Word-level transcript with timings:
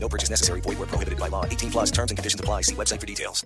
No 0.00 0.08
purchase 0.08 0.30
necessary. 0.30 0.60
Void 0.62 0.78
where 0.78 0.86
prohibited 0.86 1.18
by 1.18 1.28
law. 1.28 1.44
18 1.44 1.70
plus 1.70 1.90
terms 1.90 2.10
and 2.10 2.16
conditions 2.16 2.40
apply. 2.40 2.62
See 2.62 2.74
website 2.74 3.00
for 3.00 3.06
details. 3.06 3.44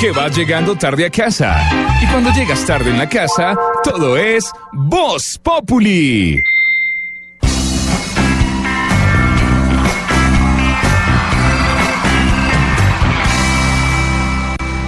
Que 0.00 0.12
vas 0.12 0.36
llegando 0.36 0.76
tarde 0.76 1.06
a 1.06 1.10
casa. 1.10 1.56
Y 2.02 2.06
cuando 2.06 2.30
llegas 2.30 2.64
tarde 2.66 2.90
en 2.90 2.98
la 2.98 3.08
casa, 3.08 3.56
todo 3.82 4.16
es 4.16 4.50
Voz 4.72 5.38
Populi. 5.42 6.42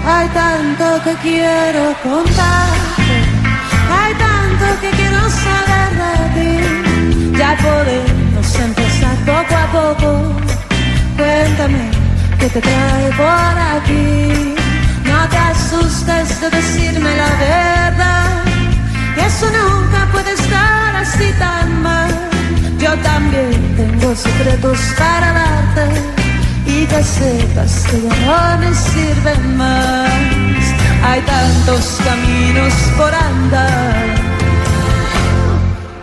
Hay 0.04 0.28
tanto 0.28 1.02
que 1.04 1.14
quiero 1.22 1.94
contarte, 2.02 3.01
Ya 7.42 7.56
podemos 7.56 8.48
empezar 8.54 9.16
poco 9.26 9.54
a 9.64 9.66
poco. 9.78 10.10
Cuéntame 11.16 11.90
qué 12.38 12.48
te 12.48 12.60
trae 12.60 13.08
por 13.16 13.54
aquí. 13.74 14.54
No 15.10 15.28
te 15.28 15.38
asustes 15.38 16.40
de 16.40 16.50
decirme 16.50 17.10
la 17.16 17.30
verdad, 17.48 18.44
eso 19.26 19.46
nunca 19.58 20.08
puede 20.12 20.34
estar 20.34 20.94
así 20.94 21.32
tan 21.40 21.82
mal. 21.82 22.12
Yo 22.78 22.96
también 23.10 23.60
tengo 23.76 24.14
secretos 24.14 24.78
para 24.96 25.32
darte 25.32 25.86
y 26.64 26.86
que 26.86 27.02
sepas 27.02 27.72
que 27.88 28.02
ya 28.02 28.16
no 28.24 28.58
me 28.60 28.72
sirven 28.72 29.56
más. 29.56 30.62
Hay 31.08 31.20
tantos 31.22 31.98
caminos 32.06 32.74
por 32.96 33.12
andar. 33.12 34.21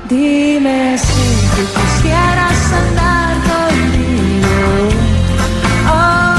Dime 0.09 0.97
si 0.97 1.05
tú 1.55 1.61
quisieras 1.79 2.73
andar 2.73 3.37
conmigo. 3.43 4.57
Oh, 5.87 6.35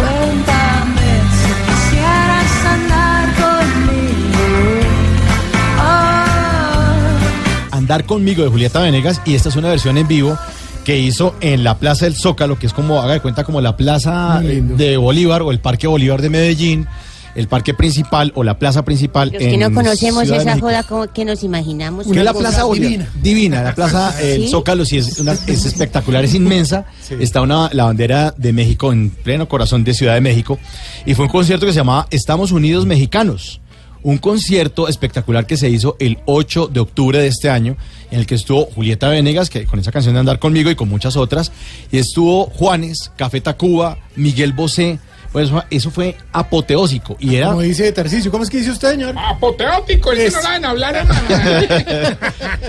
cuéntame 0.00 1.08
si 1.38 1.50
quisieras 1.70 2.50
andar 2.66 3.24
conmigo. 3.36 4.44
Oh. 5.78 7.76
Andar 7.76 8.04
conmigo 8.06 8.42
de 8.42 8.48
Julieta 8.48 8.80
Venegas 8.80 9.20
y 9.24 9.36
esta 9.36 9.50
es 9.50 9.54
una 9.54 9.68
versión 9.68 9.96
en 9.96 10.08
vivo 10.08 10.36
que 10.84 10.98
hizo 10.98 11.36
en 11.40 11.62
la 11.62 11.78
Plaza 11.78 12.06
del 12.06 12.16
Zócalo, 12.16 12.58
que 12.58 12.66
es 12.66 12.72
como, 12.72 13.00
haga 13.00 13.12
de 13.14 13.20
cuenta, 13.20 13.44
como 13.44 13.60
la 13.60 13.76
Plaza 13.76 14.40
de 14.40 14.96
Bolívar 14.96 15.42
o 15.42 15.52
el 15.52 15.60
Parque 15.60 15.86
Bolívar 15.86 16.20
de 16.20 16.30
Medellín, 16.30 16.88
el 17.36 17.48
parque 17.48 17.74
principal 17.74 18.32
o 18.34 18.42
la 18.42 18.58
plaza 18.58 18.84
principal. 18.84 19.30
Los 19.32 19.38
que 19.42 19.56
no 19.58 19.72
conocemos 19.72 20.24
Ciudad 20.24 20.40
esa 20.40 20.58
joda 20.58 20.82
como 20.82 21.06
que 21.12 21.24
nos 21.24 21.44
imaginamos. 21.44 22.06
Que 22.06 22.18
es 22.18 22.24
la 22.24 22.32
Plaza 22.34 22.64
divina. 22.72 23.08
Divina. 23.22 23.62
la 23.62 23.74
Plaza 23.74 24.14
eh. 24.20 24.46
Zócalo 24.50 24.84
sí 24.84 24.98
es, 24.98 25.18
una- 25.18 25.32
es 25.46 25.64
espectacular, 25.66 26.24
es 26.24 26.34
inmensa. 26.34 26.86
Está 27.20 27.42
una, 27.42 27.70
la 27.72 27.84
bandera 27.84 28.34
de 28.36 28.52
México 28.52 28.92
en 28.92 29.10
pleno 29.10 29.48
corazón 29.48 29.84
de 29.84 29.94
Ciudad 29.94 30.14
de 30.14 30.20
México. 30.20 30.58
Y 31.04 31.14
fue 31.14 31.26
un 31.26 31.30
concierto 31.30 31.66
que 31.66 31.72
se 31.72 31.78
llamaba 31.78 32.06
Estamos 32.10 32.52
Unidos 32.52 32.86
Mexicanos. 32.86 33.60
Un 34.02 34.18
concierto 34.18 34.86
espectacular 34.88 35.46
que 35.46 35.56
se 35.56 35.68
hizo 35.68 35.96
el 35.98 36.18
8 36.26 36.68
de 36.72 36.78
octubre 36.80 37.18
de 37.18 37.26
este 37.26 37.50
año, 37.50 37.76
en 38.12 38.20
el 38.20 38.26
que 38.26 38.36
estuvo 38.36 38.66
Julieta 38.66 39.08
Venegas, 39.08 39.50
que 39.50 39.64
con 39.64 39.80
esa 39.80 39.90
canción 39.90 40.14
de 40.14 40.20
Andar 40.20 40.38
conmigo 40.38 40.70
y 40.70 40.76
con 40.76 40.88
muchas 40.88 41.16
otras, 41.16 41.50
y 41.90 41.98
estuvo 41.98 42.46
Juanes, 42.46 43.10
Café 43.16 43.40
Tacuba, 43.40 43.98
Miguel 44.14 44.52
Bosé. 44.52 45.00
Pues 45.36 45.48
eso, 45.50 45.62
eso 45.68 45.90
fue 45.90 46.16
apoteósico 46.32 47.14
y 47.20 47.34
era 47.36 47.48
Como 47.48 47.60
dice 47.60 47.92
Tarcisio, 47.92 48.30
¿cómo 48.30 48.42
es 48.42 48.48
que 48.48 48.56
dice 48.56 48.70
usted, 48.70 48.92
señor? 48.92 49.14
Apoteótico, 49.18 50.12
que 50.12 50.24
Es- 50.28 50.32
no 50.34 50.40
saben 50.40 50.64
hablar, 50.64 50.96
hermano. 50.96 51.20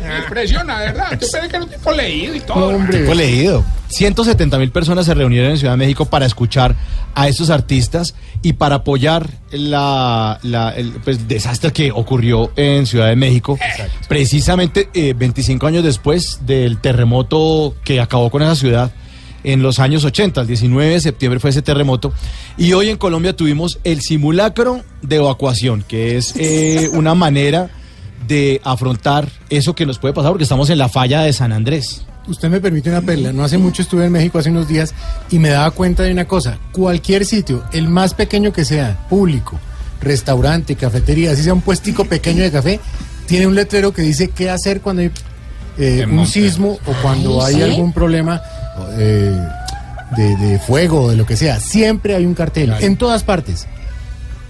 Me 0.03 0.17
impresiona, 0.19 0.78
¿verdad? 0.79 1.11
Yo 1.13 1.17
pensé 1.19 1.39
que 1.47 1.55
era 1.55 1.63
un 1.63 1.69
tipo 1.69 1.91
leído 1.94 2.35
y 2.35 2.41
todo. 2.41 2.67
hombre. 2.75 3.05
Fue 3.05 3.16
leído. 3.16 3.63
170 3.88 4.57
mil 4.59 4.69
personas 4.72 5.05
se 5.05 5.13
reunieron 5.13 5.51
en 5.51 5.57
Ciudad 5.57 5.73
de 5.73 5.78
México 5.78 6.07
para 6.07 6.25
escuchar 6.25 6.75
a 7.16 7.29
estos 7.29 7.50
artistas 7.51 8.16
y 8.41 8.51
para 8.51 8.75
apoyar 8.75 9.29
la, 9.51 10.38
la- 10.44 10.72
el 10.72 10.91
pues, 11.05 11.25
desastre 11.29 11.72
que 11.72 11.94
ocurrió 11.94 12.51
en 12.57 12.85
Ciudad 12.85 13.07
de 13.07 13.16
México. 13.16 13.57
Precisamente 14.09 14.89
eh, 14.94 15.13
25 15.17 15.67
años 15.67 15.85
después 15.85 16.39
del 16.45 16.79
terremoto 16.81 17.75
que 17.85 18.01
acabó 18.01 18.29
con 18.29 18.41
esa 18.41 18.55
ciudad 18.55 18.91
en 19.43 19.61
los 19.61 19.79
años 19.79 20.03
80, 20.03 20.41
el 20.41 20.47
19 20.47 20.93
de 20.93 20.99
septiembre 20.99 21.39
fue 21.39 21.49
ese 21.51 21.61
terremoto. 21.61 22.13
Y 22.57 22.73
hoy 22.73 22.89
en 22.89 22.97
Colombia 22.97 23.35
tuvimos 23.35 23.79
el 23.83 24.01
simulacro 24.01 24.81
de 25.01 25.17
evacuación, 25.17 25.83
que 25.87 26.17
es 26.17 26.33
eh, 26.37 26.89
una 26.93 27.15
manera 27.15 27.69
de 28.27 28.61
afrontar 28.63 29.29
eso 29.49 29.73
que 29.75 29.85
nos 29.85 29.99
puede 29.99 30.13
pasar 30.13 30.31
porque 30.31 30.43
estamos 30.43 30.69
en 30.69 30.77
la 30.77 30.89
falla 30.89 31.21
de 31.21 31.33
San 31.33 31.53
Andrés. 31.53 32.03
Usted 32.27 32.49
me 32.49 32.59
permite 32.59 32.89
una 32.89 33.01
perla. 33.01 33.31
No 33.31 33.43
hace 33.43 33.57
mucho 33.57 33.81
estuve 33.81 34.05
en 34.05 34.11
México, 34.11 34.37
hace 34.37 34.49
unos 34.49 34.67
días, 34.67 34.93
y 35.31 35.39
me 35.39 35.49
daba 35.49 35.71
cuenta 35.71 36.03
de 36.03 36.11
una 36.11 36.25
cosa. 36.25 36.57
Cualquier 36.73 37.25
sitio, 37.25 37.63
el 37.71 37.87
más 37.87 38.13
pequeño 38.13 38.51
que 38.51 38.65
sea, 38.65 39.07
público, 39.09 39.57
restaurante, 40.01 40.75
cafetería, 40.75 41.31
así 41.31 41.43
sea 41.43 41.53
un 41.53 41.61
puestico 41.61 42.03
pequeño 42.03 42.43
de 42.43 42.51
café, 42.51 42.79
tiene 43.27 43.47
un 43.47 43.55
letrero 43.55 43.93
que 43.93 44.01
dice 44.01 44.29
qué 44.29 44.49
hacer 44.49 44.81
cuando 44.81 45.03
hay 45.03 45.11
eh, 45.77 46.05
un 46.09 46.27
sismo 46.27 46.79
o 46.85 46.93
cuando 47.01 47.43
Ay, 47.43 47.55
hay 47.55 47.61
¿sí? 47.61 47.69
algún 47.69 47.93
problema 47.93 48.41
eh, 48.97 49.39
de, 50.15 50.35
de 50.38 50.59
fuego 50.59 51.09
de 51.09 51.15
lo 51.17 51.25
que 51.25 51.38
sea. 51.38 51.59
Siempre 51.59 52.15
hay 52.15 52.25
un 52.25 52.33
cartel, 52.33 52.73
en 52.79 52.97
todas 52.97 53.23
partes. 53.23 53.67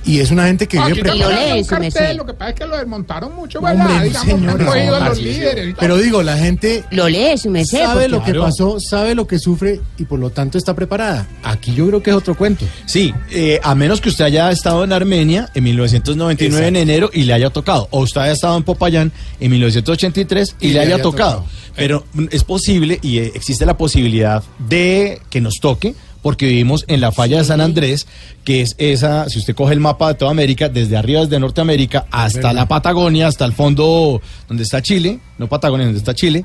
Y 0.06 0.20
es 0.20 0.32
una 0.32 0.46
gente 0.48 0.68
que 0.68 0.80
vive 0.80 1.02
preparada. 1.02 1.64
cartel. 1.66 2.18
Lo 2.18 2.26
que 2.26 2.34
pasa 2.34 2.50
es 2.52 2.56
que 2.56 2.66
lo 2.66 2.78
desmontaron 2.78 3.36
mucho, 3.36 3.60
Hombre, 3.60 3.76
¿verdad? 3.76 4.04
Digamos, 4.04 4.56
cogido 4.56 4.96
a 4.96 5.00
no, 5.00 5.10
los 5.10 5.18
sí, 5.18 5.24
líderes. 5.26 5.70
y. 5.70 5.74
Pero 5.74 5.98
digo, 5.98 6.24
la 6.24 6.38
gente 6.38 6.84
Lo 6.92 7.10
lee 7.10 7.38
su 7.38 7.50
merced. 7.50 7.80
sabe 7.80 8.08
lo 8.08 8.24
que 8.24 8.34
pasó, 8.34 8.80
sabe 8.80 9.16
lo 9.16 9.28
que 9.28 9.40
sufre 9.40 9.82
y 9.98 10.06
por 10.06 10.20
lo 10.20 10.30
tanto 10.30 10.58
está 10.58 10.74
preparada. 10.74 11.28
Aquí 11.44 11.74
yo 11.74 11.88
creo 11.88 12.02
que 12.02 12.12
es 12.12 12.16
otro 12.16 12.36
cuento. 12.36 12.66
Sí, 12.86 13.14
eh, 13.32 13.60
a 13.64 13.76
menos 13.76 14.00
que 14.00 14.10
usted 14.10 14.26
haya 14.26 14.52
estado 14.52 14.84
en 14.84 14.94
Armenia 14.94 15.50
en 15.54 15.64
1999 15.64 16.68
en 16.68 16.76
enero 16.76 17.10
y 17.14 17.24
le 17.24 17.34
haya 17.34 17.50
tocado, 17.50 17.88
o 17.92 18.02
usted 18.02 18.22
haya 18.22 18.34
estado 18.34 18.58
en 18.58 18.64
Popayán 18.64 19.12
en 19.40 19.52
1983 19.52 20.56
y, 20.60 20.70
le 20.70 20.80
haya, 20.80 21.02
tocado. 21.02 21.46
Pero 21.76 22.06
es 22.32 22.44
posible 22.44 23.00
y 23.02 23.20
eh, 23.20 23.32
existe 23.36 23.66
la 23.66 23.78
posibilidad 23.78 24.44
de 24.58 25.22
que 25.30 25.42
nos 25.42 25.60
toque 25.60 25.96
porque 26.28 26.46
vivimos 26.46 26.84
en 26.90 27.00
la 27.00 27.14
falla 27.14 27.38
de 27.38 27.46
San 27.46 27.62
Andrés, 27.62 28.06
que 28.44 28.60
es 28.62 28.76
esa, 28.80 29.30
si 29.30 29.40
usted 29.40 29.56
coge 29.56 29.72
el 29.74 29.80
mapa 29.80 30.10
de 30.10 30.16
toda 30.16 30.30
América, 30.30 30.68
desde 30.68 30.98
arriba, 30.98 31.22
desde 31.22 31.40
Norteamérica, 31.40 32.06
hasta 32.12 32.52
la 32.52 32.68
Patagonia, 32.68 33.28
hasta 33.28 33.46
el 33.46 33.54
fondo 33.54 34.22
donde 34.46 34.64
está 34.64 34.82
Chile, 34.82 35.22
no 35.38 35.48
Patagonia, 35.48 35.86
donde 35.86 36.00
está 36.00 36.14
Chile, 36.14 36.44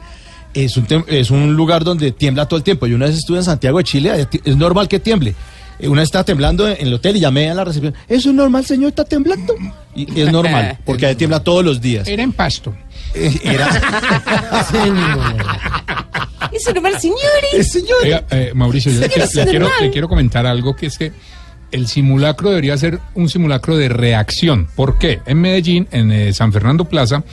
es 0.55 0.77
un, 0.77 0.87
es 1.09 1.33
un 1.33 1.55
lugar 1.57 1.83
donde 1.83 2.13
tiembla 2.13 2.47
todo 2.47 2.59
el 2.59 2.63
tiempo. 2.63 2.87
Yo 2.87 2.95
una 2.95 3.07
vez 3.07 3.17
estuve 3.17 3.39
en 3.39 3.43
Santiago 3.43 3.79
de 3.79 3.83
Chile, 3.83 4.29
es 4.45 4.57
normal 4.57 4.87
que 4.87 5.01
tiemble. 5.01 5.35
Eh, 5.81 5.89
Una 5.89 6.03
vez 6.03 6.07
estaba 6.07 6.23
temblando 6.23 6.69
en 6.69 6.87
el 6.87 6.95
hotel 6.95 7.17
y 7.17 7.19
llamé 7.19 7.51
a 7.51 7.55
la 7.55 7.65
recepción. 7.65 7.93
¿Eso 8.09 8.29
es 8.29 8.35
normal, 8.37 8.65
señor? 8.65 8.91
¿Está 8.91 9.05
temblando? 9.05 9.53
Y 9.97 10.21
es 10.21 10.31
normal, 10.31 10.79
porque 10.85 11.07
ahí 11.07 11.17
tiembla 11.17 11.41
todos 11.41 11.65
los 11.65 11.81
días. 11.81 12.07
Era 12.07 12.23
en 12.23 12.33
pasto. 12.33 12.73
Era... 13.45 13.69
Eso 16.53 16.73
normal, 16.75 16.99
señores. 17.01 17.73
señor. 17.73 17.99
Oiga, 18.03 18.25
eh, 18.31 18.53
Mauricio, 18.55 18.93
yo 18.93 19.01
le, 19.01 19.09
quiero- 19.09 19.29
le 19.35 19.47
quiero, 19.47 19.69
le 19.81 19.91
quiero 19.91 20.09
comentar 20.09 20.47
algo 20.47 20.77
que 20.77 20.87
es 20.87 20.99
que 20.99 21.13
el 21.71 21.87
simulacro 21.89 22.51
debería 22.51 22.77
ser 22.77 22.99
un 23.15 23.29
simulacro 23.31 23.77
de 23.77 23.89
reacción. 23.89 24.69
¿Por 24.77 24.99
qué? 24.99 25.21
En 25.25 25.41
Medellín, 25.41 25.89
en 25.91 26.13
eh, 26.13 26.33
San 26.35 26.53
Fernando 26.53 26.85
Plaza, 26.85 27.25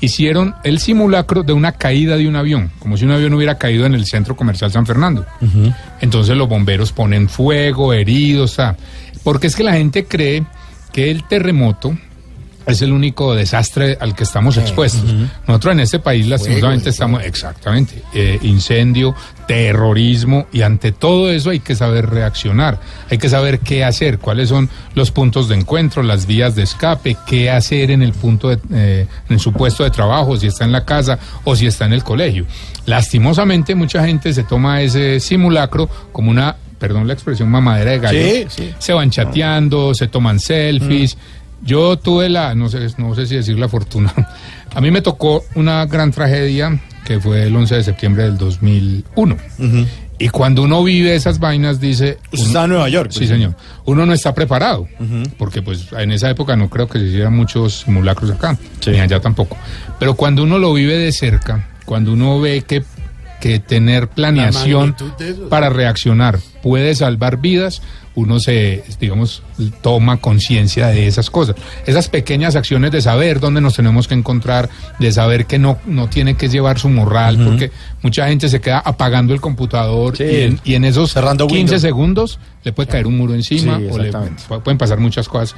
hicieron 0.00 0.54
el 0.64 0.78
simulacro 0.78 1.42
de 1.42 1.54
una 1.54 1.72
caída 1.72 2.18
de 2.18 2.28
un 2.28 2.36
avión, 2.36 2.70
como 2.78 2.98
si 2.98 3.06
un 3.06 3.12
avión 3.12 3.32
hubiera 3.32 3.56
caído 3.56 3.86
en 3.86 3.94
el 3.94 4.04
centro 4.04 4.36
comercial 4.36 4.70
San 4.70 4.84
Fernando. 4.84 5.24
Entonces 6.02 6.36
los 6.36 6.46
bomberos 6.48 6.92
ponen 6.92 7.30
fuego, 7.30 7.94
heridos, 7.94 8.58
ah, 8.58 8.76
porque 9.24 9.46
es 9.46 9.56
que 9.56 9.62
la 9.64 9.72
gente 9.72 10.04
cree 10.04 10.44
que 10.92 11.10
el 11.10 11.24
terremoto 11.26 11.96
es 12.66 12.82
el 12.82 12.92
único 12.92 13.34
desastre 13.34 13.96
al 14.00 14.14
que 14.14 14.24
estamos 14.24 14.56
expuestos. 14.56 15.14
Nosotros 15.46 15.72
en 15.72 15.80
este 15.80 16.00
país 16.00 16.26
lastimosamente 16.26 16.90
estamos, 16.90 17.22
exactamente, 17.24 18.02
eh, 18.12 18.38
incendio, 18.42 19.14
terrorismo 19.46 20.46
y 20.52 20.62
ante 20.62 20.90
todo 20.90 21.30
eso 21.30 21.50
hay 21.50 21.60
que 21.60 21.76
saber 21.76 22.10
reaccionar, 22.10 22.80
hay 23.08 23.18
que 23.18 23.28
saber 23.28 23.60
qué 23.60 23.84
hacer, 23.84 24.18
cuáles 24.18 24.48
son 24.48 24.68
los 24.94 25.12
puntos 25.12 25.48
de 25.48 25.54
encuentro, 25.54 26.02
las 26.02 26.26
vías 26.26 26.56
de 26.56 26.64
escape, 26.64 27.16
qué 27.26 27.50
hacer 27.50 27.92
en 27.92 28.02
el 28.02 28.12
punto 28.12 28.48
de, 28.48 28.58
eh, 28.72 29.06
en 29.28 29.38
su 29.38 29.52
puesto 29.52 29.84
de 29.84 29.90
trabajo, 29.90 30.36
si 30.36 30.48
está 30.48 30.64
en 30.64 30.72
la 30.72 30.84
casa 30.84 31.18
o 31.44 31.54
si 31.54 31.66
está 31.66 31.84
en 31.84 31.92
el 31.92 32.02
colegio. 32.02 32.46
Lastimosamente 32.86 33.76
mucha 33.76 34.04
gente 34.04 34.32
se 34.32 34.42
toma 34.42 34.82
ese 34.82 35.20
simulacro 35.20 35.88
como 36.10 36.30
una 36.30 36.56
perdón 36.78 37.06
la 37.06 37.14
expresión, 37.14 37.48
mamadera 37.48 37.92
de 37.92 37.98
gallo. 37.98 38.18
Sí, 38.20 38.46
sí. 38.48 38.74
Se 38.78 38.92
van 38.92 39.10
chateando, 39.10 39.94
se 39.94 40.08
toman 40.08 40.38
selfies. 40.38 41.16
Yo 41.62 41.98
tuve 41.98 42.28
la, 42.28 42.54
no 42.54 42.68
sé, 42.68 42.86
no 42.98 43.14
sé 43.14 43.26
si 43.26 43.34
decir 43.36 43.58
la 43.58 43.68
fortuna. 43.68 44.12
A 44.74 44.80
mí 44.80 44.90
me 44.90 45.00
tocó 45.02 45.44
una 45.54 45.86
gran 45.86 46.10
tragedia 46.12 46.78
que 47.04 47.18
fue 47.20 47.44
el 47.44 47.56
11 47.56 47.76
de 47.76 47.84
septiembre 47.84 48.24
del 48.24 48.36
2001. 48.36 49.36
Y 50.18 50.28
cuando 50.30 50.62
uno 50.62 50.82
vive 50.82 51.14
esas 51.14 51.38
vainas, 51.38 51.78
dice... 51.80 52.18
Usted 52.32 52.38
uno- 52.38 52.46
está 52.46 52.64
en 52.64 52.70
Nueva 52.70 52.88
York. 52.88 53.10
Sí, 53.12 53.26
señor. 53.26 53.54
Uno 53.84 54.04
no 54.06 54.12
está 54.12 54.34
preparado, 54.34 54.88
porque 55.38 55.62
pues 55.62 55.86
en 55.92 56.10
esa 56.12 56.28
época 56.30 56.56
no 56.56 56.68
creo 56.68 56.88
que 56.88 56.98
se 56.98 57.04
hicieran 57.06 57.34
muchos 57.36 57.80
simulacros 57.84 58.30
acá, 58.30 58.58
Sí. 58.80 58.90
ni 58.90 59.00
allá 59.00 59.20
tampoco. 59.20 59.56
Pero 59.98 60.14
cuando 60.14 60.42
uno 60.42 60.58
lo 60.58 60.72
vive 60.74 60.96
de 60.98 61.12
cerca, 61.12 61.68
cuando 61.84 62.12
uno 62.12 62.40
ve 62.40 62.62
que, 62.66 62.82
que 63.46 63.60
tener 63.60 64.08
planeación 64.08 64.96
para 65.48 65.68
reaccionar 65.70 66.38
puede 66.62 66.94
salvar 66.94 67.38
vidas, 67.38 67.80
uno 68.16 68.40
se, 68.40 68.82
digamos, 68.98 69.42
toma 69.82 70.16
conciencia 70.16 70.86
de 70.88 71.06
esas 71.06 71.30
cosas. 71.30 71.54
Esas 71.84 72.08
pequeñas 72.08 72.56
acciones 72.56 72.90
de 72.90 73.00
saber 73.02 73.40
dónde 73.40 73.60
nos 73.60 73.74
tenemos 73.74 74.08
que 74.08 74.14
encontrar, 74.14 74.68
de 74.98 75.12
saber 75.12 75.46
que 75.46 75.58
no, 75.58 75.78
no 75.86 76.08
tiene 76.08 76.34
que 76.34 76.48
llevar 76.48 76.78
su 76.78 76.88
morral, 76.88 77.36
porque 77.44 77.70
mucha 78.02 78.26
gente 78.28 78.48
se 78.48 78.60
queda 78.60 78.78
apagando 78.80 79.34
el 79.34 79.40
computador 79.40 80.16
Sí. 80.16 80.24
y, 80.24 80.36
en, 80.42 80.60
y 80.64 80.74
en 80.74 80.84
esos 80.84 81.12
Cerrando 81.12 81.46
15 81.46 81.60
Windows. 81.60 81.82
segundos 81.82 82.38
le 82.64 82.72
puede 82.72 82.88
caer 82.88 83.06
un 83.06 83.16
muro 83.18 83.34
encima 83.34 83.78
Sí, 83.78 83.86
o 83.90 83.98
le 83.98 84.10
pueden 84.64 84.78
pasar 84.78 84.98
muchas 84.98 85.28
cosas. 85.28 85.54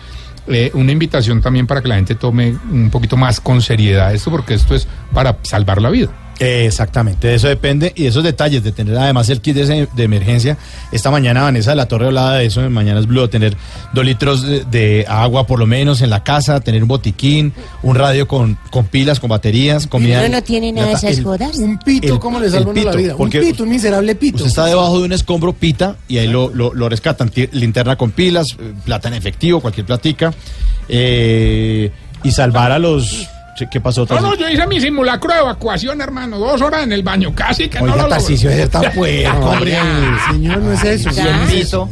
Eh, 0.48 0.70
una 0.74 0.92
invitación 0.92 1.40
también 1.42 1.66
para 1.66 1.80
que 1.80 1.88
la 1.88 1.94
gente 1.96 2.14
tome 2.16 2.56
un 2.72 2.90
poquito 2.90 3.16
más 3.16 3.40
con 3.40 3.60
seriedad 3.62 4.12
esto, 4.14 4.30
porque 4.30 4.54
esto 4.54 4.74
es 4.74 4.86
para 5.12 5.38
salvar 5.42 5.80
la 5.80 5.90
vida. 5.90 6.08
Exactamente, 6.40 7.26
de 7.28 7.34
eso 7.34 7.48
depende 7.48 7.92
y 7.96 8.04
de 8.04 8.08
esos 8.10 8.22
detalles, 8.22 8.62
de 8.62 8.70
tener 8.70 8.96
además 8.96 9.28
el 9.28 9.40
kit 9.40 9.56
de, 9.56 9.88
de 9.92 10.02
emergencia. 10.04 10.56
Esta 10.92 11.10
mañana 11.10 11.42
Vanessa 11.42 11.70
de 11.70 11.76
la 11.76 11.86
Torre 11.86 12.06
hablaba 12.06 12.34
de 12.34 12.46
eso 12.46 12.64
en 12.64 12.72
Mañanas 12.72 13.06
Blue, 13.06 13.26
tener 13.28 13.56
dos 13.92 14.04
litros 14.04 14.42
de, 14.42 14.64
de 14.64 15.04
agua 15.08 15.46
por 15.48 15.58
lo 15.58 15.66
menos 15.66 16.00
en 16.00 16.10
la 16.10 16.22
casa, 16.22 16.60
tener 16.60 16.82
un 16.82 16.88
botiquín, 16.88 17.52
un 17.82 17.96
radio 17.96 18.28
con, 18.28 18.56
con 18.70 18.86
pilas, 18.86 19.18
con 19.18 19.30
baterías, 19.30 19.86
comida. 19.88 20.20
Uno 20.20 20.28
no 20.36 20.42
tiene 20.42 20.70
nada 20.70 20.88
de 20.88 20.92
esas 20.94 21.18
el- 21.18 21.24
jodas. 21.24 21.56
Un 21.58 21.78
pito, 21.78 22.14
El- 22.14 22.18
¿cómo 22.20 22.38
le 22.38 22.46
el 22.46 22.52
salva 22.52 22.70
uno 22.70 22.82
la 22.84 22.90
pito, 22.90 22.98
vida? 23.02 23.12
Un 23.14 23.18
porque 23.18 23.40
pito, 23.40 23.62
un 23.64 23.68
miserable 23.70 24.14
pito. 24.14 24.36
Usted 24.36 24.48
está 24.48 24.66
debajo 24.66 24.98
de 25.00 25.04
un 25.06 25.12
escombro, 25.12 25.52
pita, 25.52 25.96
y 26.06 26.18
ahí 26.18 26.28
lo, 26.28 26.50
lo, 26.54 26.72
lo 26.72 26.88
rescatan. 26.88 27.32
Linterna 27.52 27.96
con 27.96 28.12
pilas, 28.12 28.56
eh, 28.60 28.72
plata 28.84 29.08
en 29.08 29.14
efectivo, 29.14 29.60
cualquier 29.60 29.86
platica. 29.86 30.32
eh, 30.88 31.90
y 32.24 32.30
salvar 32.32 32.72
a 32.72 32.78
los... 32.78 33.26
¿Qué 33.66 33.80
pasó? 33.80 34.06
No, 34.08 34.20
no, 34.20 34.34
yo 34.36 34.48
hice 34.48 34.66
mi 34.66 34.80
simulacro 34.80 35.32
de 35.32 35.40
evacuación, 35.40 36.00
hermano. 36.00 36.38
Dos 36.38 36.60
horas 36.62 36.84
en 36.84 36.92
el 36.92 37.02
baño, 37.02 37.34
casi 37.34 37.68
que 37.68 37.78
no 37.80 37.86
lo 37.86 37.92
Oiga, 37.92 38.02
logré. 38.04 38.18
Tarcisio, 38.18 38.50
debe 38.50 38.62
ser 38.62 38.70
tan 38.70 38.92
puerco, 38.92 39.38
hombre. 39.50 39.78
Señor, 40.30 40.58
no 40.58 40.72
es 40.72 40.84
eso. 40.84 41.10
No 41.10 41.42
es 41.44 41.52
eso. 41.54 41.90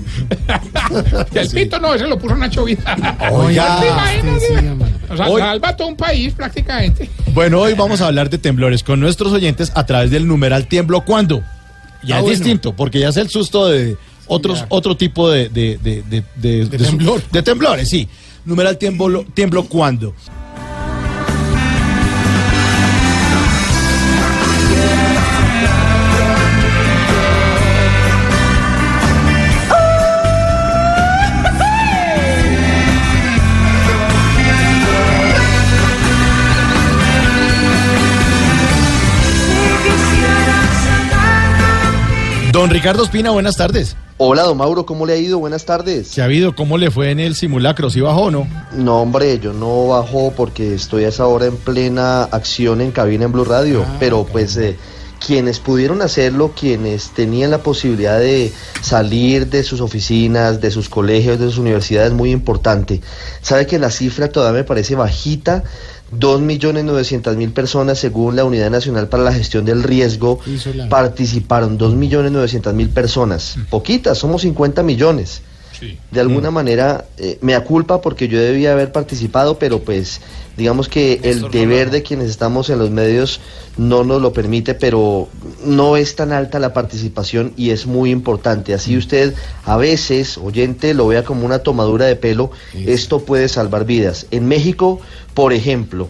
El 1.34 1.48
pito 1.50 1.78
no, 1.80 1.94
ese 1.94 2.06
lo 2.06 2.18
puso 2.18 2.36
Nacho 2.36 2.64
Vida. 2.64 2.96
Oiga. 3.32 3.80
¿Te 3.80 3.88
imaginas? 3.88 4.40
Sí, 4.42 4.46
sí, 4.58 4.66
hombre. 4.66 4.88
O 5.08 5.16
sea, 5.16 5.28
Hoy- 5.28 5.40
salva 5.40 5.76
todo 5.76 5.88
un 5.88 5.96
país 5.96 6.32
prácticamente. 6.34 7.10
Bueno, 7.34 7.60
hoy 7.60 7.74
vamos 7.74 8.00
a 8.00 8.06
hablar 8.06 8.30
de 8.30 8.38
temblores 8.38 8.82
con 8.82 9.00
nuestros 9.00 9.32
oyentes 9.32 9.72
a 9.74 9.84
través 9.86 10.10
del 10.10 10.26
numeral 10.26 10.66
tiemblo 10.66 11.02
cuándo. 11.02 11.42
Ya 12.02 12.16
Ah, 12.16 12.18
es 12.18 12.24
bueno. 12.24 12.38
distinto, 12.38 12.72
porque 12.74 13.00
ya 13.00 13.08
es 13.08 13.16
el 13.16 13.28
susto 13.28 13.66
de 13.68 13.96
otros, 14.26 14.64
otro 14.68 14.96
tipo 14.96 15.30
de, 15.30 15.48
de, 15.48 15.78
de, 15.82 16.02
de, 16.02 16.22
de- 16.36 16.64
de 16.66 16.78
su- 16.78 16.90
temblor. 16.96 17.22
de 17.30 17.42
temblores, 17.42 17.88
sí. 17.88 18.08
Numeral 18.44 18.78
tiemblo, 18.78 19.24
tiemblo 19.34 19.64
cuándo. 19.64 20.14
Don 42.56 42.70
Ricardo 42.70 43.02
Espina, 43.02 43.32
buenas 43.32 43.58
tardes. 43.58 43.98
Hola, 44.16 44.44
don 44.44 44.56
Mauro, 44.56 44.86
¿cómo 44.86 45.04
le 45.04 45.12
ha 45.12 45.16
ido? 45.18 45.38
Buenas 45.38 45.66
tardes. 45.66 46.12
¿Qué 46.14 46.22
ha 46.22 46.24
habido? 46.24 46.56
¿Cómo 46.56 46.78
le 46.78 46.90
fue 46.90 47.10
en 47.10 47.20
el 47.20 47.34
simulacro? 47.34 47.90
¿Sí 47.90 48.00
bajó 48.00 48.22
o 48.22 48.30
no? 48.30 48.48
No, 48.72 49.02
hombre, 49.02 49.38
yo 49.38 49.52
no 49.52 49.88
bajo 49.88 50.32
porque 50.34 50.72
estoy 50.74 51.04
a 51.04 51.08
esa 51.08 51.26
hora 51.26 51.44
en 51.44 51.58
plena 51.58 52.22
acción 52.22 52.80
en 52.80 52.92
cabina 52.92 53.26
en 53.26 53.32
Blue 53.32 53.44
Radio, 53.44 53.84
pero 54.00 54.24
pues 54.24 54.56
eh, 54.56 54.78
quienes 55.24 55.60
pudieron 55.60 56.00
hacerlo, 56.00 56.52
quienes 56.58 57.10
tenían 57.10 57.50
la 57.50 57.58
posibilidad 57.58 58.18
de 58.18 58.50
salir 58.80 59.48
de 59.48 59.62
sus 59.62 59.82
oficinas, 59.82 60.58
de 60.60 60.70
sus 60.70 60.88
colegios, 60.88 61.38
de 61.38 61.46
sus 61.46 61.58
universidades, 61.58 62.12
muy 62.12 62.30
importante. 62.30 63.02
Sabe 63.42 63.66
que 63.66 63.78
la 63.78 63.90
cifra 63.90 64.28
todavía 64.28 64.60
me 64.62 64.64
parece 64.64 64.94
bajita. 64.94 65.62
2.900.000 66.12 67.52
personas, 67.52 67.98
según 67.98 68.36
la 68.36 68.44
Unidad 68.44 68.70
Nacional 68.70 69.08
para 69.08 69.22
la 69.22 69.32
Gestión 69.32 69.64
del 69.64 69.82
Riesgo, 69.82 70.38
la- 70.74 70.88
participaron. 70.88 71.78
2.900.000 71.78 72.88
personas. 72.90 73.56
Poquitas, 73.70 74.18
somos 74.18 74.42
50 74.42 74.82
millones. 74.82 75.42
Sí. 75.78 75.98
de 76.10 76.20
alguna 76.20 76.50
manera 76.50 77.04
eh, 77.18 77.36
me 77.42 77.54
aculpa 77.54 78.00
porque 78.00 78.28
yo 78.28 78.40
debía 78.40 78.72
haber 78.72 78.92
participado, 78.92 79.58
pero 79.58 79.80
pues 79.82 80.22
digamos 80.56 80.88
que 80.88 81.20
el 81.22 81.50
deber 81.50 81.90
de 81.90 82.02
quienes 82.02 82.30
estamos 82.30 82.70
en 82.70 82.78
los 82.78 82.90
medios 82.90 83.40
no 83.76 84.04
nos 84.04 84.22
lo 84.22 84.32
permite, 84.32 84.74
pero 84.74 85.28
no 85.64 85.96
es 85.96 86.16
tan 86.16 86.32
alta 86.32 86.58
la 86.58 86.72
participación 86.72 87.52
y 87.56 87.70
es 87.70 87.86
muy 87.86 88.10
importante. 88.10 88.72
Así 88.74 88.96
usted 88.96 89.34
a 89.64 89.76
veces, 89.76 90.38
oyente, 90.38 90.94
lo 90.94 91.06
vea 91.08 91.24
como 91.24 91.44
una 91.44 91.58
tomadura 91.60 92.06
de 92.06 92.16
pelo, 92.16 92.50
esto 92.74 93.20
puede 93.20 93.48
salvar 93.48 93.84
vidas. 93.84 94.26
En 94.30 94.46
México, 94.48 95.00
por 95.34 95.52
ejemplo, 95.52 96.08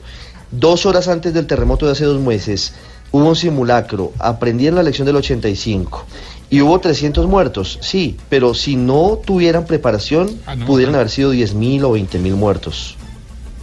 dos 0.53 0.87
horas 0.87 1.09
antes 1.09 1.35
del 1.35 1.47
terremoto 1.47 1.87
de 1.87 1.93
hace 1.93 2.05
dos 2.05 2.21
meses, 2.21 2.73
hubo 3.11 3.25
un 3.29 3.37
simulacro, 3.37 4.13
aprendí 4.19 4.67
en 4.69 4.75
la 4.77 4.83
lección 4.83 5.07
del 5.07 5.17
85. 5.17 6.05
Y 6.49 6.61
hubo 6.61 6.79
300 6.79 7.27
muertos, 7.27 7.77
sí, 7.83 8.17
pero 8.29 8.55
si 8.55 8.77
no 8.77 9.19
tuvieran 9.25 9.67
preparación, 9.67 10.39
Ah, 10.47 10.55
no. 10.55 10.65
pudieran 10.65 10.95
haber 10.95 11.11
sido 11.11 11.35
10.000 11.35 11.83
o 11.83 11.97
20.000 11.97 12.35
muertos. 12.37 12.96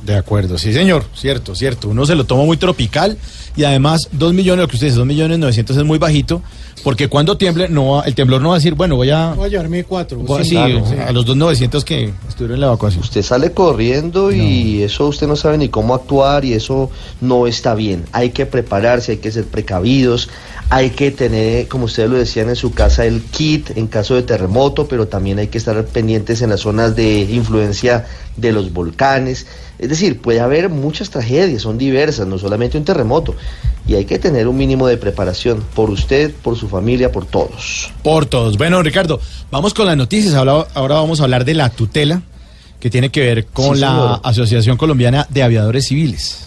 De 0.06 0.16
acuerdo, 0.16 0.58
sí 0.58 0.74
señor, 0.74 1.06
cierto, 1.16 1.56
cierto. 1.56 1.88
Uno 1.88 2.06
se 2.06 2.16
lo 2.16 2.26
toma 2.26 2.44
muy 2.44 2.58
tropical 2.58 3.18
y 3.56 3.64
además 3.64 4.10
dos 4.12 4.34
millones, 4.34 4.64
lo 4.64 4.68
que 4.68 4.76
usted 4.76 4.88
dice, 4.88 4.98
dos 4.98 5.08
millones 5.08 5.40
novecientos 5.40 5.78
es 5.78 5.84
muy 5.86 5.98
bajito, 5.98 6.42
porque 6.84 7.08
cuando 7.08 7.38
tiemble, 7.38 7.70
no 7.70 7.92
va- 7.92 8.04
el 8.04 8.14
temblor 8.16 8.42
no 8.42 8.50
va 8.50 8.56
a 8.56 8.58
decir, 8.58 8.76
bueno, 8.76 8.96
voy 8.96 9.10
a... 9.10 9.34
Voy 9.34 9.46
a 9.46 9.50
llevarme 9.50 9.84
cuatro. 9.84 10.18
voy 10.20 10.44
sí, 10.44 10.50
sí, 10.50 10.56
claro, 10.56 10.84
sí. 10.88 10.96
a 10.96 11.12
los 11.12 11.26
dos 11.26 11.38
novecientos 11.38 11.86
que 11.86 12.14
estuvieron 12.28 12.56
en 12.56 12.62
la 12.62 12.68
evacuación. 12.68 13.02
Usted 13.04 13.22
sale 13.22 13.52
corriendo 13.54 14.32
y 14.32 14.84
eso 14.84 15.08
usted 15.08 15.28
no 15.28 15.36
sabe 15.36 15.58
ni 15.58 15.70
cómo 15.70 15.94
actuar 15.96 16.46
y 16.46 16.54
eso 16.54 16.90
no 17.22 17.48
está 17.48 17.74
bien. 17.76 18.06
Hay 18.12 18.32
que 18.32 18.46
prepararse, 18.46 19.14
hay 19.14 19.18
que 19.20 19.32
ser 19.32 19.46
precavidos, 19.46 20.30
hay 20.70 20.90
que 20.92 21.12
tener, 21.12 21.68
como 21.68 21.86
ustedes 21.86 22.10
lo 22.10 22.18
decían 22.18 22.50
en 22.50 22.56
su 22.56 22.72
casa, 22.74 23.06
el 23.06 23.22
kit 23.22 23.78
en 23.78 23.88
caso 23.88 24.16
de 24.16 24.24
terremoto, 24.24 24.88
pero 24.88 25.08
también 25.08 25.40
hay 25.40 25.48
que 25.48 25.58
estar 25.58 25.84
pendientes 25.86 26.42
en 26.42 26.50
las 26.50 26.62
zonas 26.62 26.96
de 26.96 27.22
influencia 27.22 28.06
de 28.38 28.52
los 28.52 28.74
volcanes. 28.74 29.46
Es 29.80 29.90
decir, 29.90 30.20
puede 30.22 30.40
haber 30.40 30.70
muchas 30.70 31.10
tragedias, 31.10 31.62
son 31.62 31.78
diversas, 31.78 32.26
no 32.28 32.38
solamente 32.38 32.78
un 32.78 32.86
terremoto. 32.86 33.36
Y 33.86 33.96
hay 33.96 34.06
que 34.06 34.18
tener 34.18 34.48
un 34.48 34.56
mínimo 34.56 34.88
de 34.88 34.96
preparación 34.98 35.62
por 35.76 35.90
usted, 35.90 36.34
por 36.34 36.58
su 36.58 36.70
familia, 36.70 37.12
por 37.12 37.26
todos. 37.26 37.92
Por 38.02 38.26
todos. 38.26 38.58
Bueno, 38.58 38.82
Ricardo, 38.82 39.20
vamos 39.52 39.74
con 39.74 39.86
las 39.86 39.98
noticias. 39.98 40.34
Ahora, 40.36 40.68
ahora 40.74 40.96
vamos 40.96 41.20
a 41.20 41.24
hablar 41.26 41.44
de 41.44 41.54
la 41.54 41.70
tutela, 41.70 42.22
que 42.80 42.90
tiene 42.90 43.10
que 43.10 43.20
ver 43.22 43.46
con 43.48 43.76
Sí, 43.76 43.82
la 43.82 43.90
señor. 43.90 44.20
Asociación 44.24 44.78
Colombiana 44.78 45.28
de 45.30 45.44
Aviadores 45.44 45.88
Civiles. 45.88 46.40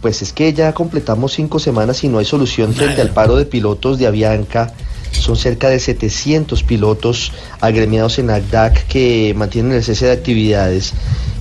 Pues 0.00 0.22
es 0.22 0.32
que 0.32 0.52
ya 0.52 0.72
completamos 0.72 1.32
cinco 1.32 1.58
semanas 1.58 2.04
y 2.04 2.08
no 2.08 2.18
hay 2.18 2.24
solución 2.24 2.72
frente 2.74 3.00
al 3.00 3.10
paro 3.10 3.34
de 3.36 3.44
pilotos 3.46 3.98
de 3.98 4.06
Avianca. 4.06 4.72
Son 5.10 5.36
cerca 5.36 5.68
de 5.68 5.80
700 5.80 6.62
pilotos 6.62 7.32
agremiados 7.60 8.18
en 8.20 8.30
ACDAC 8.30 8.86
que 8.86 9.34
mantienen 9.36 9.72
el 9.72 9.82
cese 9.82 10.06
de 10.06 10.12
actividades. 10.12 10.92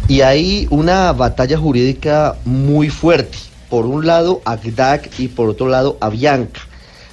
Y 0.08 0.22
hay 0.22 0.68
una 0.72 1.12
batalla 1.12 1.58
jurídica 1.58 2.38
muy 2.46 2.90
fuerte. 2.90 3.38
Por 3.70 3.86
un 3.86 4.06
lado 4.06 4.42
ACDAC 4.46 5.20
y 5.20 5.28
por 5.28 5.50
otro 5.50 5.68
lado 5.68 5.98
Avianca. 6.02 6.62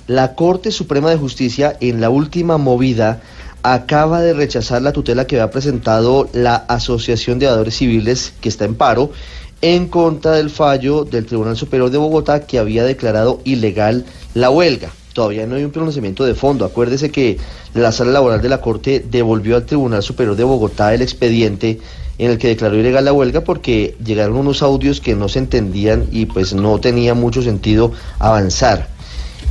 La 0.06 0.34
Corte 0.34 0.70
Suprema 0.70 1.10
de 1.10 1.16
Justicia 1.16 1.76
en 1.80 2.00
la 2.00 2.10
última 2.10 2.58
movida 2.58 3.22
acaba 3.62 4.20
de 4.20 4.34
rechazar 4.34 4.82
la 4.82 4.92
tutela 4.92 5.26
que 5.26 5.36
había 5.36 5.52
presentado 5.52 6.28
la 6.32 6.56
Asociación 6.56 7.38
de 7.38 7.46
Aviadores 7.46 7.76
Civiles 7.76 8.34
que 8.40 8.48
está 8.48 8.64
en 8.64 8.74
paro 8.74 9.12
en 9.60 9.86
contra 9.86 10.32
del 10.32 10.50
fallo 10.50 11.04
del 11.04 11.26
Tribunal 11.26 11.56
Superior 11.56 11.90
de 11.90 11.98
Bogotá 11.98 12.40
que 12.40 12.58
había 12.58 12.84
declarado 12.84 13.40
ilegal 13.44 14.04
la 14.34 14.50
huelga. 14.50 14.90
Todavía 15.12 15.46
no 15.46 15.54
hay 15.54 15.64
un 15.64 15.70
pronunciamiento 15.70 16.24
de 16.24 16.34
fondo. 16.34 16.64
Acuérdese 16.64 17.10
que 17.10 17.38
la 17.74 17.92
sala 17.92 18.10
laboral 18.10 18.42
de 18.42 18.48
la 18.48 18.60
Corte 18.60 19.04
devolvió 19.08 19.56
al 19.56 19.66
Tribunal 19.66 20.02
Superior 20.02 20.34
de 20.36 20.44
Bogotá 20.44 20.94
el 20.94 21.02
expediente 21.02 21.78
en 22.18 22.30
el 22.30 22.38
que 22.38 22.48
declaró 22.48 22.76
ilegal 22.76 23.04
la 23.04 23.12
huelga 23.12 23.42
porque 23.42 23.96
llegaron 24.04 24.36
unos 24.36 24.62
audios 24.62 25.00
que 25.00 25.14
no 25.14 25.28
se 25.28 25.38
entendían 25.38 26.06
y 26.12 26.26
pues 26.26 26.54
no 26.54 26.78
tenía 26.78 27.14
mucho 27.14 27.42
sentido 27.42 27.92
avanzar. 28.18 28.88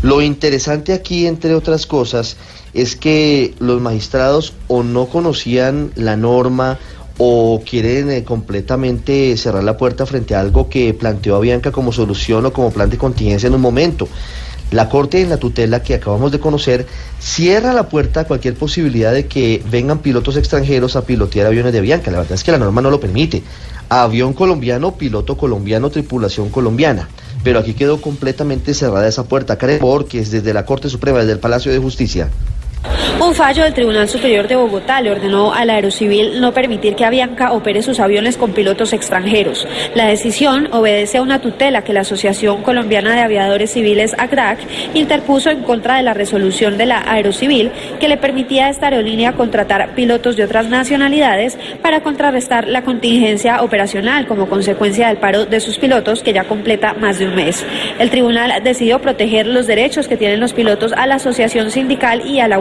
Lo 0.01 0.21
interesante 0.21 0.93
aquí, 0.93 1.27
entre 1.27 1.53
otras 1.53 1.85
cosas, 1.85 2.37
es 2.73 2.95
que 2.95 3.53
los 3.59 3.81
magistrados 3.81 4.53
o 4.67 4.83
no 4.83 5.07
conocían 5.07 5.91
la 5.95 6.17
norma 6.17 6.79
o 7.17 7.61
quieren 7.63 8.09
eh, 8.09 8.23
completamente 8.23 9.37
cerrar 9.37 9.63
la 9.63 9.77
puerta 9.77 10.07
frente 10.07 10.33
a 10.33 10.39
algo 10.39 10.69
que 10.69 10.93
planteó 10.93 11.39
Bianca 11.39 11.71
como 11.71 11.91
solución 11.91 12.45
o 12.47 12.53
como 12.53 12.71
plan 12.71 12.89
de 12.89 12.97
contingencia 12.97 13.45
en 13.45 13.53
un 13.53 13.61
momento. 13.61 14.07
La 14.71 14.87
Corte 14.87 15.21
en 15.21 15.29
la 15.29 15.35
tutela 15.35 15.83
que 15.83 15.95
acabamos 15.95 16.31
de 16.31 16.39
conocer 16.39 16.87
cierra 17.19 17.73
la 17.73 17.89
puerta 17.89 18.21
a 18.21 18.23
cualquier 18.23 18.55
posibilidad 18.55 19.11
de 19.11 19.27
que 19.27 19.61
vengan 19.69 19.99
pilotos 19.99 20.37
extranjeros 20.37 20.95
a 20.95 21.03
pilotear 21.03 21.47
aviones 21.47 21.73
de 21.73 21.81
Bianca. 21.81 22.09
La 22.09 22.19
verdad 22.19 22.35
es 22.35 22.43
que 22.45 22.53
la 22.53 22.57
norma 22.57 22.81
no 22.81 22.89
lo 22.89 23.01
permite. 23.01 23.43
Avión 23.89 24.31
colombiano, 24.31 24.95
piloto 24.95 25.35
colombiano, 25.35 25.89
tripulación 25.89 26.49
colombiana. 26.49 27.09
Pero 27.43 27.59
aquí 27.59 27.73
quedó 27.73 27.99
completamente 27.99 28.73
cerrada 28.73 29.09
esa 29.09 29.25
puerta. 29.25 29.57
Karen 29.57 29.79
Borges, 29.79 30.31
desde 30.31 30.53
la 30.53 30.65
Corte 30.65 30.87
Suprema, 30.87 31.19
desde 31.19 31.33
el 31.33 31.39
Palacio 31.39 31.69
de 31.73 31.79
Justicia. 31.79 32.29
Un 33.21 33.35
fallo 33.35 33.63
del 33.63 33.75
Tribunal 33.75 34.09
Superior 34.09 34.47
de 34.47 34.55
Bogotá 34.55 34.99
le 34.99 35.11
ordenó 35.11 35.53
al 35.53 35.69
Aerocivil 35.69 36.41
no 36.41 36.53
permitir 36.53 36.95
que 36.95 37.05
Avianca 37.05 37.51
opere 37.51 37.83
sus 37.83 37.99
aviones 37.99 38.35
con 38.35 38.51
pilotos 38.51 38.93
extranjeros. 38.93 39.67
La 39.93 40.07
decisión 40.07 40.69
obedece 40.73 41.19
a 41.19 41.21
una 41.21 41.39
tutela 41.39 41.83
que 41.83 41.93
la 41.93 42.01
Asociación 42.01 42.63
Colombiana 42.63 43.13
de 43.13 43.21
Aviadores 43.21 43.73
Civiles, 43.73 44.15
ACRAC, 44.17 44.59
interpuso 44.95 45.51
en 45.51 45.61
contra 45.61 45.97
de 45.97 46.03
la 46.03 46.15
resolución 46.15 46.79
de 46.79 46.87
la 46.87 47.03
Aerocivil 47.11 47.71
que 47.99 48.07
le 48.07 48.17
permitía 48.17 48.65
a 48.65 48.69
esta 48.69 48.87
aerolínea 48.87 49.33
contratar 49.33 49.93
pilotos 49.93 50.35
de 50.35 50.43
otras 50.43 50.67
nacionalidades 50.67 51.59
para 51.83 52.01
contrarrestar 52.01 52.67
la 52.67 52.81
contingencia 52.81 53.61
operacional 53.61 54.25
como 54.25 54.49
consecuencia 54.49 55.09
del 55.09 55.17
paro 55.17 55.45
de 55.45 55.59
sus 55.59 55.77
pilotos 55.77 56.23
que 56.23 56.33
ya 56.33 56.45
completa 56.45 56.95
más 56.95 57.19
de 57.19 57.27
un 57.27 57.35
mes. 57.35 57.63
El 57.99 58.09
tribunal 58.09 58.63
decidió 58.63 58.99
proteger 58.99 59.45
los 59.45 59.67
derechos 59.67 60.07
que 60.07 60.17
tienen 60.17 60.39
los 60.39 60.53
pilotos 60.53 60.91
a 60.93 61.05
la 61.05 61.15
asociación 61.15 61.69
sindical 61.69 62.25
y 62.25 62.39
a 62.39 62.47
la 62.47 62.57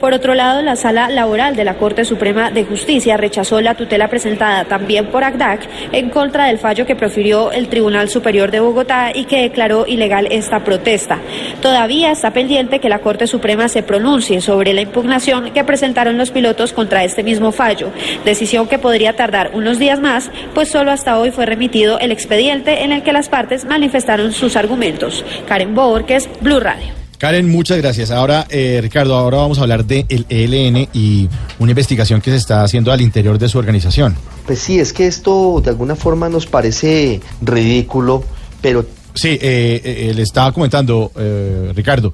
Por 0.00 0.12
otro 0.12 0.34
lado, 0.34 0.60
la 0.60 0.76
sala 0.76 1.08
laboral 1.08 1.56
de 1.56 1.64
la 1.64 1.74
Corte 1.74 2.04
Suprema 2.04 2.50
de 2.50 2.64
Justicia 2.64 3.16
rechazó 3.16 3.60
la 3.62 3.74
tutela 3.74 4.08
presentada 4.08 4.64
también 4.64 5.06
por 5.06 5.24
ACDAC 5.24 5.66
en 5.92 6.10
contra 6.10 6.46
del 6.46 6.58
fallo 6.58 6.84
que 6.84 6.94
profirió 6.94 7.50
el 7.50 7.68
Tribunal 7.68 8.10
Superior 8.10 8.50
de 8.50 8.60
Bogotá 8.60 9.12
y 9.14 9.24
que 9.24 9.40
declaró 9.40 9.86
ilegal 9.86 10.28
esta 10.30 10.60
protesta. 10.60 11.20
Todavía 11.62 12.10
está 12.10 12.32
pendiente 12.32 12.80
que 12.80 12.90
la 12.90 12.98
Corte 12.98 13.26
Suprema 13.26 13.68
se 13.68 13.82
pronuncie 13.82 14.42
sobre 14.42 14.74
la 14.74 14.82
impugnación 14.82 15.52
que 15.52 15.64
presentaron 15.64 16.18
los 16.18 16.30
pilotos 16.30 16.74
contra 16.74 17.04
este 17.04 17.22
mismo 17.22 17.50
fallo, 17.50 17.90
decisión 18.24 18.68
que 18.68 18.78
podría 18.78 19.16
tardar 19.16 19.52
unos 19.54 19.78
días 19.78 20.00
más, 20.00 20.30
pues 20.52 20.68
solo 20.68 20.90
hasta 20.90 21.18
hoy 21.18 21.30
fue 21.30 21.46
remitido 21.46 21.98
el 21.98 22.12
expediente 22.12 22.84
en 22.84 22.92
el 22.92 23.02
que 23.02 23.12
las 23.12 23.30
partes 23.30 23.64
manifestaron 23.64 24.32
sus 24.32 24.56
argumentos. 24.56 25.24
Karen 25.46 25.74
Borges, 25.74 26.28
Blue 26.40 26.60
Radio. 26.60 27.03
Karen, 27.18 27.48
muchas 27.50 27.78
gracias. 27.78 28.10
Ahora, 28.10 28.46
eh, 28.50 28.80
Ricardo, 28.82 29.14
ahora 29.14 29.38
vamos 29.38 29.58
a 29.58 29.62
hablar 29.62 29.84
del 29.84 30.26
ELN 30.28 30.88
y 30.92 31.28
una 31.58 31.72
investigación 31.72 32.20
que 32.20 32.30
se 32.30 32.36
está 32.36 32.62
haciendo 32.62 32.92
al 32.92 33.00
interior 33.00 33.38
de 33.38 33.48
su 33.48 33.58
organización. 33.58 34.16
Pues 34.46 34.58
sí, 34.58 34.78
es 34.78 34.92
que 34.92 35.06
esto 35.06 35.60
de 35.62 35.70
alguna 35.70 35.96
forma 35.96 36.28
nos 36.28 36.46
parece 36.46 37.20
ridículo, 37.40 38.24
pero... 38.60 38.84
Sí, 39.14 39.38
eh, 39.40 39.80
eh, 39.84 40.12
le 40.14 40.22
estaba 40.22 40.52
comentando, 40.52 41.12
eh, 41.16 41.72
Ricardo, 41.74 42.12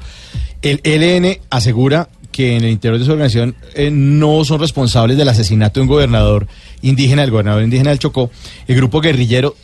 el 0.61 0.81
ELN 0.85 1.39
asegura 1.49 2.09
que 2.31 2.57
en 2.57 2.65
el 2.65 2.71
interior 2.71 2.99
de 2.99 3.05
su 3.05 3.13
organización 3.13 3.55
eh, 3.75 3.91
no 3.91 4.45
son 4.45 4.61
responsables 4.61 5.17
del 5.17 5.29
asesinato 5.29 5.81
de 5.81 5.83
un 5.83 5.89
gobernador 5.89 6.47
indígena, 6.83 7.25
el 7.25 7.31
gobernador 7.31 7.63
indígena 7.63 7.91
del 7.91 7.99
Chocó. 7.99 8.31
El 8.67 8.77
grupo 8.77 9.01
guerrillero 9.01 9.57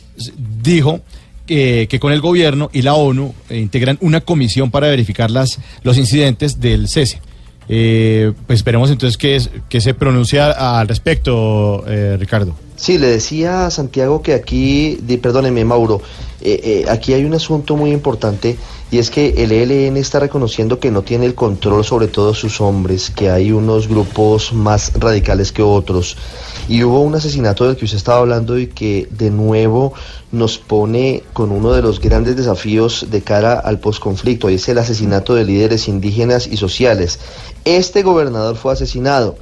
dijo 0.61 1.01
que, 1.47 1.87
que 1.89 1.99
con 1.99 2.13
el 2.13 2.21
gobierno 2.21 2.69
y 2.71 2.83
la 2.83 2.93
ONU 2.93 3.33
eh, 3.49 3.57
integran 3.57 3.97
una 4.01 4.21
comisión 4.21 4.69
para 4.69 4.87
verificar 4.87 5.31
las, 5.31 5.59
los 5.81 5.97
incidentes 5.97 6.59
del 6.59 6.87
cese. 6.87 7.21
Eh, 7.69 8.31
pues 8.45 8.59
esperemos 8.59 8.91
entonces 8.91 9.17
que, 9.17 9.41
que 9.67 9.81
se 9.81 9.93
pronuncie 9.93 10.39
al 10.39 10.87
respecto, 10.87 11.83
eh, 11.87 12.17
Ricardo. 12.19 12.55
Sí, 12.77 12.99
le 12.99 13.07
decía 13.07 13.65
a 13.65 13.71
Santiago 13.71 14.21
que 14.21 14.35
aquí, 14.35 14.99
perdóneme 15.19 15.65
Mauro, 15.65 15.99
eh, 16.39 16.61
eh, 16.63 16.85
aquí 16.89 17.13
hay 17.13 17.25
un 17.25 17.33
asunto 17.33 17.75
muy 17.75 17.91
importante 17.91 18.55
y 18.91 18.99
es 18.99 19.09
que 19.09 19.43
el 19.43 19.51
ELN 19.51 19.97
está 19.97 20.19
reconociendo 20.19 20.79
que 20.79 20.91
no 20.91 21.01
tiene 21.01 21.25
el 21.25 21.33
control 21.33 21.83
sobre 21.83 22.07
todos 22.07 22.37
sus 22.37 22.61
hombres, 22.61 23.09
que 23.09 23.31
hay 23.31 23.51
unos 23.51 23.87
grupos 23.87 24.53
más 24.53 24.93
radicales 24.93 25.51
que 25.51 25.63
otros. 25.63 26.17
Y 26.69 26.83
hubo 26.83 27.01
un 27.01 27.15
asesinato 27.15 27.65
del 27.65 27.77
que 27.77 27.85
usted 27.85 27.97
estaba 27.97 28.19
hablando 28.19 28.59
y 28.59 28.67
que 28.67 29.07
de 29.09 29.31
nuevo 29.31 29.93
nos 30.31 30.59
pone 30.59 31.23
con 31.33 31.51
uno 31.51 31.73
de 31.73 31.81
los 31.81 31.99
grandes 31.99 32.35
desafíos 32.35 33.07
de 33.09 33.23
cara 33.23 33.53
al 33.59 33.79
posconflicto, 33.79 34.51
y 34.51 34.55
es 34.55 34.69
el 34.69 34.77
asesinato 34.77 35.33
de 35.33 35.45
líderes 35.45 35.87
indígenas 35.87 36.45
y 36.45 36.57
sociales. 36.57 37.19
Este 37.65 38.03
gobernador 38.03 38.55
fue 38.55 38.73
asesinado. 38.73 39.35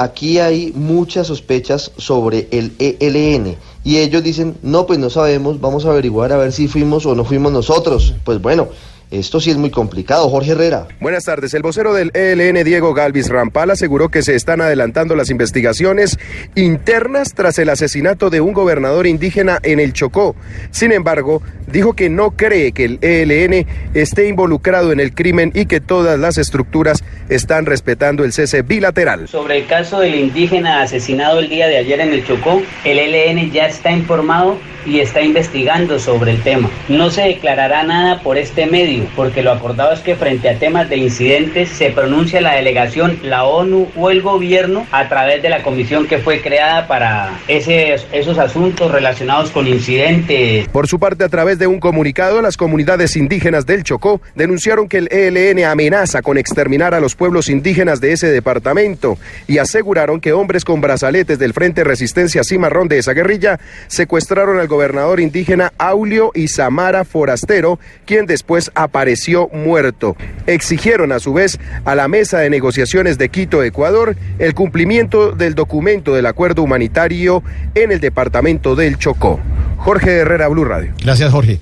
Aquí 0.00 0.38
hay 0.38 0.72
muchas 0.74 1.26
sospechas 1.26 1.92
sobre 1.98 2.48
el 2.52 2.72
ELN 2.78 3.54
y 3.84 3.98
ellos 3.98 4.22
dicen, 4.22 4.56
no, 4.62 4.86
pues 4.86 4.98
no 4.98 5.10
sabemos, 5.10 5.60
vamos 5.60 5.84
a 5.84 5.90
averiguar 5.90 6.32
a 6.32 6.38
ver 6.38 6.52
si 6.52 6.68
fuimos 6.68 7.04
o 7.04 7.14
no 7.14 7.22
fuimos 7.22 7.52
nosotros. 7.52 8.14
Pues 8.24 8.40
bueno, 8.40 8.68
esto 9.10 9.40
sí 9.40 9.50
es 9.50 9.56
muy 9.56 9.70
complicado. 9.70 10.28
Jorge 10.28 10.52
Herrera. 10.52 10.86
Buenas 11.00 11.24
tardes. 11.24 11.52
El 11.54 11.62
vocero 11.62 11.92
del 11.94 12.10
ELN, 12.14 12.62
Diego 12.64 12.94
Galvis 12.94 13.28
Rampal, 13.28 13.70
aseguró 13.70 14.08
que 14.08 14.22
se 14.22 14.36
están 14.36 14.60
adelantando 14.60 15.16
las 15.16 15.30
investigaciones 15.30 16.18
internas 16.54 17.34
tras 17.34 17.58
el 17.58 17.68
asesinato 17.70 18.30
de 18.30 18.40
un 18.40 18.52
gobernador 18.52 19.06
indígena 19.06 19.58
en 19.62 19.80
el 19.80 19.92
Chocó. 19.92 20.36
Sin 20.70 20.92
embargo, 20.92 21.42
dijo 21.66 21.94
que 21.94 22.08
no 22.08 22.32
cree 22.32 22.72
que 22.72 22.84
el 22.84 22.98
ELN 23.02 23.66
esté 23.94 24.28
involucrado 24.28 24.92
en 24.92 25.00
el 25.00 25.14
crimen 25.14 25.50
y 25.54 25.66
que 25.66 25.80
todas 25.80 26.18
las 26.18 26.38
estructuras 26.38 27.02
están 27.28 27.66
respetando 27.66 28.24
el 28.24 28.32
cese 28.32 28.62
bilateral. 28.62 29.28
Sobre 29.28 29.58
el 29.58 29.66
caso 29.66 30.00
del 30.00 30.14
indígena 30.14 30.82
asesinado 30.82 31.40
el 31.40 31.48
día 31.48 31.66
de 31.66 31.78
ayer 31.78 32.00
en 32.00 32.12
el 32.12 32.24
Chocó, 32.26 32.62
el 32.84 32.98
ELN 32.98 33.50
ya 33.50 33.66
está 33.66 33.90
informado 33.90 34.58
y 34.86 35.00
está 35.00 35.20
investigando 35.22 35.98
sobre 35.98 36.32
el 36.32 36.42
tema. 36.42 36.70
No 36.88 37.10
se 37.10 37.22
declarará 37.22 37.82
nada 37.82 38.20
por 38.22 38.38
este 38.38 38.66
medio, 38.66 38.99
porque 39.16 39.42
lo 39.42 39.52
acordado 39.52 39.92
es 39.92 40.00
que 40.00 40.16
frente 40.16 40.48
a 40.48 40.58
temas 40.58 40.88
de 40.88 40.96
incidentes 40.96 41.68
se 41.68 41.90
pronuncia 41.90 42.40
la 42.40 42.54
delegación, 42.54 43.18
la 43.22 43.44
ONU 43.44 43.88
o 43.96 44.10
el 44.10 44.22
gobierno 44.22 44.86
a 44.90 45.08
través 45.08 45.42
de 45.42 45.48
la 45.48 45.62
comisión 45.62 46.06
que 46.06 46.18
fue 46.18 46.40
creada 46.40 46.86
para 46.86 47.38
ese, 47.48 47.96
esos 48.12 48.38
asuntos 48.38 48.90
relacionados 48.90 49.50
con 49.50 49.66
incidentes. 49.66 50.68
Por 50.68 50.86
su 50.86 50.98
parte, 50.98 51.24
a 51.24 51.28
través 51.28 51.58
de 51.58 51.66
un 51.66 51.80
comunicado, 51.80 52.42
las 52.42 52.56
comunidades 52.56 53.16
indígenas 53.16 53.66
del 53.66 53.84
Chocó 53.84 54.20
denunciaron 54.34 54.88
que 54.88 54.98
el 54.98 55.08
ELN 55.12 55.64
amenaza 55.64 56.22
con 56.22 56.38
exterminar 56.38 56.94
a 56.94 57.00
los 57.00 57.14
pueblos 57.14 57.48
indígenas 57.48 58.00
de 58.00 58.12
ese 58.12 58.28
departamento 58.28 59.18
y 59.46 59.58
aseguraron 59.58 60.20
que 60.20 60.32
hombres 60.32 60.64
con 60.64 60.80
brazaletes 60.80 61.38
del 61.38 61.52
Frente 61.52 61.84
Resistencia 61.84 62.44
Cimarrón 62.44 62.88
de 62.88 62.98
esa 62.98 63.12
guerrilla 63.12 63.60
secuestraron 63.88 64.58
al 64.58 64.68
gobernador 64.68 65.20
indígena 65.20 65.72
Aulio 65.78 66.30
Isamara 66.34 67.04
Forastero, 67.04 67.78
quien 68.06 68.26
después 68.26 68.70
apareció 68.90 69.48
muerto. 69.52 70.16
Exigieron 70.46 71.12
a 71.12 71.20
su 71.20 71.32
vez 71.32 71.60
a 71.84 71.94
la 71.94 72.08
mesa 72.08 72.40
de 72.40 72.50
negociaciones 72.50 73.18
de 73.18 73.28
Quito, 73.28 73.62
Ecuador, 73.62 74.16
el 74.40 74.54
cumplimiento 74.54 75.30
del 75.30 75.54
documento 75.54 76.12
del 76.12 76.26
acuerdo 76.26 76.64
humanitario 76.64 77.44
en 77.76 77.92
el 77.92 78.00
departamento 78.00 78.74
del 78.74 78.98
Chocó. 78.98 79.38
Jorge 79.76 80.10
Herrera, 80.10 80.48
Blue 80.48 80.64
Radio. 80.64 80.92
Gracias, 81.02 81.30
Jorge. 81.30 81.60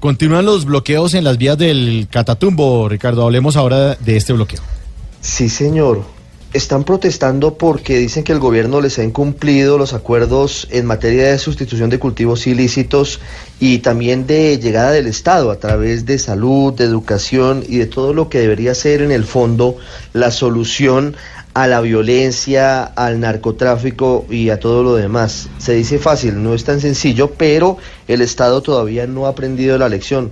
Continúan 0.00 0.46
los 0.46 0.64
bloqueos 0.64 1.12
en 1.12 1.24
las 1.24 1.36
vías 1.36 1.58
del 1.58 2.08
Catatumbo, 2.10 2.88
Ricardo. 2.88 3.24
Hablemos 3.24 3.56
ahora 3.56 3.94
de 3.94 4.16
este 4.16 4.32
bloqueo. 4.32 4.60
Sí, 5.20 5.50
señor. 5.50 6.13
Están 6.54 6.84
protestando 6.84 7.58
porque 7.58 7.98
dicen 7.98 8.22
que 8.22 8.30
el 8.30 8.38
gobierno 8.38 8.80
les 8.80 9.00
ha 9.00 9.02
incumplido 9.02 9.76
los 9.76 9.92
acuerdos 9.92 10.68
en 10.70 10.86
materia 10.86 11.32
de 11.32 11.38
sustitución 11.40 11.90
de 11.90 11.98
cultivos 11.98 12.46
ilícitos 12.46 13.18
y 13.58 13.78
también 13.78 14.28
de 14.28 14.56
llegada 14.60 14.92
del 14.92 15.08
Estado 15.08 15.50
a 15.50 15.58
través 15.58 16.06
de 16.06 16.16
salud, 16.20 16.72
de 16.72 16.84
educación 16.84 17.64
y 17.66 17.78
de 17.78 17.86
todo 17.86 18.14
lo 18.14 18.28
que 18.28 18.38
debería 18.38 18.72
ser 18.76 19.02
en 19.02 19.10
el 19.10 19.24
fondo 19.24 19.78
la 20.12 20.30
solución 20.30 21.16
a 21.54 21.66
la 21.66 21.80
violencia, 21.80 22.84
al 22.84 23.18
narcotráfico 23.18 24.24
y 24.30 24.50
a 24.50 24.60
todo 24.60 24.84
lo 24.84 24.94
demás. 24.94 25.48
Se 25.58 25.74
dice 25.74 25.98
fácil, 25.98 26.40
no 26.40 26.54
es 26.54 26.62
tan 26.62 26.80
sencillo, 26.80 27.32
pero 27.36 27.78
el 28.06 28.22
Estado 28.22 28.62
todavía 28.62 29.08
no 29.08 29.26
ha 29.26 29.30
aprendido 29.30 29.76
la 29.76 29.88
lección. 29.88 30.30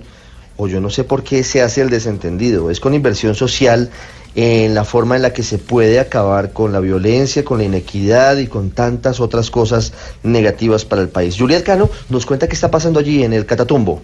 O 0.55 0.69
yo 0.69 0.79
no 0.79 0.89
sé 0.89 1.03
por 1.03 1.23
qué 1.23 1.43
se 1.43 1.61
hace 1.61 1.81
el 1.81 1.89
desentendido. 1.89 2.71
Es 2.71 2.79
con 2.79 2.93
inversión 2.93 3.35
social 3.35 3.89
en 4.35 4.73
la 4.73 4.83
forma 4.83 5.15
en 5.15 5.21
la 5.21 5.33
que 5.33 5.43
se 5.43 5.57
puede 5.57 5.99
acabar 5.99 6.53
con 6.53 6.71
la 6.71 6.79
violencia, 6.79 7.45
con 7.45 7.59
la 7.59 7.65
inequidad 7.65 8.37
y 8.37 8.47
con 8.47 8.71
tantas 8.71 9.19
otras 9.19 9.51
cosas 9.51 9.93
negativas 10.23 10.85
para 10.85 11.01
el 11.01 11.09
país. 11.09 11.37
Juliet 11.37 11.63
Cano 11.63 11.89
nos 12.09 12.25
cuenta 12.25 12.47
qué 12.47 12.55
está 12.55 12.71
pasando 12.71 12.99
allí 12.99 13.23
en 13.23 13.33
el 13.33 13.45
Catatumbo. 13.45 14.01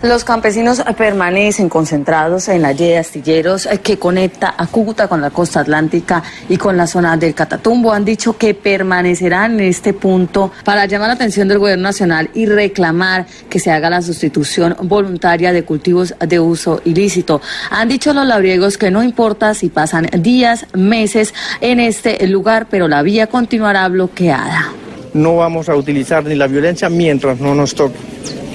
Los 0.00 0.24
campesinos 0.24 0.82
permanecen 0.96 1.68
concentrados 1.68 2.48
en 2.48 2.62
la 2.62 2.74
de 2.74 2.98
astilleros 2.98 3.66
eh, 3.66 3.78
que 3.78 3.98
conecta 3.98 4.54
a 4.56 4.66
Cúcuta 4.66 5.08
con 5.08 5.20
la 5.20 5.30
costa 5.30 5.60
atlántica 5.60 6.22
y 6.48 6.56
con 6.56 6.76
la 6.76 6.86
zona 6.86 7.16
del 7.16 7.34
Catatumbo. 7.34 7.92
Han 7.92 8.04
dicho 8.04 8.36
que 8.36 8.54
permanecerán 8.54 9.60
en 9.60 9.66
este 9.66 9.92
punto 9.92 10.50
para 10.64 10.86
llamar 10.86 11.08
la 11.08 11.14
atención 11.14 11.48
del 11.48 11.58
gobierno 11.58 11.84
nacional 11.84 12.30
y 12.34 12.46
reclamar 12.46 13.26
que 13.48 13.60
se 13.60 13.70
haga 13.70 13.90
la 13.90 14.02
sustitución 14.02 14.76
voluntaria 14.82 15.52
de 15.52 15.64
cultivos 15.64 16.14
de 16.18 16.40
uso 16.40 16.80
ilícito. 16.84 17.40
Han 17.70 17.88
dicho 17.88 18.12
los 18.12 18.26
labriegos 18.26 18.78
que 18.78 18.90
no 18.90 19.02
importa 19.02 19.54
si 19.54 19.68
pasan 19.68 20.08
días, 20.18 20.66
meses 20.74 21.34
en 21.60 21.80
este 21.80 22.26
lugar, 22.26 22.66
pero 22.70 22.88
la 22.88 23.02
vía 23.02 23.26
continuará 23.26 23.86
bloqueada. 23.88 24.72
No 25.14 25.36
vamos 25.36 25.68
a 25.68 25.76
utilizar 25.76 26.24
ni 26.24 26.34
la 26.34 26.46
violencia 26.46 26.88
mientras 26.88 27.38
no 27.40 27.54
nos 27.54 27.74
toque 27.74 27.96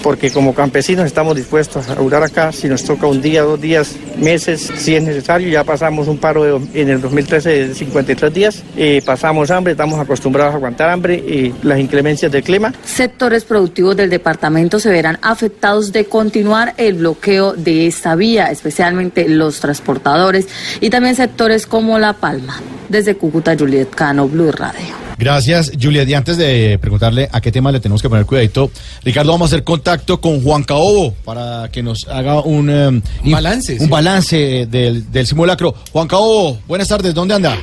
porque 0.04 0.32
como 0.32 0.54
campesinos 0.54 1.06
estamos 1.06 1.36
dispuestos 1.36 1.90
a 1.90 1.96
durar 1.96 2.24
acá, 2.24 2.54
si 2.54 2.70
nos 2.70 2.84
toca 2.86 3.08
un 3.08 3.22
día, 3.22 3.42
dos 3.42 3.60
días, 3.60 3.96
meses, 4.18 4.72
si 4.78 4.96
es 4.96 5.04
necesario, 5.04 5.50
ya 5.50 5.66
pasamos 5.66 6.08
un 6.08 6.18
paro 6.18 6.60
de- 6.60 6.82
en 6.82 6.88
el 6.90 7.02
2013 7.02 7.50
de 7.68 7.74
53 7.76 8.34
días, 8.34 8.64
eh, 8.78 9.02
pasamos 9.04 9.52
hambre, 9.52 9.72
estamos 9.74 10.00
acostumbrados 10.00 10.54
a 10.54 10.58
aguantar 10.58 10.92
hambre 10.92 11.16
y 11.16 11.54
las 11.64 11.80
inclemencias 11.80 12.32
del 12.32 12.42
clima. 12.44 12.74
Sectores 12.86 13.44
productivos 13.44 13.98
del 13.98 14.10
departamento 14.10 14.80
se 14.80 14.92
verán 14.92 15.18
afectados 15.24 15.92
de 15.92 16.06
continuar 16.06 16.74
el 16.78 16.94
bloqueo 16.94 17.54
de 17.54 17.88
esta 17.88 18.16
vía, 18.16 18.46
especialmente 18.52 19.28
los 19.28 19.60
transportadores 19.60 20.48
y 20.80 20.90
también 20.90 21.16
sectores 21.16 21.66
como 21.68 22.00
La 22.00 22.14
Palma. 22.14 22.62
Desde 22.88 23.16
Cúcuta, 23.16 23.58
Juliet 23.58 23.90
Cano, 23.90 24.30
Blue 24.30 24.52
Radio. 24.54 25.08
Gracias, 25.20 25.72
Juliet. 25.82 26.08
Y 26.08 26.14
antes 26.14 26.38
de 26.38 26.47
preguntarle 26.80 27.28
a 27.32 27.42
qué 27.42 27.52
tema 27.52 27.72
le 27.72 27.80
tenemos 27.80 28.02
que 28.02 28.10
poner 28.10 28.26
cuidadito, 28.26 28.72
Ricardo, 29.04 29.32
vamos 29.32 29.52
a 29.52 29.56
hacer 29.56 29.64
contacto 29.64 30.20
con 30.22 30.42
Juan 30.44 30.64
Caobo 30.64 31.14
para 31.26 31.70
que 31.72 31.82
nos 31.84 32.08
haga 32.08 32.42
un, 32.42 32.70
eh, 32.70 32.88
Un 32.88 33.32
balance, 33.32 33.74
Un 33.74 33.80
sí. 33.80 33.88
balance 33.90 34.66
del, 34.68 35.12
del 35.12 35.26
simulacro. 35.28 35.74
Juan 35.92 36.08
Caobo, 36.08 36.60
buenas 36.68 36.88
tardes, 36.88 37.14
¿dónde 37.14 37.34
anda? 37.36 37.58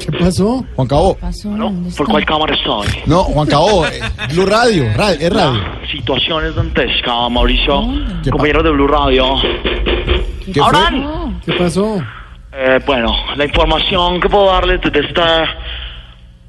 ¿Qué 0.00 0.12
pasó? 0.18 0.64
Juan 0.74 0.88
Caobo. 0.88 1.16
¿Por 1.96 2.06
cuál 2.08 2.24
cámara 2.24 2.54
estoy? 2.54 2.86
No, 3.06 3.24
Juan 3.24 3.46
Caobo, 3.46 3.86
eh, 3.86 4.00
Blue 4.30 4.46
Radio, 4.46 4.84
ra- 4.96 5.12
es 5.12 5.32
radio. 5.32 5.60
Situación 5.92 6.46
es 6.46 6.54
dantesca, 6.54 7.28
Mauricio. 7.28 7.82
Compañero 8.30 8.62
de 8.62 8.70
Blue 8.70 8.86
Radio. 8.88 9.34
¿Qué. 10.44 10.60
¿Qué 11.44 11.52
pasó? 11.58 12.02
Eh, 12.52 12.80
bueno, 12.86 13.14
la 13.36 13.44
información 13.44 14.20
que 14.20 14.28
puedo 14.28 14.46
darles 14.46 14.80
desde 14.82 15.06
este 15.06 15.20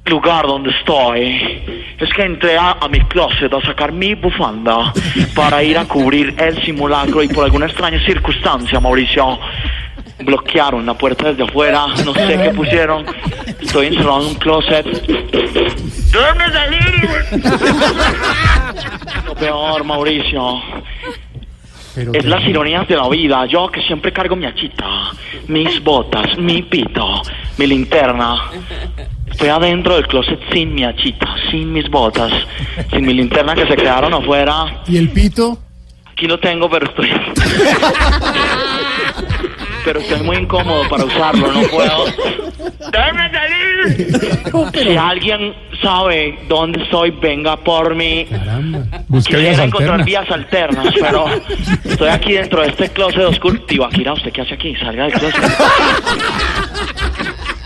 lugar 0.05 0.47
donde 0.47 0.71
estoy 0.71 1.63
es 1.99 2.09
que 2.13 2.23
entré 2.23 2.57
a, 2.57 2.77
a 2.81 2.87
mi 2.87 2.99
closet 3.01 3.53
a 3.53 3.61
sacar 3.61 3.91
mi 3.91 4.15
bufanda 4.15 4.93
para 5.35 5.61
ir 5.63 5.77
a 5.77 5.85
cubrir 5.85 6.33
el 6.37 6.61
simulacro 6.63 7.21
y 7.21 7.27
por 7.27 7.45
alguna 7.45 7.65
extraña 7.67 8.03
circunstancia, 8.05 8.79
Mauricio, 8.79 9.39
bloquearon 10.19 10.85
la 10.85 10.93
puerta 10.93 11.29
desde 11.29 11.43
afuera, 11.43 11.87
no 12.05 12.13
sé 12.13 12.39
qué 12.41 12.51
pusieron, 12.51 13.05
estoy 13.61 13.87
encerrado 13.87 14.21
en 14.21 14.27
un 14.27 14.35
closet. 14.35 14.85
¡Déjame 16.11 16.51
salir! 16.51 17.09
Lo 19.25 19.35
peor, 19.35 19.83
Mauricio, 19.83 20.61
es 21.95 22.25
las 22.25 22.43
ironías 22.45 22.87
de 22.87 22.95
la 22.95 23.07
vida. 23.09 23.45
Yo 23.45 23.69
que 23.69 23.81
siempre 23.81 24.11
cargo 24.11 24.35
mi 24.35 24.45
achita, 24.45 25.11
mis 25.47 25.83
botas, 25.83 26.37
mi 26.37 26.63
pito, 26.63 27.21
mi 27.57 27.67
linterna. 27.67 28.51
Estoy 29.31 29.49
adentro 29.49 29.95
del 29.95 30.07
closet 30.07 30.39
sin 30.51 30.73
mi 30.75 30.83
achita, 30.83 31.27
sin 31.49 31.71
mis 31.71 31.89
botas, 31.89 32.31
sin 32.91 33.05
mi 33.05 33.13
linterna 33.13 33.55
que 33.55 33.65
se 33.67 33.75
quedaron 33.75 34.13
afuera. 34.13 34.81
¿Y 34.87 34.97
el 34.97 35.09
pito? 35.09 35.57
Aquí 36.11 36.27
lo 36.27 36.39
tengo, 36.39 36.69
pero 36.69 36.85
estoy... 36.87 37.09
pero 39.85 39.99
estoy 39.99 40.21
muy 40.21 40.37
incómodo 40.37 40.87
para 40.89 41.05
usarlo, 41.05 41.51
no 41.51 41.61
puedo. 41.63 42.05
¡Déjame 42.91 43.31
salir! 43.31 43.59
Si 44.73 44.97
alguien 44.97 45.53
sabe 45.81 46.39
dónde 46.47 46.83
estoy, 46.83 47.11
venga 47.11 47.55
por 47.57 47.95
mí. 47.95 48.25
Vías 49.07 49.25
Quisiera 49.25 49.63
encontrar 49.63 50.03
vías 50.03 50.29
alternas, 50.29 50.93
pero 50.99 51.25
estoy 51.83 52.09
aquí 52.09 52.33
dentro 52.33 52.61
de 52.61 52.69
este 52.69 52.89
closet 52.89 53.23
oscuro. 53.23 53.61
Tibaquira, 53.65 54.13
¿usted 54.13 54.31
qué 54.31 54.41
hace 54.41 54.55
aquí? 54.55 54.75
Salga 54.75 55.03
del 55.05 55.13
closet. 55.13 55.43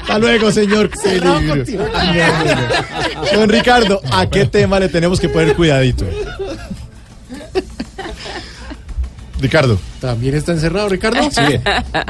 Hasta 0.04 0.20
luego, 0.20 0.52
señor. 0.52 0.90
Don 3.34 3.50
Ricardo, 3.50 4.02
¿a 4.12 4.30
qué 4.30 4.46
tema 4.46 4.80
le 4.80 4.90
tenemos 4.90 5.20
que 5.20 5.30
poner 5.30 5.56
cuidadito? 5.56 6.06
Ricardo. 9.42 9.78
¿También 10.00 10.36
está 10.36 10.54
encerrado, 10.54 10.90
Ricardo? 10.90 11.20
Sí. 11.30 11.42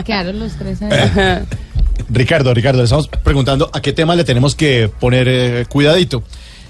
Quedaron 0.05 0.39
los 0.39 0.53
tres 0.53 0.81
ahí. 0.81 1.43
Ricardo, 2.09 2.53
Ricardo, 2.53 2.79
le 2.79 2.83
estamos 2.85 3.07
preguntando 3.07 3.69
a 3.73 3.81
qué 3.81 3.93
tema 3.93 4.15
le 4.15 4.23
tenemos 4.23 4.55
que 4.55 4.89
poner 4.99 5.27
eh, 5.27 5.65
cuidadito. 5.67 6.23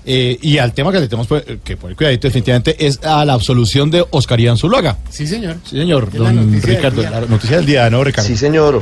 Eh, 0.06 0.38
y 0.42 0.58
al 0.58 0.74
tema 0.74 0.92
que 0.92 1.00
le 1.00 1.08
tenemos 1.08 1.30
pu- 1.30 1.60
que 1.64 1.78
poner 1.78 1.96
cuidadito 1.96 2.28
definitivamente 2.28 2.86
es 2.86 3.00
a 3.04 3.24
la 3.24 3.34
absolución 3.34 3.90
de 3.90 4.06
Oscar 4.12 4.40
Iván 4.40 4.58
Zuluaga. 4.58 4.98
Sí, 5.10 5.26
señor. 5.26 5.56
Sí, 5.64 5.78
señor. 5.78 6.12
Don 6.12 6.62
Ricardo, 6.62 7.02
la 7.04 7.22
noticia 7.22 7.58
del 7.58 7.66
día, 7.66 7.90
¿no, 7.90 8.04
Ricardo? 8.04 8.28
Sí, 8.28 8.36
señor. 8.38 8.82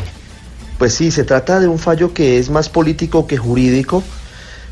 Pues 0.81 0.95
sí, 0.95 1.11
se 1.11 1.23
trata 1.25 1.59
de 1.59 1.67
un 1.67 1.77
fallo 1.77 2.11
que 2.11 2.39
es 2.39 2.49
más 2.49 2.67
político 2.67 3.27
que 3.27 3.37
jurídico, 3.37 4.01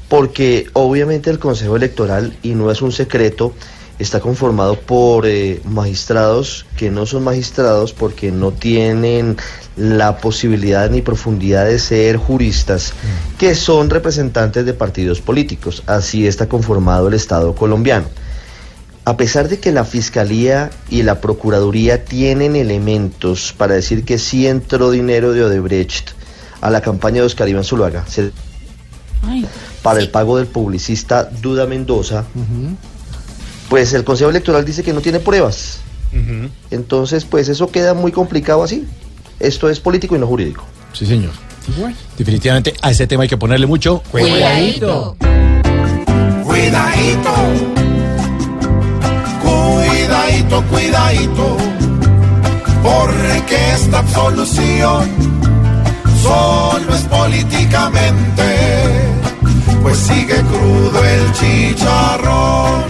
porque 0.07 0.65
obviamente 0.73 1.29
el 1.29 1.37
Consejo 1.37 1.75
Electoral, 1.75 2.35
y 2.41 2.55
no 2.55 2.71
es 2.71 2.81
un 2.81 2.91
secreto, 2.91 3.53
está 3.99 4.19
conformado 4.19 4.73
por 4.79 5.27
eh, 5.27 5.61
magistrados 5.65 6.65
que 6.77 6.89
no 6.89 7.05
son 7.05 7.25
magistrados 7.25 7.93
porque 7.93 8.31
no 8.31 8.49
tienen 8.51 9.37
la 9.77 10.17
posibilidad 10.17 10.89
ni 10.89 11.03
profundidad 11.03 11.67
de 11.67 11.77
ser 11.77 12.17
juristas, 12.17 12.93
que 13.37 13.53
son 13.53 13.91
representantes 13.91 14.65
de 14.65 14.73
partidos 14.73 15.21
políticos. 15.21 15.83
Así 15.85 16.25
está 16.25 16.49
conformado 16.49 17.07
el 17.09 17.13
Estado 17.13 17.53
colombiano. 17.53 18.07
A 19.09 19.17
pesar 19.17 19.49
de 19.49 19.59
que 19.59 19.71
la 19.71 19.85
Fiscalía 19.85 20.69
y 20.87 21.01
la 21.01 21.19
Procuraduría 21.19 22.05
tienen 22.05 22.55
elementos 22.55 23.55
para 23.57 23.73
decir 23.73 24.05
que 24.05 24.19
sí 24.19 24.45
entró 24.45 24.91
dinero 24.91 25.33
de 25.33 25.43
Odebrecht 25.43 26.11
a 26.61 26.69
la 26.69 26.81
campaña 26.81 27.15
de 27.15 27.21
Oscar 27.23 27.49
Iván 27.49 27.63
Zuluaga 27.63 28.05
se- 28.07 28.31
para 29.81 29.99
el 29.99 30.09
pago 30.11 30.37
del 30.37 30.45
publicista 30.45 31.23
Duda 31.23 31.65
Mendoza, 31.65 32.23
pues 33.67 33.93
el 33.93 34.03
Consejo 34.03 34.29
Electoral 34.29 34.63
dice 34.63 34.83
que 34.83 34.93
no 34.93 35.01
tiene 35.01 35.19
pruebas. 35.19 35.79
Entonces, 36.69 37.25
pues 37.25 37.49
eso 37.49 37.71
queda 37.71 37.95
muy 37.95 38.11
complicado 38.11 38.61
así. 38.61 38.85
Esto 39.39 39.69
es 39.71 39.79
político 39.79 40.15
y 40.15 40.19
no 40.19 40.27
jurídico. 40.27 40.63
Sí, 40.93 41.07
señor. 41.07 41.31
Definitivamente 42.15 42.75
a 42.81 42.91
ese 42.91 43.07
tema 43.07 43.23
hay 43.23 43.29
que 43.29 43.37
ponerle 43.37 43.65
mucho 43.65 44.03
Cuidadito. 44.11 45.15
Cuidadito. 45.17 46.43
Cuidadito, 46.43 47.31
cuidadito. 50.69 51.57
Porque 52.83 53.73
esta 53.73 53.99
absolución 53.99 55.09
solo 56.21 56.95
es 56.95 57.01
políticamente. 57.03 59.15
Pues 59.81 59.97
sigue 59.97 60.35
crudo 60.35 61.03
el 61.03 61.31
chicharrón. 61.33 62.83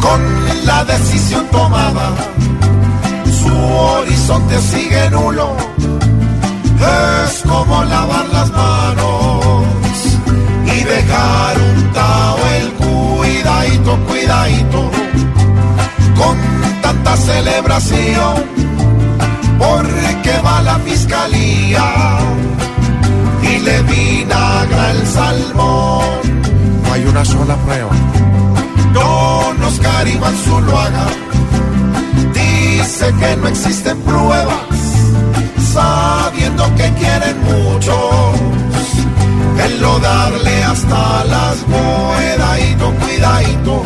Con 0.00 0.66
la 0.66 0.84
decisión 0.84 1.46
tomada, 1.48 2.10
su 3.42 3.54
horizonte 3.54 4.60
sigue 4.60 5.10
nulo. 5.10 5.56
Es 7.24 7.42
como 7.42 7.84
lavar 7.84 8.26
las 8.32 8.50
manos 8.50 9.64
y 10.66 10.84
dejar 10.84 11.56
untado 11.76 12.38
el 12.38 12.41
cuidadito, 14.00 14.90
cuidadito, 14.90 14.90
con 16.16 16.36
tanta 16.82 17.16
celebración, 17.16 18.44
porque 19.58 20.38
va 20.44 20.62
la 20.62 20.78
fiscalía 20.80 22.18
y 23.42 23.58
le 23.58 23.82
vinagra 23.82 24.90
el 24.92 25.06
salmón. 25.06 26.04
No 26.84 26.92
hay 26.92 27.04
una 27.04 27.24
sola 27.24 27.56
prueba. 27.56 27.90
Don 28.92 29.62
Oscar 29.62 30.06
Iván 30.06 30.36
Zuluaga 30.36 31.06
dice 32.34 33.12
que 33.18 33.36
no 33.36 33.48
existen 33.48 33.98
pruebas, 34.02 34.66
sabiendo 35.72 36.64
que 36.76 36.90
quieren 36.94 37.36
muchos 37.44 38.61
lo 39.80 39.98
darle 39.98 40.64
hasta 40.64 41.24
las 41.24 41.56
cuidadito, 41.58 42.94
cuidadito. 42.94 43.82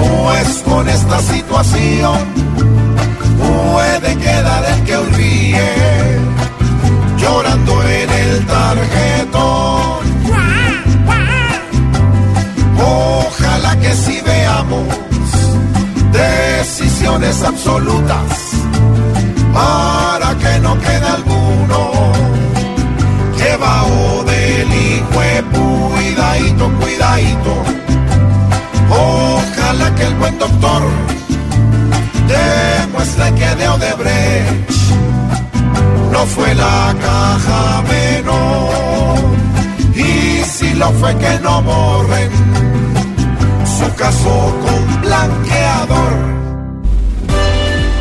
Pues 0.00 0.62
con 0.64 0.88
esta 0.88 1.20
situación 1.20 2.18
puede 3.38 4.16
quedar 4.16 4.64
el 4.72 4.84
que 4.84 4.96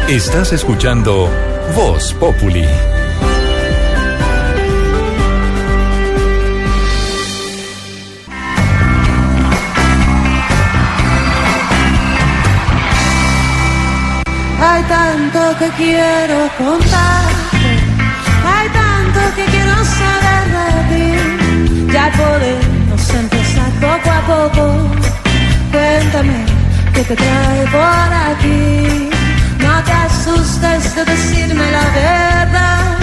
Estás 0.10 0.52
escuchando 0.54 1.30
Voz 1.76 2.16
Populi. 2.16 2.66
Hay 14.60 14.84
tanto 14.84 15.60
que 15.60 15.70
quiero 15.78 16.50
contarte, 16.58 17.72
hay 18.44 18.70
tanto 18.70 19.36
que 19.36 19.46
quiero 19.46 19.76
saber 19.86 20.44
de 20.56 20.70
ti. 20.90 21.94
Ya 21.94 22.12
podemos 22.18 23.10
empezar 23.14 23.72
poco 23.80 24.10
a 24.10 24.22
poco. 24.22 24.74
Cuéntame 25.72 26.46
qué 26.96 27.04
te 27.04 27.16
trae 27.16 27.68
por 27.68 28.14
aquí. 28.34 29.19
Te 29.86 29.92
asustes 29.94 30.96
de 30.96 31.06
decirme 31.06 31.72
la 31.72 31.86
verdad. 32.02 32.98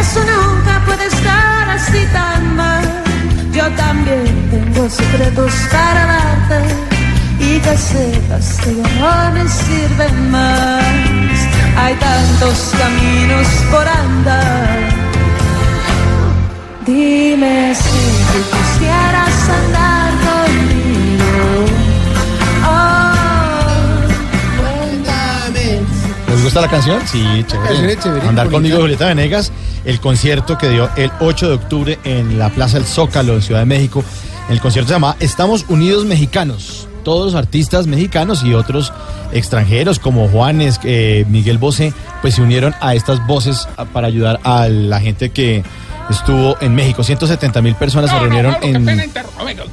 Eso 0.00 0.20
nunca 0.20 0.80
puede 0.86 1.06
estar 1.06 1.70
así 1.70 2.06
tan 2.12 2.56
mal. 2.56 2.84
Yo 3.52 3.68
también 3.70 4.48
tengo 4.50 4.88
secretos 4.88 5.52
para 5.72 6.06
darte 6.06 6.60
y 7.40 7.58
que 7.58 7.76
sepas 7.76 8.58
que 8.62 8.70
no 8.70 9.32
me 9.32 9.48
sirven 9.48 10.30
más. 10.30 11.36
Hay 11.76 11.94
tantos 11.94 12.74
caminos 12.78 13.48
por 13.70 13.88
andar. 13.88 14.78
Dime 16.86 17.74
si 17.74 18.00
tú 18.30 18.38
quisieras 18.52 19.48
andar 19.48 19.97
gusta 26.48 26.60
la 26.60 26.68
canción? 26.68 27.00
Sí, 27.06 27.22
chévere. 27.46 27.74
Chévere, 27.76 27.96
chévere, 27.98 28.28
Andar 28.28 28.46
bonita. 28.46 28.50
conmigo, 28.50 28.78
Julieta 28.80 29.06
Venegas, 29.06 29.52
el 29.84 30.00
concierto 30.00 30.56
que 30.58 30.68
dio 30.68 30.88
el 30.96 31.10
8 31.20 31.48
de 31.48 31.54
octubre 31.54 31.98
en 32.04 32.38
la 32.38 32.48
Plaza 32.50 32.78
del 32.78 32.86
Zócalo 32.86 33.34
de 33.36 33.42
Ciudad 33.42 33.60
de 33.60 33.66
México. 33.66 34.02
El 34.48 34.60
concierto 34.60 34.88
se 34.88 34.94
llama 34.94 35.16
Estamos 35.20 35.66
Unidos 35.68 36.04
Mexicanos. 36.06 36.88
Todos 37.04 37.26
los 37.32 37.34
artistas 37.34 37.86
mexicanos 37.86 38.42
y 38.44 38.54
otros 38.54 38.92
extranjeros 39.32 39.98
como 39.98 40.28
Juanes, 40.28 40.80
eh, 40.84 41.24
Miguel 41.28 41.58
Bosé, 41.58 41.92
pues 42.22 42.34
se 42.34 42.42
unieron 42.42 42.74
a 42.80 42.94
estas 42.94 43.24
voces 43.26 43.68
para 43.92 44.06
ayudar 44.08 44.40
a 44.44 44.68
la 44.68 45.00
gente 45.00 45.30
que 45.30 45.62
estuvo 46.10 46.56
en 46.60 46.74
México. 46.74 47.02
170 47.04 47.62
mil 47.62 47.74
personas 47.76 48.10
se 48.10 48.16
No, 48.16 48.22
reunieron 48.22 48.56
en... 48.62 48.84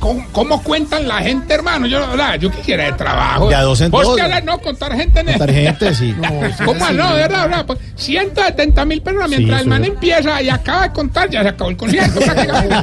¿cómo, 0.05 0.27
cómo 0.31 0.63
cuentan 0.63 1.07
la 1.07 1.19
gente, 1.19 1.53
hermano? 1.53 1.87
Yo, 1.87 1.99
¿verdad? 2.07 2.35
yo 2.39 2.51
quisiera 2.51 2.85
de 2.85 2.93
trabajo. 2.93 3.49
De 3.49 3.55
a 3.55 3.61
dos 3.63 3.81
en 3.81 3.89
¿Vos 3.89 4.03
dos. 4.03 4.15
qué 4.15 4.21
hablas? 4.21 4.43
No, 4.43 4.59
contar 4.59 4.95
gente 4.95 5.19
en 5.21 5.25
Contar 5.25 5.51
gente, 5.51 5.95
sí. 5.95 6.15
¿Cómo 6.65 6.91
no? 6.91 7.15
De 7.15 7.21
verdad, 7.21 7.49
verdad. 7.49 7.65
Pues, 7.65 7.79
170 7.95 8.85
mil 8.85 9.01
personas. 9.01 9.29
Sí, 9.31 9.37
Mientras 9.37 9.61
el 9.61 9.67
man 9.67 9.83
es. 9.83 9.89
empieza 9.89 10.41
y 10.41 10.49
acaba 10.49 10.83
de 10.83 10.93
contar, 10.93 11.29
ya 11.29 11.41
se 11.41 11.49
acabó 11.49 11.71
el 11.71 11.77
concierto. 11.77 12.19
prácticamente. 12.25 12.75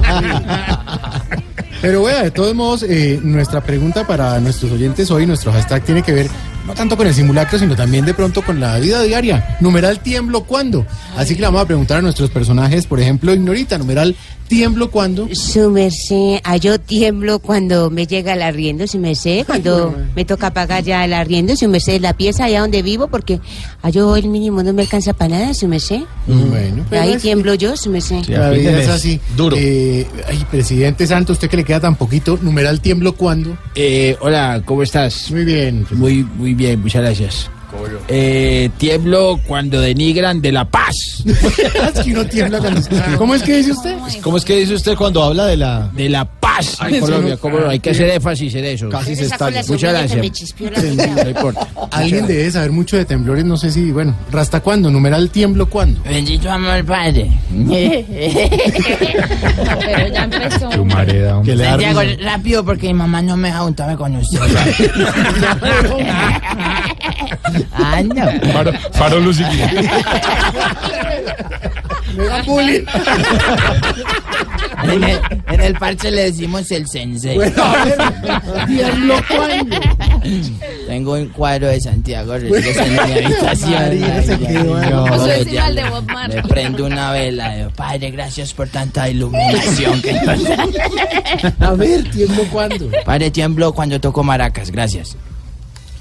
Pero 1.80 2.04
vea, 2.04 2.22
de 2.22 2.30
todos 2.30 2.54
modos, 2.54 2.84
eh, 2.84 3.18
nuestra 3.22 3.60
pregunta 3.60 4.06
para 4.06 4.38
nuestros 4.40 4.70
oyentes 4.72 5.10
hoy, 5.10 5.26
nuestro 5.26 5.52
hashtag 5.52 5.82
tiene 5.82 6.02
que 6.02 6.12
ver 6.12 6.28
no 6.66 6.74
tanto 6.74 6.96
con 6.96 7.08
el 7.08 7.14
simulacro, 7.14 7.58
sino 7.58 7.74
también 7.74 8.04
de 8.04 8.14
pronto 8.14 8.42
con 8.42 8.60
la 8.60 8.78
vida 8.78 9.02
diaria. 9.02 9.56
Numeral 9.60 9.98
tiemblo 10.00 10.44
cuándo. 10.44 10.86
Así 11.16 11.34
que 11.34 11.40
le 11.40 11.48
vamos 11.48 11.62
a 11.62 11.66
preguntar 11.66 11.98
a 11.98 12.02
nuestros 12.02 12.30
personajes, 12.30 12.86
por 12.86 13.00
ejemplo, 13.00 13.34
Ignorita, 13.34 13.78
numeral 13.78 14.14
tiemblo 14.52 14.90
cuándo. 14.90 15.28
Su 15.32 15.70
merced, 15.70 16.40
ah, 16.44 16.58
yo 16.58 16.78
tiemblo 16.78 17.38
cuando 17.38 17.88
me 17.88 18.06
llega 18.06 18.34
el 18.34 18.42
arriendo, 18.42 18.86
su 18.86 18.98
merced, 18.98 19.46
cuando 19.46 19.94
me 20.14 20.26
toca 20.26 20.52
pagar 20.52 20.84
ya 20.84 21.06
el 21.06 21.14
arriendo, 21.14 21.56
su 21.56 21.68
merced, 21.68 22.02
la 22.02 22.12
pieza 22.12 22.44
allá 22.44 22.60
donde 22.60 22.82
vivo, 22.82 23.08
porque 23.08 23.40
a 23.80 23.88
yo 23.88 24.14
el 24.14 24.28
mínimo 24.28 24.62
no 24.62 24.74
me 24.74 24.82
alcanza 24.82 25.14
para 25.14 25.38
nada, 25.38 25.54
su 25.54 25.68
merced. 25.68 26.02
Bueno, 26.26 26.84
pero 26.90 27.00
Ahí 27.00 27.12
es- 27.14 27.22
tiemblo 27.22 27.54
yo, 27.54 27.78
su 27.78 27.88
merced. 27.88 28.26
la 28.28 28.50
vida 28.50 28.78
es 28.78 28.88
así. 28.88 29.18
Duro. 29.38 29.56
ay, 29.56 30.46
presidente 30.50 31.06
Santos, 31.06 31.36
usted 31.36 31.48
que 31.48 31.56
le 31.56 31.64
queda 31.64 31.80
tan 31.80 31.96
poquito, 31.96 32.38
numeral 32.42 32.82
tiemblo 32.82 33.14
cuándo. 33.14 33.56
Eh, 33.74 34.16
hola, 34.20 34.60
¿cómo 34.66 34.82
estás? 34.82 35.30
Muy 35.30 35.46
bien. 35.46 35.86
Muy, 35.92 36.24
muy 36.36 36.52
bien, 36.52 36.78
muchas 36.82 37.00
gracias. 37.00 37.50
Eh, 38.08 38.70
tiemblo 38.78 39.40
cuando 39.46 39.80
denigran 39.80 40.40
de 40.42 40.52
la 40.52 40.64
paz. 40.64 41.22
es 41.24 42.00
que 42.04 42.10
uno 42.12 42.26
tiembla 42.26 42.58
cuando... 42.58 42.80
¿Cómo 43.16 43.34
es 43.34 43.42
que 43.42 43.56
dice 43.56 43.72
usted? 43.72 43.96
¿Cómo 44.22 44.36
es 44.36 44.44
que 44.44 44.56
dice 44.56 44.74
usted 44.74 44.96
cuando 44.96 45.22
habla 45.22 45.46
de 45.46 45.56
la... 45.56 45.90
De 45.94 46.08
la 46.08 46.24
paz 46.24 46.78
en 46.86 47.00
Colombia? 47.00 47.36
¿Cómo 47.36 47.60
no? 47.60 47.68
Hay 47.68 47.80
que 47.80 47.90
hacer 47.90 48.10
énfasis 48.10 48.54
en 48.54 48.64
eso. 48.64 48.88
Casi 48.88 49.16
se 49.16 49.24
está... 49.26 49.50
Muchas 49.68 49.92
gracias. 49.92 50.54
No 50.60 51.28
importa. 51.28 51.68
Alguien 51.90 52.26
debe 52.26 52.50
saber 52.50 52.72
mucho 52.72 52.96
de 52.96 53.04
temblores, 53.04 53.44
no 53.44 53.56
sé 53.56 53.70
si, 53.70 53.92
bueno, 53.92 54.14
¿rasta 54.30 54.60
cuándo? 54.60 54.90
Numeral 54.90 55.30
tiemblo 55.30 55.66
cuándo. 55.66 56.00
Bendito 56.02 56.50
amor 56.50 56.84
padre. 56.84 57.30
Pero 59.80 60.08
ya 60.12 60.24
empezó. 60.24 60.70
Que 61.44 61.56
le 61.56 61.64
Santiago, 61.64 62.00
rápido 62.20 62.64
porque 62.64 62.88
mi 62.88 62.94
mamá 62.94 63.22
no 63.22 63.36
me 63.36 63.48
deja 63.48 63.60
juntarme 63.60 63.96
con 63.96 64.16
usted. 64.16 64.40
Ah, 67.72 68.02
no. 68.02 68.52
Faro, 68.52 68.72
faro 68.92 69.20
luz 69.20 69.40
y 69.40 69.44
guía. 69.44 69.70
Me 72.16 72.24
da 72.24 72.42
bullying. 72.42 72.84
En 74.84 75.04
el, 75.04 75.20
en 75.48 75.60
el 75.60 75.74
parche 75.78 76.10
le 76.10 76.24
decimos 76.24 76.70
el 76.72 76.86
sensei. 76.88 77.36
Bueno, 77.36 77.62
a 77.62 77.84
ver. 77.84 77.96
Tengo 80.88 81.12
un 81.14 81.28
cuadro 81.28 81.68
de 81.68 81.80
Santiago 81.80 82.32
Rodríguez 82.34 82.76
en 82.76 82.92
mi 82.92 82.98
habitación. 82.98 83.72
María, 83.72 84.22
se 84.22 84.38
quedó 84.38 84.76
ahí. 84.76 84.90
No, 84.90 85.04
Puso 85.06 85.26
ya 85.26 85.36
encima 85.36 85.68
el 85.68 85.74
de 85.76 85.82
le- 85.82 85.90
Bob 85.90 86.04
Marley. 86.12 86.36
Le 86.36 86.48
prendo 86.48 86.84
una 86.86 87.12
vela. 87.12 87.54
Digo, 87.56 87.70
Padre, 87.70 88.10
gracias 88.10 88.52
por 88.52 88.68
tanta 88.68 89.08
iluminación 89.08 90.02
que 90.02 90.12
nos 90.12 90.44
da". 91.60 91.68
A 91.68 91.70
ver, 91.74 92.10
tiemblo 92.10 92.42
cuándo. 92.50 92.88
Padre, 93.04 93.30
tiemblo 93.30 93.72
cuando 93.72 94.00
toco 94.00 94.22
maracas. 94.22 94.70
Gracias. 94.70 95.16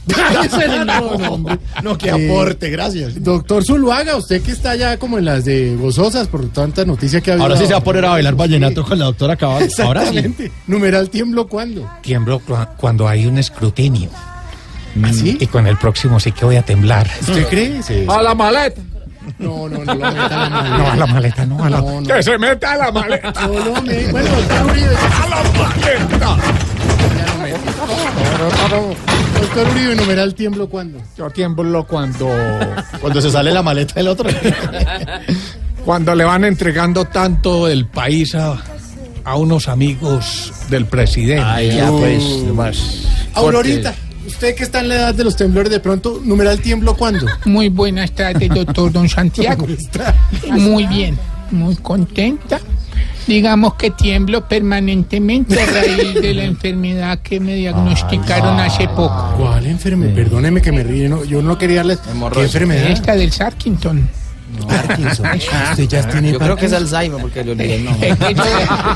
no, 0.85 1.17
no, 1.17 1.31
hombre. 1.33 1.59
No, 1.83 1.97
que 1.97 2.09
Eh, 2.09 2.29
aporte, 2.31 2.69
gracias. 2.69 3.23
Doctor 3.23 3.63
Zuluaga, 3.63 4.15
usted 4.17 4.41
que 4.41 4.51
está 4.51 4.75
ya 4.75 4.97
como 4.97 5.17
en 5.19 5.25
las 5.25 5.45
de 5.45 5.75
gozosas 5.75 6.27
por 6.27 6.47
tanta 6.49 6.83
noticia 6.85 7.21
que 7.21 7.29
ha 7.31 7.33
habido. 7.33 7.45
Ahora 7.45 7.57
sí 7.57 7.65
se 7.67 7.73
va 7.73 7.79
a 7.79 7.83
poner 7.83 8.05
a 8.05 8.09
bailar 8.09 8.35
vallenato 8.35 8.83
con 8.83 8.97
la 8.99 9.05
doctora 9.05 9.35
Cabal. 9.35 9.69
Ahora 9.83 10.05
sí. 10.07 10.33
Numeral 10.67 11.09
tiemblo 11.09 11.47
cuándo. 11.47 11.87
Tiemblo 12.01 12.41
cua- 12.41 12.69
cuando 12.77 13.07
hay 13.07 13.25
un 13.25 13.37
escrutinio. 13.37 14.09
¿Ah, 15.03 15.11
sí? 15.13 15.37
Y 15.39 15.47
con 15.47 15.67
el 15.67 15.77
próximo 15.77 16.19
sí 16.19 16.31
que 16.31 16.43
voy 16.45 16.55
a 16.57 16.63
temblar. 16.63 17.09
¿Usted 17.21 17.47
cree? 17.47 17.81
Sí. 17.83 18.03
A 18.09 18.21
la 18.21 18.35
maleta. 18.35 18.81
No, 19.37 19.69
no, 19.69 19.85
no 19.85 19.93
lo 19.93 20.11
meta 20.11 20.25
a 20.25 20.49
la 20.49 20.49
maleta. 20.49 20.77
No, 20.77 20.91
a 20.91 20.95
la 20.95 21.05
maleta, 21.05 21.45
no, 21.45 21.63
a 21.63 21.69
la... 21.69 21.77
No, 21.79 22.01
no. 22.01 22.07
Que 22.07 22.23
se 22.23 22.37
meta 22.39 22.71
a 22.73 22.77
la 22.77 22.91
maleta. 22.91 23.31
No 23.47 23.47
lo 23.59 23.81
me- 23.83 24.07
Bueno, 24.07 24.29
Uribe. 24.65 24.95
A 24.97 25.29
la 25.29 25.43
maleta. 25.57 26.37
Doctor 29.41 29.67
Uribe, 29.69 29.95
numeral 29.95 30.35
tiemblo 30.35 30.69
cuándo. 30.69 30.99
Yo 31.17 31.27
tiemblo 31.31 31.87
cuando, 31.87 32.29
Cuando 33.01 33.21
se 33.21 33.31
sale 33.31 33.51
la 33.51 33.63
maleta 33.63 33.95
del 33.95 34.07
otro. 34.07 34.29
cuando 35.83 36.13
le 36.13 36.23
van 36.23 36.45
entregando 36.45 37.05
tanto 37.05 37.67
el 37.67 37.87
país 37.87 38.35
a, 38.35 38.61
a 39.23 39.35
unos 39.35 39.67
amigos 39.67 40.53
del 40.69 40.85
presidente. 40.85 41.43
Ay, 41.43 41.75
ya 41.75 41.89
pues, 41.89 42.23
más. 42.53 43.07
Aurorita, 43.33 43.95
usted 44.27 44.53
que 44.53 44.63
está 44.63 44.81
en 44.81 44.89
la 44.89 44.95
edad 44.95 45.15
de 45.15 45.23
los 45.23 45.35
temblores, 45.35 45.71
de 45.71 45.79
pronto, 45.79 46.21
numeral 46.23 46.61
tiemblo 46.61 46.95
cuándo. 46.95 47.25
Muy 47.45 47.69
buenas 47.69 48.11
tardes, 48.11 48.47
doctor 48.47 48.91
Don 48.91 49.09
Santiago. 49.09 49.63
¿Cómo 49.63 49.73
está? 49.73 50.15
Muy 50.51 50.85
bien, 50.85 51.17
muy 51.49 51.75
contenta. 51.77 52.59
Digamos 53.27 53.75
que 53.75 53.91
tiemblo 53.91 54.47
permanentemente 54.47 55.61
a 55.61 55.65
raíz 55.65 56.13
de 56.15 56.33
la 56.33 56.43
enfermedad 56.43 57.19
que 57.19 57.39
me 57.39 57.55
diagnosticaron 57.55 58.59
hace 58.59 58.87
poco. 58.87 59.33
¿Cuál 59.37 59.65
enfermedad? 59.67 60.13
Perdóneme 60.15 60.61
que 60.61 60.71
me 60.71 60.83
ríe, 60.83 61.07
no, 61.07 61.23
yo 61.23 61.41
no 61.41 61.57
quería 61.57 61.77
darles. 61.77 61.99
¿Qué 62.33 62.41
enfermedad? 62.41 62.87
Esta 62.89 63.15
del 63.15 63.31
Sarkington. 63.31 64.09
Parkinson. 64.67 65.27
Usted 65.71 65.87
ya 65.87 66.09
tiene 66.09 66.33
Yo 66.33 66.39
creo 66.39 66.57
que 66.57 66.65
es. 66.65 66.73
Alzheimer 66.73 67.21
porque 67.21 67.41
le 67.41 67.51
olvidé 67.53 67.75
el 67.75 67.85
nombre. 67.85 68.09
Es 68.09 68.17
que 68.17 68.33
yo- 68.33 68.43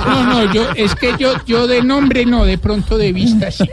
no, 0.09 0.23
no, 0.25 0.53
yo, 0.53 0.67
es 0.75 0.95
que 0.95 1.13
yo, 1.17 1.33
yo 1.45 1.65
de 1.67 1.81
nombre 1.81 2.25
no, 2.25 2.43
de 2.43 2.57
pronto 2.57 2.97
de 2.97 3.13
vista 3.13 3.49
sí. 3.51 3.63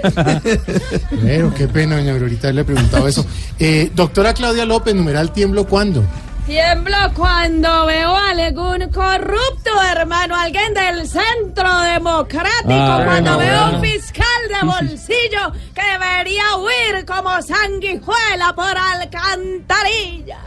Pero 1.22 1.52
qué 1.54 1.66
pena, 1.68 1.96
doña 1.96 2.12
Aurorita, 2.12 2.48
haberle 2.48 2.64
preguntado 2.64 3.08
eso. 3.08 3.26
Eh, 3.58 3.90
doctora 3.96 4.32
Claudia 4.32 4.64
López, 4.64 4.94
numeral 4.94 5.32
tiemblo 5.32 5.66
cuándo. 5.66 6.04
Tiemblo 6.46 6.96
cuando 7.14 7.86
veo 7.86 8.16
a 8.16 8.30
algún 8.30 8.88
corrupto, 8.90 9.70
hermano, 9.96 10.34
alguien 10.36 10.74
del 10.74 11.06
centro 11.06 11.80
democrático, 11.82 12.72
Ah, 12.72 13.02
cuando 13.06 13.38
veo 13.38 13.58
a 13.60 13.70
un 13.70 13.80
fiscal 13.80 14.26
de 14.48 14.66
bolsillo 14.66 15.52
que 15.72 15.82
debería 15.82 16.42
huir 16.58 17.04
como 17.06 17.30
sanguijuela 17.42 18.52
por 18.56 18.76
alcantarilla. 18.76 20.38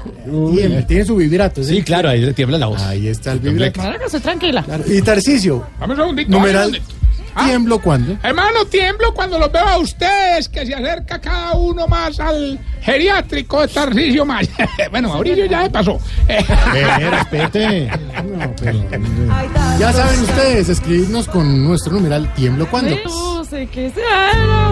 Tiembla, 0.53 0.85
tiene 0.85 1.05
su 1.05 1.15
vibrato. 1.15 1.63
Sí, 1.63 1.81
claro, 1.81 2.09
ahí 2.09 2.19
le 2.21 2.33
tiembla 2.33 2.57
la 2.57 2.67
voz. 2.67 2.81
Ahí 2.81 3.07
está 3.07 3.31
el 3.31 3.39
vibrato. 3.39 3.81
Hágase 3.81 4.19
tranquila. 4.19 4.65
Y 4.87 5.01
Tarcisio, 5.01 5.65
Dame 5.79 5.93
un 5.93 5.99
segundito. 6.01 6.29
numeral, 6.31 6.81
segundito. 7.35 7.45
¿tiemblo 7.45 7.79
cuándo? 7.79 8.17
Hermano, 8.23 8.65
tiemblo 8.65 9.13
cuando 9.13 9.37
los 9.39 9.51
veo 9.51 9.67
a 9.67 9.77
ustedes, 9.77 10.49
que 10.49 10.65
se 10.65 10.73
acerca 10.73 11.19
cada 11.19 11.53
uno 11.53 11.87
más 11.87 12.19
al 12.19 12.59
geriátrico 12.81 13.61
de 13.61 13.67
Tarcisio 13.67 14.25
Maya. 14.25 14.69
bueno, 14.91 15.09
Mauricio 15.09 15.45
ya 15.45 15.63
se 15.63 15.69
pasó. 15.69 15.99
Eh, 16.27 17.09
respete. 17.09 17.91
Ya 19.79 19.91
saben 19.91 20.21
ustedes, 20.21 20.69
escribirnos 20.69 21.27
con 21.27 21.65
nuestro 21.65 21.93
numeral 21.93 22.33
¿tiemblo 22.33 22.69
cuándo? 22.69 22.95
No 23.05 23.43
sé 23.43 23.67
qué 23.67 23.89
será. 23.89 24.71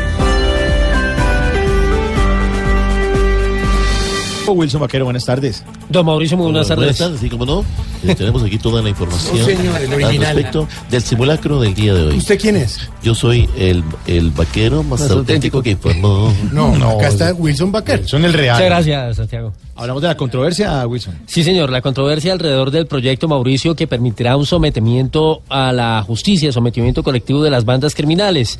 Wilson 4.53 4.81
Vaquero, 4.81 5.05
buenas 5.05 5.25
tardes. 5.25 5.63
Don 5.89 6.05
Mauricio, 6.05 6.37
muy 6.37 6.45
buenas 6.45 6.67
tardes. 6.67 6.83
Buenas 6.85 6.97
tardes, 6.97 7.19
sí, 7.19 7.29
como 7.29 7.45
no. 7.45 7.65
Eh, 8.03 8.15
tenemos 8.15 8.41
aquí 8.43 8.57
toda 8.57 8.81
la 8.81 8.89
información 8.89 9.37
No, 9.37 9.45
señor, 9.45 9.81
el 9.81 9.87
al 9.87 9.93
original. 10.03 10.35
respecto 10.35 10.67
del 10.89 11.01
simulacro 11.03 11.59
del 11.61 11.73
día 11.73 11.93
de 11.93 12.07
hoy. 12.07 12.17
¿Usted 12.17 12.39
quién 12.39 12.55
es? 12.55 12.89
Yo 13.03 13.13
soy 13.13 13.47
el, 13.57 13.83
el 14.07 14.31
vaquero 14.31 14.83
más 14.83 15.01
Más 15.01 15.11
auténtico 15.11 15.61
que 15.61 15.71
informó. 15.71 16.33
No, 16.51 16.75
No, 16.77 16.91
acá 16.91 17.07
está 17.09 17.33
Wilson 17.33 17.71
Baker. 17.71 18.07
Son 18.07 18.25
el 18.25 18.33
real. 18.33 18.55
Muchas 18.55 18.69
gracias, 18.69 19.17
Santiago. 19.17 19.53
Hablamos 19.75 20.01
de 20.01 20.07
la 20.09 20.15
controversia, 20.17 20.85
Wilson. 20.87 21.15
Sí, 21.25 21.43
señor, 21.43 21.69
la 21.71 21.81
controversia 21.81 22.33
alrededor 22.33 22.71
del 22.71 22.85
proyecto 22.87 23.27
Mauricio 23.27 23.75
que 23.75 23.87
permitirá 23.87 24.37
un 24.37 24.45
sometimiento 24.45 25.41
a 25.49 25.71
la 25.71 26.03
justicia, 26.05 26.51
sometimiento 26.51 27.03
colectivo 27.03 27.43
de 27.43 27.49
las 27.49 27.65
bandas 27.65 27.95
criminales. 27.95 28.59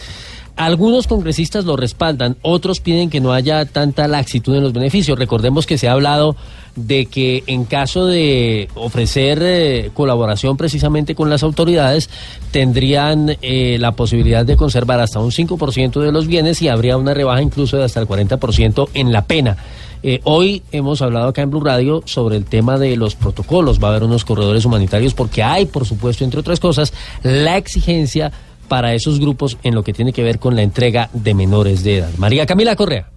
Algunos 0.55 1.07
congresistas 1.07 1.65
lo 1.65 1.77
respaldan, 1.77 2.37
otros 2.41 2.81
piden 2.81 3.09
que 3.09 3.21
no 3.21 3.33
haya 3.33 3.65
tanta 3.65 4.07
laxitud 4.07 4.55
en 4.55 4.63
los 4.63 4.73
beneficios. 4.73 5.17
Recordemos 5.17 5.65
que 5.65 5.77
se 5.77 5.87
ha 5.87 5.93
hablado 5.93 6.35
de 6.75 7.05
que 7.05 7.43
en 7.47 7.65
caso 7.65 8.05
de 8.05 8.69
ofrecer 8.75 9.39
eh, 9.41 9.91
colaboración 9.93 10.57
precisamente 10.57 11.15
con 11.15 11.29
las 11.29 11.43
autoridades, 11.43 12.09
tendrían 12.51 13.37
eh, 13.41 13.77
la 13.79 13.93
posibilidad 13.93 14.45
de 14.45 14.55
conservar 14.55 14.99
hasta 14.99 15.19
un 15.19 15.31
5% 15.31 15.99
de 15.99 16.11
los 16.11 16.27
bienes 16.27 16.61
y 16.61 16.67
habría 16.67 16.97
una 16.97 17.13
rebaja 17.13 17.41
incluso 17.41 17.77
de 17.77 17.83
hasta 17.83 17.99
el 17.99 18.07
40% 18.07 18.89
en 18.93 19.11
la 19.11 19.25
pena. 19.25 19.57
Eh, 20.03 20.19
hoy 20.23 20.63
hemos 20.71 21.01
hablado 21.01 21.27
acá 21.27 21.43
en 21.43 21.51
Blue 21.51 21.63
Radio 21.63 22.01
sobre 22.05 22.35
el 22.35 22.45
tema 22.45 22.77
de 22.77 22.95
los 22.97 23.15
protocolos. 23.15 23.81
Va 23.81 23.87
a 23.87 23.91
haber 23.91 24.03
unos 24.03 24.25
corredores 24.25 24.65
humanitarios 24.65 25.13
porque 25.13 25.43
hay, 25.43 25.65
por 25.65 25.85
supuesto, 25.85 26.23
entre 26.23 26.39
otras 26.39 26.59
cosas, 26.59 26.93
la 27.21 27.57
exigencia 27.57 28.31
para 28.71 28.93
esos 28.93 29.19
grupos 29.19 29.57
en 29.63 29.75
lo 29.75 29.84
que 29.84 29.91
tiene 29.91 30.13
que 30.13 30.23
ver 30.23 30.39
con 30.39 30.55
la 30.55 30.62
entrega 30.62 31.10
de 31.12 31.34
menores 31.34 31.84
de 31.84 31.97
edad. 31.97 32.10
María 32.17 32.45
Camila 32.45 32.73
Correa. 32.77 33.10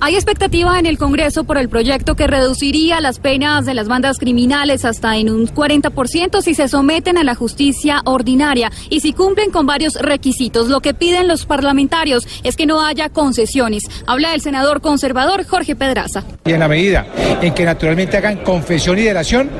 Hay 0.00 0.14
expectativa 0.14 0.78
en 0.78 0.86
el 0.86 0.96
Congreso 0.96 1.42
por 1.42 1.58
el 1.58 1.68
proyecto 1.68 2.14
que 2.14 2.28
reduciría 2.28 3.00
las 3.00 3.18
penas 3.18 3.66
de 3.66 3.74
las 3.74 3.88
bandas 3.88 4.18
criminales 4.18 4.84
hasta 4.84 5.16
en 5.16 5.28
un 5.28 5.48
40% 5.48 6.40
si 6.40 6.54
se 6.54 6.68
someten 6.68 7.18
a 7.18 7.24
la 7.24 7.34
justicia 7.34 8.02
ordinaria 8.04 8.70
y 8.90 9.00
si 9.00 9.12
cumplen 9.12 9.50
con 9.50 9.66
varios 9.66 9.94
requisitos. 9.94 10.68
Lo 10.68 10.80
que 10.80 10.94
piden 10.94 11.26
los 11.26 11.46
parlamentarios 11.46 12.28
es 12.44 12.54
que 12.54 12.64
no 12.64 12.80
haya 12.84 13.08
concesiones. 13.08 13.82
Habla 14.06 14.34
el 14.34 14.40
senador 14.40 14.82
conservador 14.82 15.44
Jorge 15.44 15.74
Pedraza. 15.74 16.22
Y 16.44 16.52
en 16.52 16.60
la 16.60 16.68
medida 16.68 17.04
en 17.42 17.52
que 17.52 17.64
naturalmente 17.64 18.16
hagan 18.16 18.36
confesión 18.44 19.00
y 19.00 19.02
delación, 19.02 19.50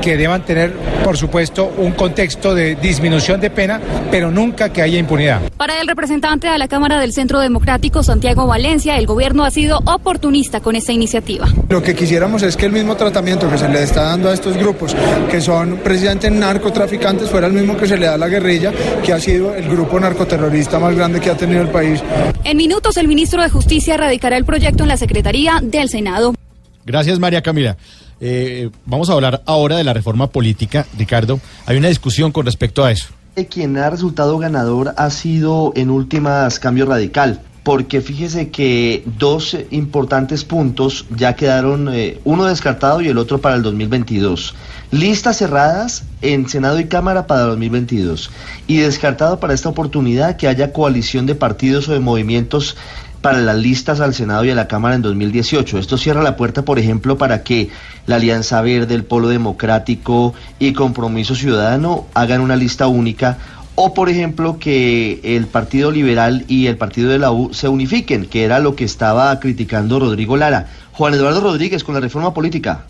que 0.00 0.16
deban 0.16 0.44
tener, 0.44 0.72
por 1.04 1.16
supuesto, 1.16 1.72
un 1.78 1.92
contexto 1.92 2.54
de 2.54 2.74
disminución 2.74 3.40
de 3.40 3.50
pena, 3.50 3.80
pero 4.10 4.30
nunca 4.30 4.72
que 4.72 4.82
haya 4.82 4.98
impunidad. 4.98 5.40
Para 5.56 5.80
el 5.80 5.86
representante 5.86 6.48
de 6.48 6.58
la 6.58 6.68
Cámara 6.68 7.00
del 7.00 7.12
Centro 7.12 7.40
Democrático, 7.40 8.02
Santiago 8.02 8.46
Valencia, 8.46 8.96
el 8.96 9.06
gobierno 9.06 9.44
ha 9.44 9.50
sido 9.50 9.71
oportunista 9.78 10.60
con 10.60 10.76
esta 10.76 10.92
iniciativa. 10.92 11.48
Lo 11.68 11.82
que 11.82 11.94
quisiéramos 11.94 12.42
es 12.42 12.56
que 12.56 12.66
el 12.66 12.72
mismo 12.72 12.96
tratamiento 12.96 13.48
que 13.48 13.58
se 13.58 13.68
le 13.68 13.82
está 13.82 14.04
dando 14.04 14.28
a 14.28 14.34
estos 14.34 14.56
grupos, 14.56 14.94
que 15.30 15.40
son 15.40 15.78
precisamente 15.82 16.30
narcotraficantes, 16.30 17.28
fuera 17.28 17.46
el 17.46 17.52
mismo 17.52 17.76
que 17.76 17.86
se 17.86 17.96
le 17.96 18.06
da 18.06 18.14
a 18.14 18.18
la 18.18 18.28
guerrilla, 18.28 18.72
que 19.04 19.12
ha 19.12 19.20
sido 19.20 19.54
el 19.54 19.68
grupo 19.68 19.98
narcoterrorista 19.98 20.78
más 20.78 20.94
grande 20.94 21.20
que 21.20 21.30
ha 21.30 21.36
tenido 21.36 21.62
el 21.62 21.68
país. 21.68 22.02
En 22.44 22.56
minutos, 22.56 22.96
el 22.96 23.08
ministro 23.08 23.42
de 23.42 23.48
Justicia 23.48 23.96
radicará 23.96 24.36
el 24.36 24.44
proyecto 24.44 24.82
en 24.82 24.88
la 24.88 24.96
Secretaría 24.96 25.60
del 25.62 25.88
Senado. 25.88 26.34
Gracias, 26.84 27.18
María 27.18 27.42
Camila. 27.42 27.76
Eh, 28.20 28.70
vamos 28.86 29.10
a 29.10 29.14
hablar 29.14 29.42
ahora 29.46 29.76
de 29.76 29.84
la 29.84 29.92
reforma 29.92 30.28
política, 30.28 30.86
Ricardo. 30.96 31.40
Hay 31.66 31.76
una 31.76 31.88
discusión 31.88 32.30
con 32.30 32.46
respecto 32.46 32.84
a 32.84 32.92
eso. 32.92 33.08
Quien 33.50 33.78
ha 33.78 33.88
resultado 33.88 34.38
ganador 34.38 34.94
ha 34.96 35.10
sido 35.10 35.72
en 35.74 35.90
últimas 35.90 36.60
cambio 36.60 36.84
radical, 36.86 37.40
porque 37.62 38.00
fíjese 38.00 38.50
que 38.50 39.04
dos 39.18 39.56
importantes 39.70 40.44
puntos 40.44 41.06
ya 41.16 41.36
quedaron, 41.36 41.88
eh, 41.92 42.18
uno 42.24 42.46
descartado 42.46 43.00
y 43.00 43.08
el 43.08 43.18
otro 43.18 43.40
para 43.40 43.54
el 43.54 43.62
2022. 43.62 44.54
Listas 44.90 45.38
cerradas 45.38 46.04
en 46.22 46.48
Senado 46.48 46.80
y 46.80 46.86
Cámara 46.86 47.26
para 47.26 47.42
2022 47.42 48.30
y 48.66 48.78
descartado 48.78 49.38
para 49.38 49.54
esta 49.54 49.68
oportunidad 49.68 50.36
que 50.36 50.48
haya 50.48 50.72
coalición 50.72 51.26
de 51.26 51.36
partidos 51.36 51.88
o 51.88 51.92
de 51.92 52.00
movimientos 52.00 52.76
para 53.20 53.38
las 53.38 53.56
listas 53.56 54.00
al 54.00 54.14
Senado 54.14 54.44
y 54.44 54.50
a 54.50 54.56
la 54.56 54.66
Cámara 54.66 54.96
en 54.96 55.02
2018. 55.02 55.78
Esto 55.78 55.96
cierra 55.96 56.22
la 56.22 56.36
puerta, 56.36 56.64
por 56.64 56.80
ejemplo, 56.80 57.16
para 57.16 57.44
que 57.44 57.70
la 58.06 58.16
Alianza 58.16 58.60
Verde, 58.60 58.96
el 58.96 59.04
Polo 59.04 59.28
Democrático 59.28 60.34
y 60.58 60.72
Compromiso 60.72 61.36
Ciudadano 61.36 62.06
hagan 62.14 62.40
una 62.40 62.56
lista 62.56 62.88
única 62.88 63.38
o, 63.74 63.94
por 63.94 64.08
ejemplo, 64.08 64.58
que 64.58 65.20
el 65.22 65.46
Partido 65.46 65.90
Liberal 65.90 66.44
y 66.48 66.66
el 66.66 66.76
Partido 66.76 67.10
de 67.10 67.18
la 67.18 67.32
U 67.32 67.54
se 67.54 67.68
unifiquen, 67.68 68.26
que 68.26 68.44
era 68.44 68.58
lo 68.58 68.76
que 68.76 68.84
estaba 68.84 69.38
criticando 69.40 69.98
Rodrigo 69.98 70.36
Lara. 70.36 70.68
Juan 70.92 71.14
Eduardo 71.14 71.40
Rodríguez 71.40 71.82
con 71.82 71.94
la 71.94 72.00
reforma 72.00 72.34
política. 72.34 72.84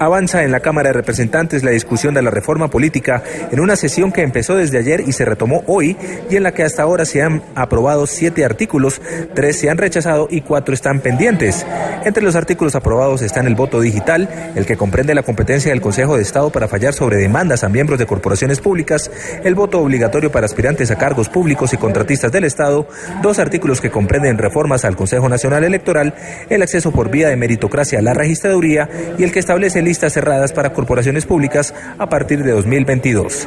Avanza 0.00 0.42
en 0.42 0.50
la 0.50 0.58
Cámara 0.58 0.88
de 0.88 0.94
Representantes 0.94 1.62
la 1.62 1.70
discusión 1.70 2.14
de 2.14 2.22
la 2.22 2.30
reforma 2.30 2.68
política 2.68 3.22
en 3.52 3.60
una 3.60 3.76
sesión 3.76 4.10
que 4.10 4.22
empezó 4.22 4.56
desde 4.56 4.78
ayer 4.78 5.04
y 5.06 5.12
se 5.12 5.24
retomó 5.24 5.62
hoy 5.68 5.96
y 6.28 6.34
en 6.34 6.42
la 6.42 6.52
que 6.52 6.64
hasta 6.64 6.82
ahora 6.82 7.04
se 7.04 7.22
han 7.22 7.42
aprobado 7.54 8.08
siete 8.08 8.44
artículos, 8.44 9.00
tres 9.34 9.56
se 9.60 9.70
han 9.70 9.78
rechazado 9.78 10.26
y 10.28 10.40
cuatro 10.40 10.74
están 10.74 10.98
pendientes. 10.98 11.64
Entre 12.04 12.24
los 12.24 12.34
artículos 12.34 12.74
aprobados 12.74 13.22
están 13.22 13.46
el 13.46 13.54
voto 13.54 13.80
digital, 13.80 14.28
el 14.56 14.66
que 14.66 14.76
comprende 14.76 15.14
la 15.14 15.22
competencia 15.22 15.70
del 15.70 15.80
Consejo 15.80 16.16
de 16.16 16.22
Estado 16.22 16.50
para 16.50 16.66
fallar 16.66 16.92
sobre 16.92 17.18
demandas 17.18 17.62
a 17.62 17.68
miembros 17.68 18.00
de 18.00 18.06
corporaciones 18.06 18.60
públicas, 18.60 19.12
el 19.44 19.54
voto 19.54 19.78
obligatorio 19.78 20.32
para 20.32 20.46
aspirantes 20.46 20.90
a 20.90 20.98
cargos 20.98 21.28
públicos 21.28 21.72
y 21.72 21.76
contratistas 21.76 22.32
del 22.32 22.44
Estado, 22.44 22.88
dos 23.22 23.38
artículos 23.38 23.80
que 23.80 23.92
comprenden 23.92 24.38
reformas 24.38 24.84
al 24.84 24.96
Consejo 24.96 25.28
Nacional 25.28 25.62
Electoral, 25.62 26.14
el 26.50 26.62
acceso 26.62 26.90
por 26.90 27.10
vía 27.10 27.28
de 27.28 27.36
meritocracia 27.36 28.00
a 28.00 28.02
la 28.02 28.12
registraduría 28.12 28.88
y 29.16 29.22
el 29.22 29.30
que 29.30 29.38
establece 29.38 29.83
listas 29.84 30.14
cerradas 30.14 30.52
para 30.52 30.72
corporaciones 30.72 31.26
públicas 31.26 31.74
a 31.98 32.08
partir 32.08 32.42
de 32.42 32.52
2022. 32.52 33.46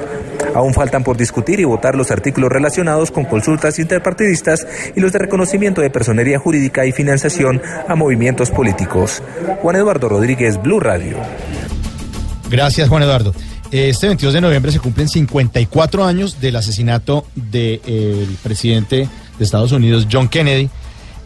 Aún 0.56 0.74
faltan 0.74 1.04
por 1.04 1.18
discutir 1.18 1.60
y 1.60 1.66
votar 1.66 1.96
los 1.96 2.12
artículos 2.12 2.50
relacionados 2.52 3.12
con 3.12 3.26
consultas 3.26 3.80
interpartidistas 3.80 4.66
y 4.96 5.00
los 5.00 5.12
de 5.12 5.20
reconocimiento 5.20 5.82
de 5.82 5.90
personería 5.90 6.40
jurídica 6.40 6.86
y 6.86 6.92
financiación 6.92 7.62
a 7.88 7.96
movimientos 7.96 8.52
políticos. 8.52 9.22
Juan 9.62 9.76
Eduardo 9.76 10.10
Rodríguez, 10.10 10.62
Blue 10.62 10.80
Radio. 10.80 11.18
Gracias, 12.50 12.88
Juan 12.88 13.04
Eduardo. 13.04 13.34
Este 13.72 14.08
22 14.08 14.34
de 14.34 14.42
noviembre 14.42 14.72
se 14.72 14.80
cumplen 14.80 15.10
54 15.10 16.06
años 16.06 16.40
del 16.40 16.56
asesinato 16.56 17.26
del 17.36 18.38
presidente 18.42 19.10
de 19.38 19.44
Estados 19.44 19.74
Unidos, 19.74 20.08
John 20.10 20.30
Kennedy. 20.30 20.70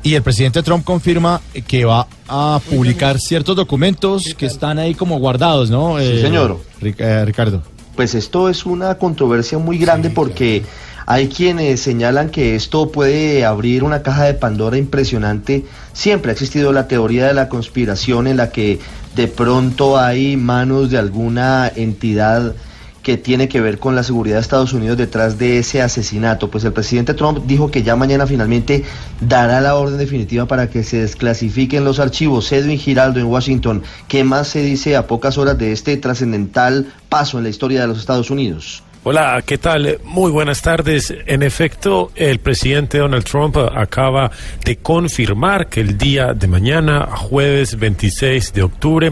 Y 0.04 0.16
el 0.16 0.24
presidente 0.24 0.64
Trump 0.64 0.84
confirma 0.84 1.42
que 1.68 1.86
va 1.86 2.08
a 2.28 2.60
publicar 2.70 3.20
ciertos 3.20 3.56
documentos 3.56 4.34
que 4.36 4.48
están 4.48 4.80
ahí 4.80 4.96
como 4.96 5.20
guardados, 5.20 5.70
¿no? 5.70 6.00
Sí, 6.00 6.06
Eh, 6.06 6.22
señor. 6.22 6.60
Eh, 6.82 7.24
Ricardo. 7.26 7.62
Pues 7.96 8.16
esto 8.16 8.50
es 8.50 8.66
una 8.66 8.96
controversia 8.96 9.60
muy 9.60 9.78
grande 9.78 10.10
porque 10.10 10.64
hay 11.06 11.28
quienes 11.28 11.82
señalan 11.82 12.30
que 12.30 12.56
esto 12.56 12.92
puede 12.92 13.46
abrir 13.46 13.84
una 13.84 14.02
caja 14.02 14.24
de 14.24 14.34
Pandora 14.34 14.78
impresionante. 14.78 15.66
Siempre 15.94 16.32
ha 16.32 16.34
existido 16.34 16.72
la 16.72 16.88
teoría 16.88 17.28
de 17.28 17.34
la 17.34 17.48
conspiración 17.50 18.26
en 18.28 18.38
la 18.38 18.50
que 18.50 18.80
de 19.16 19.28
pronto 19.28 20.00
hay 20.00 20.36
manos 20.36 20.90
de 20.90 20.98
alguna 20.98 21.72
entidad 21.76 22.56
que 23.04 23.18
tiene 23.18 23.48
que 23.48 23.62
ver 23.62 23.80
con 23.80 23.96
la 23.96 24.04
seguridad 24.04 24.36
de 24.36 24.42
Estados 24.42 24.74
Unidos 24.74 24.98
detrás 24.98 25.38
de 25.38 25.60
ese 25.60 25.82
asesinato. 25.82 26.50
Pues 26.50 26.64
el 26.64 26.74
presidente 26.74 27.14
Trump 27.14 27.46
dijo 27.46 27.72
que 27.72 27.84
ya 27.84 27.96
mañana 27.96 28.28
finalmente 28.28 28.84
dará 29.20 29.62
la 29.62 29.76
orden 29.76 29.98
definitiva 29.98 30.46
para 30.46 30.70
que 30.70 30.84
se 30.84 31.02
desclasifiquen 31.02 31.84
los 31.84 32.00
archivos. 32.00 32.52
Edwin 32.52 32.78
Giraldo 32.78 33.20
en 33.20 33.26
Washington, 33.26 33.84
¿qué 34.08 34.24
más 34.24 34.48
se 34.48 34.62
dice 34.62 34.96
a 34.96 35.08
pocas 35.08 35.38
horas 35.38 35.58
de 35.58 35.72
este 35.72 35.98
trascendental 35.98 36.94
paso 37.10 37.38
en 37.38 37.44
la 37.44 37.50
historia 37.50 37.82
de 37.82 37.88
los 37.88 38.00
Estados 38.00 38.30
Unidos? 38.30 38.84
Hola, 39.04 39.42
¿qué 39.44 39.58
tal? 39.58 39.98
Muy 40.04 40.30
buenas 40.30 40.62
tardes. 40.62 41.12
En 41.26 41.42
efecto, 41.42 42.12
el 42.16 42.38
presidente 42.38 43.00
Donald 43.00 43.24
Trump 43.24 43.58
acaba 43.58 44.30
de 44.64 44.78
confirmar 44.78 45.70
que 45.70 45.82
el 45.82 45.98
día 45.98 46.36
de 46.36 46.46
mañana, 46.46 47.08
jueves 47.08 47.80
26 47.80 48.54
de 48.54 48.62
octubre, 48.62 49.12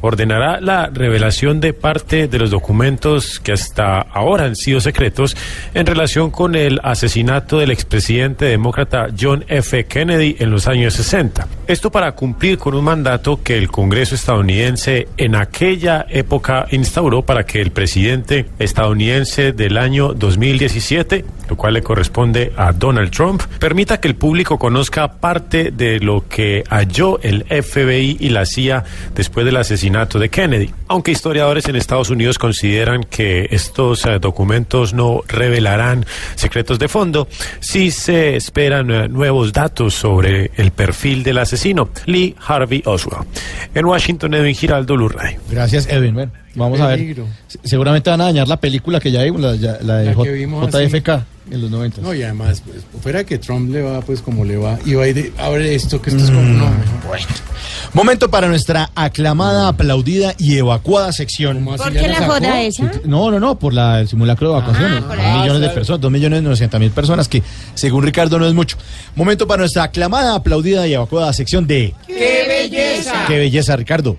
ordenará 0.00 0.60
la 0.60 0.86
revelación 0.86 1.60
de 1.60 1.72
parte 1.72 2.28
de 2.28 2.38
los 2.38 2.50
documentos 2.50 3.40
que 3.40 3.52
hasta 3.52 4.00
ahora 4.00 4.44
han 4.44 4.56
sido 4.56 4.80
secretos 4.80 5.36
en 5.74 5.86
relación 5.86 6.30
con 6.30 6.54
el 6.54 6.80
asesinato 6.82 7.58
del 7.58 7.70
expresidente 7.70 8.44
demócrata 8.44 9.08
John 9.18 9.44
F. 9.48 9.86
Kennedy 9.86 10.36
en 10.38 10.50
los 10.50 10.68
años 10.68 10.94
60. 10.94 11.46
Esto 11.66 11.90
para 11.90 12.12
cumplir 12.12 12.58
con 12.58 12.74
un 12.74 12.84
mandato 12.84 13.42
que 13.42 13.58
el 13.58 13.68
Congreso 13.68 14.14
estadounidense 14.14 15.08
en 15.16 15.34
aquella 15.34 16.06
época 16.08 16.66
instauró 16.70 17.22
para 17.22 17.44
que 17.44 17.60
el 17.60 17.70
presidente 17.70 18.46
estadounidense 18.58 19.52
del 19.52 19.76
año 19.76 20.14
2017, 20.14 21.24
lo 21.48 21.56
cual 21.56 21.74
le 21.74 21.82
corresponde 21.82 22.52
a 22.56 22.72
Donald 22.72 23.10
Trump, 23.10 23.42
permita 23.58 24.00
que 24.00 24.08
el 24.08 24.14
público 24.14 24.58
conozca 24.58 25.14
parte 25.14 25.70
de 25.70 26.00
lo 26.00 26.26
que 26.28 26.64
halló 26.70 27.20
el 27.22 27.44
FBI 27.44 28.16
y 28.20 28.28
la 28.30 28.46
CIA 28.46 28.84
después 29.14 29.44
del 29.44 29.56
asesinato 29.56 29.87
de 29.88 30.28
Kennedy. 30.28 30.70
Aunque 30.88 31.10
historiadores 31.10 31.66
en 31.68 31.76
Estados 31.76 32.10
Unidos 32.10 32.38
consideran 32.38 33.04
que 33.04 33.48
estos 33.50 34.04
eh, 34.04 34.18
documentos 34.20 34.92
no 34.92 35.22
revelarán 35.26 36.04
secretos 36.34 36.78
de 36.78 36.88
fondo, 36.88 37.26
sí 37.60 37.90
se 37.90 38.36
esperan 38.36 38.90
eh, 38.90 39.08
nuevos 39.08 39.52
datos 39.52 39.94
sobre 39.94 40.50
el 40.56 40.70
perfil 40.72 41.22
del 41.22 41.38
asesino, 41.38 41.88
Lee 42.06 42.36
Harvey 42.46 42.82
Oswald. 42.84 43.26
En 43.74 43.86
Washington, 43.86 44.34
Edwin 44.34 44.54
Giraldo, 44.54 45.08
Radio. 45.08 45.40
Gracias, 45.50 45.86
Edwin. 45.88 46.30
Bueno, 46.58 46.72
vamos 46.72 46.80
a 46.80 46.86
ver. 46.88 47.16
Seguramente 47.64 48.10
van 48.10 48.20
a 48.20 48.24
dañar 48.24 48.48
la 48.48 48.58
película 48.58 49.00
que 49.00 49.10
ya 49.10 49.22
vimos, 49.22 49.40
la, 49.40 49.54
ya- 49.56 49.78
la 49.82 49.96
de 49.98 50.04
La 50.06 50.14
J- 50.14 50.24
que 50.24 50.32
vimos 50.32 50.70
JFK 50.70 51.08
en 51.50 51.62
los 51.62 51.70
90. 51.70 52.02
No, 52.02 52.12
y 52.12 52.22
además, 52.22 52.62
pues, 52.66 52.84
fuera 53.02 53.24
que 53.24 53.38
Trump 53.38 53.70
le 53.72 53.80
va, 53.82 54.00
pues 54.02 54.20
como 54.20 54.44
le 54.44 54.56
va, 54.58 54.78
y 54.84 54.92
va 54.94 55.08
y 55.08 55.12
de, 55.14 55.32
abre 55.38 55.74
esto, 55.74 56.02
que 56.02 56.10
esto 56.10 56.22
es 56.22 56.30
como. 56.30 56.42
Mm. 56.42 56.58
No, 56.58 56.70
Momento 57.94 58.30
para 58.30 58.48
nuestra 58.48 58.90
aclamada, 58.94 59.68
aplaudida 59.68 60.34
y 60.38 60.58
evacuada 60.58 61.10
sección. 61.12 61.64
¿Por 61.64 61.90
qué 61.92 62.06
la 62.08 62.26
joda 62.26 62.60
esa? 62.62 62.90
No, 63.06 63.30
no, 63.30 63.40
no, 63.40 63.58
por 63.58 63.72
la, 63.72 64.00
el 64.00 64.08
simulacro 64.08 64.50
de 64.52 64.58
evacuación. 64.58 65.04
Ah, 65.10 65.40
millones 65.40 65.62
de 65.62 65.68
personas, 65.70 66.00
dos 66.00 66.10
millones 66.10 66.42
novecientas 66.42 66.78
mil 66.80 66.90
personas, 66.90 67.28
que 67.28 67.42
según 67.74 68.04
Ricardo 68.04 68.38
no 68.38 68.46
es 68.46 68.52
mucho. 68.52 68.76
Momento 69.16 69.46
para 69.46 69.60
nuestra 69.60 69.84
aclamada, 69.84 70.34
aplaudida 70.34 70.86
y 70.86 70.92
evacuada 70.94 71.32
sección 71.32 71.66
de... 71.66 71.94
¡Qué 72.06 72.44
belleza! 72.46 73.24
¡Qué 73.26 73.38
belleza, 73.38 73.74
Ricardo! 73.74 74.16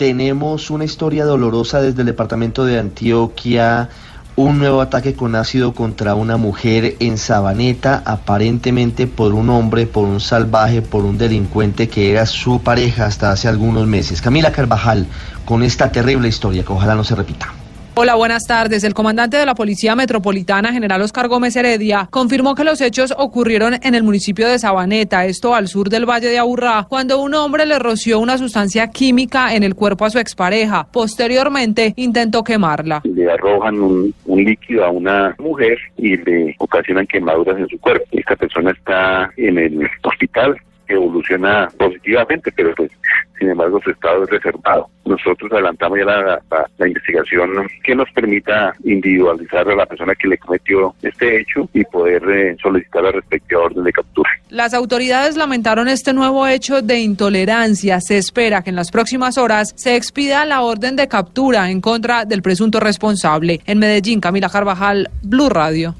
Tenemos 0.00 0.70
una 0.70 0.86
historia 0.86 1.26
dolorosa 1.26 1.82
desde 1.82 2.00
el 2.00 2.06
departamento 2.06 2.64
de 2.64 2.78
Antioquia, 2.78 3.90
un 4.34 4.58
nuevo 4.58 4.80
ataque 4.80 5.12
con 5.12 5.34
ácido 5.34 5.74
contra 5.74 6.14
una 6.14 6.38
mujer 6.38 6.96
en 7.00 7.18
Sabaneta, 7.18 8.02
aparentemente 8.06 9.06
por 9.06 9.34
un 9.34 9.50
hombre, 9.50 9.86
por 9.86 10.08
un 10.08 10.18
salvaje, 10.18 10.80
por 10.80 11.04
un 11.04 11.18
delincuente 11.18 11.90
que 11.90 12.12
era 12.12 12.24
su 12.24 12.62
pareja 12.62 13.04
hasta 13.04 13.30
hace 13.30 13.46
algunos 13.46 13.86
meses. 13.86 14.22
Camila 14.22 14.52
Carvajal, 14.52 15.06
con 15.44 15.62
esta 15.62 15.92
terrible 15.92 16.28
historia 16.28 16.64
que 16.64 16.72
ojalá 16.72 16.94
no 16.94 17.04
se 17.04 17.14
repita. 17.14 17.59
Hola, 17.94 18.14
buenas 18.14 18.46
tardes. 18.46 18.84
El 18.84 18.94
comandante 18.94 19.36
de 19.36 19.44
la 19.44 19.54
Policía 19.54 19.96
Metropolitana, 19.96 20.72
general 20.72 21.02
Oscar 21.02 21.26
Gómez 21.26 21.56
Heredia, 21.56 22.08
confirmó 22.10 22.54
que 22.54 22.62
los 22.62 22.80
hechos 22.80 23.12
ocurrieron 23.18 23.74
en 23.82 23.94
el 23.94 24.04
municipio 24.04 24.48
de 24.48 24.60
Sabaneta, 24.60 25.26
esto 25.26 25.54
al 25.54 25.66
sur 25.66 25.90
del 25.90 26.08
Valle 26.08 26.28
de 26.28 26.38
Aburrá, 26.38 26.86
cuando 26.88 27.20
un 27.20 27.34
hombre 27.34 27.66
le 27.66 27.78
roció 27.80 28.20
una 28.20 28.38
sustancia 28.38 28.88
química 28.88 29.54
en 29.54 29.64
el 29.64 29.74
cuerpo 29.74 30.04
a 30.04 30.10
su 30.10 30.18
expareja. 30.20 30.86
Posteriormente, 30.90 31.92
intentó 31.96 32.44
quemarla. 32.44 33.02
le 33.04 33.30
arrojan 33.30 33.80
un, 33.80 34.14
un 34.24 34.44
líquido 34.44 34.84
a 34.84 34.90
una 34.90 35.34
mujer 35.38 35.76
y 35.98 36.16
le 36.16 36.54
ocasionan 36.58 37.06
quemaduras 37.06 37.58
en 37.58 37.68
su 37.68 37.78
cuerpo. 37.80 38.06
Esta 38.12 38.36
persona 38.36 38.70
está 38.70 39.30
en 39.36 39.58
el 39.58 39.90
hospital, 40.04 40.56
evoluciona 40.94 41.68
positivamente, 41.78 42.52
pero 42.52 42.74
pues 42.74 42.90
sin 43.38 43.50
embargo 43.50 43.80
su 43.82 43.90
estado 43.90 44.24
es 44.24 44.30
reservado. 44.30 44.88
Nosotros 45.04 45.50
adelantamos 45.52 45.98
ya 45.98 46.04
la, 46.04 46.86
investigación 46.86 47.50
que 47.82 47.94
nos 47.94 48.10
permita 48.12 48.72
individualizar 48.84 49.68
a 49.68 49.74
la 49.74 49.86
persona 49.86 50.14
que 50.14 50.28
le 50.28 50.38
cometió 50.38 50.94
este 51.02 51.40
hecho 51.40 51.68
y 51.72 51.84
poder 51.84 52.22
eh, 52.28 52.56
solicitar 52.62 53.02
la 53.02 53.12
respectiva 53.12 53.62
orden 53.62 53.84
de 53.84 53.92
captura. 53.92 54.30
Las 54.50 54.74
autoridades 54.74 55.36
lamentaron 55.36 55.88
este 55.88 56.12
nuevo 56.12 56.46
hecho 56.46 56.82
de 56.82 56.98
intolerancia. 56.98 58.00
Se 58.00 58.18
espera 58.18 58.62
que 58.62 58.70
en 58.70 58.76
las 58.76 58.90
próximas 58.90 59.38
horas 59.38 59.72
se 59.76 59.96
expida 59.96 60.44
la 60.44 60.62
orden 60.62 60.96
de 60.96 61.08
captura 61.08 61.70
en 61.70 61.80
contra 61.80 62.24
del 62.24 62.42
presunto 62.42 62.78
responsable. 62.80 63.60
En 63.66 63.78
Medellín, 63.78 64.20
Camila 64.20 64.48
Carvajal, 64.48 65.08
Blue 65.22 65.48
Radio. 65.48 65.94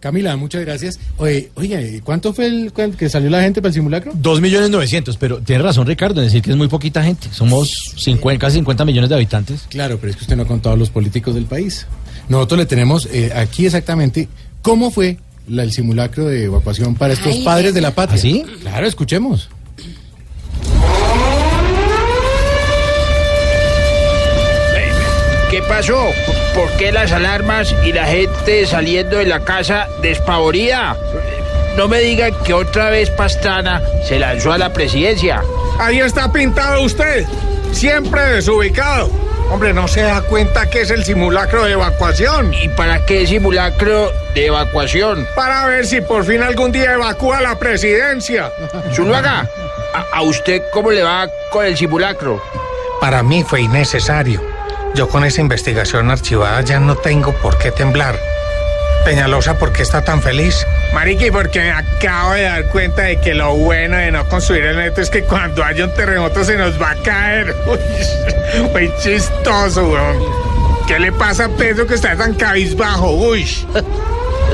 Camila, 0.00 0.34
muchas 0.36 0.62
gracias. 0.62 0.98
Oye, 1.18 1.50
oye, 1.56 2.00
¿cuánto 2.02 2.32
fue 2.32 2.46
el 2.46 2.72
que 2.96 3.08
salió 3.10 3.28
la 3.30 3.42
gente 3.42 3.60
para 3.60 3.68
el 3.68 3.74
simulacro? 3.74 4.12
Dos 4.14 4.40
millones 4.40 4.70
novecientos, 4.70 5.16
pero 5.18 5.38
tiene 5.40 5.62
razón 5.62 5.86
Ricardo 5.86 6.20
en 6.22 6.26
decir 6.26 6.40
que 6.42 6.50
es 6.50 6.56
muy 6.56 6.68
poquita 6.68 7.02
gente. 7.02 7.28
Somos 7.32 7.70
50, 7.98 8.40
casi 8.40 8.56
50 8.56 8.84
millones 8.86 9.10
de 9.10 9.16
habitantes. 9.16 9.66
Claro, 9.68 9.98
pero 10.00 10.10
es 10.10 10.16
que 10.16 10.22
usted 10.22 10.36
no 10.36 10.44
ha 10.44 10.46
contado 10.46 10.74
a 10.74 10.78
los 10.78 10.88
políticos 10.90 11.34
del 11.34 11.44
país. 11.44 11.86
Nosotros 12.30 12.58
le 12.58 12.66
tenemos 12.66 13.06
eh, 13.12 13.30
aquí 13.34 13.66
exactamente 13.66 14.28
cómo 14.62 14.90
fue 14.90 15.18
la- 15.48 15.64
el 15.64 15.72
simulacro 15.72 16.24
de 16.26 16.44
evacuación 16.44 16.94
para 16.94 17.12
estos 17.12 17.34
Ay, 17.34 17.44
padres 17.44 17.74
de 17.74 17.80
la 17.82 17.94
patria. 17.94 18.16
¿Ah, 18.16 18.22
sí? 18.22 18.44
Claro, 18.62 18.86
escuchemos. 18.86 19.50
¿Qué 25.50 25.60
pasó? 25.62 25.96
¿Por 26.54 26.70
qué 26.72 26.90
las 26.90 27.12
alarmas 27.12 27.74
y 27.84 27.92
la 27.92 28.06
gente 28.06 28.66
saliendo 28.66 29.18
de 29.18 29.26
la 29.26 29.40
casa 29.40 29.88
despavorida? 30.02 30.96
No 31.76 31.86
me 31.86 32.00
digan 32.00 32.32
que 32.44 32.52
otra 32.52 32.90
vez 32.90 33.08
Pastrana 33.10 33.80
se 34.04 34.18
lanzó 34.18 34.52
a 34.52 34.58
la 34.58 34.72
presidencia. 34.72 35.42
Ahí 35.78 36.00
está 36.00 36.30
pintado 36.32 36.82
usted, 36.82 37.24
siempre 37.72 38.20
desubicado. 38.22 39.10
Hombre, 39.50 39.72
¿no 39.72 39.88
se 39.88 40.02
da 40.02 40.22
cuenta 40.22 40.68
que 40.68 40.82
es 40.82 40.90
el 40.90 41.04
simulacro 41.04 41.64
de 41.64 41.72
evacuación? 41.72 42.52
¿Y 42.52 42.68
para 42.68 43.04
qué 43.06 43.26
simulacro 43.26 44.12
de 44.34 44.46
evacuación? 44.46 45.26
Para 45.34 45.66
ver 45.66 45.86
si 45.86 46.00
por 46.00 46.24
fin 46.24 46.42
algún 46.42 46.72
día 46.72 46.94
evacúa 46.94 47.40
la 47.40 47.58
presidencia. 47.58 48.52
Zuluaga, 48.94 49.48
¿a, 49.94 50.16
a 50.18 50.22
usted 50.22 50.62
cómo 50.72 50.90
le 50.90 51.02
va 51.02 51.28
con 51.50 51.64
el 51.64 51.76
simulacro? 51.76 52.42
Para 53.00 53.22
mí 53.22 53.42
fue 53.44 53.62
innecesario. 53.62 54.49
Yo 54.94 55.08
con 55.08 55.24
esa 55.24 55.40
investigación 55.40 56.10
archivada 56.10 56.60
ya 56.62 56.80
no 56.80 56.96
tengo 56.96 57.32
por 57.32 57.58
qué 57.58 57.70
temblar. 57.70 58.18
Peñalosa, 59.04 59.58
¿por 59.58 59.72
qué 59.72 59.82
está 59.82 60.02
tan 60.02 60.20
feliz? 60.20 60.66
Mariqui, 60.92 61.30
porque 61.30 61.60
me 61.60 61.70
acabo 61.70 62.32
de 62.32 62.42
dar 62.42 62.66
cuenta 62.66 63.02
de 63.02 63.20
que 63.20 63.34
lo 63.34 63.54
bueno 63.54 63.96
de 63.96 64.10
no 64.10 64.28
construir 64.28 64.64
el 64.66 64.76
neto 64.76 65.00
es 65.00 65.08
que 65.08 65.22
cuando 65.22 65.64
haya 65.64 65.84
un 65.84 65.94
terremoto 65.94 66.44
se 66.44 66.56
nos 66.56 66.80
va 66.80 66.90
a 66.90 66.96
caer. 66.96 67.54
Uy, 67.66 67.78
muy 68.72 68.92
chistoso, 69.02 69.88
weón. 69.88 70.18
¿Qué 70.86 70.98
le 70.98 71.12
pasa 71.12 71.46
a 71.46 71.48
Pedro 71.48 71.86
que 71.86 71.94
está 71.94 72.16
tan 72.16 72.34
cabizbajo? 72.34 73.12
Uy. 73.12 73.46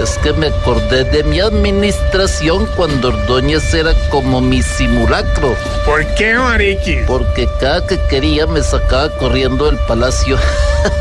Es 0.03 0.19
que 0.19 0.33
me 0.35 0.49
acordé 0.49 1.05
de 1.05 1.25
mi 1.25 1.41
administración 1.41 2.67
cuando 2.77 3.09
Ordóñez 3.09 3.73
era 3.73 3.93
como 4.11 4.41
mi 4.43 4.63
simulacro. 4.63 5.57
¿Por 5.87 6.07
qué, 6.15 6.35
Mariqui? 6.35 6.99
Porque 7.07 7.49
cada 7.59 7.87
que 7.87 7.99
quería 8.09 8.47
me 8.47 8.63
sacaba 8.63 9.09
corriendo 9.17 9.67
del 9.67 9.79
palacio. 9.87 10.37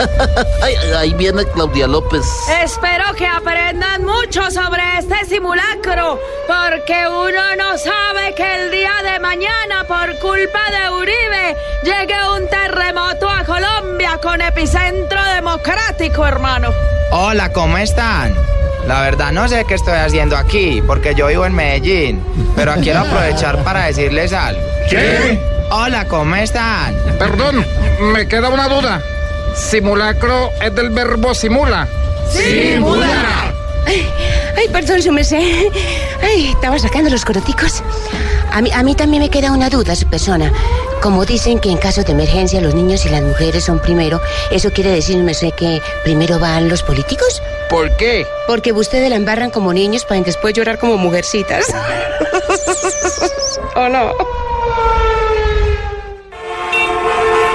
Ay, 0.62 0.76
ahí 0.98 1.14
viene 1.14 1.44
Claudia 1.46 1.88
López. 1.88 2.26
Espero 2.64 3.04
que 3.18 3.28
aprendan 3.28 4.06
mucho 4.06 4.50
sobre 4.50 4.82
este 4.98 5.26
simulacro, 5.26 6.20
porque 6.48 7.06
uno 7.08 7.56
no 7.58 7.78
sabe 7.78 8.34
que 8.36 8.56
el 8.56 8.72
día 8.72 8.94
de 9.04 9.20
mañana, 9.20 9.86
por 9.88 10.18
culpa 10.20 10.62
de 10.72 10.90
Uribe, 10.90 11.56
llegue 11.84 12.16
un 12.34 12.48
terremoto 12.48 13.30
a 13.30 13.44
Colombia 13.44 14.18
con 14.24 14.42
epicentro 14.42 15.20
democrático, 15.36 16.26
hermano. 16.26 16.70
Hola, 17.12 17.52
¿cómo 17.52 17.78
están? 17.78 18.34
La 18.88 19.02
verdad 19.02 19.32
no 19.32 19.48
sé 19.48 19.66
qué 19.68 19.74
estoy 19.74 19.96
haciendo 19.96 20.38
aquí, 20.38 20.82
porque 20.86 21.16
yo 21.16 21.28
vivo 21.28 21.46
en 21.46 21.54
Medellín, 21.56 22.24
pero 22.56 22.74
quiero 22.76 23.00
aprovechar 23.00 23.64
para 23.64 23.86
decirles 23.86 24.32
algo. 24.32 24.62
¿Qué? 24.90 25.40
Hola, 25.72 26.06
¿cómo 26.06 26.36
están? 26.36 26.96
Perdón, 27.18 27.66
me 28.14 28.28
queda 28.28 28.50
una 28.50 28.68
duda. 28.68 29.02
Simulacro 29.56 30.52
es 30.62 30.76
del 30.76 30.92
verbo 30.92 31.34
simula. 31.34 31.88
¡Simula! 32.30 33.54
Ay, 33.86 34.08
ay, 34.58 34.68
perdón, 34.70 35.02
su 35.02 35.12
merced. 35.12 35.38
Ay, 36.22 36.48
estaba 36.50 36.80
sacando 36.80 37.10
los 37.10 37.26
coroticos. 37.26 37.84
A 38.52 38.62
mí, 38.62 38.72
a 38.74 38.84
mí 38.84 38.96
también 38.96 39.24
me 39.24 39.30
queda 39.30 39.52
una 39.52 39.70
duda, 39.70 39.96
su 39.96 40.08
persona. 40.08 40.52
Como 41.02 41.26
dicen 41.26 41.60
que 41.60 41.70
en 41.70 41.78
caso 41.78 42.04
de 42.04 42.14
emergencia 42.14 42.62
los 42.62 42.74
niños 42.74 43.06
y 43.06 43.10
las 43.10 43.22
mujeres 43.22 43.64
son 43.66 43.80
primero, 43.80 44.22
¿eso 44.50 44.72
quiere 44.72 44.92
decir, 44.92 45.18
merced, 45.18 45.52
que 45.52 45.82
primero 46.04 46.40
van 46.40 46.70
los 46.70 46.82
políticos? 46.84 47.42
¿Por 47.70 47.96
qué? 47.98 48.26
Porque 48.48 48.72
ustedes 48.72 49.10
la 49.10 49.16
embarran 49.16 49.52
como 49.52 49.74
niños 49.74 50.06
para 50.06 50.22
después 50.22 50.54
llorar 50.54 50.80
como 50.80 50.98
mujercitas. 50.98 51.66
¿O 53.76 53.90
no? 53.90 54.12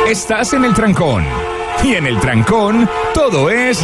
Estás 0.06 0.52
en 0.52 0.64
el 0.64 0.74
trancón. 0.74 1.24
Y 1.84 1.94
en 1.94 2.06
el 2.06 2.20
trancón, 2.20 2.88
todo 3.14 3.48
es. 3.48 3.80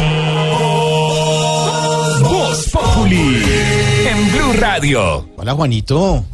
En 3.05 4.31
Blue 4.31 4.53
Radio. 4.59 5.29
Hola, 5.37 5.53
Juanito. 5.53 6.25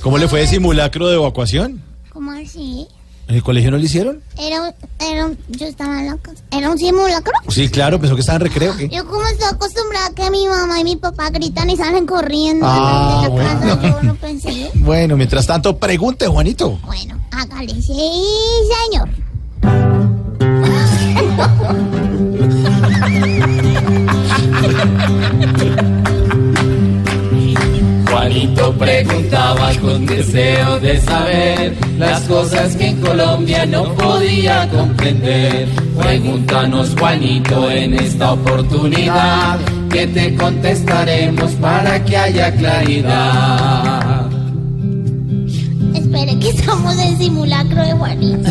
¿Cómo 0.00 0.16
le 0.16 0.28
fue 0.28 0.42
el 0.42 0.48
simulacro 0.48 1.08
de 1.08 1.16
evacuación? 1.16 1.82
¿Cómo 2.12 2.30
así? 2.30 2.86
¿En 3.26 3.34
el 3.34 3.42
colegio 3.42 3.72
no 3.72 3.78
lo 3.78 3.84
hicieron? 3.84 4.22
Era 4.38 4.62
un, 4.62 4.72
era 5.04 5.26
un- 5.26 5.36
yo 5.48 5.66
estaba 5.66 5.96
casa. 6.22 6.40
¿Era 6.52 6.70
un 6.70 6.78
simulacro? 6.78 7.32
Sí, 7.48 7.68
claro, 7.68 7.98
pensó 7.98 8.14
que 8.14 8.20
estaba 8.20 8.36
en 8.36 8.42
recreo. 8.42 8.76
¿qué? 8.76 8.88
Yo 8.88 9.04
como 9.06 9.26
estoy 9.26 9.48
acostumbrada 9.52 10.06
a 10.06 10.14
que 10.14 10.30
mi 10.30 10.46
mamá 10.46 10.78
y 10.80 10.84
mi 10.84 10.96
papá 10.96 11.30
gritan 11.30 11.68
y 11.68 11.76
salen 11.76 12.06
corriendo 12.06 12.64
Ah, 12.68 13.26
de 13.28 13.36
la 13.36 13.44
casa, 13.44 13.74
bueno. 13.74 13.96
yo 13.98 14.02
no 14.04 14.14
pensé. 14.14 14.70
Bueno, 14.74 15.16
mientras 15.16 15.46
tanto, 15.48 15.76
pregunte, 15.78 16.28
Juanito. 16.28 16.78
Bueno, 16.86 17.18
hágale, 17.32 17.74
sí, 17.82 18.22
señor. 18.86 19.08
Juanito 28.28 28.74
preguntaba 28.74 29.70
con 29.80 30.04
deseo 30.04 30.78
de 30.80 31.00
saber 31.00 31.74
las 31.96 32.20
cosas 32.24 32.76
que 32.76 32.88
en 32.88 33.00
Colombia 33.00 33.64
no 33.64 33.84
podía 33.94 34.68
comprender. 34.68 35.66
Pregúntanos, 35.98 36.94
Juanito, 36.98 37.70
en 37.70 37.94
esta 37.94 38.34
oportunidad, 38.34 39.58
que 39.88 40.08
te 40.08 40.34
contestaremos 40.34 41.52
para 41.52 42.04
que 42.04 42.18
haya 42.18 42.54
claridad. 42.54 44.26
Espere 45.94 46.38
que 46.38 46.50
estamos 46.50 46.98
en 46.98 47.16
simulacro 47.16 47.82
de 47.82 47.92
Juanito. 47.92 48.50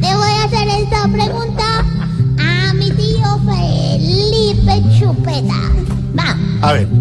Le 0.00 0.14
voy 0.14 0.30
a 0.30 0.44
hacer 0.44 0.68
esta 0.68 1.06
pregunta 1.06 1.84
a 2.38 2.72
mi 2.72 2.90
tío 2.92 3.38
Felipe 3.44 4.82
Chupeta. 4.98 5.70
Va. 6.18 6.34
A 6.62 6.72
ver. 6.72 6.97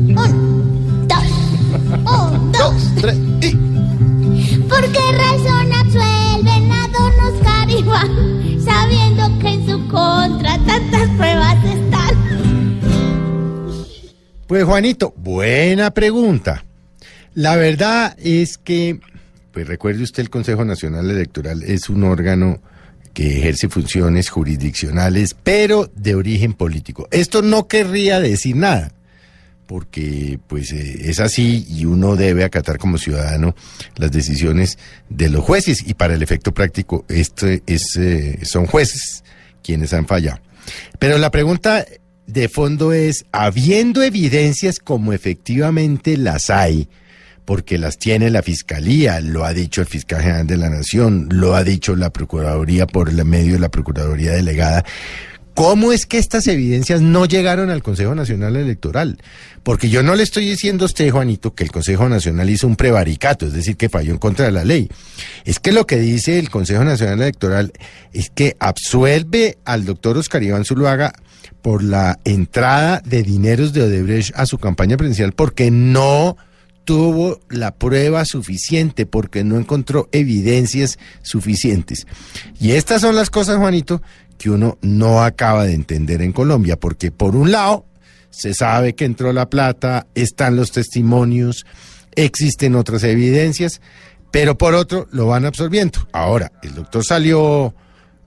Pues 14.48 14.64
Juanito, 14.64 15.14
buena 15.18 15.92
pregunta. 15.92 16.64
La 17.34 17.58
verdad 17.58 18.16
es 18.18 18.58
que, 18.58 18.98
pues 19.52 19.68
recuerde 19.68 20.04
usted, 20.04 20.24
el 20.24 20.30
Consejo 20.30 20.64
Nacional 20.64 21.12
Electoral 21.12 21.64
es 21.64 21.90
un 21.90 22.06
órgano 22.06 22.62
que 23.14 23.40
ejerce 23.40 23.68
funciones 23.68 24.30
jurisdiccionales, 24.30 25.36
pero 25.44 25.92
de 25.94 26.16
origen 26.16 26.54
político. 26.54 27.10
Esto 27.12 27.42
no 27.42 27.68
querría 27.68 28.22
decir 28.22 28.56
nada, 28.56 28.94
porque 29.66 30.40
pues 30.48 30.72
eh, 30.72 31.10
es 31.10 31.20
así 31.20 31.68
y 31.70 31.84
uno 31.84 32.16
debe 32.16 32.46
acatar 32.46 32.78
como 32.78 32.98
ciudadano 32.98 33.54
las 33.98 34.14
decisiones 34.14 34.80
de 35.10 35.28
los 35.28 35.44
jueces 35.44 35.84
y 35.86 35.94
para 35.94 36.14
el 36.14 36.24
efecto 36.24 36.54
práctico 36.54 37.04
este 37.10 37.64
es, 37.68 37.98
eh, 37.98 38.40
son 38.44 38.66
jueces 38.66 39.26
quienes 39.62 39.94
han 39.94 40.08
fallado. 40.08 40.40
Pero 41.00 41.18
la 41.18 41.32
pregunta 41.32 41.86
de 42.28 42.50
fondo 42.50 42.94
es, 42.94 43.26
habiendo 43.32 44.04
evidencias 44.04 44.80
como 44.80 45.14
efectivamente 45.14 46.18
las 46.18 46.50
hay, 46.50 46.90
porque 47.46 47.78
las 47.78 47.98
tiene 47.98 48.30
la 48.30 48.44
Fiscalía, 48.44 49.22
lo 49.22 49.46
ha 49.46 49.54
dicho 49.54 49.80
el 49.80 49.88
Fiscal 49.88 50.22
General 50.22 50.46
de 50.46 50.58
la 50.58 50.70
Nación, 50.70 51.30
lo 51.32 51.56
ha 51.56 51.64
dicho 51.64 51.96
la 51.96 52.12
Procuraduría 52.12 52.86
por 52.86 53.08
el 53.10 53.24
medio 53.24 53.54
de 53.54 53.60
la 53.60 53.70
Procuraduría 53.70 54.34
Delegada, 54.34 54.84
¿Cómo 55.58 55.92
es 55.92 56.06
que 56.06 56.20
estas 56.20 56.46
evidencias 56.46 57.02
no 57.02 57.26
llegaron 57.26 57.72
al 57.72 57.82
Consejo 57.82 58.14
Nacional 58.14 58.58
Electoral? 58.58 59.18
Porque 59.64 59.90
yo 59.90 60.04
no 60.04 60.14
le 60.14 60.22
estoy 60.22 60.48
diciendo 60.48 60.86
a 60.86 60.86
usted, 60.86 61.10
Juanito, 61.10 61.56
que 61.56 61.64
el 61.64 61.72
Consejo 61.72 62.08
Nacional 62.08 62.48
hizo 62.48 62.68
un 62.68 62.76
prevaricato, 62.76 63.48
es 63.48 63.54
decir, 63.54 63.76
que 63.76 63.90
falló 63.90 64.12
en 64.12 64.20
contra 64.20 64.46
de 64.46 64.52
la 64.52 64.64
ley. 64.64 64.88
Es 65.46 65.60
que 65.60 65.72
lo 65.72 65.88
que 65.88 65.98
dice 65.98 66.38
el 66.38 66.52
Consejo 66.52 66.84
Nacional 66.84 67.24
Electoral 67.24 67.72
es 68.14 68.30
que 68.30 68.56
absuelve 68.60 69.58
al 69.66 69.86
doctor 69.86 70.16
Oscar 70.20 70.44
Iván 70.44 70.64
Zuluaga 70.64 71.12
por 71.64 71.82
la 71.82 72.20
entrada 72.24 73.02
de 73.04 73.24
dineros 73.24 73.74
de 73.74 73.82
Odebrecht 73.82 74.36
a 74.36 74.46
su 74.46 74.60
campaña 74.60 74.96
presidencial 74.96 75.34
porque 75.34 75.72
no 75.72 76.38
tuvo 76.86 77.42
la 77.50 77.76
prueba 77.76 78.24
suficiente, 78.24 79.06
porque 79.06 79.44
no 79.44 79.58
encontró 79.58 80.08
evidencias 80.12 81.00
suficientes. 81.24 82.08
Y 82.62 82.72
estas 82.72 83.02
son 83.02 83.16
las 83.16 83.30
cosas, 83.30 83.58
Juanito, 83.58 84.02
que 84.38 84.50
uno 84.50 84.78
no 84.82 85.24
acaba 85.24 85.66
de 85.66 85.74
entender 85.74 86.22
en 86.22 86.32
Colombia, 86.34 86.78
porque 86.80 87.12
por 87.12 87.36
un 87.36 87.52
lado 87.52 87.86
se 88.30 88.54
sabe 88.54 88.94
que 88.94 89.06
entró 89.06 89.34
la 89.34 89.50
plata, 89.50 90.08
están 90.16 90.56
los 90.56 90.72
testimonios, 90.72 91.66
existen 92.16 92.76
otras 92.76 93.04
evidencias, 93.04 93.82
pero 94.32 94.58
por 94.58 94.74
otro 94.76 95.08
lo 95.12 95.28
van 95.28 95.46
absorbiendo. 95.46 96.00
Ahora, 96.12 96.52
el 96.62 96.76
doctor 96.76 97.04
salió 97.04 97.74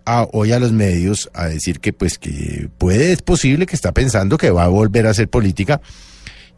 a- 0.07 0.27
hoy 0.33 0.53
a 0.53 0.59
los 0.59 0.73
medios 0.73 1.31
a 1.35 1.47
decir 1.47 1.79
que 1.81 1.93
pues 1.93 2.19
que 2.19 2.69
puede, 2.79 3.13
es 3.13 3.23
posible 3.23 3.67
que 3.67 3.77
está 3.77 3.93
pensando 3.93 4.39
que 4.39 4.51
va 4.51 4.65
a 4.65 4.69
volver 4.69 5.07
a 5.07 5.11
hacer 5.11 5.29
política 5.29 5.81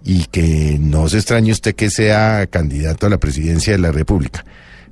y 0.05 0.25
que 0.27 0.79
no 0.81 1.09
se 1.09 1.19
extrañe 1.19 1.53
usted 1.53 1.75
que 1.75 1.91
sea 1.91 2.47
candidato 2.47 3.07
a 3.07 3.11
la 3.11 3.19
presidencia 3.19 3.73
de 3.73 3.79
la 3.79 3.93
República. 3.93 4.45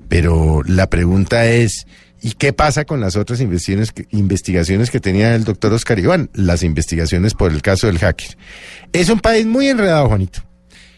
Pero 0.09 0.63
la 0.67 0.89
pregunta 0.91 1.47
es, 1.47 1.87
¿y 2.21 2.33
qué 2.33 2.53
pasa 2.53 2.85
con 2.85 3.01
las 3.01 3.17
otras 3.17 3.41
investigaciones 3.41 3.93
que, 3.93 4.07
investigaciones 4.11 4.91
que 4.91 5.01
tenía 5.01 5.35
el 5.35 5.45
doctor 5.45 5.73
Oscar 5.73 5.99
Iván? 5.99 6.29
Las 6.35 6.63
investigaciones 6.63 7.33
por 7.35 7.53
el 7.53 7.63
caso 7.63 7.87
del 7.87 7.99
hacker. 7.99 8.37
Es 8.93 9.09
un 9.09 9.21
país 9.21 9.47
muy 9.47 9.69
enredado, 9.69 10.09
Juanito. 10.09 10.41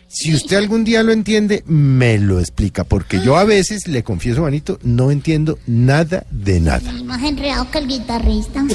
Si 0.08 0.34
usted 0.34 0.56
algún 0.58 0.84
día 0.84 1.02
lo 1.02 1.12
entiende, 1.12 1.64
me 1.66 2.18
lo 2.18 2.38
explica, 2.38 2.84
porque 2.84 3.22
yo 3.24 3.38
a 3.38 3.44
veces, 3.44 3.88
le 3.88 4.02
confieso, 4.02 4.42
Juanito, 4.42 4.78
no 4.82 5.10
entiendo 5.10 5.58
nada 5.66 6.26
de 6.30 6.60
nada. 6.60 6.92
Más 7.04 7.22
enredado 7.22 7.70
que 7.70 7.78
el 7.78 7.88
guitarrista. 7.88 8.62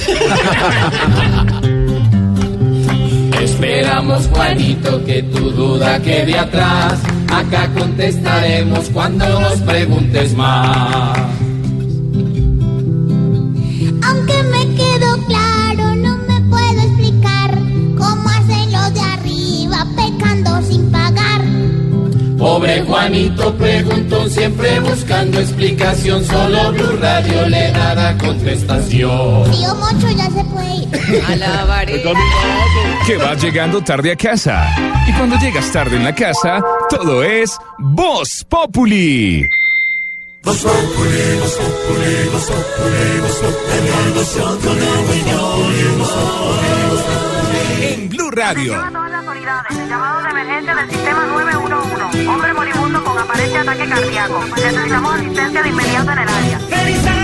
Esperamos, 3.40 4.26
Juanito, 4.28 5.06
que 5.06 5.22
tu 5.24 5.52
duda 5.52 6.02
quede 6.02 6.40
atrás. 6.40 7.00
Acá 7.30 7.72
contestaremos 7.72 8.90
cuando 8.90 9.40
nos 9.40 9.62
preguntes 9.62 10.34
más. 10.34 11.27
Aunque 14.08 14.44
me 14.44 14.76
quedó 14.76 15.18
claro, 15.26 15.96
no 15.96 16.18
me 16.18 16.42
puedo 16.50 16.82
explicar 16.82 17.52
cómo 17.98 18.30
hacen 18.30 18.72
los 18.72 18.94
de 18.94 19.02
arriba 19.02 19.86
pecando 19.96 20.62
sin 20.62 20.92
pagar. 20.92 21.42
Pobre 22.38 22.84
Juanito 22.84 23.54
preguntó 23.56 24.30
siempre 24.30 24.80
buscando 24.80 25.40
explicación. 25.40 26.24
Solo 26.24 26.72
Blue 26.72 26.98
Radio 27.02 27.50
le 27.50 27.72
dará 27.72 28.18
contestación. 28.18 29.52
Tío 29.52 29.76
Mocho 29.76 30.10
ya 30.16 30.30
se 30.30 30.44
puede 30.46 30.76
ir. 30.76 30.90
Que 33.06 33.18
vas 33.18 33.42
llegando 33.42 33.82
tarde 33.82 34.12
a 34.12 34.16
casa. 34.16 34.68
Y 35.08 35.14
cuando 35.14 35.38
llegas 35.38 35.72
tarde 35.72 35.98
en 35.98 36.04
la 36.04 36.14
casa, 36.14 36.62
todo 36.90 37.24
es 37.24 37.58
Voz 37.80 38.46
Populi. 38.48 39.44
En 47.82 48.08
Blue 48.08 48.32
Radio. 48.32 48.74
Llamado 49.90 50.24
de 50.24 50.30
emergencia 50.30 50.76
del 50.76 50.90
sistema 50.90 51.26
911. 51.26 52.28
Hombre 52.28 52.54
moribundo 52.54 53.04
con 53.04 53.18
aparente 53.18 53.58
ataque 53.58 53.90
cardíaco. 53.90 54.46
Necesitamos 54.56 55.16
asistencia 55.16 55.64
de 55.64 55.70
inmediato 55.70 56.12
en 56.12 56.20
el 56.20 56.30
área. 56.30 57.17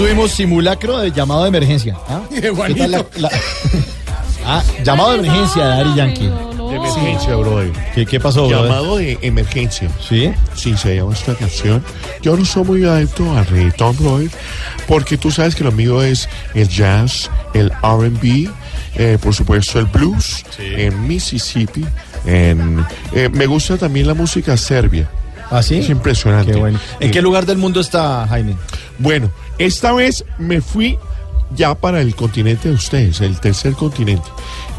Tuvimos 0.00 0.30
simulacro 0.30 0.98
de 0.98 1.10
llamado 1.12 1.42
de 1.42 1.48
emergencia. 1.48 1.94
¿ah? 2.08 2.22
¿Qué 2.30 2.74
tal 2.74 2.90
la- 2.90 3.04
la- 3.18 3.30
Ah, 4.46 4.62
llamado 4.82 5.12
de 5.12 5.18
emergencia 5.18 5.62
de 5.66 5.68
Dari 5.76 5.94
Yankee. 5.94 6.26
De 6.70 6.76
emergencia, 6.76 7.36
brother. 7.36 7.70
¿Qué, 7.94 8.06
qué 8.06 8.18
pasó, 8.18 8.48
brother? 8.48 8.64
Llamado 8.70 8.96
de 8.96 9.18
emergencia. 9.20 9.90
¿Sí? 10.08 10.32
Sí, 10.54 10.74
se 10.78 10.96
llama 10.96 11.12
esta 11.12 11.34
canción. 11.34 11.84
Yo 12.22 12.34
no 12.34 12.44
soy 12.46 12.64
muy 12.64 12.84
adepto 12.86 13.30
al 13.36 13.44
reggaetón, 13.46 13.94
brother, 13.98 14.30
porque 14.88 15.18
tú 15.18 15.30
sabes 15.30 15.54
que 15.54 15.62
lo 15.62 15.72
mío 15.72 16.02
es 16.02 16.26
el 16.54 16.66
jazz, 16.68 17.30
el 17.52 17.70
R&B, 17.82 18.48
eh, 18.96 19.18
por 19.22 19.34
supuesto 19.34 19.78
el 19.78 19.84
blues, 19.86 20.42
en 20.58 21.06
Mississippi. 21.06 21.84
En, 22.24 22.84
eh, 23.12 23.28
me 23.30 23.44
gusta 23.46 23.76
también 23.76 24.06
la 24.06 24.14
música 24.14 24.56
serbia. 24.56 25.06
¿Ah, 25.50 25.62
sí? 25.62 25.80
Es 25.80 25.90
impresionante. 25.90 26.52
Qué 26.52 26.58
bueno. 26.58 26.78
¿En 26.98 27.08
Eh, 27.08 27.12
qué 27.12 27.20
lugar 27.20 27.44
del 27.44 27.58
mundo 27.58 27.80
está 27.80 28.26
Jaime? 28.28 28.56
Bueno, 28.98 29.30
esta 29.60 29.92
vez 29.92 30.24
me 30.38 30.60
fui 30.60 30.98
ya 31.54 31.74
para 31.74 32.00
el 32.00 32.14
continente 32.14 32.68
de 32.68 32.74
ustedes, 32.74 33.20
el 33.20 33.38
tercer 33.40 33.74
continente. 33.74 34.28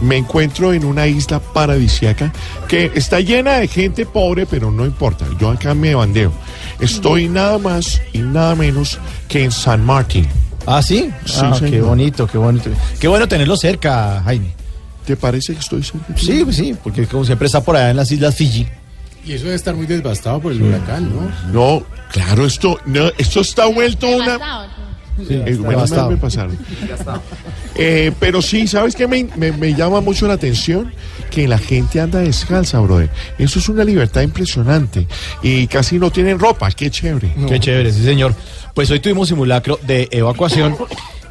Me 0.01 0.17
encuentro 0.17 0.73
en 0.73 0.85
una 0.85 1.05
isla 1.05 1.39
paradisiaca 1.39 2.33
que 2.67 2.91
está 2.95 3.19
llena 3.19 3.59
de 3.59 3.67
gente 3.67 4.05
pobre, 4.05 4.45
pero 4.45 4.71
no 4.71 4.85
importa. 4.85 5.25
Yo 5.39 5.49
acá 5.49 5.75
me 5.75 5.93
bandeo. 5.93 6.31
Estoy 6.79 7.27
nada 7.27 7.57
más 7.57 8.01
y 8.11 8.19
nada 8.19 8.55
menos 8.55 8.97
que 9.27 9.43
en 9.43 9.51
San 9.51 9.85
Martín. 9.85 10.27
¿Ah, 10.65 10.81
sí? 10.81 11.11
Sí, 11.25 11.41
ah, 11.41 11.59
qué 11.59 11.81
bonito, 11.81 12.25
qué 12.25 12.37
bonito. 12.37 12.69
Qué 12.99 13.07
bueno 13.07 13.27
tenerlo 13.27 13.57
cerca, 13.57 14.21
Jaime. 14.23 14.53
¿Te 15.05 15.15
parece 15.15 15.53
que 15.53 15.59
estoy 15.59 15.83
cerca? 15.83 16.05
Sí, 16.15 16.41
pues 16.43 16.55
sí, 16.55 16.75
porque 16.83 17.05
como 17.05 17.25
siempre 17.25 17.47
está 17.47 17.61
por 17.61 17.75
allá 17.75 17.91
en 17.91 17.97
las 17.97 18.11
Islas 18.11 18.35
Fiji. 18.35 18.67
Y 19.25 19.33
eso 19.33 19.43
debe 19.45 19.55
estar 19.55 19.75
muy 19.75 19.85
devastado 19.85 20.39
por 20.41 20.51
el 20.51 20.61
huracán, 20.61 21.11
¿no? 21.13 21.31
No, 21.53 21.83
claro, 22.11 22.45
esto, 22.45 22.79
no, 22.85 23.07
esto 23.17 23.41
está 23.41 23.65
vuelto 23.67 24.07
una... 24.07 24.67
Sí, 25.27 25.35
Eh, 25.35 25.57
me 25.59 26.17
pasaron. 26.17 26.57
Eh, 27.75 28.11
pero 28.19 28.41
sí, 28.41 28.67
¿sabes 28.67 28.95
qué 28.95 29.07
me, 29.07 29.27
me- 29.35 29.51
me 29.51 29.73
llama 29.75 30.01
mucho 30.01 30.27
la 30.27 30.33
atención? 30.33 30.91
Que 31.29 31.47
la 31.47 31.57
gente 31.57 31.99
anda 32.01 32.19
descalza, 32.19 32.79
brother. 32.79 33.09
Eso 33.37 33.59
es 33.59 33.69
una 33.69 33.83
libertad 33.83 34.21
impresionante. 34.21 35.07
Y 35.43 35.67
casi 35.67 35.99
no 35.99 36.11
tienen 36.11 36.39
ropa. 36.39 36.69
Qué 36.71 36.89
chévere. 36.89 37.33
Qué 37.47 37.59
chévere, 37.59 37.91
sí, 37.91 38.03
señor. 38.03 38.33
Pues 38.73 38.89
hoy 38.89 38.99
tuvimos 38.99 39.27
simulacro 39.27 39.79
de 39.85 40.07
evacuación 40.11 40.75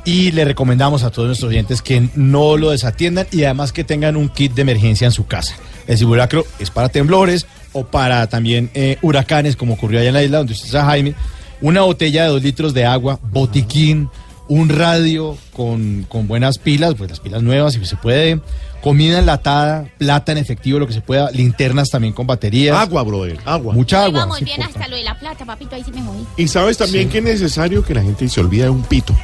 y 0.04 0.30
le 0.32 0.44
recomendamos 0.44 1.02
a 1.02 1.10
todos 1.10 1.26
nuestros 1.26 1.50
oyentes 1.50 1.82
que 1.82 2.08
no 2.14 2.56
lo 2.56 2.70
desatiendan 2.70 3.26
y 3.32 3.44
además 3.44 3.72
que 3.72 3.84
tengan 3.84 4.16
un 4.16 4.28
kit 4.28 4.52
de 4.54 4.62
emergencia 4.62 5.06
en 5.06 5.12
su 5.12 5.26
casa. 5.26 5.56
El 5.86 5.98
simulacro 5.98 6.46
es 6.58 6.70
para 6.70 6.88
temblores 6.90 7.46
o 7.72 7.84
para 7.84 8.28
también 8.28 8.70
eh, 8.74 8.98
huracanes, 9.02 9.56
como 9.56 9.74
ocurrió 9.74 10.00
allá 10.00 10.08
en 10.08 10.14
la 10.14 10.22
isla 10.22 10.38
donde 10.38 10.52
usted 10.52 10.66
está, 10.66 10.84
Jaime. 10.84 11.14
Una 11.60 11.82
botella 11.82 12.24
de 12.24 12.30
dos 12.30 12.42
litros 12.42 12.74
de 12.74 12.86
agua, 12.86 13.20
botiquín, 13.30 14.08
un 14.48 14.68
radio 14.68 15.36
con, 15.52 16.04
con 16.08 16.26
buenas 16.26 16.58
pilas, 16.58 16.94
pues 16.96 17.10
las 17.10 17.20
pilas 17.20 17.42
nuevas, 17.42 17.74
si 17.74 17.84
se 17.84 17.96
puede. 17.96 18.40
Comida 18.82 19.18
enlatada, 19.18 19.86
plata 19.98 20.32
en 20.32 20.38
efectivo, 20.38 20.78
lo 20.78 20.86
que 20.86 20.94
se 20.94 21.02
pueda, 21.02 21.30
linternas 21.30 21.90
también 21.90 22.14
con 22.14 22.26
baterías. 22.26 22.76
Agua, 22.76 23.02
brother, 23.02 23.38
agua. 23.44 23.74
Mucha 23.74 24.04
agua. 24.04 24.20
Vamos 24.20 24.38
sí, 24.38 24.46
bien 24.46 24.56
por 24.56 24.66
hasta 24.66 24.88
lo 24.88 24.96
de 24.96 25.04
la 25.04 25.18
plata, 25.18 25.44
papito, 25.44 25.76
ahí 25.76 25.84
sí 25.84 25.92
me 25.92 26.02
jodí. 26.02 26.24
Y 26.36 26.48
sabes 26.48 26.78
también 26.78 27.08
que 27.10 27.18
es 27.18 27.24
necesario 27.24 27.84
que 27.84 27.94
la 27.94 28.02
gente 28.02 28.28
se 28.28 28.40
olvide 28.40 28.64
de 28.64 28.70
un 28.70 28.82
pito. 28.82 29.14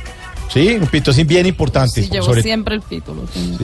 Sí, 0.52 0.68
un 0.80 0.86
pito 0.86 1.12
sí 1.12 1.24
bien 1.24 1.44
importante. 1.46 2.02
Sí, 2.02 2.08
llevo 2.10 2.26
sobre- 2.26 2.42
siempre 2.42 2.74
el 2.76 2.80
pito. 2.82 3.14
Lo 3.14 3.22
tengo. 3.22 3.58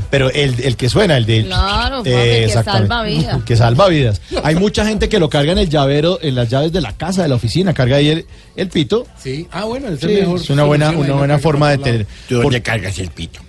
Pero 0.10 0.30
el, 0.30 0.58
el 0.60 0.76
que 0.76 0.88
suena, 0.88 1.16
el 1.16 1.26
de... 1.26 1.44
Claro, 1.44 1.98
papi, 1.98 2.10
que 2.12 2.48
salva 2.64 3.02
vidas. 3.02 3.42
Que 3.44 3.56
salva 3.56 3.88
vidas. 3.88 4.20
Hay 4.44 4.54
mucha 4.54 4.86
gente 4.86 5.08
que 5.08 5.18
lo 5.18 5.28
carga 5.28 5.52
en 5.52 5.58
el 5.58 5.68
llavero, 5.68 6.18
en 6.22 6.34
las 6.34 6.48
llaves 6.48 6.72
de 6.72 6.80
la 6.80 6.92
casa, 6.92 7.22
de 7.22 7.28
la 7.28 7.34
oficina, 7.34 7.74
carga 7.74 7.96
ahí 7.96 8.08
el, 8.08 8.26
el 8.56 8.68
pito. 8.68 9.06
Sí, 9.22 9.46
ah, 9.50 9.64
bueno, 9.64 9.88
es, 9.88 10.00
Sí, 10.00 10.06
el 10.06 10.20
mejor 10.20 10.40
es 10.40 10.50
una 10.50 10.64
buena, 10.64 10.90
una 10.90 11.14
buena 11.14 11.38
forma 11.38 11.70
de 11.70 11.78
tener. 11.78 12.06
lado. 12.30 12.42
Por- 12.42 12.62
cargas 12.62 12.98
el 12.98 13.10
pito? 13.10 13.40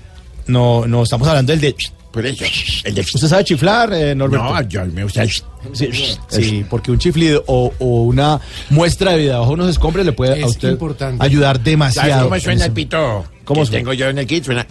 No, 0.48 0.88
no, 0.88 1.04
estamos 1.04 1.28
hablando 1.28 1.52
del 1.52 1.62
de... 1.62 1.76
Por 2.20 2.26
eso, 2.26 2.44
el 2.84 2.96
de... 2.96 3.02
¿Usted 3.02 3.28
sabe 3.28 3.44
chiflar, 3.44 3.94
eh, 3.94 4.14
Norberto? 4.14 4.44
No, 4.44 4.62
yo 4.62 4.86
me 4.86 5.04
gusta 5.04 5.24
el... 5.24 5.32
Sí, 5.74 5.90
sí, 6.28 6.66
porque 6.70 6.92
un 6.92 7.00
chiflido 7.00 7.44
o, 7.48 7.74
o 7.80 8.04
una 8.04 8.40
muestra 8.70 9.12
de 9.12 9.18
vida 9.20 9.40
bajo 9.40 9.54
unos 9.54 9.70
escombros 9.70 10.06
le 10.06 10.12
puede 10.12 10.42
a 10.42 10.48
usted 10.48 10.72
importante. 10.72 11.24
ayudar 11.24 11.60
demasiado. 11.62 12.10
¿Sabes 12.10 12.24
cómo 12.24 12.36
en 12.36 12.42
suena 12.42 12.66
el 12.66 12.72
pito? 12.72 13.26
¿Cómo 13.44 13.66
suena? 13.66 13.80
tengo 13.80 13.94
yo 13.94 14.08
en 14.10 14.18
el 14.18 14.28
kit? 14.28 14.44
Suena... 14.44 14.66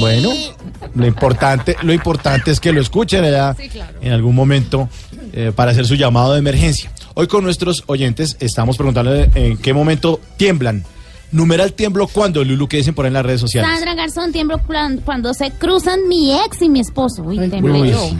Bueno, 0.00 0.30
lo 0.94 1.06
importante, 1.06 1.76
lo 1.82 1.92
importante 1.92 2.50
es 2.50 2.60
que 2.60 2.72
lo 2.72 2.80
escuchen 2.80 3.24
allá 3.24 3.56
en 4.00 4.12
algún 4.12 4.34
momento 4.34 4.88
eh, 5.32 5.52
para 5.54 5.70
hacer 5.70 5.86
su 5.86 5.94
llamado 5.94 6.32
de 6.32 6.40
emergencia. 6.40 6.90
Hoy 7.14 7.26
con 7.26 7.44
nuestros 7.44 7.84
oyentes 7.86 8.36
estamos 8.40 8.76
preguntándole 8.76 9.30
en 9.34 9.56
qué 9.56 9.72
momento 9.72 10.20
tiemblan. 10.36 10.84
Numeral 11.34 11.72
tiemblo 11.72 12.06
cuando, 12.06 12.44
Lulu, 12.44 12.68
que 12.68 12.76
dicen 12.78 12.94
por 12.94 13.04
ahí 13.04 13.08
en 13.08 13.14
las 13.14 13.26
redes 13.26 13.40
sociales. 13.40 13.70
Sandra 13.70 13.94
Garzón 13.94 14.30
tiemblo 14.32 14.58
cuan- 14.66 14.98
cuando 15.04 15.34
se 15.34 15.50
cruzan 15.50 16.06
mi 16.08 16.32
ex 16.32 16.62
y 16.62 16.68
mi 16.68 16.80
esposo. 16.80 17.22
Uy, 17.24 17.36
temblé 17.50 17.80
Uy, 17.80 17.90
yo. 17.90 17.98
sí. 18.08 18.16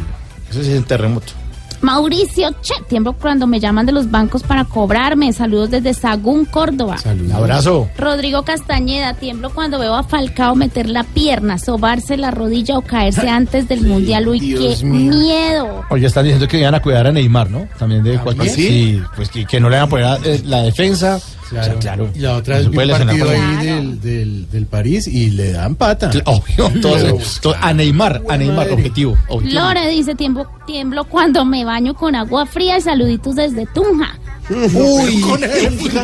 Eso 0.51 0.63
sí 0.65 0.73
es 0.73 0.79
un 0.79 0.85
terremoto. 0.85 1.33
Mauricio, 1.81 2.49
che, 2.63 2.73
tiemblo 2.89 3.13
cuando 3.13 3.47
me 3.47 3.61
llaman 3.61 3.85
de 3.85 3.93
los 3.93 4.11
bancos 4.11 4.43
para 4.43 4.65
cobrarme. 4.65 5.33
Saludos 5.35 5.71
desde 5.71 5.93
Sagún, 5.93 6.47
Córdoba. 6.47 6.97
Un 7.05 7.31
abrazo. 7.31 7.89
Rodrigo 7.99 8.43
Castañeda, 8.43 9.13
tiemblo 9.15 9.51
cuando 9.51 9.79
veo 9.79 9.95
a 9.95 10.03
Falcao 10.03 10.55
meter 10.55 10.89
la 10.89 11.05
pierna, 11.05 11.59
sobarse 11.59 12.17
la 12.17 12.31
rodilla 12.31 12.79
o 12.79 12.83
caerse 12.83 13.29
antes 13.29 13.69
del 13.69 13.83
mundial. 13.83 14.27
Uy, 14.29 14.41
Dios 14.41 14.79
qué 14.81 14.87
mío. 14.87 15.13
miedo. 15.13 15.85
Oye, 15.91 16.07
están 16.07 16.25
diciendo 16.25 16.49
que 16.49 16.59
iban 16.59 16.75
a 16.75 16.81
cuidar 16.81 17.07
a 17.07 17.13
Neymar, 17.13 17.51
¿no? 17.51 17.69
También 17.79 18.03
de 18.03 18.19
cualquier. 18.19 18.51
¿Sí? 18.51 18.67
Sí, 18.69 19.03
pues 19.15 19.29
que, 19.29 19.45
que 19.45 19.61
no 19.61 19.69
le 19.69 19.77
van 19.77 19.85
a 19.85 19.89
poner 19.89 20.07
a- 20.07 20.19
eh, 20.25 20.41
la 20.47 20.63
defensa. 20.63 21.21
Claro. 21.51 21.67
O 21.67 21.71
sea, 21.73 21.79
claro. 21.81 22.11
Y 22.15 22.19
la 22.21 22.37
otra 22.37 22.57
es 22.59 22.63
se 22.65 22.69
un 22.71 22.75
partido 22.89 23.31
ahí 23.31 23.67
del, 23.67 24.01
del, 24.01 24.51
del 24.51 24.67
París 24.67 25.07
y 25.07 25.31
le 25.31 25.53
dan 25.53 25.75
pata. 25.75 26.11
Obvio, 26.25 26.71
todos- 26.83 27.41
todos- 27.41 27.57
a 27.61 27.73
Neymar, 27.73 28.23
a 28.29 28.37
Neymar, 28.37 28.71
objetivo. 28.73 29.17
objetivo. 29.29 29.61
Lore 29.61 29.89
dice, 29.91 30.15
tiemblo, 30.15 30.47
tiemblo 30.67 31.05
cuando 31.05 31.45
me 31.45 31.65
baño 31.65 31.95
con 31.95 32.15
agua 32.15 32.47
fría 32.47 32.79
y 32.79 32.81
saluditos 32.81 33.35
desde 33.37 33.67
Tunja. 33.67 34.19
Uy, 34.51 35.21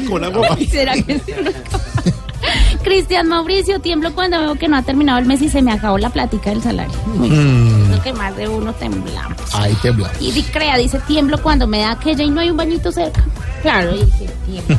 con 0.09 0.25
agua. 0.25 0.57
¿Será 0.71 0.95
que 0.95 1.19
sí? 1.19 1.33
Cristian 2.83 3.29
Mauricio, 3.29 3.81
tiemblo 3.81 4.15
cuando 4.15 4.41
veo 4.41 4.55
que 4.55 4.67
no 4.67 4.77
ha 4.79 4.83
terminado 4.83 5.19
el 5.19 5.27
mes 5.27 5.43
y 5.43 5.51
se 5.51 5.61
me 5.61 5.73
acabó 5.73 5.99
la 5.99 6.09
plática 6.09 6.49
del 6.51 6.63
salario. 6.63 6.95
Mm. 7.17 7.89
Creo 7.89 8.03
que 8.03 8.13
más 8.15 8.35
de 8.37 8.49
uno 8.49 8.73
temblamos. 8.73 9.37
Ahí 9.53 9.77
tembla. 9.83 10.11
Y 10.21 10.33
Di 10.33 10.43
Crea 10.45 10.79
dice, 10.79 10.99
tiemblo 11.07 11.43
cuando 11.43 11.67
me 11.67 11.81
da 11.81 11.93
aquella 11.93 12.25
y 12.25 12.31
no 12.31 12.41
hay 12.41 12.49
un 12.51 12.57
bañito 12.57 12.91
cerca. 12.91 13.23
Claro, 13.61 13.95
y 13.95 14.05
dice, 14.07 14.31
tiemblo. 14.47 14.79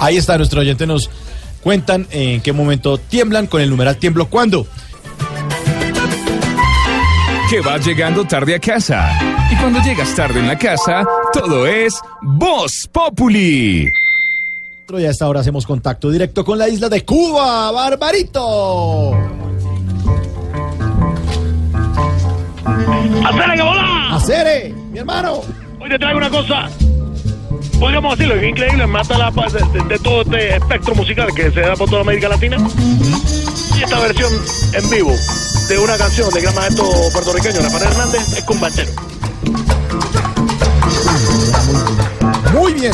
Ahí 0.00 0.16
está, 0.16 0.36
nuestro 0.36 0.60
oyente 0.60 0.86
nos 0.86 1.10
cuentan 1.62 2.06
en 2.10 2.40
qué 2.40 2.52
momento 2.52 2.98
tiemblan 2.98 3.46
con 3.46 3.60
el 3.60 3.70
numeral 3.70 3.96
tiemblo 3.96 4.28
cuándo. 4.28 4.66
Que 7.50 7.60
vas 7.60 7.84
llegando 7.84 8.24
tarde 8.24 8.54
a 8.54 8.58
casa. 8.58 9.10
Y 9.50 9.56
cuando 9.56 9.80
llegas 9.80 10.14
tarde 10.14 10.40
en 10.40 10.46
la 10.48 10.58
casa, 10.58 11.06
todo 11.32 11.66
es 11.66 11.98
Voz 12.22 12.88
Populi. 12.92 13.88
Y 14.90 15.04
a 15.04 15.10
esta 15.10 15.28
hora 15.28 15.40
hacemos 15.40 15.66
contacto 15.66 16.10
directo 16.10 16.44
con 16.44 16.58
la 16.58 16.68
isla 16.68 16.88
de 16.88 17.04
Cuba, 17.04 17.70
Barbarito. 17.70 19.12
¡Acere 23.24 23.56
que 23.56 23.62
volá! 23.62 24.16
¡Acere, 24.16 24.74
mi 24.90 24.98
hermano! 24.98 25.40
Hoy 25.78 25.90
te 25.90 25.98
traigo 25.98 26.18
una 26.18 26.30
cosa. 26.30 26.70
Podríamos 27.78 28.18
decirlo, 28.18 28.40
es 28.40 28.48
increíble, 28.48 28.86
mata 28.86 29.16
la 29.18 29.30
paz 29.30 29.52
de, 29.52 29.60
de- 29.78 29.84
de 29.84 29.98
todo 29.98 30.22
este 30.22 30.56
espectro 30.56 30.94
musical 30.94 31.32
que 31.34 31.50
se 31.50 31.60
da 31.60 31.74
por 31.76 31.88
toda 31.88 32.02
América 32.02 32.28
Latina. 32.28 32.56
Y 33.76 33.82
esta 33.82 33.98
versión 34.00 34.32
en 34.72 34.90
vivo 34.90 35.12
de 35.68 35.78
una 35.78 35.96
canción 35.96 36.28
del 36.32 36.42
gran 36.42 36.54
maestro 36.54 36.84
puertorriqueño 37.12 37.60
Rafael 37.60 37.84
Hernández 37.84 38.22
es 38.36 38.44
Cumbatero. 38.44 38.90
Muy 42.52 42.72
bien. 42.72 42.92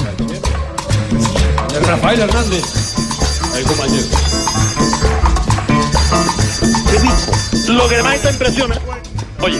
Rafael 1.87 2.20
Hernández. 2.20 2.64
El 3.57 3.64
compañero. 3.64 4.07
Lo 7.68 7.89
que 7.89 8.03
más 8.03 8.20
te 8.20 8.30
impresiona, 8.30 8.78
oye, 9.41 9.59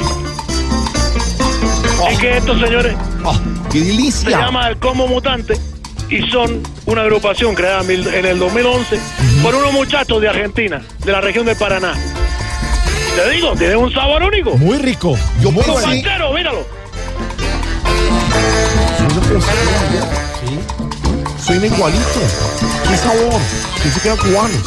es 2.11 2.18
que 2.18 2.36
estos 2.36 2.61
señores 2.61 2.95
¡Qué 3.70 4.11
se 4.11 4.30
llama 4.30 4.68
el 4.68 4.78
Como 4.78 5.07
Mutante 5.07 5.59
y 6.11 6.22
son 6.30 6.62
una 6.86 7.03
agrupación 7.03 7.55
creada 7.55 7.82
en 7.82 8.24
el 8.26 8.38
2011 8.38 9.01
por 9.42 9.55
unos 9.55 9.72
muchachos 9.72 10.20
de 10.20 10.28
Argentina, 10.28 10.82
de 11.05 11.12
la 11.12 11.20
región 11.20 11.47
del 11.47 11.57
Paraná. 11.57 11.95
Te 13.16 13.30
digo, 13.30 13.55
tienen 13.57 13.78
un 13.78 13.92
sabor 13.92 14.22
único. 14.22 14.57
Muy 14.57 14.78
rico. 14.78 15.16
Yo 15.40 15.49
Un 15.49 15.55
puedo 15.55 15.78
decir. 15.78 16.05
Míralo. 16.34 16.66
Suena 21.45 21.66
igualito. 21.66 22.20
¿Qué 22.88 22.97
sabor? 22.97 23.40
Pensé 23.82 24.01
que 24.01 24.09
eran 24.09 24.18
cubanos. 24.18 24.62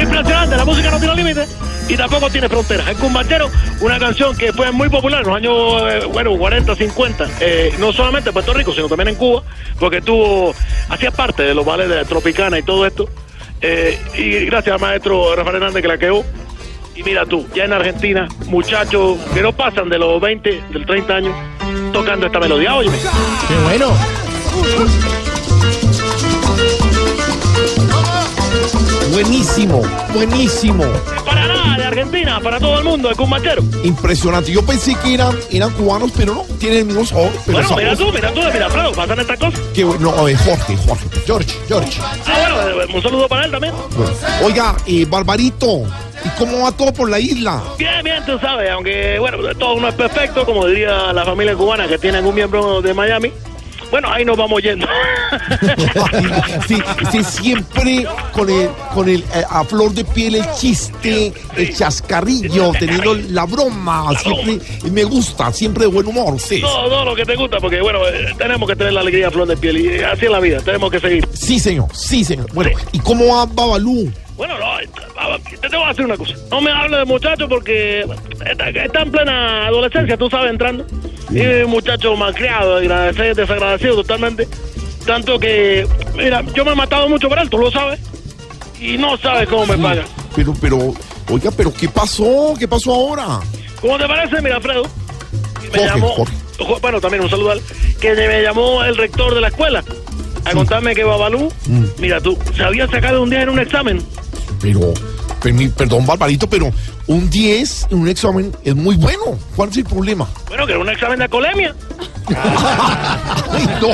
Impresionante, 0.00 0.56
la 0.56 0.64
música 0.64 0.90
no 0.90 0.98
tiene 0.98 1.14
límite. 1.14 1.46
Y 1.88 1.96
tampoco 1.96 2.30
tiene 2.30 2.48
fronteras. 2.48 2.88
El 2.88 2.96
Cumbanchero, 2.96 3.50
una 3.80 3.98
canción 3.98 4.36
que 4.36 4.52
fue 4.52 4.70
muy 4.72 4.88
popular 4.88 5.20
en 5.20 5.26
los 5.26 5.36
años, 5.36 5.82
eh, 5.92 6.06
bueno, 6.12 6.36
40, 6.36 6.74
50, 6.74 7.28
eh, 7.40 7.74
no 7.78 7.92
solamente 7.92 8.30
en 8.30 8.34
Puerto 8.34 8.54
Rico, 8.54 8.72
sino 8.72 8.88
también 8.88 9.08
en 9.08 9.14
Cuba, 9.16 9.42
porque 9.78 10.00
tuvo, 10.00 10.54
hacía 10.88 11.10
parte 11.10 11.42
de 11.42 11.54
los 11.54 11.64
vales 11.64 11.88
de 11.88 12.04
Tropicana 12.04 12.58
y 12.58 12.62
todo 12.62 12.86
esto. 12.86 13.08
Eh, 13.60 13.98
y 14.14 14.44
gracias 14.46 14.74
al 14.74 14.80
maestro 14.80 15.36
Rafael 15.36 15.56
Hernández 15.56 15.82
que 15.82 15.88
la 15.88 15.98
quedó. 15.98 16.24
Y 16.94 17.02
mira 17.04 17.24
tú, 17.24 17.46
ya 17.54 17.64
en 17.64 17.72
Argentina, 17.72 18.28
muchachos 18.46 19.18
que 19.32 19.40
no 19.40 19.52
pasan 19.52 19.88
de 19.88 19.98
los 19.98 20.20
20, 20.20 20.62
del 20.72 20.84
30 20.84 21.14
años, 21.14 21.34
tocando 21.92 22.26
esta 22.26 22.38
melodía. 22.38 22.74
Óyeme. 22.74 22.98
¡Qué 23.48 23.54
bueno! 23.64 25.21
Buenísimo, 29.12 29.82
buenísimo. 30.14 30.84
Para 31.26 31.46
nada, 31.46 31.76
de 31.76 31.84
Argentina, 31.84 32.40
para 32.40 32.58
todo 32.58 32.78
el 32.78 32.84
mundo, 32.84 33.10
el 33.10 33.16
Cumbanchero. 33.16 33.62
Impresionante. 33.84 34.50
Yo 34.50 34.64
pensé 34.64 34.94
que 35.04 35.12
eran, 35.12 35.36
eran 35.50 35.70
cubanos, 35.72 36.10
pero 36.16 36.34
no, 36.34 36.42
tienen 36.58 36.78
el 36.78 36.84
mismo 36.86 37.04
sabor. 37.04 37.30
Pero 37.44 37.58
Bueno, 37.58 37.76
mira 37.76 37.94
tú, 37.94 38.10
mira 38.10 38.32
tú, 38.32 38.40
mira 38.50 38.66
Alfredo, 38.66 38.92
pasan 38.92 39.20
estas 39.20 39.38
cosas. 39.38 39.60
Qué 39.74 39.84
bueno, 39.84 40.12
no, 40.16 40.28
eh, 40.28 40.34
Jorge, 40.34 40.78
Jorge. 40.86 41.06
George, 41.26 41.58
George. 41.68 42.00
Ah, 42.00 42.38
bueno, 42.40 42.82
eh, 42.82 42.86
un 42.94 43.02
saludo 43.02 43.28
para 43.28 43.44
él 43.44 43.50
también. 43.50 43.74
Bueno, 43.94 44.12
Oiga, 44.44 44.76
eh, 44.86 45.04
Barbarito, 45.06 45.82
¿y 46.24 46.28
cómo 46.38 46.62
va 46.62 46.72
todo 46.72 46.90
por 46.94 47.10
la 47.10 47.20
isla? 47.20 47.62
Bien, 47.78 48.02
bien, 48.02 48.24
tú 48.24 48.38
sabes, 48.38 48.70
aunque, 48.70 49.18
bueno, 49.18 49.36
todo 49.58 49.78
no 49.78 49.88
es 49.88 49.94
perfecto, 49.94 50.46
como 50.46 50.66
diría 50.66 51.12
la 51.12 51.26
familia 51.26 51.54
cubana 51.54 51.86
que 51.86 51.98
tienen 51.98 52.24
un 52.24 52.34
miembro 52.34 52.80
de 52.80 52.94
Miami. 52.94 53.30
Bueno, 53.92 54.10
ahí 54.10 54.24
nos 54.24 54.38
vamos 54.38 54.62
yendo. 54.62 54.86
Sí, 56.66 56.76
sí, 57.10 57.24
siempre 57.24 58.06
con 58.32 58.48
el, 58.48 58.68
con 58.94 59.08
el 59.08 59.20
eh, 59.20 59.44
a 59.48 59.64
flor 59.64 59.92
de 59.92 60.04
piel 60.04 60.36
el 60.36 60.44
chiste, 60.52 61.32
el 61.56 61.74
chascarrillo, 61.74 62.72
teniendo 62.78 63.14
la 63.14 63.44
broma, 63.44 64.10
siempre 64.18 64.60
me 64.90 65.04
gusta, 65.04 65.52
siempre 65.52 65.84
de 65.84 65.90
buen 65.90 66.06
humor, 66.06 66.38
sí. 66.38 66.60
todo, 66.60 66.88
todo 66.88 67.04
lo 67.04 67.14
que 67.14 67.24
te 67.24 67.34
gusta, 67.34 67.58
porque, 67.58 67.80
bueno, 67.80 68.06
eh, 68.06 68.34
tenemos 68.36 68.68
que 68.68 68.76
tener 68.76 68.92
la 68.92 69.00
alegría 69.00 69.28
a 69.28 69.30
flor 69.30 69.48
de 69.48 69.56
piel 69.56 69.78
y 69.78 70.02
así 70.02 70.26
es 70.26 70.30
la 70.30 70.40
vida, 70.40 70.60
tenemos 70.60 70.90
que 70.90 71.00
seguir. 71.00 71.26
Sí, 71.32 71.58
señor, 71.58 71.88
sí, 71.94 72.24
señor. 72.24 72.52
Bueno, 72.52 72.70
¿y 72.92 72.98
cómo 73.00 73.34
va 73.34 73.46
Babalú? 73.46 74.12
Bueno, 74.36 74.54
no, 74.58 74.78
te 75.60 75.68
tengo 75.68 75.82
que 75.84 75.88
decir 75.88 76.04
una 76.04 76.16
cosa. 76.16 76.34
No 76.50 76.60
me 76.60 76.70
hables 76.70 76.98
de 77.00 77.04
muchacho 77.04 77.48
porque 77.48 78.06
está, 78.50 78.68
está 78.68 79.02
en 79.02 79.10
plena 79.10 79.66
adolescencia, 79.66 80.16
tú 80.16 80.28
sabes, 80.30 80.50
entrando. 80.50 80.86
Y 81.34 81.62
un 81.64 81.70
muchacho 81.70 82.14
malcriado, 82.16 82.76
agradecido, 82.76 83.34
desagradecido 83.34 83.94
totalmente. 83.96 84.48
Tanto 85.06 85.38
que, 85.38 85.86
mira, 86.16 86.42
yo 86.54 86.64
me 86.64 86.72
he 86.72 86.74
matado 86.74 87.08
mucho 87.08 87.28
por 87.28 87.38
él, 87.38 87.48
tú 87.50 87.58
lo 87.58 87.70
sabes. 87.70 87.98
Y 88.80 88.98
no 88.98 89.16
sabes 89.18 89.48
cómo 89.48 89.66
me 89.66 89.78
pagan. 89.78 90.04
Pero, 90.34 90.54
pero, 90.60 90.94
oiga, 91.30 91.50
pero 91.56 91.72
¿qué 91.72 91.88
pasó? 91.88 92.54
¿Qué 92.58 92.66
pasó 92.68 92.92
ahora? 92.94 93.40
¿Cómo 93.80 93.98
te 93.98 94.06
parece, 94.06 94.40
mira, 94.42 94.56
Alfredo? 94.56 94.82
Me 95.72 95.78
Jorge, 95.78 95.86
llamó, 95.86 96.08
Jorge. 96.10 96.34
Bueno, 96.80 97.00
también 97.00 97.22
un 97.24 97.30
saludo 97.30 97.52
al, 97.52 97.60
que 98.00 98.12
me 98.14 98.42
llamó 98.42 98.84
el 98.84 98.96
rector 98.96 99.34
de 99.34 99.40
la 99.40 99.48
escuela 99.48 99.82
a 100.44 100.50
contarme 100.52 100.94
que 100.94 101.02
Babalú, 101.04 101.52
Mm. 101.66 101.84
mira 101.98 102.20
tú, 102.20 102.36
se 102.56 102.62
había 102.64 102.86
sacado 102.88 103.22
un 103.22 103.30
día 103.30 103.42
en 103.42 103.48
un 103.48 103.58
examen. 103.58 104.02
Pero, 104.60 104.92
perdón, 105.76 106.06
Barbarito, 106.06 106.48
pero 106.48 106.70
un 107.08 107.28
10 107.28 107.88
en 107.90 107.98
un 107.98 108.08
examen 108.08 108.56
es 108.64 108.74
muy 108.74 108.96
bueno. 108.96 109.38
¿Cuál 109.56 109.70
es 109.70 109.78
el 109.78 109.84
problema? 109.84 110.28
Bueno, 110.48 110.66
que 110.66 110.72
era 110.72 110.80
un 110.80 110.88
examen 110.88 111.18
de 111.18 111.24
acolemia. 111.24 111.74
Ay, 113.50 113.66
no, 113.80 113.88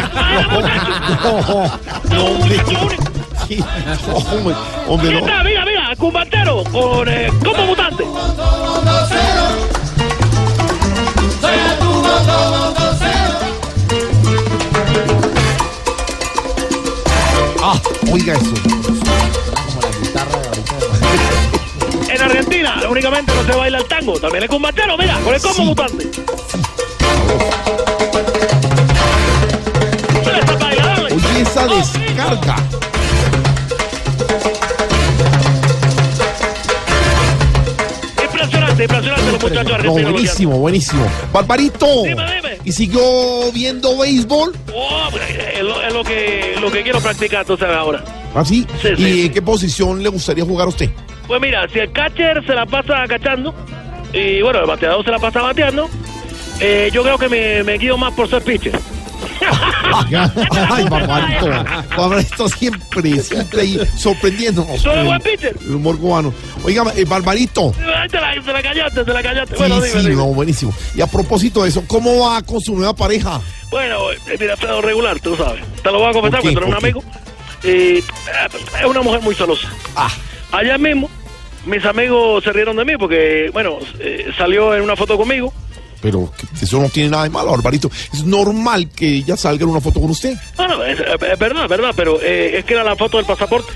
no, 0.45 0.61
no, 1.25 1.71
no, 2.11 2.25
hombre. 2.25 2.61
Sí, 3.49 3.65
no, 4.07 4.17
hombre, 4.17 4.55
hombre, 4.87 5.13
no. 5.15 5.21
Mira, 5.23 5.45
mira, 5.45 5.65
mira, 5.65 5.97
Cumbatero 5.97 6.65
con 6.65 7.09
eh, 7.09 7.31
mutante. 7.67 8.05
Ah, 17.61 17.81
oiga 18.13 18.35
eso. 18.35 18.78
Únicamente 22.89 23.33
no 23.35 23.45
se 23.45 23.53
baila 23.59 23.79
el 23.79 23.85
tango, 23.87 24.19
también 24.19 24.45
es 24.45 24.51
Cumbatero, 24.51 24.97
mira, 24.97 25.19
con 25.21 25.35
el 25.35 25.41
como 25.41 25.65
mutante. 25.65 26.09
Dale, 30.25 30.41
esa. 30.41 31.15
Oye, 31.15 31.41
esa 31.43 31.67
descarga. 31.67 32.57
Impresionante, 38.23 38.83
impresionante 38.85 39.33
los 39.33 39.43
muchachos 39.43 39.69
No, 39.69 39.75
argentinos. 39.75 40.13
buenísimo, 40.13 40.59
buenísimo. 40.59 41.07
Barbarito. 41.33 41.87
Dime, 42.05 42.35
dime. 42.37 42.59
¿Y 42.65 42.73
siguió 42.73 43.53
viendo 43.53 43.97
béisbol? 43.99 44.55
Oh, 44.75 45.09
es 45.57 45.63
lo, 45.63 45.83
es 45.83 45.93
lo 45.93 46.05
que, 46.05 46.55
lo 46.61 46.71
que 46.71 46.83
quiero 46.83 47.01
practicar, 47.01 47.45
tú 47.45 47.57
sabes 47.57 47.77
ahora. 47.77 48.05
¿Ah, 48.35 48.45
sí? 48.45 48.67
Sí, 48.83 48.89
¿Y 48.97 48.97
sí. 49.05 49.27
en 49.27 49.33
qué 49.33 49.43
posición 49.43 50.03
le 50.03 50.09
gustaría 50.09 50.45
jugar 50.45 50.67
a 50.67 50.69
usted? 50.71 50.91
Pues 51.29 51.41
mira, 51.41 51.69
si 51.69 51.79
el 51.79 51.93
catcher 51.93 52.45
se 52.45 52.55
la 52.55 52.67
pasa 52.67 53.07
cachando 53.07 53.55
y 54.13 54.41
bueno, 54.43 54.61
el 54.61 54.67
bateador 54.67 55.05
se 55.05 55.11
la 55.11 55.19
pasa 55.19 55.43
bateando, 55.43 55.89
eh, 56.59 56.91
yo 56.93 57.03
creo 57.03 57.19
que 57.19 57.29
me, 57.29 57.63
me 57.63 57.75
guío 57.75 57.97
más 57.97 58.15
por 58.15 58.29
ser 58.29 58.43
pitcher. 58.43 58.81
Ay, 60.71 60.85
Barbarito. 60.89 61.49
Barbarito 61.97 62.49
siempre, 62.49 63.21
siempre 63.21 63.61
ahí 63.61 63.81
sorprendiéndonos. 63.97 64.81
¿Soy 64.81 65.05
buen 65.05 65.21
pitcher? 65.21 65.57
El 65.61 65.75
humor 65.77 65.99
cubano. 65.99 66.33
Oiga, 66.65 66.85
eh, 66.97 67.05
Barbarito. 67.05 67.73
Te 67.73 67.85
la, 67.85 68.35
te 68.43 68.53
la 68.53 68.63
callaste, 68.63 69.05
te 69.05 69.13
la 69.13 69.23
callaste. 69.23 69.55
Sí, 69.55 69.61
bueno, 69.61 69.81
dime, 69.81 69.89
sí, 69.89 69.99
dime. 69.99 70.17
no, 70.17 70.27
buenísimo. 70.27 70.75
Y 70.95 71.01
a 71.01 71.07
propósito 71.07 71.63
de 71.63 71.69
eso, 71.69 71.85
¿cómo 71.87 72.27
va 72.27 72.43
con 72.43 72.61
su 72.61 72.75
nueva 72.75 72.95
pareja? 72.95 73.41
Bueno, 73.71 74.13
eh, 74.13 74.37
mira, 74.39 74.55
Alfredo 74.55 74.81
regular, 74.81 75.21
tú 75.21 75.37
sabes. 75.37 75.63
Te 75.83 75.91
lo 75.91 75.99
voy 75.99 76.09
a 76.09 76.13
confesar 76.13 76.41
porque 76.41 76.57
eres 76.57 76.69
un 76.69 76.75
amigo. 76.75 77.03
Y, 77.63 77.69
eh, 77.69 78.03
es 78.81 78.87
una 78.87 79.03
mujer 79.03 79.21
muy 79.21 79.35
celosa. 79.35 79.69
Ah. 79.97 80.11
Ayer 80.53 80.79
mismo, 80.79 81.11
mis 81.69 81.85
amigos 81.85 82.43
se 82.43 82.53
rieron 82.53 82.77
de 82.77 82.85
mí 82.85 82.97
porque, 82.99 83.51
bueno, 83.53 83.79
eh, 84.01 84.31
salió 84.37 84.75
en 84.75 84.83
una 84.83 84.97
foto 84.97 85.17
conmigo. 85.17 85.53
Pero 86.01 86.33
eso 86.61 86.81
no 86.81 86.89
tiene 86.89 87.11
nada 87.11 87.25
de 87.25 87.31
malo, 87.31 87.51
Barbarito. 87.51 87.91
Es 88.13 88.25
normal 88.25 88.89
que 88.91 89.07
ella 89.17 89.37
salga 89.37 89.65
en 89.65 89.71
una 89.71 89.81
foto 89.81 90.01
con 90.01 90.11
usted. 90.11 90.35
Bueno, 90.57 90.85
es, 90.85 90.99
es 91.01 91.39
verdad, 91.39 91.65
es 91.65 91.69
verdad, 91.69 91.93
pero 91.97 92.21
eh, 92.23 92.59
es 92.59 92.65
que 92.65 92.75
era 92.75 92.85
la 92.85 92.97
foto 92.97 93.17
del 93.17 93.27
pasaporte. 93.27 93.73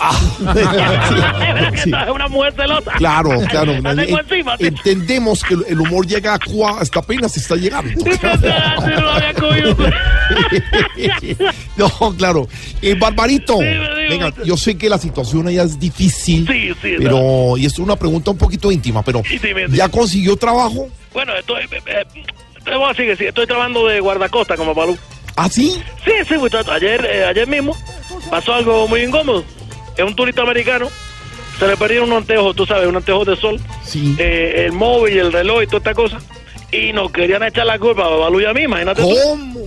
Sí. 1.84 1.90
Es 1.90 2.10
una 2.10 2.28
mujer 2.28 2.52
celosa. 2.54 2.92
Claro, 2.92 3.30
claro. 3.48 3.72
En- 3.72 3.86
encima. 4.00 4.56
sí. 4.58 4.66
Entendemos 4.66 5.42
que 5.42 5.54
el- 5.54 5.64
el 5.68 5.80
humor 5.80 6.06
llega 6.06 6.34
a 6.34 6.38
Cuba, 6.38 6.78
hasta 6.80 7.00
apenas 7.00 7.36
está 7.36 7.56
llegando. 7.56 7.90
Sí, 8.04 8.10
no 11.76 11.90
claro. 12.16 12.48
Eh, 12.82 12.94
Barbarito, 12.98 13.58
dime, 13.58 14.08
venga, 14.08 14.32
yo 14.44 14.56
sé 14.56 14.76
que 14.76 14.88
la 14.88 14.98
situación 14.98 15.48
allá 15.48 15.62
es 15.64 15.78
difícil. 15.78 16.46
Sí, 16.46 16.68
sí, 16.82 16.94
Pero, 16.98 17.56
y 17.56 17.66
esto 17.66 17.82
es 17.82 17.86
una 17.86 17.96
pregunta 17.96 18.30
un 18.30 18.38
poquito 18.38 18.70
íntima, 18.72 19.02
pero 19.02 19.22
Sí. 19.28 19.38
¿ya 19.70 19.88
consiguió 19.88 20.36
trabajo? 20.36 20.88
Bueno, 21.12 21.32
estoy, 21.36 21.62
eh, 21.64 21.68
eh, 21.86 22.04
te 22.64 22.74
voy 22.74 22.84
a 22.86 22.88
decir 22.88 23.06
que 23.06 23.16
sí, 23.16 23.24
estoy 23.26 23.46
trabajando 23.46 23.86
de 23.86 24.00
guardacosta 24.00 24.56
como 24.56 24.74
Palú. 24.74 24.96
¿Ah, 25.36 25.48
sí? 25.50 25.74
Sí, 26.04 26.12
sí. 26.28 26.34
Ayer, 26.70 27.04
eh, 27.04 27.24
ayer 27.26 27.46
mismo 27.48 27.76
pasó 28.30 28.54
algo 28.54 28.86
muy 28.88 29.02
incómodo. 29.02 29.44
Es 29.96 30.04
un 30.04 30.14
turista 30.14 30.42
americano. 30.42 30.88
Se 31.58 31.66
le 31.68 31.76
perdieron 31.76 32.08
unos 32.08 32.22
anteojos, 32.22 32.56
tú 32.56 32.66
sabes, 32.66 32.88
unos 32.88 33.02
anteojos 33.02 33.26
de 33.26 33.36
sol. 33.36 33.60
Sí. 33.84 34.16
Eh, 34.18 34.64
el 34.66 34.72
móvil, 34.72 35.18
el 35.18 35.32
reloj 35.32 35.62
y 35.62 35.66
toda 35.66 35.78
esta 35.78 35.94
cosa. 35.94 36.18
Y 36.72 36.92
nos 36.92 37.12
querían 37.12 37.42
echar 37.44 37.66
la 37.66 37.78
culpa 37.78 38.04
a 38.04 38.08
Babalú 38.08 38.40
y 38.40 38.44
a 38.44 38.52
mí, 38.52 38.62
imagínate 38.62 39.02
tú. 39.02 39.14
¿Cómo? 39.22 39.60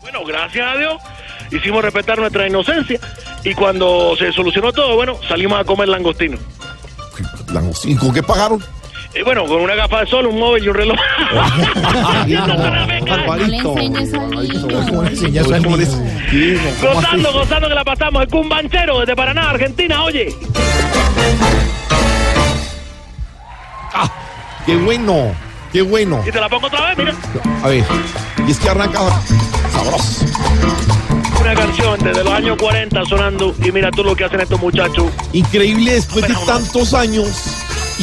Bueno, 0.00 0.24
gracias 0.24 0.66
a 0.66 0.78
Dios 0.78 1.02
hicimos 1.50 1.82
respetar 1.82 2.18
nuestra 2.18 2.46
inocencia. 2.46 3.00
Y 3.44 3.54
cuando 3.54 4.16
se 4.16 4.32
solucionó 4.32 4.72
todo, 4.72 4.96
bueno, 4.96 5.18
salimos 5.28 5.60
a 5.60 5.64
comer 5.64 5.88
langostino. 5.88 6.38
¿Y 7.84 7.94
con 7.96 8.12
qué 8.12 8.22
pagaron? 8.22 8.64
Y 9.16 9.22
bueno, 9.22 9.44
con 9.46 9.60
una 9.60 9.74
gafa 9.76 10.00
de 10.00 10.06
sol, 10.08 10.26
un 10.26 10.38
móvil 10.38 10.64
y 10.64 10.68
un 10.68 10.74
reloj. 10.74 10.96
Ay, 11.30 12.32
no, 12.32 12.56
Barbarito. 13.06 13.74
¿Cómo 13.74 15.02
le 15.02 15.10
enseñas 15.10 15.46
al 15.52 15.62
¿Cómo 15.62 15.76
niño? 15.76 15.90
le- 15.94 16.30
Sí, 16.30 16.58
no, 16.62 16.70
¿cómo 16.88 16.94
Gozando, 16.94 17.32
gozando 17.32 17.68
que 17.68 17.74
la 17.74 17.84
pasamos. 17.84 18.22
El 18.22 18.28
cumbanchero 18.28 19.00
desde 19.00 19.14
Paraná, 19.14 19.50
Argentina, 19.50 20.02
oye. 20.02 20.34
Ah, 23.94 24.10
qué 24.66 24.74
bueno, 24.76 25.32
qué 25.72 25.82
bueno. 25.82 26.22
Y 26.26 26.32
te 26.32 26.40
la 26.40 26.48
pongo 26.48 26.66
otra 26.66 26.88
vez, 26.88 26.98
mira. 26.98 27.14
A 27.62 27.68
ver, 27.68 27.84
y 28.46 28.50
es 28.50 28.58
que 28.58 28.68
arranca 28.68 28.98
sabroso. 29.72 30.24
Una 31.40 31.54
canción 31.54 31.98
desde 32.02 32.24
los 32.24 32.32
años 32.32 32.56
40 32.58 33.04
sonando. 33.04 33.54
Y 33.64 33.70
mira 33.70 33.90
tú 33.92 34.02
lo 34.02 34.16
que 34.16 34.24
hacen 34.24 34.40
estos 34.40 34.60
muchachos. 34.60 35.06
Increíble 35.32 35.92
después 35.92 36.26
de 36.26 36.34
tantos 36.46 36.94
años 36.94 37.28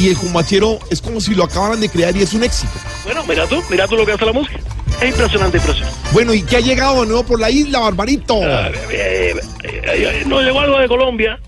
y 0.02 0.08
el 0.08 0.16
cumbachero 0.16 0.78
es 0.90 1.00
como 1.00 1.20
si 1.20 1.34
lo 1.34 1.44
acabaran 1.44 1.80
de 1.80 1.88
crear 1.88 2.16
y 2.16 2.22
es 2.22 2.32
un 2.34 2.42
éxito. 2.42 2.72
Bueno, 3.04 3.22
mira 3.28 3.46
tú, 3.46 3.62
mira 3.70 3.86
tú 3.86 3.96
lo 3.96 4.04
que 4.04 4.12
hace 4.12 4.24
la 4.26 4.32
música. 4.32 4.58
Es 5.00 5.08
impresionante, 5.10 5.58
impresionante. 5.58 5.98
Bueno, 6.12 6.34
¿y 6.34 6.42
qué 6.42 6.56
ha 6.56 6.60
llegado 6.60 7.00
de 7.02 7.06
nuevo 7.08 7.22
por 7.24 7.40
la 7.40 7.50
isla, 7.50 7.78
Barbarito? 7.80 8.34
Eh, 8.42 8.72
eh, 8.90 9.34
eh, 9.64 9.82
eh, 9.84 10.22
nos 10.26 10.42
llegó 10.42 10.60
algo 10.60 10.78
de 10.78 10.88
Colombia. 10.88 11.38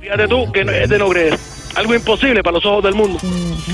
Fíjate 0.00 0.28
tú, 0.28 0.50
que 0.52 0.64
no- 0.64 0.72
es 0.72 0.88
de 0.88 0.98
no 0.98 1.08
creer. 1.08 1.38
algo 1.74 1.94
imposible 1.94 2.42
para 2.42 2.54
los 2.54 2.66
ojos 2.66 2.82
del 2.84 2.94
mundo. 2.94 3.18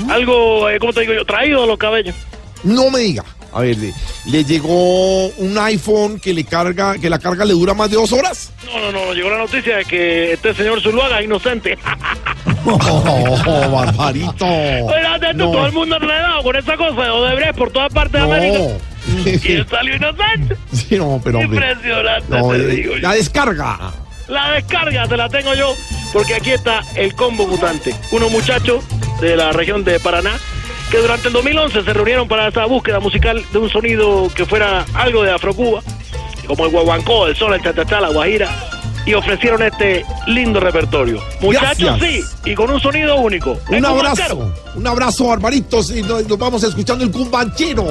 Algo, 0.09 0.69
eh, 0.69 0.77
¿cómo 0.79 0.93
te 0.93 1.01
digo 1.01 1.13
yo? 1.13 1.25
Traído 1.25 1.63
a 1.63 1.65
los 1.65 1.77
cabellos. 1.77 2.15
No 2.63 2.89
me 2.89 2.99
diga. 2.99 3.23
A 3.53 3.61
ver, 3.61 3.77
le, 3.77 3.93
le 4.25 4.43
llegó 4.43 5.27
un 5.27 5.57
iPhone 5.57 6.19
que 6.19 6.33
le 6.33 6.43
carga, 6.43 6.97
que 6.99 7.09
la 7.09 7.17
carga 7.17 7.43
le 7.45 7.53
dura 7.53 7.73
más 7.73 7.89
de 7.89 7.95
dos 7.95 8.11
horas. 8.11 8.51
No, 8.65 8.79
no, 8.79 8.91
no, 8.91 9.13
llegó 9.13 9.29
la 9.31 9.37
noticia 9.39 9.77
de 9.77 9.85
que 9.85 10.33
este 10.33 10.53
señor 10.53 10.81
Zuluaga 10.81 11.19
es 11.19 11.25
inocente. 11.25 11.77
Oh, 12.69 13.69
barbarito. 13.71 14.45
Oiga, 14.45 15.15
esto, 15.15 15.33
No. 15.33 15.51
todo 15.51 15.65
el 15.67 15.71
mundo 15.73 15.95
enredado 15.95 16.43
con 16.43 16.55
esa 16.55 16.75
cosa 16.75 17.01
de 17.03 17.09
Odebrecht 17.09 17.55
por 17.55 17.71
todas 17.71 17.93
partes 17.93 18.21
de. 18.21 18.33
América. 18.35 18.59
Y 19.25 19.51
él 19.53 19.65
salió 19.69 19.95
inocente. 19.95 20.57
Sí, 20.73 20.97
no, 20.97 21.21
pero. 21.23 21.41
Impresionante, 21.41 22.25
No, 22.37 22.49
te 22.49 22.55
eh, 22.57 22.59
digo 22.67 22.95
yo. 22.95 22.99
la 23.01 23.13
descarga. 23.13 23.77
La 24.27 24.51
descarga 24.51 25.07
te 25.07 25.15
la 25.15 25.29
tengo 25.29 25.53
yo, 25.53 25.73
porque 26.11 26.35
aquí 26.35 26.51
está 26.51 26.81
el 26.95 27.15
combo 27.15 27.47
mutante. 27.47 27.95
Unos 28.11 28.29
muchachos 28.29 28.83
de 29.21 29.37
la 29.37 29.53
región 29.53 29.85
de 29.85 29.99
Paraná 30.01 30.33
que 30.91 30.97
durante 30.97 31.27
el 31.27 31.33
2011 31.33 31.83
se 31.83 31.93
reunieron 31.93 32.27
para 32.27 32.47
esa 32.49 32.65
búsqueda 32.65 32.99
musical 32.99 33.41
de 33.53 33.57
un 33.59 33.69
sonido 33.69 34.27
que 34.35 34.45
fuera 34.45 34.85
algo 34.93 35.23
de 35.23 35.31
Afrocuba, 35.31 35.81
como 36.45 36.65
el 36.65 36.71
guaguancó, 36.71 37.27
el 37.27 37.35
sol, 37.37 37.53
el 37.53 37.61
chachachá, 37.61 38.01
la 38.01 38.09
guajira, 38.09 38.49
y 39.07 39.13
ofrecieron 39.13 39.63
este 39.63 40.05
lindo 40.27 40.59
repertorio. 40.59 41.23
Muchachos, 41.39 41.97
Gracias. 41.97 42.29
sí, 42.43 42.51
y 42.51 42.53
con 42.53 42.69
un 42.69 42.79
sonido 42.79 43.15
único. 43.15 43.57
Un 43.69 43.85
abrazo. 43.85 44.53
Un 44.75 44.85
abrazo, 44.85 45.27
barbaritos. 45.27 45.89
Y 45.91 46.01
nos, 46.03 46.27
nos 46.27 46.37
vamos 46.37 46.61
escuchando 46.63 47.05
el 47.05 47.11
cumbanchero. 47.11 47.85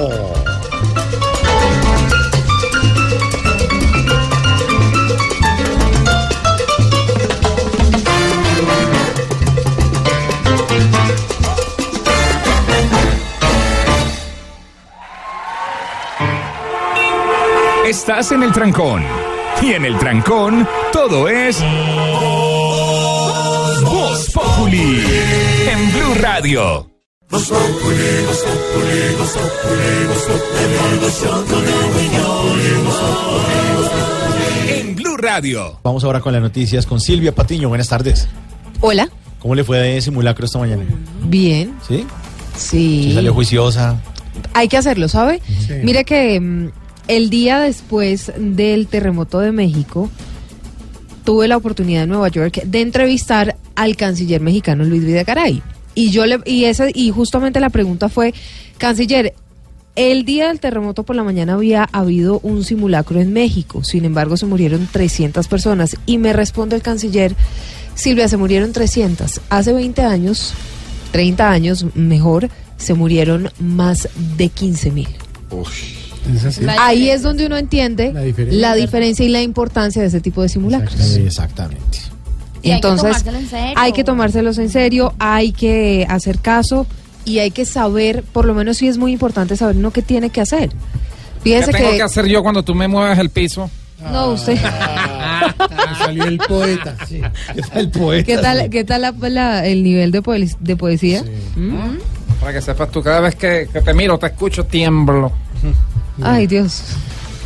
Estás 17.85 18.31
en 18.33 18.43
el 18.43 18.51
trancón. 18.51 19.01
Y 19.61 19.73
en 19.73 19.85
el 19.85 19.97
trancón, 19.97 20.67
todo 21.07 21.29
es. 21.29 21.63
Voz 23.81 24.29
Populi. 24.33 25.03
En 25.71 25.91
Blue 25.93 26.13
Radio. 26.21 26.91
En 34.67 34.95
Blue 34.95 35.17
Radio. 35.17 35.79
Vamos 35.81 36.03
ahora 36.03 36.19
con 36.19 36.33
las 36.33 36.41
noticias 36.41 36.85
con 36.85 36.99
Silvia 36.99 37.33
Patiño. 37.33 37.69
Buenas 37.69 37.87
tardes. 37.87 38.27
Hola. 38.81 39.09
¿Cómo 39.39 39.55
le 39.55 39.63
fue 39.63 39.77
de 39.77 40.01
simulacro 40.01 40.45
esta 40.45 40.59
mañana? 40.59 40.83
Bien. 41.23 41.73
¿Sí? 41.87 42.05
Sí. 42.57 43.03
¿Sí 43.05 43.13
salió 43.13 43.33
juiciosa? 43.33 44.01
Hay 44.53 44.67
que 44.67 44.75
hacerlo, 44.75 45.07
¿sabe? 45.07 45.41
Mire 45.83 46.03
que 46.03 46.39
mm, 46.39 46.71
el 47.07 47.29
día 47.29 47.61
después 47.61 48.33
del 48.37 48.87
terremoto 48.87 49.39
de 49.39 49.53
México, 49.53 50.09
tuve 51.27 51.49
la 51.49 51.57
oportunidad 51.57 52.03
en 52.03 52.09
Nueva 52.09 52.29
York 52.29 52.61
de 52.63 52.79
entrevistar 52.79 53.57
al 53.75 53.97
canciller 53.97 54.39
mexicano 54.39 54.85
Luis 54.85 55.03
Videgaray. 55.03 55.61
Y 55.93 56.09
yo 56.09 56.25
le, 56.25 56.39
y 56.45 56.63
ese, 56.63 56.89
y 56.93 57.11
justamente 57.11 57.59
la 57.59 57.69
pregunta 57.69 58.07
fue, 58.07 58.33
canciller, 58.77 59.33
el 59.97 60.23
día 60.23 60.47
del 60.47 60.61
terremoto 60.61 61.03
por 61.03 61.17
la 61.17 61.25
mañana 61.25 61.55
había 61.55 61.83
habido 61.91 62.39
un 62.43 62.63
simulacro 62.63 63.19
en 63.19 63.33
México, 63.33 63.83
sin 63.83 64.05
embargo 64.05 64.37
se 64.37 64.45
murieron 64.45 64.87
300 64.89 65.49
personas. 65.49 65.97
Y 66.05 66.17
me 66.17 66.31
responde 66.31 66.77
el 66.77 66.81
canciller, 66.81 67.35
Silvia, 67.93 68.29
se 68.29 68.37
murieron 68.37 68.71
300. 68.71 69.41
Hace 69.49 69.73
20 69.73 70.03
años, 70.03 70.53
30 71.11 71.51
años 71.51 71.85
mejor, 71.93 72.49
se 72.77 72.93
murieron 72.93 73.51
más 73.59 74.07
de 74.37 74.47
15 74.47 74.91
mil. 74.91 75.09
Ahí 76.79 77.09
es 77.09 77.21
donde 77.21 77.45
uno 77.45 77.57
entiende 77.57 78.11
la 78.13 78.21
diferencia. 78.21 78.73
diferencia. 78.75 79.25
y 79.25 79.29
la 79.29 79.41
importancia 79.41 80.01
de 80.01 80.07
ese 80.09 80.21
tipo 80.21 80.41
de 80.41 80.49
simulacros. 80.49 81.15
Exactamente. 81.17 81.99
Y 82.63 82.71
hay 82.71 82.81
que 82.81 82.87
Entonces, 82.87 83.23
tomárselo 83.23 83.37
en 83.37 83.49
serio. 83.49 83.73
hay 83.77 83.91
que 83.93 84.03
tomárselos 84.03 84.57
en 84.57 84.69
serio, 84.69 85.13
hay 85.19 85.51
que 85.51 86.05
hacer 86.09 86.39
caso 86.39 86.85
y 87.23 87.39
hay 87.39 87.51
que 87.51 87.65
saber, 87.65 88.23
por 88.23 88.45
lo 88.45 88.53
menos 88.53 88.77
sí 88.77 88.87
es 88.87 88.97
muy 88.97 89.11
importante 89.13 89.55
saber 89.55 89.77
uno 89.77 89.91
qué 89.91 90.01
tiene 90.01 90.29
que 90.29 90.41
hacer. 90.41 90.71
Fíjese 91.43 91.71
¿Qué 91.71 91.77
tengo 91.77 91.91
que... 91.91 91.97
que 91.97 92.03
hacer 92.03 92.25
yo 92.25 92.41
cuando 92.41 92.63
tú 92.63 92.73
me 92.75 92.87
mueves 92.87 93.17
el 93.19 93.29
piso? 93.29 93.69
No, 94.11 94.31
usted... 94.33 94.57
salió 95.97 96.23
el 96.25 96.37
poeta. 96.39 96.95
¿Qué 97.07 97.61
tal 97.61 97.77
el 97.79 97.89
poeta? 97.89 98.25
¿Qué 98.25 98.37
tal, 98.37 98.69
qué 98.69 98.83
tal 98.83 99.01
la- 99.01 99.11
la- 99.29 99.65
el 99.65 99.83
nivel 99.83 100.11
de, 100.11 100.21
poe- 100.21 100.55
de 100.59 100.75
poesía? 100.75 101.23
¿Mm? 101.55 101.97
Para 102.39 102.53
que 102.53 102.61
sepas 102.61 102.91
tú, 102.91 103.01
cada 103.01 103.19
vez 103.21 103.35
que, 103.35 103.67
que 103.71 103.81
te 103.81 103.93
miro, 103.93 104.17
te 104.17 104.27
escucho, 104.27 104.65
tiemblo. 104.65 105.31
Ay, 106.21 106.47
Dios. 106.47 106.81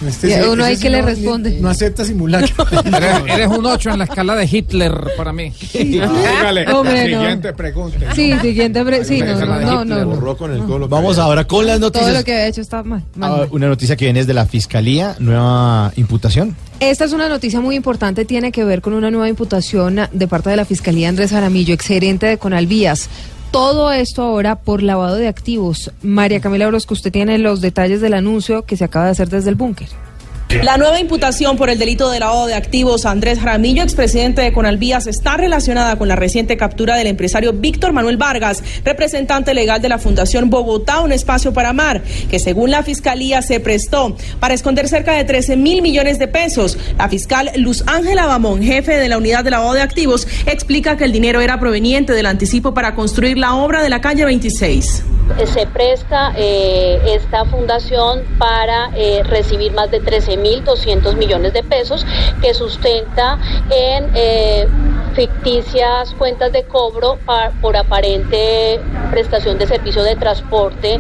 Este 0.08 0.30
Y 0.30 0.32
sí- 0.32 0.40
uno 0.50 0.64
ahí 0.64 0.76
sí 0.78 0.82
que 0.82 0.90
le 0.90 1.02
no- 1.02 1.06
responde. 1.06 1.60
No 1.62 1.70
acepta 1.70 2.04
simulacro. 2.04 2.66
Eres, 2.86 3.18
eres 3.28 3.48
un 3.50 3.64
8 3.64 3.92
en 3.92 4.00
la 4.00 4.06
escala 4.06 4.36
de 4.36 4.50
Hitler 4.52 4.92
para 5.16 5.32
mí. 5.32 5.54
Dígale, 5.74 6.68
Hombre, 6.74 7.08
no. 7.12 7.20
siguiente 7.22 7.54
pregunta. 7.54 7.98
Sí, 8.16 8.34
siguiente... 8.42 8.80
Sí, 9.06 9.22
no, 9.22 9.86
no, 9.86 10.38
con 10.38 10.52
el 10.54 10.64
colo. 10.64 10.88
Vamos 10.88 11.20
ahora 11.20 11.46
con 11.46 11.68
las 11.68 11.80
Todo 11.80 11.90
noticias. 11.92 12.14
lo 12.18 12.24
que 12.24 12.34
ha 12.34 12.48
hecho 12.48 12.62
está 12.62 12.82
mal. 12.82 13.04
mal, 13.16 13.32
Ah, 13.32 13.38
mal. 13.42 13.48
una 13.52 13.68
noticia 13.68 13.96
que 13.96 14.06
viene 14.06 14.22
es 14.22 14.28
de 14.28 14.34
la 14.34 14.48
Fiscalía, 14.48 15.16
nueva 15.20 15.94
imputación. 15.96 16.56
Esta 16.80 17.06
es 17.06 17.14
una 17.14 17.30
noticia 17.30 17.62
muy 17.62 17.76
importante, 17.76 18.26
tiene 18.26 18.52
que 18.52 18.64
ver 18.64 18.82
con 18.82 18.94
una 18.94 19.12
nueva 19.12 19.30
imputación 19.30 20.00
de 20.12 20.28
parte 20.28 20.50
de 20.50 20.56
la 20.56 20.66
Fiscalía 20.66 21.10
Andrés 21.10 21.30
Jaramillo, 21.30 21.76
exgerente 21.76 22.26
de 22.26 22.38
Conalvías. 22.40 23.08
Todo 23.52 23.92
esto 23.92 24.22
ahora 24.22 24.56
por 24.56 24.82
lavado 24.82 25.18
de 25.18 25.28
activos. 25.28 25.92
María 26.02 26.40
Camila 26.40 26.70
Orozco, 26.70 26.94
usted 26.94 27.12
tiene 27.12 27.38
los 27.38 27.60
detalles 27.60 28.00
del 28.00 28.14
anuncio 28.14 28.64
que 28.64 28.78
se 28.78 28.86
acaba 28.86 29.06
de 29.06 29.12
hacer 29.12 29.30
desde 29.30 29.50
el 29.50 29.56
búnker. 29.56 29.90
La 30.60 30.78
nueva 30.78 31.00
imputación 31.00 31.56
por 31.56 31.70
el 31.70 31.80
delito 31.80 32.12
de 32.12 32.20
lavado 32.20 32.46
de 32.46 32.54
activos 32.54 33.06
Andrés 33.06 33.40
Jaramillo, 33.40 33.82
expresidente 33.82 34.42
de 34.42 34.52
Conalvías, 34.52 35.08
está 35.08 35.38
relacionada 35.38 35.96
con 35.96 36.10
la 36.10 36.18
reciente 36.18 36.56
captura 36.58 36.98
del 36.98 37.08
empresario 37.08 37.54
Víctor 37.54 37.94
Manuel 37.94 38.18
Vargas, 38.18 38.62
representante 38.84 39.54
legal 39.54 39.82
de 39.82 39.90
la 39.90 39.98
Fundación 39.98 40.50
Bogotá, 40.50 41.00
un 41.00 41.14
espacio 41.14 41.54
para 41.54 41.70
amar, 41.70 42.04
que 42.30 42.38
según 42.38 42.70
la 42.70 42.84
fiscalía 42.84 43.42
se 43.42 43.62
prestó 43.62 44.16
para 44.40 44.54
esconder 44.54 44.90
cerca 44.90 45.14
de 45.14 45.24
13 45.24 45.56
mil 45.56 45.82
millones 45.82 46.20
de 46.20 46.28
pesos. 46.28 46.78
La 46.98 47.08
fiscal 47.08 47.50
Luz 47.56 47.84
Ángela 47.88 48.28
Bamón, 48.28 48.62
jefe 48.62 48.98
de 48.98 49.08
la 49.08 49.18
unidad 49.18 49.46
de 49.46 49.52
lavado 49.52 49.74
de 49.74 49.82
activos, 49.82 50.28
explica 50.46 50.98
que 50.98 51.06
el 51.06 51.14
dinero 51.14 51.40
era 51.40 51.60
proveniente 51.60 52.14
del 52.14 52.26
anticipo 52.26 52.74
para 52.74 52.94
construir 52.94 53.38
la 53.38 53.56
obra 53.56 53.82
de 53.82 53.90
la 53.90 54.02
calle 54.02 54.26
26. 54.26 55.04
se 55.46 55.66
presta 55.68 56.34
eh, 56.36 57.00
esta 57.16 57.46
fundación 57.46 58.24
para 58.38 58.92
eh, 58.96 59.24
recibir 59.24 59.72
más 59.72 59.90
de 59.90 60.02
13.200 60.42 61.16
millones 61.18 61.54
de 61.54 61.64
pesos 61.64 62.06
que 62.42 62.54
sustenta 62.54 63.40
en 63.70 64.10
eh, 64.16 64.68
ficticias 65.16 66.14
cuentas 66.18 66.52
de 66.52 66.64
cobro 66.64 67.20
por 67.62 67.76
aparente 67.76 68.80
prestación 69.12 69.58
de 69.58 69.68
servicio 69.68 70.04
de 70.04 70.16
transporte 70.16 71.00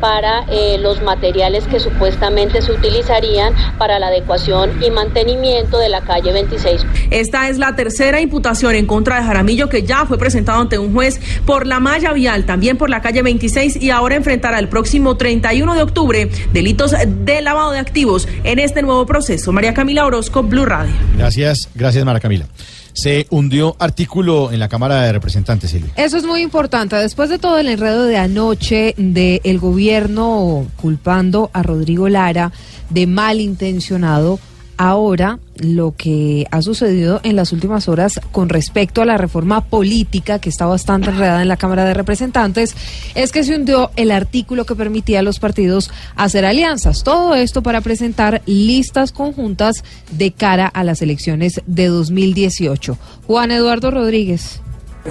para 0.00 0.44
eh, 0.50 0.78
los 0.78 1.00
materiales 1.02 1.64
que 1.68 1.78
supuestamente 1.78 2.60
se 2.60 2.72
utilizarían 2.72 3.54
para 3.78 3.98
la 3.98 4.08
adecuación 4.08 4.82
y 4.82 4.90
mantenimiento 4.90 5.78
de 5.78 5.88
la 5.88 6.00
calle 6.00 6.32
26. 6.32 6.84
Esta 7.10 7.48
es 7.48 7.58
la 7.58 7.76
tercera 7.76 8.20
imputación 8.20 8.74
en 8.74 8.86
contra 8.86 9.16
de 9.16 9.22
Jaramillo 9.22 9.68
que 9.68 9.84
ya 9.84 10.06
fue 10.06 10.18
presentado 10.18 10.60
ante 10.60 10.78
un 10.78 10.92
juez 10.92 11.20
por 11.46 11.66
la 11.66 11.78
malla 11.78 12.12
vial, 12.12 12.44
también 12.44 12.76
por 12.76 12.90
la 12.90 13.00
calle 13.00 13.22
26 13.22 13.76
y 13.76 13.90
ahora 13.90 14.16
enfrentará 14.16 14.58
el 14.58 14.68
próximo 14.68 15.16
31 15.16 15.74
de 15.74 15.82
octubre 15.82 16.30
delitos 16.52 16.94
de 17.06 17.42
lavado 17.42 17.70
de 17.70 17.78
activos 17.78 18.26
en 18.42 18.58
este 18.58 18.81
nuevo 18.82 19.06
proceso. 19.06 19.52
María 19.52 19.72
Camila 19.74 20.04
Orozco, 20.04 20.42
Blue 20.42 20.64
Radio. 20.64 20.92
Gracias, 21.16 21.68
gracias 21.74 22.04
Mara 22.04 22.20
Camila. 22.20 22.46
Se 22.92 23.26
hundió 23.30 23.74
artículo 23.78 24.52
en 24.52 24.60
la 24.60 24.68
Cámara 24.68 25.02
de 25.02 25.12
Representantes, 25.12 25.70
Silvia. 25.70 25.92
Eso 25.96 26.18
es 26.18 26.24
muy 26.24 26.42
importante. 26.42 26.96
Después 26.96 27.30
de 27.30 27.38
todo 27.38 27.58
el 27.58 27.68
enredo 27.68 28.04
de 28.04 28.18
anoche 28.18 28.94
del 28.98 29.58
gobierno 29.58 30.66
culpando 30.76 31.50
a 31.54 31.62
Rodrigo 31.62 32.08
Lara 32.08 32.52
de 32.90 33.06
malintencionado, 33.06 34.38
ahora 34.82 35.38
lo 35.54 35.94
que 35.96 36.48
ha 36.50 36.60
sucedido 36.60 37.20
en 37.22 37.36
las 37.36 37.52
últimas 37.52 37.88
horas 37.88 38.20
con 38.32 38.48
respecto 38.48 39.00
a 39.00 39.04
la 39.04 39.16
reforma 39.16 39.60
política 39.60 40.40
que 40.40 40.48
está 40.48 40.66
bastante 40.66 41.10
enredada 41.10 41.40
en 41.40 41.46
la 41.46 41.56
Cámara 41.56 41.84
de 41.84 41.94
Representantes 41.94 42.74
es 43.14 43.30
que 43.30 43.44
se 43.44 43.54
hundió 43.54 43.92
el 43.94 44.10
artículo 44.10 44.66
que 44.66 44.74
permitía 44.74 45.20
a 45.20 45.22
los 45.22 45.38
partidos 45.38 45.88
hacer 46.16 46.44
alianzas. 46.44 47.04
Todo 47.04 47.36
esto 47.36 47.62
para 47.62 47.80
presentar 47.80 48.42
listas 48.46 49.12
conjuntas 49.12 49.84
de 50.10 50.32
cara 50.32 50.66
a 50.66 50.82
las 50.82 51.00
elecciones 51.00 51.60
de 51.66 51.86
2018. 51.86 52.98
Juan 53.28 53.52
Eduardo 53.52 53.92
Rodríguez. 53.92 54.62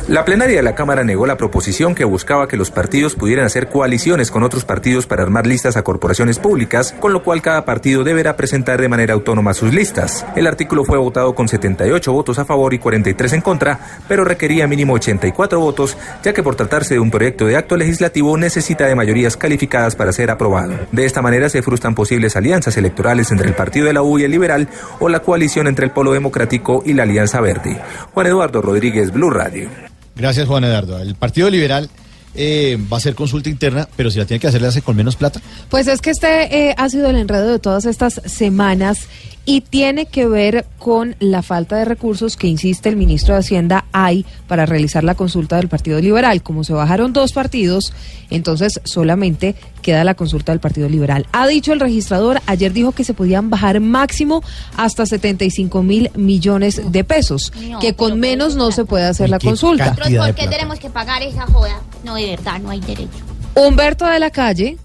La 0.08 0.24
plenaria 0.24 0.56
de 0.56 0.64
la 0.64 0.74
Cámara 0.74 1.04
negó 1.04 1.26
la 1.26 1.36
proposición 1.36 1.96
que 1.96 2.06
buscaba 2.06 2.48
que 2.48 2.56
los 2.56 2.72
partidos 2.72 3.16
pudieran 3.16 3.46
hacer 3.46 3.68
coaliciones 3.68 4.32
con 4.32 4.42
otros 4.44 4.64
partidos 4.64 5.06
para 5.06 5.24
armar 5.24 5.46
listas 5.46 5.76
a 5.76 5.84
corporaciones 5.84 6.40
públicas, 6.40 6.96
con 7.00 7.12
lo 7.12 7.24
cual 7.24 7.42
cada 7.42 7.66
partido 7.66 8.06
deberá 8.06 8.38
presentar 8.38 8.80
de 8.80 8.88
manera 8.88 9.14
autónoma 9.14 9.54
sus 9.54 9.74
listas. 9.74 10.26
El 10.36 10.48
artículo 10.48 10.86
fue 10.86 10.98
votado 10.98 11.36
con 11.36 11.50
78 11.50 12.14
votos 12.14 12.40
a 12.40 12.46
favor 12.46 12.74
y 12.74 12.80
43 12.80 13.34
en 13.34 13.42
contra, 13.42 13.80
pero 14.08 14.24
requería 14.24 14.66
mínimo 14.66 14.94
84 14.94 15.60
votos, 15.60 15.98
ya 16.24 16.32
que 16.32 16.44
por 16.44 16.56
tratarse 16.56 16.94
de 16.94 17.00
un 17.02 17.12
proyecto 17.12 17.46
de 17.46 17.58
acto 17.58 17.76
legislativo 17.76 18.38
necesita 18.38 18.86
de 18.86 18.96
mayorías 18.96 19.36
calificadas 19.36 19.98
para 19.98 20.14
ser 20.14 20.32
aprobado. 20.32 20.74
De 20.94 21.06
esta 21.06 21.22
manera 21.22 21.50
se 21.50 21.62
frustran 21.62 21.96
posibles 21.96 22.38
alianzas 22.38 22.78
electorales 22.78 23.30
entre 23.32 23.50
el 23.50 23.56
partido 23.56 23.88
de 23.88 23.94
la 23.94 24.04
U 24.04 24.20
y 24.20 24.24
el 24.24 24.32
liberal 24.32 24.70
o 25.00 25.10
la 25.10 25.20
coalición 25.20 25.68
entre 25.68 25.86
el 25.86 25.92
Polo 25.92 26.14
Democrático 26.14 26.82
y 26.86 26.94
la 26.94 27.04
Alianza 27.04 27.42
Verde. 27.42 27.82
Juan 28.14 28.28
Eduardo 28.28 28.62
Rodríguez, 28.62 29.12
Blue 29.12 29.30
Radio. 29.30 29.81
Gracias, 30.16 30.48
Juan 30.48 30.64
Eduardo. 30.64 31.00
El 31.00 31.16
Partido 31.16 31.50
Liberal 31.50 31.90
eh, 32.34 32.78
va 32.92 32.98
a 32.98 33.00
hacer 33.00 33.16
consulta 33.16 33.50
interna, 33.50 33.88
pero 33.96 34.10
si 34.10 34.20
la 34.20 34.26
tiene 34.26 34.40
que 34.40 34.48
hacer, 34.48 34.62
le 34.62 34.68
hace 34.68 34.82
con 34.82 34.96
menos 34.96 35.16
plata. 35.16 35.42
Pues 35.70 35.88
es 35.88 36.02
que 36.02 36.12
este 36.12 36.70
eh, 36.70 36.76
ha 36.78 36.90
sido 36.90 37.10
el 37.10 37.18
enredo 37.18 37.52
de 37.52 37.60
todas 37.60 37.86
estas 37.86 38.22
semanas 38.26 39.08
y 39.46 39.62
tiene 39.62 40.06
que 40.06 40.28
ver 40.28 40.66
con 40.78 41.16
la 41.20 41.42
falta 41.42 41.78
de 41.78 41.86
recursos 41.86 42.38
que 42.38 42.48
insiste 42.48 42.90
el 42.90 42.96
ministro 42.96 43.34
de 43.34 43.40
Hacienda 43.40 43.86
hay 43.92 44.26
para 44.48 44.66
realizar 44.66 45.04
la 45.04 45.16
consulta 45.16 45.58
del 45.58 45.68
Partido 45.68 46.00
Liberal. 46.00 46.44
Como 46.44 46.64
se 46.64 46.74
bajaron 46.74 47.12
dos 47.12 47.34
partidos, 47.34 47.94
entonces 48.30 48.80
solamente 48.84 49.56
queda 49.82 50.04
la 50.04 50.14
consulta 50.14 50.52
del 50.52 50.60
Partido 50.60 50.88
Liberal. 50.90 51.26
Ha 51.32 51.48
dicho 51.48 51.74
el 51.74 51.80
registrador, 51.80 52.40
ayer 52.46 52.72
dijo 52.72 52.92
que 52.92 53.04
se 53.04 53.14
podían 53.14 53.50
bajar 53.50 53.80
máximo 53.80 54.44
hasta 54.78 55.06
75 55.06 55.82
mil 55.82 56.12
millones 56.16 56.92
de 56.92 57.04
pesos, 57.04 57.52
No, 57.70 57.80
que 57.80 57.96
con 57.96 58.20
menos 58.20 58.56
no 58.56 58.72
se 58.72 58.86
puede 58.86 59.06
hacer 59.06 59.30
la 59.30 59.40
consulta. 59.40 59.88
Nosotros, 59.88 60.28
¿por 60.28 60.36
qué 60.36 60.48
tenemos 60.48 60.80
que 60.80 60.90
pagar 60.90 61.24
esa 61.24 61.48
joda? 61.48 61.82
No, 62.04 62.16
de 62.16 62.28
verdad, 62.28 62.60
no 62.60 62.70
hay 62.70 62.80
derecho. 62.80 63.10
Humberto 63.56 64.06
de 64.06 64.20
la 64.20 64.30
Calle 64.30 64.78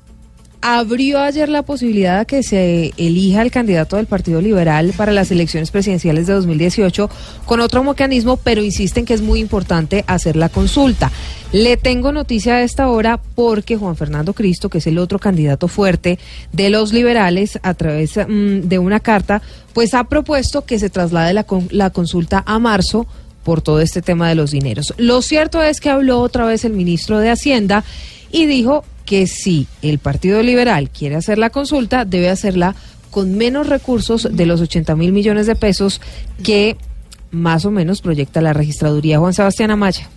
abrió 0.61 1.21
ayer 1.21 1.49
la 1.49 1.63
posibilidad 1.63 2.21
de 2.21 2.27
que 2.27 2.43
se 2.43 2.93
elija 2.97 3.43
el 3.43 3.51
candidato 3.51 3.97
del 3.97 4.07
Partido 4.07 4.41
Liberal 4.41 4.93
para 4.97 5.13
las 5.13 5.31
elecciones 5.31 5.71
presidenciales 5.71 6.27
de 6.27 6.35
2018 6.35 7.11
con 7.45 7.61
otro 7.61 7.85
mecanismo, 7.85 8.37
pero 8.37 8.63
insisten 8.63 9.05
que 9.05 9.15
es 9.15 9.23
muy 9.23 9.41
importante 9.41 10.05
hacer 10.07 10.37
la 10.37 10.49
consulta. 10.49 11.11
Le 11.53 11.77
tengo 11.77 12.13
noticia 12.13 12.55
a 12.55 12.63
esta 12.63 12.89
hora 12.89 13.21
porque 13.35 13.77
Juan 13.77 13.97
Fernando 13.97 14.33
Cristo, 14.33 14.69
que 14.69 14.79
es 14.79 14.87
el 14.87 14.99
otro 14.99 15.19
candidato 15.19 15.69
fuerte 15.69 16.19
de 16.53 16.71
los 16.71 16.93
liberales, 16.93 17.59
a 17.63 17.75
través 17.75 18.17
mm, 18.17 18.63
de 18.63 18.79
una 18.79 19.01
carta, 19.01 19.43
pues 19.73 19.95
ha 19.95 20.05
propuesto 20.05 20.65
que 20.65 20.79
se 20.79 20.91
traslade 20.91 21.35
la 21.71 21.91
consulta 21.91 22.43
a 22.47 22.59
marzo 22.59 23.07
por 23.47 23.63
todo 23.63 23.81
este 23.81 24.03
tema 24.03 24.29
de 24.29 24.35
los 24.35 24.51
dineros. 24.51 24.93
Lo 24.97 25.23
cierto 25.23 25.63
es 25.63 25.81
que 25.81 25.89
habló 25.89 26.19
otra 26.19 26.47
vez 26.47 26.65
el 26.65 26.73
ministro 26.73 27.21
de 27.21 27.31
Hacienda 27.31 27.85
y 28.33 28.47
dijo 28.47 28.85
que 29.07 29.27
si 29.27 29.67
el 29.81 29.99
Partido 29.99 30.43
Liberal 30.43 30.91
quiere 30.91 31.17
hacer 31.17 31.39
la 31.39 31.49
consulta, 31.49 32.05
debe 32.05 32.29
hacerla 32.29 32.75
con 33.11 33.39
menos 33.39 33.69
recursos 33.69 34.29
de 34.31 34.45
los 34.45 34.61
80 34.61 34.95
mil 34.97 35.13
millones 35.13 35.47
de 35.47 35.57
pesos 35.57 36.03
que 36.43 36.77
más 37.31 37.65
o 37.65 37.71
menos 37.71 38.03
proyecta 38.03 38.43
la 38.43 38.53
registraduría 38.53 39.19
Juan 39.19 39.33
Sebastián 39.33 39.71
Amaya. 39.71 40.11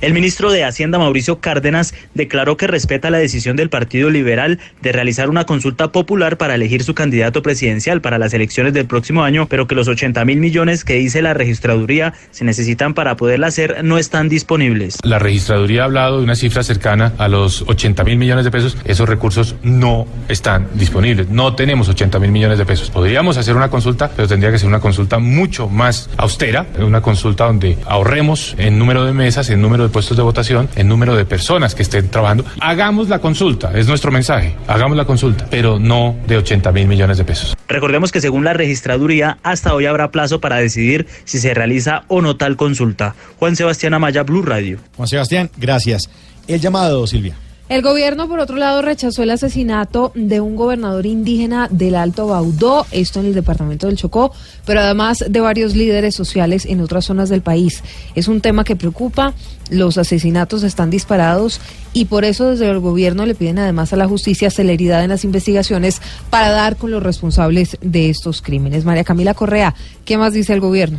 El 0.00 0.14
ministro 0.14 0.50
de 0.50 0.64
Hacienda, 0.64 0.98
Mauricio 0.98 1.40
Cárdenas, 1.40 1.92
declaró 2.14 2.56
que 2.56 2.66
respeta 2.66 3.10
la 3.10 3.18
decisión 3.18 3.56
del 3.56 3.68
Partido 3.68 4.08
Liberal 4.08 4.58
de 4.80 4.92
realizar 4.92 5.28
una 5.28 5.44
consulta 5.44 5.92
popular 5.92 6.38
para 6.38 6.54
elegir 6.54 6.84
su 6.84 6.94
candidato 6.94 7.42
presidencial 7.42 8.00
para 8.00 8.18
las 8.18 8.32
elecciones 8.32 8.72
del 8.72 8.86
próximo 8.86 9.24
año, 9.24 9.46
pero 9.46 9.66
que 9.66 9.74
los 9.74 9.88
80 9.88 10.24
mil 10.24 10.38
millones 10.38 10.84
que 10.84 10.94
dice 10.94 11.20
la 11.20 11.34
registraduría 11.34 12.14
se 12.30 12.46
necesitan 12.46 12.94
para 12.94 13.16
poderla 13.16 13.48
hacer 13.48 13.84
no 13.84 13.98
están 13.98 14.30
disponibles. 14.30 14.96
La 15.02 15.18
registraduría 15.18 15.82
ha 15.82 15.84
hablado 15.84 16.16
de 16.16 16.24
una 16.24 16.34
cifra 16.34 16.62
cercana 16.62 17.12
a 17.18 17.28
los 17.28 17.62
80 17.66 18.02
mil 18.04 18.16
millones 18.16 18.46
de 18.46 18.50
pesos. 18.50 18.78
Esos 18.86 19.06
recursos 19.06 19.56
no 19.62 20.06
están 20.28 20.68
disponibles. 20.76 21.28
No 21.28 21.54
tenemos 21.54 21.90
80 21.90 22.18
mil 22.20 22.30
millones 22.30 22.56
de 22.56 22.64
pesos. 22.64 22.88
Podríamos 22.88 23.36
hacer 23.36 23.54
una 23.54 23.68
consulta, 23.68 24.10
pero 24.16 24.26
tendría 24.26 24.50
que 24.50 24.58
ser 24.58 24.68
una 24.68 24.80
consulta 24.80 25.18
mucho 25.18 25.68
más 25.68 26.08
austera, 26.16 26.64
una 26.78 27.02
consulta 27.02 27.44
donde 27.44 27.76
ahorremos 27.84 28.54
en 28.56 28.78
número 28.78 29.04
de 29.04 29.12
mesas, 29.12 29.50
en 29.50 29.60
número 29.60 29.84
de 29.84 29.89
puestos 29.90 30.16
de 30.16 30.22
votación, 30.22 30.68
en 30.76 30.88
número 30.88 31.14
de 31.14 31.24
personas 31.24 31.74
que 31.74 31.82
estén 31.82 32.08
trabajando. 32.08 32.44
Hagamos 32.60 33.08
la 33.08 33.18
consulta, 33.18 33.72
es 33.76 33.86
nuestro 33.86 34.10
mensaje. 34.10 34.56
Hagamos 34.66 34.96
la 34.96 35.04
consulta, 35.04 35.46
pero 35.50 35.78
no 35.78 36.16
de 36.26 36.38
80 36.38 36.72
mil 36.72 36.86
millones 36.86 37.18
de 37.18 37.24
pesos. 37.24 37.56
Recordemos 37.68 38.12
que 38.12 38.20
según 38.20 38.44
la 38.44 38.52
registraduría, 38.52 39.38
hasta 39.42 39.74
hoy 39.74 39.86
habrá 39.86 40.10
plazo 40.10 40.40
para 40.40 40.56
decidir 40.56 41.06
si 41.24 41.38
se 41.38 41.54
realiza 41.54 42.04
o 42.08 42.20
no 42.20 42.36
tal 42.36 42.56
consulta. 42.56 43.14
Juan 43.38 43.56
Sebastián 43.56 43.94
Amaya, 43.94 44.22
Blue 44.22 44.42
Radio. 44.42 44.78
Juan 44.96 45.08
Sebastián, 45.08 45.50
gracias. 45.56 46.08
El 46.48 46.60
llamado, 46.60 47.06
Silvia. 47.06 47.36
El 47.70 47.82
gobierno, 47.82 48.26
por 48.26 48.40
otro 48.40 48.56
lado, 48.56 48.82
rechazó 48.82 49.22
el 49.22 49.30
asesinato 49.30 50.10
de 50.16 50.40
un 50.40 50.56
gobernador 50.56 51.06
indígena 51.06 51.68
del 51.70 51.94
Alto 51.94 52.26
Baudó, 52.26 52.84
esto 52.90 53.20
en 53.20 53.26
el 53.26 53.34
departamento 53.34 53.86
del 53.86 53.94
Chocó, 53.94 54.32
pero 54.66 54.80
además 54.80 55.24
de 55.28 55.38
varios 55.38 55.76
líderes 55.76 56.16
sociales 56.16 56.66
en 56.66 56.80
otras 56.80 57.04
zonas 57.04 57.28
del 57.28 57.42
país. 57.42 57.84
Es 58.16 58.26
un 58.26 58.40
tema 58.40 58.64
que 58.64 58.74
preocupa, 58.74 59.34
los 59.70 59.98
asesinatos 59.98 60.64
están 60.64 60.90
disparados 60.90 61.60
y 61.92 62.06
por 62.06 62.24
eso 62.24 62.50
desde 62.50 62.68
el 62.68 62.80
gobierno 62.80 63.24
le 63.24 63.36
piden 63.36 63.60
además 63.60 63.92
a 63.92 63.96
la 63.96 64.08
justicia 64.08 64.50
celeridad 64.50 65.04
en 65.04 65.10
las 65.10 65.22
investigaciones 65.22 66.02
para 66.28 66.50
dar 66.50 66.74
con 66.74 66.90
los 66.90 67.04
responsables 67.04 67.78
de 67.80 68.10
estos 68.10 68.42
crímenes. 68.42 68.84
María 68.84 69.04
Camila 69.04 69.34
Correa, 69.34 69.76
¿qué 70.04 70.18
más 70.18 70.32
dice 70.32 70.54
el 70.54 70.60
gobierno? 70.60 70.98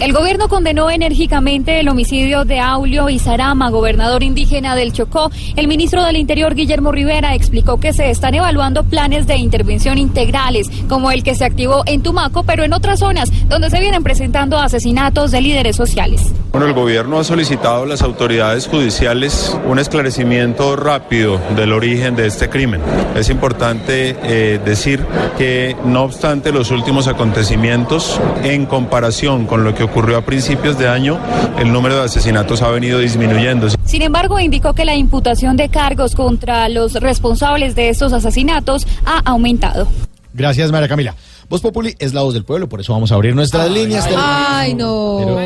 El 0.00 0.12
gobierno 0.12 0.48
condenó 0.48 0.90
enérgicamente 0.90 1.80
el 1.80 1.88
homicidio 1.88 2.44
de 2.44 2.60
Aulio 2.60 3.08
Izarama, 3.08 3.70
gobernador 3.70 4.22
indígena 4.22 4.74
del 4.76 4.92
Chocó. 4.92 5.30
El 5.56 5.68
ministro 5.68 6.04
del 6.04 6.16
Interior, 6.16 6.54
Guillermo 6.54 6.92
Rivera, 6.92 7.34
explicó 7.34 7.78
que 7.78 7.92
se 7.92 8.10
están 8.10 8.34
evaluando 8.34 8.84
planes 8.84 9.26
de 9.26 9.36
intervención 9.36 9.96
integrales, 9.96 10.68
como 10.88 11.10
el 11.10 11.22
que 11.22 11.34
se 11.34 11.44
activó 11.44 11.84
en 11.86 12.02
Tumaco, 12.02 12.42
pero 12.42 12.64
en 12.64 12.72
otras 12.72 12.98
zonas 12.98 13.30
donde 13.48 13.70
se 13.70 13.80
vienen 13.80 14.02
presentando 14.02 14.58
asesinatos 14.58 15.30
de 15.30 15.40
líderes 15.40 15.76
sociales. 15.76 16.32
Bueno, 16.52 16.66
el 16.66 16.72
gobierno 16.72 17.18
ha 17.18 17.24
solicitado 17.24 17.82
a 17.82 17.86
las 17.86 18.02
autoridades 18.02 18.68
judiciales 18.68 19.58
un 19.66 19.80
esclarecimiento 19.80 20.76
rápido 20.76 21.40
del 21.56 21.72
origen 21.72 22.14
de 22.14 22.26
este 22.26 22.48
crimen. 22.48 22.80
Es 23.16 23.28
importante 23.28 24.16
eh, 24.22 24.60
decir 24.64 25.04
que, 25.36 25.76
no 25.84 26.02
obstante 26.02 26.52
los 26.52 26.70
últimos 26.70 27.08
acontecimientos, 27.08 28.20
en 28.44 28.66
comparación 28.66 29.46
con 29.46 29.63
lo 29.64 29.74
que 29.74 29.82
ocurrió 29.82 30.16
a 30.18 30.22
principios 30.24 30.78
de 30.78 30.88
año, 30.88 31.18
el 31.58 31.72
número 31.72 31.96
de 31.96 32.02
asesinatos 32.04 32.62
ha 32.62 32.68
venido 32.70 32.98
disminuyendo. 32.98 33.68
Sin 33.84 34.02
embargo, 34.02 34.38
indicó 34.38 34.74
que 34.74 34.84
la 34.84 34.94
imputación 34.94 35.56
de 35.56 35.68
cargos 35.68 36.14
contra 36.14 36.68
los 36.68 36.94
responsables 36.94 37.74
de 37.74 37.88
estos 37.88 38.12
asesinatos 38.12 38.86
ha 39.04 39.18
aumentado. 39.24 39.88
Gracias, 40.32 40.70
María 40.72 40.88
Camila. 40.88 41.14
Voz 41.48 41.60
Populi 41.60 41.94
es 41.98 42.14
la 42.14 42.22
voz 42.22 42.34
del 42.34 42.44
pueblo, 42.44 42.68
por 42.68 42.80
eso 42.80 42.92
vamos 42.92 43.12
a 43.12 43.14
abrir 43.16 43.34
nuestras 43.34 43.70
líneas. 43.70 44.08
Ay, 44.16 44.74
no. 44.74 45.36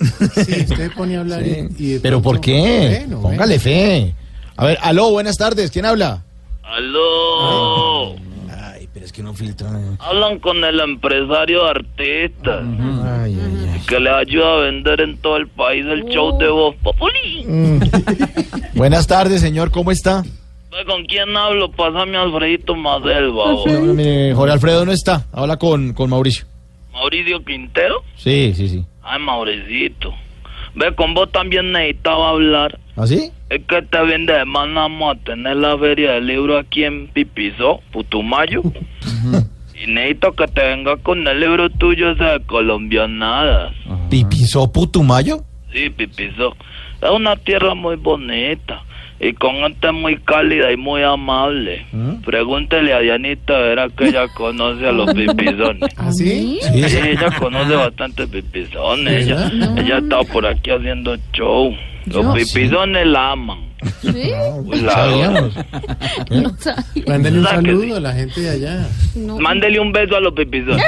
Sí, 0.00 0.66
usted 0.68 0.90
pone 0.96 1.16
a 1.16 1.20
hablar 1.20 1.46
y- 1.46 1.68
y 1.78 1.92
de 1.94 2.00
Pero 2.00 2.20
¿por 2.20 2.40
qué? 2.40 3.04
Bueno, 3.06 3.22
Póngale 3.22 3.58
fe. 3.58 4.14
A 4.56 4.64
ver, 4.66 4.78
aló, 4.82 5.10
buenas 5.10 5.36
tardes. 5.36 5.70
¿Quién 5.70 5.86
habla? 5.86 6.22
Aló. 6.62 8.14
Ay, 9.04 9.08
es 9.08 9.12
que 9.12 9.22
no 9.22 9.34
filtran. 9.34 9.98
Hablan 10.00 10.38
con 10.38 10.64
el 10.64 10.80
empresario 10.80 11.64
de 11.64 11.70
artistas. 11.70 12.64
Que 13.86 14.00
le 14.00 14.08
ayuda 14.10 14.54
a 14.54 14.60
vender 14.60 15.00
en 15.02 15.18
todo 15.18 15.36
el 15.36 15.46
país 15.46 15.84
el 15.84 16.04
show 16.06 16.38
de 16.38 16.48
Voz 16.48 16.74
Populi. 16.76 17.44
Buenas 18.74 19.06
tardes, 19.06 19.42
señor. 19.42 19.70
¿Cómo 19.70 19.90
está? 19.90 20.22
¿Con 20.86 21.04
quién 21.04 21.36
hablo? 21.36 21.70
Pásame 21.70 22.16
a 22.16 22.22
Alfredito 22.22 22.74
Madel, 22.74 23.28
babo. 23.30 23.64
No, 23.66 24.36
Jorge 24.36 24.52
Alfredo 24.52 24.86
no 24.86 24.92
está. 24.92 25.26
Habla 25.32 25.58
con, 25.58 25.92
con 25.92 26.08
Mauricio. 26.08 26.46
Mauricio 26.92 27.44
Quintero. 27.44 28.02
Sí, 28.16 28.54
sí, 28.56 28.68
sí. 28.68 28.84
Ay, 29.02 29.20
Mauricito. 29.20 30.14
Ve, 30.74 30.94
con 30.94 31.12
vos 31.14 31.30
también 31.30 31.72
necesitaba 31.72 32.30
hablar. 32.30 32.80
¿Ah, 32.96 33.06
sí? 33.06 33.32
Es 33.50 33.60
que 33.66 33.78
este 33.78 33.98
fin 34.06 34.26
de 34.26 34.38
semana 34.38 34.82
vamos 34.82 35.16
a 35.16 35.18
tener 35.24 35.56
la 35.56 35.76
feria 35.76 36.12
del 36.12 36.26
libro 36.28 36.58
aquí 36.58 36.84
en 36.84 37.08
Pipizó, 37.08 37.80
Putumayo. 37.92 38.62
y 39.74 39.90
necesito 39.90 40.32
que 40.32 40.46
te 40.46 40.62
vengas 40.62 41.00
con 41.00 41.26
el 41.26 41.40
libro 41.40 41.70
tuyo 41.70 42.10
ese 42.12 42.22
de 42.24 42.40
colombianadas. 42.40 43.74
¿Pipizó 44.10 44.70
Putumayo? 44.70 45.38
Sí, 45.72 45.90
Pipizó. 45.90 46.54
Es 47.02 47.10
una 47.10 47.36
tierra 47.36 47.74
muy 47.74 47.96
bonita 47.96 48.82
y 49.20 49.32
con 49.32 49.56
gente 49.56 49.90
muy 49.90 50.16
cálida 50.18 50.70
y 50.70 50.76
muy 50.76 51.02
amable. 51.02 51.86
Pregúntele 52.24 52.92
a 52.92 53.00
Dianita, 53.00 53.58
verá 53.58 53.88
que 53.88 54.08
ella 54.08 54.28
conoce 54.28 54.86
a 54.86 54.92
los 54.92 55.12
pipizones. 55.14 55.90
¿Ah, 55.96 56.12
sí? 56.12 56.60
Sí, 56.62 56.84
ella 56.84 57.30
conoce 57.38 57.74
bastante 57.74 58.26
pipizones. 58.28 59.26
Ella, 59.26 59.50
ella 59.76 59.98
está 59.98 60.22
por 60.22 60.46
aquí 60.46 60.70
haciendo 60.70 61.16
show. 61.32 61.74
Los 62.06 62.34
pipizones 62.36 63.06
la 63.06 63.32
aman. 63.32 63.58
¿Sí? 64.00 64.30
Pues 64.66 64.82
la 64.82 64.92
adoran. 64.92 65.50
Mándale 67.06 67.38
un 67.38 67.44
¿Verdad 67.44 67.60
que 67.60 67.66
saludo 67.66 67.96
a 67.96 68.00
la 68.00 68.12
gente 68.12 68.40
de 68.40 68.50
allá. 68.50 68.88
Mándele 69.40 69.80
un 69.80 69.92
beso 69.92 70.16
a 70.16 70.20
los 70.20 70.32
pipizones. 70.34 70.84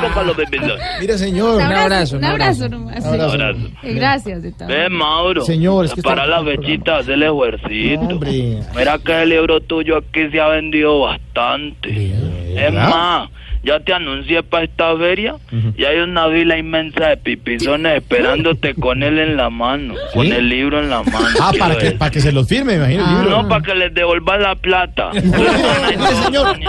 Tócalo, 0.00 0.34
bebelón. 0.34 0.78
Mire, 1.00 1.18
señor. 1.18 1.56
Un 1.56 1.62
abrazo, 1.62 2.16
Un 2.16 2.24
abrazo 2.24 2.68
nomás. 2.68 3.04
Un 3.04 3.20
abrazo. 3.20 3.58
Eh, 3.82 3.94
Gracias 3.94 4.42
de 4.42 4.52
todo. 4.52 4.68
Ve, 4.68 4.88
Mauro. 4.88 5.42
Señor, 5.44 5.84
es 5.86 5.94
que 5.94 6.02
Para 6.02 6.24
está- 6.24 6.40
la 6.40 6.44
fechita, 6.44 6.96
haz 6.98 7.08
el. 7.08 7.22
Hombre. 7.24 8.60
Mira 8.76 8.98
que 8.98 9.22
el 9.22 9.28
libro 9.28 9.60
tuyo 9.60 9.98
aquí 9.98 10.28
se 10.30 10.40
ha 10.40 10.48
vendido 10.48 11.00
bastante. 11.00 12.12
Es 12.56 12.72
más, 12.72 13.28
ya 13.64 13.80
te 13.80 13.92
anuncié 13.92 14.42
para 14.42 14.64
esta 14.64 14.96
feria 14.96 15.36
y 15.76 15.84
hay 15.84 15.98
una 15.98 16.26
vila 16.28 16.58
inmensa 16.58 17.08
de 17.08 17.16
pipizones 17.16 17.96
esperándote 17.96 18.74
con 18.80 19.02
él 19.02 19.18
en 19.18 19.36
la 19.36 19.50
mano, 19.50 19.94
con 20.12 20.26
el 20.30 20.48
libro 20.48 20.80
en 20.80 20.90
la 20.90 21.02
mano. 21.02 21.26
Ah, 21.40 21.52
para 21.58 21.76
que, 21.76 21.92
para 21.92 22.10
que 22.10 22.20
se 22.20 22.32
los 22.32 22.48
firme, 22.48 22.76
me 22.78 22.94
imagino. 22.94 23.04
el 23.04 23.22
libro. 23.24 23.42
No, 23.42 23.48
para 23.48 23.62
que 23.62 23.74
les 23.74 23.94
devuelvan 23.94 24.42
la 24.42 24.54
plata. 24.54 25.10
Señor. 25.12 26.58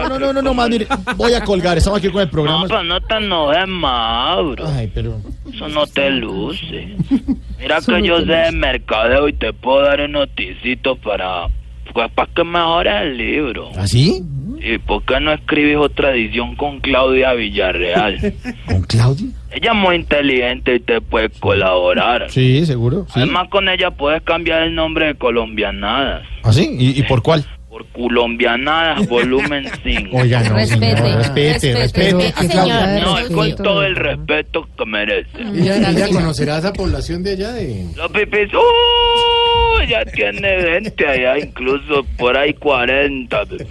No, 0.00 0.08
no, 0.08 0.18
no, 0.18 0.32
no, 0.32 0.42
no, 0.42 0.54
más, 0.54 0.68
mire, 0.70 0.86
voy 1.16 1.34
a 1.34 1.42
colgar, 1.42 1.76
estamos 1.76 1.98
aquí 1.98 2.08
con 2.08 2.20
el 2.22 2.26
No, 2.26 2.32
programa. 2.32 2.64
pero 2.68 2.82
no 2.84 3.00
te 3.00 3.14
enojes, 3.16 3.66
Mauro. 3.68 4.64
Ay, 4.66 4.90
pero... 4.94 5.18
Eso 5.52 5.68
no 5.68 5.86
te 5.86 6.10
luce. 6.10 6.96
Mira 7.58 7.78
que 7.84 8.02
yo 8.02 8.18
sé 8.20 8.32
de 8.32 8.52
mercadeo 8.52 9.28
y 9.28 9.32
te 9.34 9.52
puedo 9.52 9.82
dar 9.82 10.00
un 10.00 10.12
noticito 10.12 10.96
para, 10.96 11.46
pues, 11.92 12.10
para 12.12 12.32
que 12.32 12.44
mejores 12.44 12.94
el 13.02 13.16
libro. 13.16 13.70
¿Así? 13.76 14.22
¿Y 14.62 14.78
por 14.78 15.02
qué 15.04 15.20
no 15.20 15.32
escribes 15.32 15.76
otra 15.78 16.12
edición 16.12 16.54
con 16.56 16.80
Claudia 16.80 17.32
Villarreal? 17.32 18.34
¿Con 18.66 18.82
Claudia? 18.82 19.28
Ella 19.50 19.70
es 19.72 19.76
muy 19.76 19.96
inteligente 19.96 20.76
y 20.76 20.80
te 20.80 21.00
puede 21.00 21.30
colaborar. 21.30 22.30
Sí, 22.30 22.64
seguro. 22.66 23.06
Sí. 23.06 23.20
Además, 23.20 23.48
con 23.48 23.68
ella 23.68 23.90
puedes 23.90 24.22
cambiar 24.22 24.62
el 24.62 24.74
nombre 24.74 25.06
de 25.06 25.14
Colombianadas. 25.14 26.26
¿Así? 26.42 26.76
¿Y, 26.78 26.98
y 26.98 27.02
por 27.04 27.22
cuál? 27.22 27.44
Por 27.80 28.08
Colombianadas, 28.08 29.06
volumen 29.08 29.66
5. 29.82 30.16
Oiga, 30.16 30.42
no, 30.42 30.54
Respete, 30.56 30.96
señor, 30.96 31.16
respete, 31.16 31.74
respete. 31.74 32.12
respete. 32.12 32.48
Señor. 32.48 33.02
No, 33.02 33.18
es 33.18 33.28
con 33.30 33.54
todo 33.56 33.82
el 33.84 33.96
respeto 33.96 34.68
que 34.76 34.86
merece. 34.86 35.28
Ella, 35.38 35.90
ella 35.90 36.08
conocerá 36.08 36.56
a 36.56 36.58
esa 36.58 36.72
población 36.72 37.22
de 37.22 37.32
allá 37.32 37.52
de... 37.52 37.86
Los 37.96 38.10
pipis, 38.10 38.52
¡uh! 38.54 39.82
Ya 39.88 40.04
tiene 40.04 40.56
20 40.56 41.06
allá, 41.06 41.38
incluso 41.38 42.04
por 42.18 42.36
ahí 42.36 42.52
40 42.54 43.44
pipis. 43.46 43.68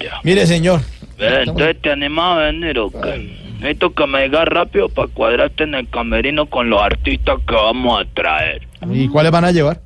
Ya. 0.00 0.20
Mire, 0.22 0.46
señor. 0.46 0.80
Entonces, 1.18 1.76
¿te 1.82 1.90
animas 1.90 2.38
a 2.38 2.40
venir 2.44 2.78
o 2.78 2.90
qué? 2.90 3.36
Necesito 3.60 3.92
que 3.92 4.06
me 4.06 4.22
digas 4.22 4.46
rápido 4.46 4.88
para 4.88 5.08
cuadrarte 5.08 5.64
en 5.64 5.74
el 5.74 5.88
camerino 5.90 6.46
con 6.46 6.70
los 6.70 6.80
artistas 6.80 7.38
que 7.46 7.54
vamos 7.54 8.00
a 8.00 8.06
traer. 8.14 8.66
¿Y 8.90 9.06
cuáles 9.08 9.30
van 9.30 9.44
a 9.44 9.52
llevar? 9.52 9.82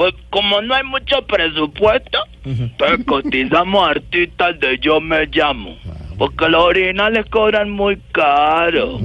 Pues 0.00 0.14
como 0.30 0.62
no 0.62 0.74
hay 0.74 0.82
mucho 0.82 1.26
presupuesto, 1.26 2.20
entonces 2.42 3.04
cotizamos 3.06 3.86
artistas 3.86 4.58
de 4.58 4.78
Yo 4.78 4.98
Me 4.98 5.26
Llamo. 5.26 5.76
Porque 6.16 6.48
los 6.48 6.64
originales 6.64 7.26
cobran 7.26 7.70
muy 7.70 7.98
caro. 8.10 8.98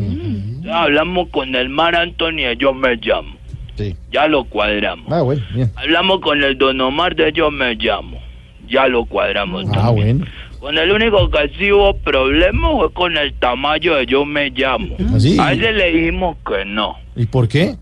Hablamos 0.72 1.28
con 1.32 1.54
el 1.54 1.68
Mar 1.68 1.98
Antonio 1.98 2.54
Yo 2.54 2.74
Me 2.74 2.96
Llamo. 2.96 3.36
Sí. 3.76 3.94
Ya 4.10 4.30
lo 4.30 4.46
cuadramos. 4.46 5.12
Ah, 5.12 5.22
bueno, 5.22 5.44
bien. 5.54 5.70
Hablamos 5.76 6.22
con 6.22 6.42
el 6.42 6.58
Don 6.58 6.80
Omar 6.80 7.14
de 7.14 7.34
Yo 7.34 7.52
Me 7.52 7.76
Llamo. 7.76 8.22
Ya 8.70 8.88
lo 8.88 9.04
cuadramos. 9.04 9.66
Ah, 9.76 9.90
bueno. 9.90 10.24
Con 10.62 10.78
el 10.78 10.94
único 10.94 11.30
que 11.30 11.52
sí 11.58 11.74
hubo 11.74 11.98
problema 11.98 12.72
fue 12.72 12.94
con 12.94 13.18
el 13.18 13.34
tamaño 13.34 13.96
de 13.96 14.06
Yo 14.06 14.24
Me 14.24 14.50
Llamo. 14.50 14.96
¿Así? 15.14 15.38
A 15.42 15.52
ese 15.52 15.74
le 15.74 15.92
dijimos 15.92 16.38
que 16.48 16.64
no. 16.64 16.96
¿Y 17.18 17.26
por 17.26 17.50
qué? 17.50 17.76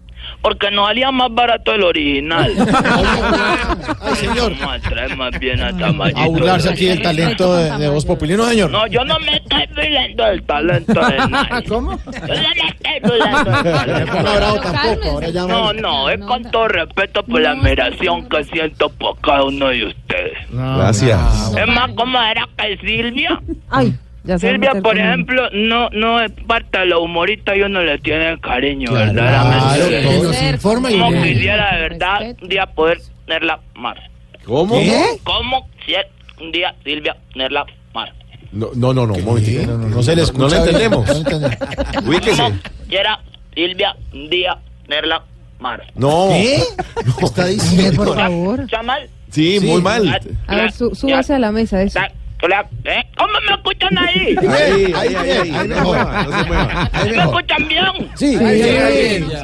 Porque 0.43 0.69
nos 0.71 0.87
salía 0.87 1.09
más 1.09 1.33
barato 1.33 1.73
el 1.73 1.83
original. 1.83 2.53
Ay, 4.01 4.15
señor. 4.15 4.53
Vamos 4.59 4.75
a 4.75 4.89
traer 4.89 5.15
más 5.17 5.39
bien 5.39 5.61
a 5.61 5.75
tamañito. 5.77 6.19
A 6.19 6.27
burlarse 6.27 6.69
aquí 6.69 6.85
del 6.85 7.01
talento 7.01 7.55
de, 7.55 7.71
de 7.77 7.89
Voz 7.89 8.05
Populi, 8.05 8.35
¿no, 8.35 8.45
señor? 8.45 8.69
No, 8.69 8.85
yo 8.87 9.03
no 9.05 9.17
me 9.19 9.35
estoy 9.37 9.65
burlando 9.73 10.25
del 10.25 10.43
talento 10.43 10.93
de 10.99 11.17
nadie. 11.29 11.63
¿Cómo? 11.67 11.91
Yo 12.05 12.11
no 12.11 12.27
me 12.27 12.69
estoy 12.69 12.99
burlando 13.09 13.51
del 13.51 13.63
talento. 13.73 14.13
No, 14.21 14.35
bravo 14.35 14.59
tampoco, 14.59 15.09
ahora 15.11 15.29
ya 15.29 15.41
No, 15.47 15.73
no, 15.73 16.09
es 16.09 16.19
con 16.19 16.43
todo 16.51 16.67
respeto 16.67 17.23
por 17.23 17.39
la 17.41 17.51
admiración 17.51 18.27
que 18.27 18.43
siento 18.43 18.89
por 18.89 19.17
cada 19.21 19.43
uno 19.45 19.67
de 19.69 19.85
ustedes. 19.85 20.37
Gracias. 20.51 21.53
Es 21.57 21.67
más, 21.67 21.89
¿cómo 21.95 22.21
era 22.21 22.47
que 22.57 22.77
Silvia? 22.77 23.39
Ay, 23.69 23.93
ya 24.25 24.39
se 24.39 24.51
Silvia, 24.51 24.71
por 24.71 24.81
con- 24.83 24.99
ejemplo, 24.99 25.49
no 25.51 25.89
no 25.89 26.21
es 26.21 26.31
parte 26.47 26.79
de 26.79 26.85
los 26.85 27.01
humoristas 27.01 27.57
y 27.57 27.61
uno 27.61 27.81
le 27.81 27.97
tiene 27.99 28.39
cariño, 28.39 28.89
Claro, 28.89 29.13
verdaderamente. 29.13 29.89
que 29.89 30.32
nos 30.63 30.81
informa 30.81 30.91
y 30.91 30.99
Como 30.99 31.11
bien. 31.11 31.23
quisiera 31.35 31.75
de 31.75 31.81
verdad 31.81 32.35
un 32.41 32.49
día 32.49 32.65
poder 32.67 33.01
tenerla 33.25 33.59
mar. 33.75 33.97
¿Cómo? 34.45 34.79
¿Cómo 35.23 35.69
quisiera 35.79 36.07
un 36.41 36.51
día 36.51 36.75
Silvia 36.83 37.15
tenerla 37.33 37.65
mar? 37.93 38.13
No, 38.51 38.69
no, 38.75 38.93
no, 38.93 39.07
no, 39.07 39.13
un 39.13 39.25
momentito. 39.25 39.65
No, 39.65 39.77
no, 39.77 39.87
no 39.89 40.03
se 40.03 40.15
le 40.15 40.21
escucha. 40.23 40.43
No. 40.43 40.49
No 40.49 40.65
le 40.65 40.71
entendemos. 40.71 41.09
Ubíquese. 42.05 42.43
Quiera 42.87 43.19
Silvia 43.53 43.95
un 44.13 44.29
día 44.29 44.57
tenerla 44.87 45.23
mar. 45.59 45.83
No. 45.95 46.29
¿Qué? 46.29 46.61
¿Qué 47.19 47.25
está 47.25 47.45
diciendo? 47.47 48.03
Por 48.05 48.15
favor. 48.15 48.67
¿Chamal? 48.67 49.09
Sí, 49.31 49.59
muy 49.61 49.81
mal. 49.81 50.19
A 50.47 50.55
ver, 50.55 50.71
sú- 50.71 50.93
súbase 50.93 51.33
a 51.33 51.39
la 51.39 51.51
mesa 51.51 51.81
eso. 51.81 51.99
Hola, 52.45 52.67
¿eh? 52.83 53.01
¿Cómo 53.15 53.31
me 53.47 53.53
escuchan 53.55 53.97
ahí? 53.97 54.35
Ahí, 54.37 54.93
ahí, 54.93 55.15
ahí, 55.15 55.29
ahí, 55.31 55.51
ahí 55.55 55.67
mejor. 55.69 55.97
No 55.97 56.37
se 56.37 56.43
mueva. 56.43 56.89
Ahí 56.91 57.09
¿Me 57.09 57.15
mejor. 57.15 57.41
escuchan 57.41 57.67
bien? 57.69 57.85
Sí. 58.15 58.37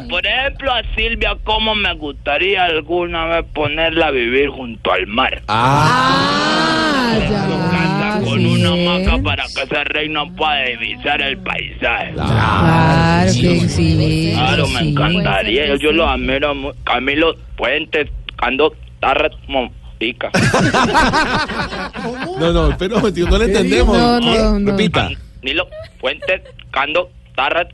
Por 0.10 0.28
ejemplo, 0.28 0.74
a 0.74 0.82
Silvia, 0.98 1.38
¿cómo 1.46 1.76
me 1.76 1.94
gustaría 1.94 2.66
alguna 2.66 3.24
vez 3.28 3.46
ponerla 3.54 4.08
a 4.08 4.12
vivir 4.12 4.50
junto 4.50 4.92
al 4.92 5.08
mar? 5.08 5.42
Ah, 5.48 7.18
ya. 7.22 8.20
Con 8.22 8.38
sí. 8.38 8.46
una 8.46 8.74
hamaca 8.74 9.24
para 9.24 9.44
que 9.46 9.62
ese 9.62 9.84
rey 9.86 10.10
no 10.10 10.36
pueda 10.36 10.62
divisar 10.66 11.22
el 11.22 11.38
paisaje. 11.38 12.12
Claro 12.16 13.32
que 13.32 13.70
sí. 13.70 14.32
Claro, 14.36 14.68
me 14.68 14.80
sí. 14.80 14.90
encantaría. 14.90 15.68
Yo, 15.68 15.76
yo 15.78 15.92
lo 15.94 16.06
admiro 16.10 16.54
mucho. 16.54 16.78
Camilo 16.84 17.34
Puentes, 17.56 18.10
Cando 18.36 18.74
Tarret 19.00 19.32
Pica. 20.00 20.32
No, 22.40 22.54
no, 22.54 22.78
pero 22.78 23.02
no 23.02 23.38
le 23.38 23.46
entendemos. 23.46 23.98
No, 23.98 24.20
no, 24.20 24.32
¿Qué? 24.32 24.40
no. 24.62 24.72
Repita. 24.72 25.10
Nilo 25.42 25.68
Puentes, 26.00 26.42
Cando 26.72 27.10
Tarret 27.36 27.68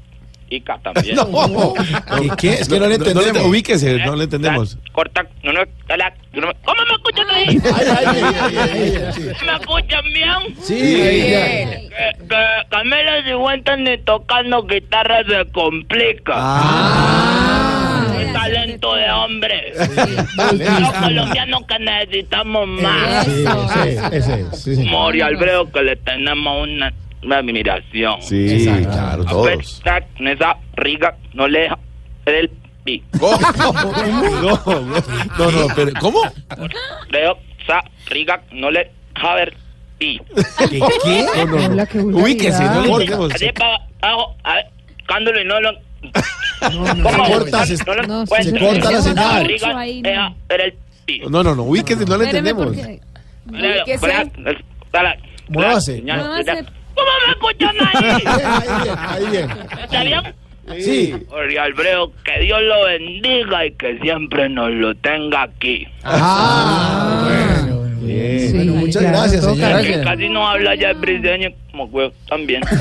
Pica 0.49 0.79
también. 0.83 1.15
No. 1.25 1.73
¿Qué, 1.75 2.29
qué? 2.37 2.53
Es 2.55 2.67
que 2.67 2.79
no 2.79 2.87
le 2.87 2.95
entendemos. 2.95 3.45
ubíquese, 3.45 3.99
no 3.99 4.15
le 4.15 4.23
entendemos. 4.23 4.77
Corta, 4.91 5.23
no, 5.43 5.53
no, 5.53 5.61
no 5.61 6.53
¿Cómo 6.63 6.81
me 6.87 6.95
escuchan 6.95 7.29
ahí? 7.29 7.45
Ay, 7.63 7.87
ay, 7.87 8.05
ay, 8.07 8.23
ay, 8.23 8.57
ay, 8.57 9.03
ay, 9.05 9.13
sí. 9.13 9.45
¿Me 9.45 9.53
escuchan 9.53 10.03
bien? 10.13 10.55
Sí. 10.61 10.75
Que, 10.75 11.89
que 12.27 12.45
Camilo 12.69 13.23
Cifuentes 13.27 13.77
ni 13.77 13.97
tocando 13.99 14.63
guitarra 14.63 15.23
se 15.27 15.51
complica. 15.51 16.33
Ah. 16.35 17.74
Talento 18.35 18.95
de 18.95 19.11
hombre. 19.11 19.73
Los 20.79 20.93
colombianos 20.93 21.63
que 21.67 21.79
necesitamos 21.79 22.67
más. 22.67 23.25
Sí, 23.25 23.45
sí, 23.45 23.97
ese 24.11 24.41
es. 24.41 24.61
Sí, 24.63 24.75
sí. 24.75 24.83
Mori 24.83 25.21
Alfredo 25.21 25.71
que 25.71 25.81
le 25.83 25.95
tenemos 25.97 26.67
una, 26.67 26.93
una 27.23 27.37
admiración. 27.37 28.21
Sí, 28.21 28.65
claro, 28.83 29.23
A 29.23 29.29
todos. 29.31 29.81
esa 30.19 30.57
riga 30.75 31.15
no 31.33 31.47
le 31.47 31.61
deja 31.61 31.77
el 32.25 32.49
pi. 32.83 33.03
No, 33.19 33.31
no, 33.31 33.73
no, 34.67 34.81
no, 35.37 35.51
no, 35.51 35.67
pero 35.75 35.91
¿cómo? 35.99 36.21
Creo 37.09 37.37
esa 37.63 37.81
riga 38.07 38.41
no 38.51 38.69
le 38.69 38.91
deja 39.15 39.35
ver 39.35 39.53
pi. 39.97 40.21
¿Qué? 40.69 40.79
¿Qué? 41.03 41.25
No, 41.35 41.45
no, 41.45 41.69
no. 41.69 42.17
Ubíquese, 42.17 42.63
no 42.63 42.99
le 42.99 43.13
abajo, 44.01 44.35
a 44.43 44.55
ver, 44.55 44.65
cándolo 45.07 45.41
y 45.41 45.45
no 45.45 45.59
lo... 45.61 45.71
Se 46.13 47.31
corta, 47.31 47.65
se, 47.65 47.77
No 47.85 47.95
No, 48.07 48.25
se 48.25 48.51
corta 48.59 48.91
la 48.91 49.01
señal. 49.01 49.47
ver 50.49 50.61
el 50.61 50.73
pi. 51.05 51.19
No, 51.29 51.43
no, 51.43 51.55
no, 51.55 51.63
ubíquese, 51.63 52.05
no 52.05 52.17
le 52.17 52.25
entendemos. 52.25 52.65
porque- 52.65 52.99
la- 53.51 55.17
Muévase. 55.47 56.01
¿Cómo 56.03 57.11
me 57.27 57.33
escuchan 57.33 57.75
ahí? 57.93 58.23
Ahí 58.25 58.81
bien, 58.83 58.95
ahí 58.97 59.25
bien. 59.29 59.49
¿Está 59.83 60.03
bien? 60.03 60.21
Sí. 60.81 61.13
Jorge 61.29 61.59
Alfredo, 61.59 62.11
que 62.23 62.39
Dios 62.39 62.59
lo 62.63 62.85
bendiga 62.85 63.65
y 63.67 63.71
que 63.73 63.99
siempre 63.99 64.49
nos 64.49 64.71
lo 64.71 64.95
tenga 64.95 65.43
aquí. 65.43 65.85
Ah, 66.03 67.27
bueno, 67.61 67.84
bien. 68.05 68.39
Sí, 68.39 68.53
Bueno, 68.55 68.73
muchas 68.73 69.01
claro, 69.01 69.17
gracias, 69.19 69.41
toca. 69.45 69.55
señor. 69.81 69.81
Que 69.99 70.03
casi 70.03 70.29
no 70.29 70.47
habla 70.47 70.75
ya 70.75 70.89
el 70.91 70.97
briseño 70.97 71.49
como 71.71 71.85
huevo 71.85 72.13
también. 72.27 72.61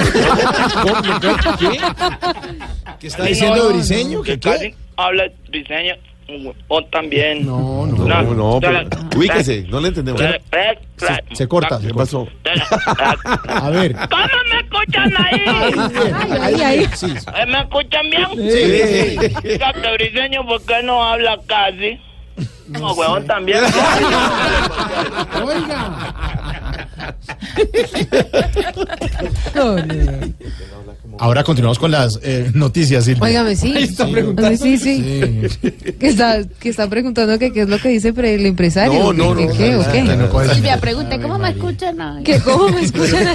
¿Qué? 1.58 1.78
¿Qué 3.00 3.06
está 3.06 3.24
diciendo 3.24 3.68
Briseño? 3.72 4.22
Que 4.22 4.32
¿Qué 4.38 4.40
casi 4.40 4.70
qué? 4.70 4.76
habla 4.96 5.24
el 5.24 5.32
briseño 5.48 5.94
como 6.26 6.50
huevo 6.68 6.84
también. 6.90 7.44
No, 7.46 7.86
no. 7.86 8.04
No, 8.06 8.22
no, 8.34 8.58
pero 8.60 8.80
espera, 8.80 9.00
ubíquese, 9.16 9.62
no 9.68 9.80
le 9.80 9.88
entendemos. 9.88 10.20
Se, 10.20 11.34
se 11.34 11.48
corta, 11.48 11.80
se 11.80 11.88
¿Qué 11.88 11.92
corta. 11.92 12.04
pasó? 12.04 12.28
A 13.48 13.70
ver. 13.70 13.94
¿Cómo 13.94 14.22
me 14.50 14.60
escuchan 14.60 15.12
ahí? 15.18 15.42
Ahí, 16.40 16.62
ahí. 16.62 16.86
Sí. 16.94 17.06
¿Eh, 17.36 17.46
¿Me 17.46 17.60
escuchan 17.60 18.08
bien? 18.10 18.26
Sí. 18.50 19.18
Fíjate, 19.42 19.92
briseño, 19.94 20.46
¿por 20.46 20.62
qué 20.62 20.82
no 20.84 21.02
habla 21.04 21.38
casi? 21.46 21.98
No, 22.68 22.92
huevón 22.94 23.26
también. 23.26 23.62
Oiga. 25.42 26.14
Ahora 31.18 31.44
continuamos 31.44 31.78
con 31.78 31.92
las 31.92 32.18
eh, 32.24 32.50
noticias, 32.54 33.04
Silvia. 33.04 33.22
Óigame, 33.22 33.54
sí. 33.54 33.72
Está 33.76 34.04
Sí. 34.06 34.12
preguntando. 34.12 34.58
Sí, 34.62 34.78
sí. 34.78 35.00
Que 36.00 36.08
está, 36.08 36.42
que 36.58 36.68
está 36.68 36.88
preguntando 36.90 37.38
que 37.38 37.52
qué 37.52 37.60
es 37.62 37.68
lo 37.68 37.78
que 37.78 37.88
dice 37.90 38.12
pre- 38.12 38.34
el 38.34 38.44
empresario. 38.46 38.92
No, 38.98 39.12
no, 39.12 39.36
¿Qué, 39.36 39.46
no, 39.46 39.52
qué, 39.52 39.70
no, 39.70 39.80
o 39.80 39.92
qué? 39.92 40.02
no, 40.02 40.16
no 40.16 40.28
puede 40.28 40.46
ser. 40.48 40.56
Silvia, 40.56 40.78
pregunte, 40.80 41.20
¿cómo 41.20 41.38
me 41.38 41.50
escuchan? 41.50 42.24
¿Qué, 42.24 42.40
¿Cómo 42.40 42.68
me 42.68 42.80
escuchan? 42.84 43.28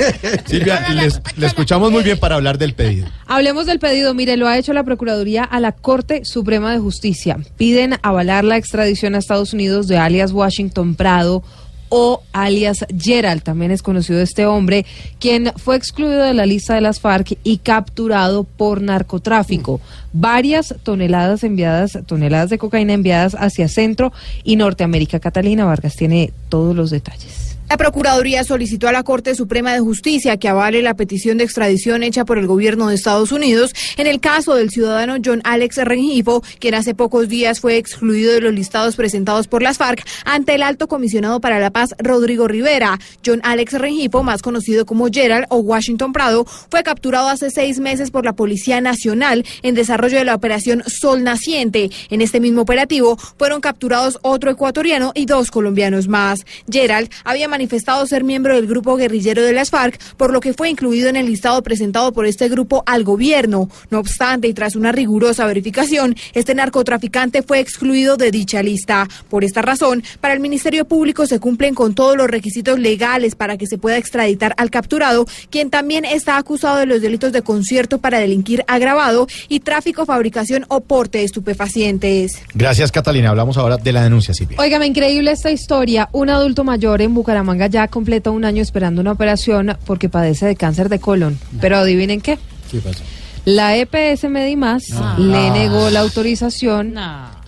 Silvia, 0.45 0.89
les- 0.93 1.21
le 1.37 1.47
escuchamos 1.47 1.89
muy 1.91 2.03
bien 2.03 2.19
para 2.19 2.35
hablar 2.35 2.57
del 2.57 2.73
pedido. 2.73 3.07
Hablemos 3.27 3.65
del 3.65 3.79
pedido. 3.79 4.13
Mire, 4.13 4.35
lo 4.35 4.47
ha 4.49 4.57
hecho 4.57 4.73
la 4.73 4.83
Procuraduría 4.83 5.45
a 5.45 5.61
la 5.61 5.71
Corte 5.71 6.25
Suprema 6.25 6.73
de 6.73 6.79
Justicia. 6.79 7.37
Piden 7.57 7.95
avalar 8.01 8.43
la 8.43 8.57
extradición 8.57 9.15
a 9.15 9.19
Estados 9.19 9.53
Unidos 9.53 9.87
de 9.87 9.97
alias 9.97 10.33
Washington 10.33 10.95
Prado 10.95 11.43
o 11.89 12.23
alias 12.31 12.85
Gerald, 12.97 13.43
también 13.43 13.71
es 13.71 13.81
conocido 13.81 14.21
este 14.21 14.45
hombre, 14.45 14.85
quien 15.19 15.51
fue 15.57 15.75
excluido 15.75 16.23
de 16.23 16.33
la 16.33 16.45
lista 16.45 16.75
de 16.75 16.81
las 16.81 16.99
FARC 16.99 17.37
y 17.43 17.57
capturado 17.57 18.43
por 18.43 18.81
narcotráfico. 18.81 19.81
Varias 20.13 20.75
toneladas 20.83 21.43
enviadas, 21.43 21.99
toneladas 22.05 22.49
de 22.49 22.57
cocaína 22.57 22.93
enviadas 22.93 23.35
hacia 23.35 23.67
Centro 23.67 24.13
y 24.43 24.55
Norteamérica. 24.55 25.19
Catalina 25.19 25.65
Vargas 25.65 25.95
tiene 25.95 26.31
todos 26.49 26.75
los 26.75 26.91
detalles. 26.91 27.48
La 27.69 27.77
Procuraduría 27.77 28.43
solicitó 28.43 28.87
a 28.87 28.91
la 28.91 29.03
Corte 29.03 29.35
Suprema 29.35 29.73
de 29.73 29.79
Justicia 29.79 30.37
que 30.37 30.47
avale 30.47 30.81
la 30.81 30.95
petición 30.95 31.37
de 31.37 31.43
extradición 31.43 32.01
hecha 32.01 32.25
por 32.25 32.39
el 32.39 32.47
gobierno 32.47 32.87
de 32.87 32.95
Estados 32.95 33.31
Unidos 33.31 33.75
en 33.97 34.07
el 34.07 34.19
caso 34.19 34.55
del 34.55 34.71
ciudadano 34.71 35.17
John 35.23 35.41
Alex 35.43 35.77
Rengifo, 35.77 36.41
quien 36.57 36.73
hace 36.73 36.95
pocos 36.95 37.29
días 37.29 37.59
fue 37.59 37.77
excluido 37.77 38.33
de 38.33 38.41
los 38.41 38.55
listados 38.55 38.95
presentados 38.95 39.47
por 39.47 39.61
las 39.61 39.77
FARC 39.77 40.03
ante 40.25 40.55
el 40.55 40.63
alto 40.63 40.87
comisionado 40.87 41.39
para 41.41 41.59
la 41.59 41.69
paz 41.69 41.93
Rodrigo 41.99 42.47
Rivera. 42.47 42.97
John 43.23 43.39
Alex 43.43 43.73
Rengifo, 43.73 44.23
más 44.23 44.41
conocido 44.41 44.87
como 44.87 45.05
Gerald 45.11 45.45
o 45.49 45.57
Washington 45.57 46.11
Prado, 46.11 46.45
fue 46.71 46.81
capturado 46.81 47.27
hace 47.27 47.51
seis 47.51 47.79
meses 47.79 48.09
por 48.09 48.25
la 48.25 48.33
Policía 48.33 48.81
Nacional 48.81 49.45
en 49.61 49.75
desarrollo 49.75 50.17
de 50.17 50.25
la 50.25 50.33
operación 50.33 50.81
Sol 50.87 51.23
Naciente. 51.23 51.91
En 52.09 52.21
este 52.21 52.39
mismo 52.39 52.61
operativo 52.61 53.15
fueron 53.37 53.61
capturados 53.61 54.17
otro 54.23 54.49
ecuatoriano 54.49 55.11
y 55.13 55.27
dos 55.27 55.51
colombianos 55.51 56.07
más. 56.07 56.39
Gerald 56.67 57.11
había 57.23 57.47
manifestado 57.59 58.07
ser 58.07 58.23
miembro 58.23 58.55
del 58.55 58.67
grupo 58.67 58.95
guerrillero 58.95 59.43
de 59.43 59.51
las 59.51 59.69
FARC, 59.69 59.99
por 60.15 60.31
lo 60.31 60.39
que 60.39 60.53
fue 60.53 60.69
incluido 60.69 61.09
en 61.09 61.17
el 61.17 61.25
listado 61.25 61.61
presentado 61.61 62.13
por 62.13 62.25
este 62.25 62.47
grupo 62.47 62.83
al 62.85 63.03
gobierno. 63.03 63.69
No 63.89 63.99
obstante, 63.99 64.47
y 64.47 64.53
tras 64.53 64.77
una 64.77 64.93
rigurosa 64.93 65.45
verificación, 65.45 66.15
este 66.33 66.55
narcotraficante 66.55 67.43
fue 67.43 67.59
excluido 67.59 68.15
de 68.15 68.31
dicha 68.31 68.63
lista. 68.63 69.09
Por 69.29 69.43
esta 69.43 69.61
razón, 69.61 70.03
para 70.21 70.33
el 70.33 70.39
Ministerio 70.39 70.85
Público 70.85 71.25
se 71.25 71.41
cumplen 71.41 71.75
con 71.75 71.95
todos 71.95 72.15
los 72.15 72.29
requisitos 72.29 72.79
legales 72.79 73.35
para 73.35 73.57
que 73.57 73.67
se 73.67 73.77
pueda 73.77 73.97
extraditar 73.97 74.53
al 74.55 74.71
capturado, 74.71 75.25
quien 75.49 75.69
también 75.69 76.05
está 76.05 76.37
acusado 76.37 76.77
de 76.77 76.85
los 76.85 77.01
delitos 77.01 77.33
de 77.33 77.41
concierto 77.41 77.97
para 77.97 78.19
delinquir 78.19 78.63
agravado 78.67 79.27
y 79.49 79.59
tráfico, 79.59 80.05
fabricación 80.05 80.65
o 80.69 80.79
porte 80.79 81.17
de 81.17 81.25
estupefacientes. 81.25 82.41
Gracias, 82.53 82.89
Catalina. 82.89 83.31
Hablamos 83.31 83.57
ahora 83.57 83.75
de 83.75 83.91
la 83.91 84.01
denuncia, 84.01 84.33
Silvia. 84.33 84.55
Óigame, 84.61 84.87
increíble 84.87 85.31
esta 85.31 85.51
historia. 85.51 86.07
Un 86.13 86.29
adulto 86.29 86.63
mayor 86.63 87.01
en 87.01 87.13
Bucaramanga 87.13 87.48
ya 87.55 87.87
completa 87.87 88.31
un 88.31 88.45
año 88.45 88.61
esperando 88.61 89.01
una 89.01 89.11
operación 89.11 89.77
porque 89.85 90.09
padece 90.09 90.45
de 90.45 90.55
cáncer 90.55 90.89
de 90.89 90.99
colon. 90.99 91.37
Pero 91.61 91.77
adivinen 91.77 92.21
qué. 92.21 92.37
¿Qué 92.71 92.79
pasó? 92.79 93.03
La 93.45 93.75
EPS 93.77 94.29
Medimás 94.29 94.83
Ah. 94.95 95.15
le 95.17 95.49
negó 95.51 95.89
la 95.89 96.01
autorización 96.01 96.95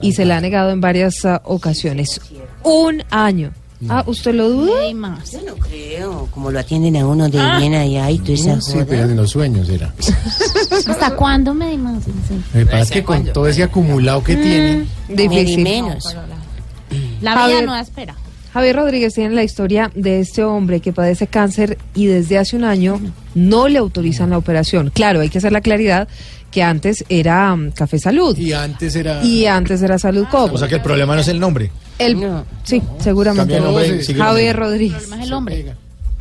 y 0.02 0.14
se 0.14 0.26
la 0.26 0.38
ha 0.38 0.42
negado 0.42 0.72
en 0.72 0.82
varias 0.82 1.26
ah, 1.26 1.42
ocasiones. 1.46 2.20
Un 2.64 3.04
año. 3.12 3.52
Ah, 3.90 4.04
¿usted 4.06 4.34
lo 4.36 4.48
duda? 4.50 4.72
Yo 5.32 5.42
no 5.46 5.56
creo, 5.56 6.28
como 6.32 6.52
lo 6.52 6.60
atienden 6.60 6.98
a 6.98 7.06
uno 7.08 7.28
de 7.30 7.40
Ah. 7.40 7.58
bien 7.60 7.74
allá 7.74 8.10
y 8.12 8.20
toda 8.20 8.34
esa 8.34 8.62
sí, 8.62 8.74
joda. 8.74 8.86
pero 8.88 9.04
en 9.04 9.16
los 9.16 9.32
sueños 9.32 9.68
era. 9.70 9.92
¿Hasta 10.88 11.16
cuándo 11.16 11.54
me 11.54 11.72
que 12.54 12.66
pasa 12.66 12.80
es 12.80 12.92
que 12.92 13.04
con 13.04 13.26
todo 13.34 13.48
ese 13.48 13.64
acumulado 13.64 14.24
que 14.24 14.36
tiene. 14.36 14.86
Difícil. 15.10 15.64
menos. 15.64 16.16
La 17.22 17.48
vida 17.48 17.62
no 17.64 17.76
espera. 17.76 18.16
Javier 18.54 18.76
Rodríguez 18.76 19.14
tiene 19.14 19.34
la 19.34 19.44
historia 19.44 19.92
de 19.96 20.20
este 20.20 20.44
hombre 20.44 20.82
que 20.82 20.92
padece 20.92 21.28
cáncer 21.28 21.78
y 21.96 22.08
desde 22.08 22.38
hace 22.38 22.58
un 22.58 22.66
año 22.66 23.00
no 23.34 23.70
le 23.70 23.78
autorizan 23.78 24.30
la 24.30 24.38
operación. 24.38 24.92
Claro, 24.94 25.22
hay 25.22 25.30
que 25.30 25.38
hacer 25.38 25.54
la 25.54 25.62
claridad 25.62 26.10
que 26.52 26.62
antes 26.62 27.06
era 27.08 27.56
mm, 27.56 27.72
Café 27.72 27.98
Salud. 27.98 28.38
Y 28.38 28.52
antes 28.52 28.96
era. 28.96 29.24
Y 29.24 29.46
antes 29.46 29.82
era 29.82 29.98
Salud 29.98 30.26
Cop. 30.30 30.54
O 30.54 30.58
sea 30.58 30.68
que 30.68 30.76
el 30.76 30.82
problema 30.82 31.16
no 31.16 31.22
es 31.22 31.30
el 31.30 31.40
nombre. 31.40 31.72
El, 31.98 32.18
Sí, 32.64 32.82
seguramente. 33.00 33.56
El 33.56 33.64
nombre 33.64 33.88
y 33.88 34.04
sigue 34.04 34.20
el 34.20 34.26
Javier. 34.26 34.56
Rodríguez. 34.56 35.08
Más 35.08 35.22
el 35.22 35.34
hombre. 35.34 35.74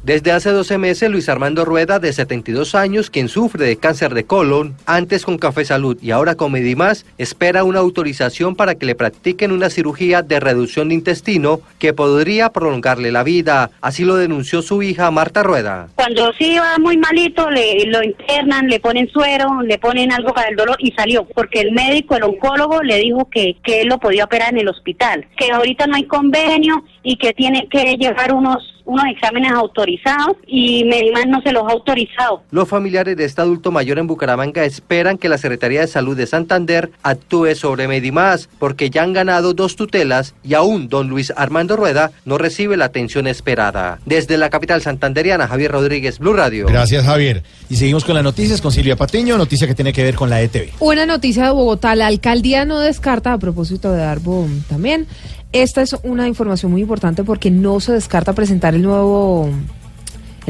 Desde 0.02 0.32
hace 0.32 0.48
12 0.48 0.78
meses, 0.78 1.10
Luis 1.10 1.28
Armando 1.28 1.66
Rueda, 1.66 1.98
de 1.98 2.10
72 2.14 2.74
años, 2.74 3.10
quien 3.10 3.28
sufre 3.28 3.66
de 3.66 3.76
cáncer 3.76 4.14
de 4.14 4.24
colon, 4.24 4.74
antes 4.86 5.26
con 5.26 5.36
Café 5.36 5.66
Salud 5.66 5.98
y 6.00 6.10
ahora 6.10 6.36
con 6.36 6.52
Medimás, 6.52 7.04
espera 7.18 7.64
una 7.64 7.80
autorización 7.80 8.56
para 8.56 8.76
que 8.76 8.86
le 8.86 8.94
practiquen 8.94 9.52
una 9.52 9.68
cirugía 9.68 10.22
de 10.22 10.40
reducción 10.40 10.88
de 10.88 10.94
intestino 10.94 11.60
que 11.78 11.92
podría 11.92 12.48
prolongarle 12.48 13.12
la 13.12 13.24
vida. 13.24 13.72
Así 13.82 14.06
lo 14.06 14.16
denunció 14.16 14.62
su 14.62 14.82
hija 14.82 15.10
Marta 15.10 15.42
Rueda. 15.42 15.88
Cuando 15.96 16.32
sí 16.32 16.56
va 16.58 16.78
muy 16.78 16.96
malito, 16.96 17.50
le, 17.50 17.84
lo 17.84 18.02
internan, 18.02 18.68
le 18.68 18.80
ponen 18.80 19.06
suero, 19.10 19.60
le 19.60 19.78
ponen 19.78 20.12
algo 20.12 20.32
para 20.32 20.48
el 20.48 20.56
dolor 20.56 20.76
y 20.78 20.92
salió, 20.92 21.24
porque 21.24 21.60
el 21.60 21.72
médico, 21.72 22.16
el 22.16 22.22
oncólogo, 22.22 22.82
le 22.82 22.96
dijo 22.96 23.28
que, 23.30 23.58
que 23.62 23.82
él 23.82 23.88
lo 23.88 23.98
podía 23.98 24.24
operar 24.24 24.54
en 24.54 24.60
el 24.60 24.68
hospital, 24.68 25.26
que 25.36 25.52
ahorita 25.52 25.86
no 25.86 25.96
hay 25.96 26.04
convenio 26.04 26.84
y 27.02 27.16
que 27.16 27.34
tiene 27.34 27.68
que 27.70 27.96
llevar 27.96 28.32
unos 28.32 28.79
unos 28.84 29.04
exámenes 29.06 29.52
autorizados 29.52 30.36
y 30.46 30.84
Medimás 30.84 31.26
no 31.26 31.40
se 31.42 31.52
los 31.52 31.64
ha 31.64 31.72
autorizado. 31.72 32.42
Los 32.50 32.68
familiares 32.68 33.16
de 33.16 33.24
este 33.24 33.40
adulto 33.40 33.70
mayor 33.70 33.98
en 33.98 34.06
Bucaramanga 34.06 34.64
esperan 34.64 35.18
que 35.18 35.28
la 35.28 35.38
Secretaría 35.38 35.80
de 35.80 35.86
Salud 35.86 36.16
de 36.16 36.26
Santander 36.26 36.90
actúe 37.02 37.54
sobre 37.54 37.88
Medimás 37.88 38.48
porque 38.58 38.90
ya 38.90 39.02
han 39.02 39.12
ganado 39.12 39.54
dos 39.54 39.76
tutelas 39.76 40.34
y 40.42 40.54
aún 40.54 40.88
don 40.88 41.08
Luis 41.08 41.32
Armando 41.36 41.76
Rueda 41.76 42.10
no 42.24 42.38
recibe 42.38 42.76
la 42.76 42.86
atención 42.86 43.26
esperada. 43.26 43.98
Desde 44.06 44.36
la 44.38 44.50
capital 44.50 44.82
santanderiana, 44.82 45.48
Javier 45.48 45.72
Rodríguez, 45.72 46.18
Blue 46.18 46.32
Radio. 46.32 46.66
Gracias, 46.66 47.04
Javier. 47.04 47.42
Y 47.68 47.76
seguimos 47.76 48.04
con 48.04 48.14
las 48.14 48.24
noticias 48.24 48.60
con 48.60 48.72
Silvia 48.72 48.96
Patiño, 48.96 49.36
noticia 49.36 49.66
que 49.66 49.74
tiene 49.74 49.92
que 49.92 50.02
ver 50.02 50.14
con 50.14 50.30
la 50.30 50.40
ETV. 50.40 50.70
Una 50.80 51.06
noticia 51.06 51.44
de 51.44 51.50
Bogotá, 51.50 51.94
la 51.94 52.06
alcaldía 52.06 52.64
no 52.64 52.80
descarta, 52.80 53.32
a 53.32 53.38
propósito 53.38 53.92
de 53.92 53.98
Darbo 53.98 54.46
también, 54.68 55.06
esta 55.52 55.82
es 55.82 55.96
una 56.02 56.28
información 56.28 56.72
muy 56.72 56.82
importante 56.82 57.24
porque 57.24 57.50
no 57.50 57.80
se 57.80 57.92
descarta 57.92 58.32
presentar 58.32 58.74
el 58.74 58.82
nuevo, 58.82 59.48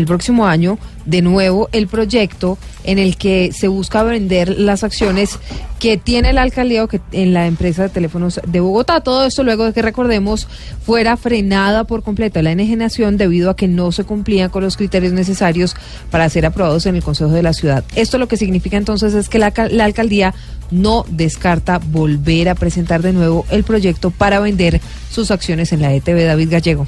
el 0.00 0.06
próximo 0.06 0.46
año, 0.46 0.78
de 1.04 1.22
nuevo 1.22 1.68
el 1.72 1.86
proyecto 1.86 2.58
en 2.84 2.98
el 2.98 3.16
que 3.16 3.52
se 3.52 3.68
busca 3.68 4.02
vender 4.02 4.58
las 4.58 4.82
acciones 4.82 5.38
que 5.78 5.96
tiene 5.96 6.32
la 6.32 6.42
alcaldía 6.42 6.84
o 6.84 6.88
que 6.88 7.00
en 7.12 7.32
la 7.34 7.46
empresa 7.46 7.82
de 7.82 7.88
teléfonos 7.90 8.40
de 8.46 8.60
Bogotá. 8.60 9.00
Todo 9.00 9.24
esto 9.26 9.44
luego 9.44 9.64
de 9.64 9.72
que 9.72 9.82
recordemos 9.82 10.48
fuera 10.84 11.16
frenada 11.16 11.84
por 11.84 12.02
completo 12.02 12.40
la 12.42 12.52
enajenación 12.52 13.16
debido 13.16 13.50
a 13.50 13.56
que 13.56 13.68
no 13.68 13.92
se 13.92 14.04
cumplían 14.04 14.50
con 14.50 14.62
los 14.62 14.76
criterios 14.76 15.12
necesarios 15.12 15.76
para 16.10 16.28
ser 16.28 16.46
aprobados 16.46 16.86
en 16.86 16.96
el 16.96 17.02
Consejo 17.02 17.30
de 17.30 17.42
la 17.42 17.52
Ciudad. 17.52 17.84
Esto 17.94 18.18
lo 18.18 18.28
que 18.28 18.36
significa 18.36 18.76
entonces 18.76 19.14
es 19.14 19.28
que 19.28 19.38
la, 19.38 19.52
la 19.70 19.84
alcaldía 19.84 20.34
no 20.70 21.04
descarta 21.10 21.78
volver 21.78 22.48
a 22.48 22.54
presentar 22.54 23.02
de 23.02 23.12
nuevo 23.12 23.44
el 23.50 23.64
proyecto 23.64 24.10
para 24.10 24.40
vender 24.40 24.80
sus 25.10 25.30
acciones 25.30 25.72
en 25.72 25.82
la 25.82 25.92
ETV 25.92 26.24
David 26.24 26.50
Gallego. 26.50 26.86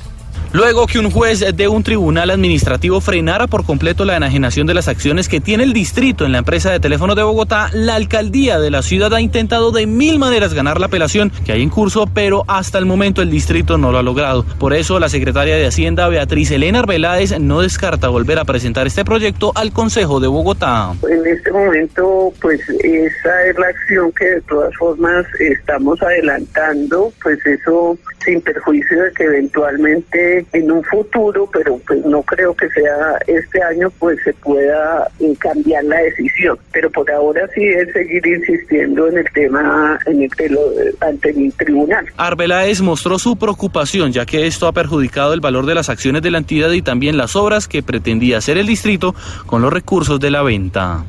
Luego 0.55 0.86
que 0.86 0.98
un 0.98 1.11
juez 1.11 1.42
de 1.57 1.66
un 1.66 1.82
tribunal 1.82 2.28
administrativo 2.28 3.00
frenara 3.00 3.46
por 3.46 3.64
completo 3.64 4.04
la 4.04 4.18
enajenación 4.18 4.66
de 4.66 4.74
las 4.74 4.87
acciones 4.87 5.26
que 5.26 5.41
tiene 5.41 5.64
el 5.64 5.72
distrito 5.72 6.26
en 6.26 6.33
la 6.33 6.38
empresa 6.38 6.70
de 6.70 6.79
teléfono 6.79 7.14
de 7.14 7.22
Bogotá, 7.22 7.70
la 7.72 7.95
alcaldía 7.95 8.61
de 8.61 8.70
la 8.70 8.83
ciudad 8.83 9.14
ha 9.14 9.22
intentado 9.22 9.72
de 9.72 9.87
mil 9.87 10.18
maneras 10.18 10.53
ganar 10.53 10.79
la 10.79 10.87
apelación 10.87 11.33
que 11.46 11.53
hay 11.53 11.62
en 11.62 11.70
curso, 11.70 12.07
pero 12.07 12.45
hasta 12.49 12.76
el 12.76 12.84
momento 12.84 13.22
el 13.22 13.30
distrito 13.30 13.79
no 13.79 13.92
lo 13.92 13.99
ha 13.99 14.03
logrado. 14.03 14.45
Por 14.58 14.74
eso 14.74 15.00
la 15.00 15.08
secretaria 15.08 15.57
de 15.57 15.66
Hacienda, 15.66 16.08
Beatriz 16.08 16.50
Elena 16.50 16.80
Arbeláez, 16.80 17.41
no 17.41 17.62
descarta 17.62 18.08
volver 18.08 18.38
a 18.38 18.45
presentar 18.45 18.87
este 18.87 19.07
proyecto 19.07 19.53
al 19.54 19.72
Consejo 19.72 20.20
de 20.20 20.29
Bogotá. 20.29 20.92
En 21.08 21.26
este 21.26 21.50
momento, 21.50 22.30
pues 22.42 22.61
esa 22.68 23.46
es 23.46 23.58
la 23.58 23.68
acción 23.68 24.12
que 24.12 24.26
de 24.26 24.41
todas 24.42 24.76
formas 24.76 25.24
estamos 25.41 26.03
adelantando, 26.03 27.11
pues 27.22 27.38
eso 27.46 27.96
sin 28.22 28.41
perjuicio 28.41 29.03
de 29.03 29.12
que 29.12 29.24
eventualmente 29.24 30.41
en 30.52 30.70
un 30.70 30.82
futuro, 30.84 31.48
pero 31.52 31.78
pues 31.86 32.04
no 32.04 32.22
creo 32.22 32.54
que 32.54 32.68
sea 32.70 33.18
este 33.26 33.62
año, 33.62 33.90
pues 33.98 34.18
se 34.24 34.32
pueda 34.34 35.08
eh, 35.20 35.34
cambiar 35.38 35.84
la 35.84 35.98
decisión. 35.98 36.58
Pero 36.72 36.90
por 36.90 37.10
ahora 37.10 37.48
sí 37.54 37.64
es 37.64 37.92
seguir 37.92 38.26
insistiendo 38.26 39.08
en 39.08 39.18
el 39.18 39.26
tema 39.32 39.98
en 40.06 40.22
el 40.22 40.30
lo, 40.52 40.60
ante 41.00 41.30
el 41.30 41.52
tribunal. 41.54 42.06
Arbeláez 42.16 42.80
mostró 42.80 43.18
su 43.18 43.36
preocupación 43.36 44.12
ya 44.12 44.26
que 44.26 44.46
esto 44.46 44.66
ha 44.66 44.72
perjudicado 44.72 45.34
el 45.34 45.40
valor 45.40 45.66
de 45.66 45.74
las 45.74 45.88
acciones 45.88 46.22
de 46.22 46.30
la 46.30 46.38
entidad 46.38 46.70
y 46.72 46.82
también 46.82 47.16
las 47.16 47.36
obras 47.36 47.68
que 47.68 47.82
pretendía 47.82 48.38
hacer 48.38 48.58
el 48.58 48.66
distrito 48.66 49.14
con 49.46 49.62
los 49.62 49.72
recursos 49.72 50.18
de 50.20 50.30
la 50.30 50.42
venta. 50.42 51.04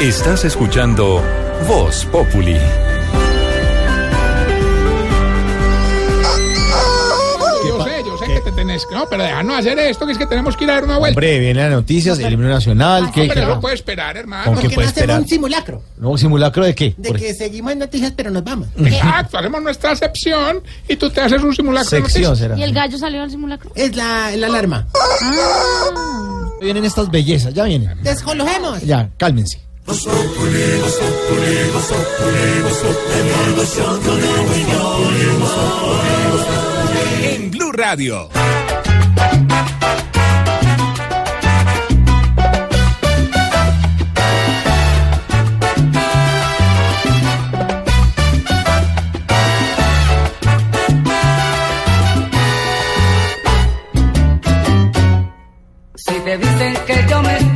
Estás 0.00 0.44
escuchando 0.44 1.22
Voz 1.66 2.04
Populi. 2.06 2.56
Que. 8.84 8.94
No, 8.94 9.06
pero 9.08 9.22
déjanos 9.22 9.58
hacer 9.58 9.78
esto, 9.78 10.04
que 10.06 10.12
es 10.12 10.18
que 10.18 10.26
tenemos 10.26 10.56
que 10.56 10.64
ir 10.64 10.70
a 10.70 10.74
dar 10.74 10.84
una 10.84 10.98
vuelta. 10.98 11.16
Hombre, 11.16 11.38
vienen 11.38 11.62
las 11.64 11.72
noticias, 11.72 12.18
el 12.18 12.32
himno 12.32 12.48
nacional. 12.48 13.10
¿qué, 13.12 13.22
Hombre, 13.22 13.34
qué- 13.36 13.40
no 13.40 13.48
lo 13.54 13.60
puede 13.60 13.74
esperar, 13.76 14.16
hermano. 14.16 14.52
¿Con 14.52 14.58
qué 14.58 14.70
puede 14.70 14.88
esperar? 14.88 15.26
simulacro 15.26 15.82
No, 15.96 16.16
simulacro 16.18 16.64
de 16.64 16.74
qué? 16.74 16.94
de 16.96 17.08
Por- 17.08 17.18
que 17.18 17.32
seguimos 17.34 17.72
en 17.72 17.78
noticias, 17.78 18.12
pero 18.16 18.30
nos 18.30 18.44
vamos. 18.44 18.68
Exacto, 18.78 19.38
hacemos 19.38 19.62
nuestra 19.62 19.94
sección 19.96 20.62
y 20.88 20.96
tú 20.96 21.08
te 21.10 21.20
haces 21.20 21.42
un 21.42 21.54
simulacro 21.54 21.90
de 21.90 22.02
Sección 22.02 22.22
noticias. 22.24 22.38
será. 22.38 22.58
¿Y 22.58 22.62
el 22.62 22.72
gallo 22.74 22.98
salió 22.98 23.22
al 23.22 23.30
simulacro? 23.30 23.70
Es 23.74 23.94
la, 23.96 24.30
la 24.36 24.46
alarma. 24.48 24.86
Vienen 26.60 26.84
estas 26.84 27.10
bellezas, 27.10 27.52
ya 27.54 27.64
vienen. 27.64 28.02
Descolojemos. 28.02 28.80
Ya, 28.82 29.10
cálmense. 29.18 29.60
Blue 37.50 37.72
Radio. 37.72 38.28
Si 55.94 56.14
te 56.24 56.38
dicen 56.38 56.74
que 56.86 57.06
yo 57.08 57.22
me 57.22 57.55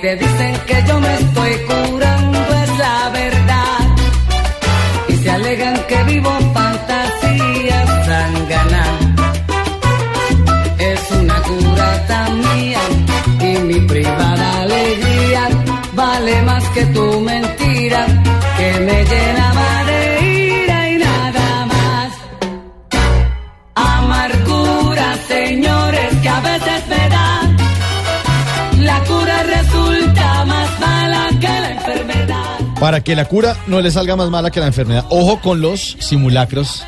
te 0.00 0.16
dicen 0.16 0.54
que 0.66 0.84
yo 0.86 1.00
me 1.00 1.14
estoy 1.14 1.47
Para 32.80 33.02
que 33.02 33.16
la 33.16 33.24
cura 33.24 33.56
no 33.66 33.80
le 33.80 33.90
salga 33.90 34.14
más 34.14 34.30
mala 34.30 34.50
que 34.50 34.60
la 34.60 34.66
enfermedad. 34.66 35.04
Ojo 35.08 35.40
con 35.40 35.60
los 35.60 35.96
simulacros 36.00 36.84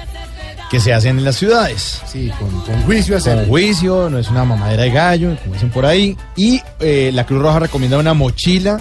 que 0.70 0.78
se 0.78 0.94
hacen 0.94 1.18
en 1.18 1.24
las 1.24 1.36
ciudades. 1.36 2.00
Sí, 2.06 2.30
con, 2.38 2.48
con 2.60 2.82
juicio 2.82 3.16
hacer. 3.16 3.36
Con 3.38 3.46
juicio, 3.48 4.08
no 4.08 4.18
es 4.18 4.28
una 4.30 4.44
mamadera 4.44 4.84
de 4.84 4.90
gallo, 4.90 5.36
como 5.42 5.54
dicen 5.54 5.70
por 5.70 5.84
ahí. 5.84 6.16
Y 6.36 6.62
eh, 6.78 7.10
la 7.12 7.26
Cruz 7.26 7.42
Roja 7.42 7.58
recomienda 7.58 7.98
una 7.98 8.14
mochila 8.14 8.80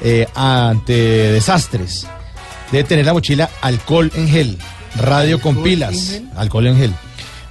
eh, 0.00 0.26
ante 0.34 0.92
desastres. 1.32 2.06
Debe 2.72 2.84
tener 2.84 3.04
la 3.04 3.12
mochila 3.12 3.50
alcohol 3.60 4.10
en 4.14 4.28
gel, 4.28 4.58
radio 4.96 5.40
con 5.40 5.62
pilas, 5.62 6.20
alcohol 6.36 6.66
en 6.68 6.78
gel, 6.78 6.94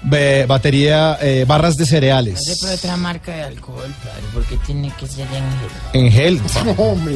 Be- 0.08 0.46
batería, 0.46 1.18
eh, 1.22 1.46
barras 1.48 1.76
de 1.78 1.84
No 1.84 1.86
sé 1.88 1.92
cereales. 1.96 2.58
por 2.62 2.70
otra 2.70 2.96
marca 2.98 3.36
de 3.36 3.44
alcohol, 3.44 3.94
padre, 4.04 4.24
porque 4.34 4.58
tiene 4.66 4.92
que 5.00 5.08
ser 5.08 5.28
en 5.94 6.06
En 6.06 6.12
gel. 6.12 6.40
Hombre. 6.78 7.16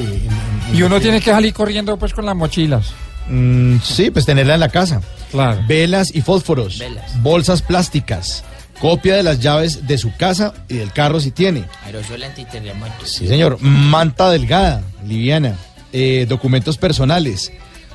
Y 0.73 0.81
uno 0.81 0.99
tiene 0.99 1.21
que 1.21 1.31
salir 1.31 1.53
corriendo 1.53 1.97
pues 1.97 2.13
con 2.13 2.25
las 2.25 2.35
mochilas. 2.35 2.87
Mm, 3.29 3.77
sí, 3.83 4.09
pues 4.09 4.25
tenerla 4.25 4.55
en 4.55 4.59
la 4.59 4.69
casa. 4.69 5.01
Claro. 5.31 5.61
Velas 5.67 6.09
y 6.15 6.21
fósforos. 6.21 6.79
Velas. 6.79 7.21
Bolsas 7.21 7.61
plásticas. 7.61 8.43
Copia 8.81 9.15
de 9.17 9.23
las 9.23 9.39
llaves 9.39 9.85
de 9.87 9.97
su 9.97 10.15
casa 10.15 10.53
y 10.69 10.75
del 10.75 10.91
carro 10.93 11.19
si 11.19 11.31
tiene. 11.31 11.65
aerosol 11.85 12.23
antiterremoto. 12.23 13.05
Sí, 13.05 13.27
señor. 13.27 13.61
Manta 13.61 14.31
delgada, 14.31 14.81
liviana. 15.05 15.55
Eh, 15.91 16.25
documentos 16.29 16.77
personales. 16.77 17.51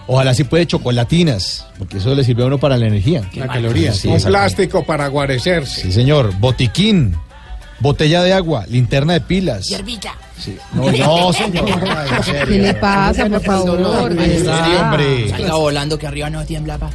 Ojalá 0.06 0.35
si 0.35 0.44
puede 0.44 0.66
chocolatinas, 0.66 1.66
porque 1.78 1.97
eso 1.97 2.14
le 2.14 2.24
sirve 2.24 2.43
a 2.43 2.47
uno 2.47 2.59
para 2.59 2.76
la 2.76 2.86
energía. 2.86 3.22
La 3.35 3.47
caloría. 3.47 3.93
Sí, 3.93 4.09
un 4.09 4.20
plástico 4.20 4.85
para 4.85 5.09
guarecerse. 5.09 5.82
Sí, 5.82 5.93
señor. 5.93 6.35
Botiquín. 6.39 7.16
Botella 7.81 8.22
de 8.22 8.32
agua, 8.32 8.64
linterna 8.68 9.14
de 9.14 9.20
pilas. 9.20 9.68
Hierbita. 9.68 10.14
Sí. 10.39 10.56
No, 10.74 10.90
no, 10.90 11.32
señor. 11.32 11.65
En 12.16 12.23
serio. 12.24 12.47
¿Qué 12.47 12.59
le 12.59 12.74
pasa, 12.74 13.27
por 13.27 13.40
favor? 13.43 14.11
Sí, 14.11 14.47
hombre. 14.81 15.28
Salga 15.31 15.55
volando 15.55 15.98
que 15.98 16.06
arriba 16.06 16.28
no 16.31 16.44
tiembla, 16.44 16.77
pa. 16.78 16.90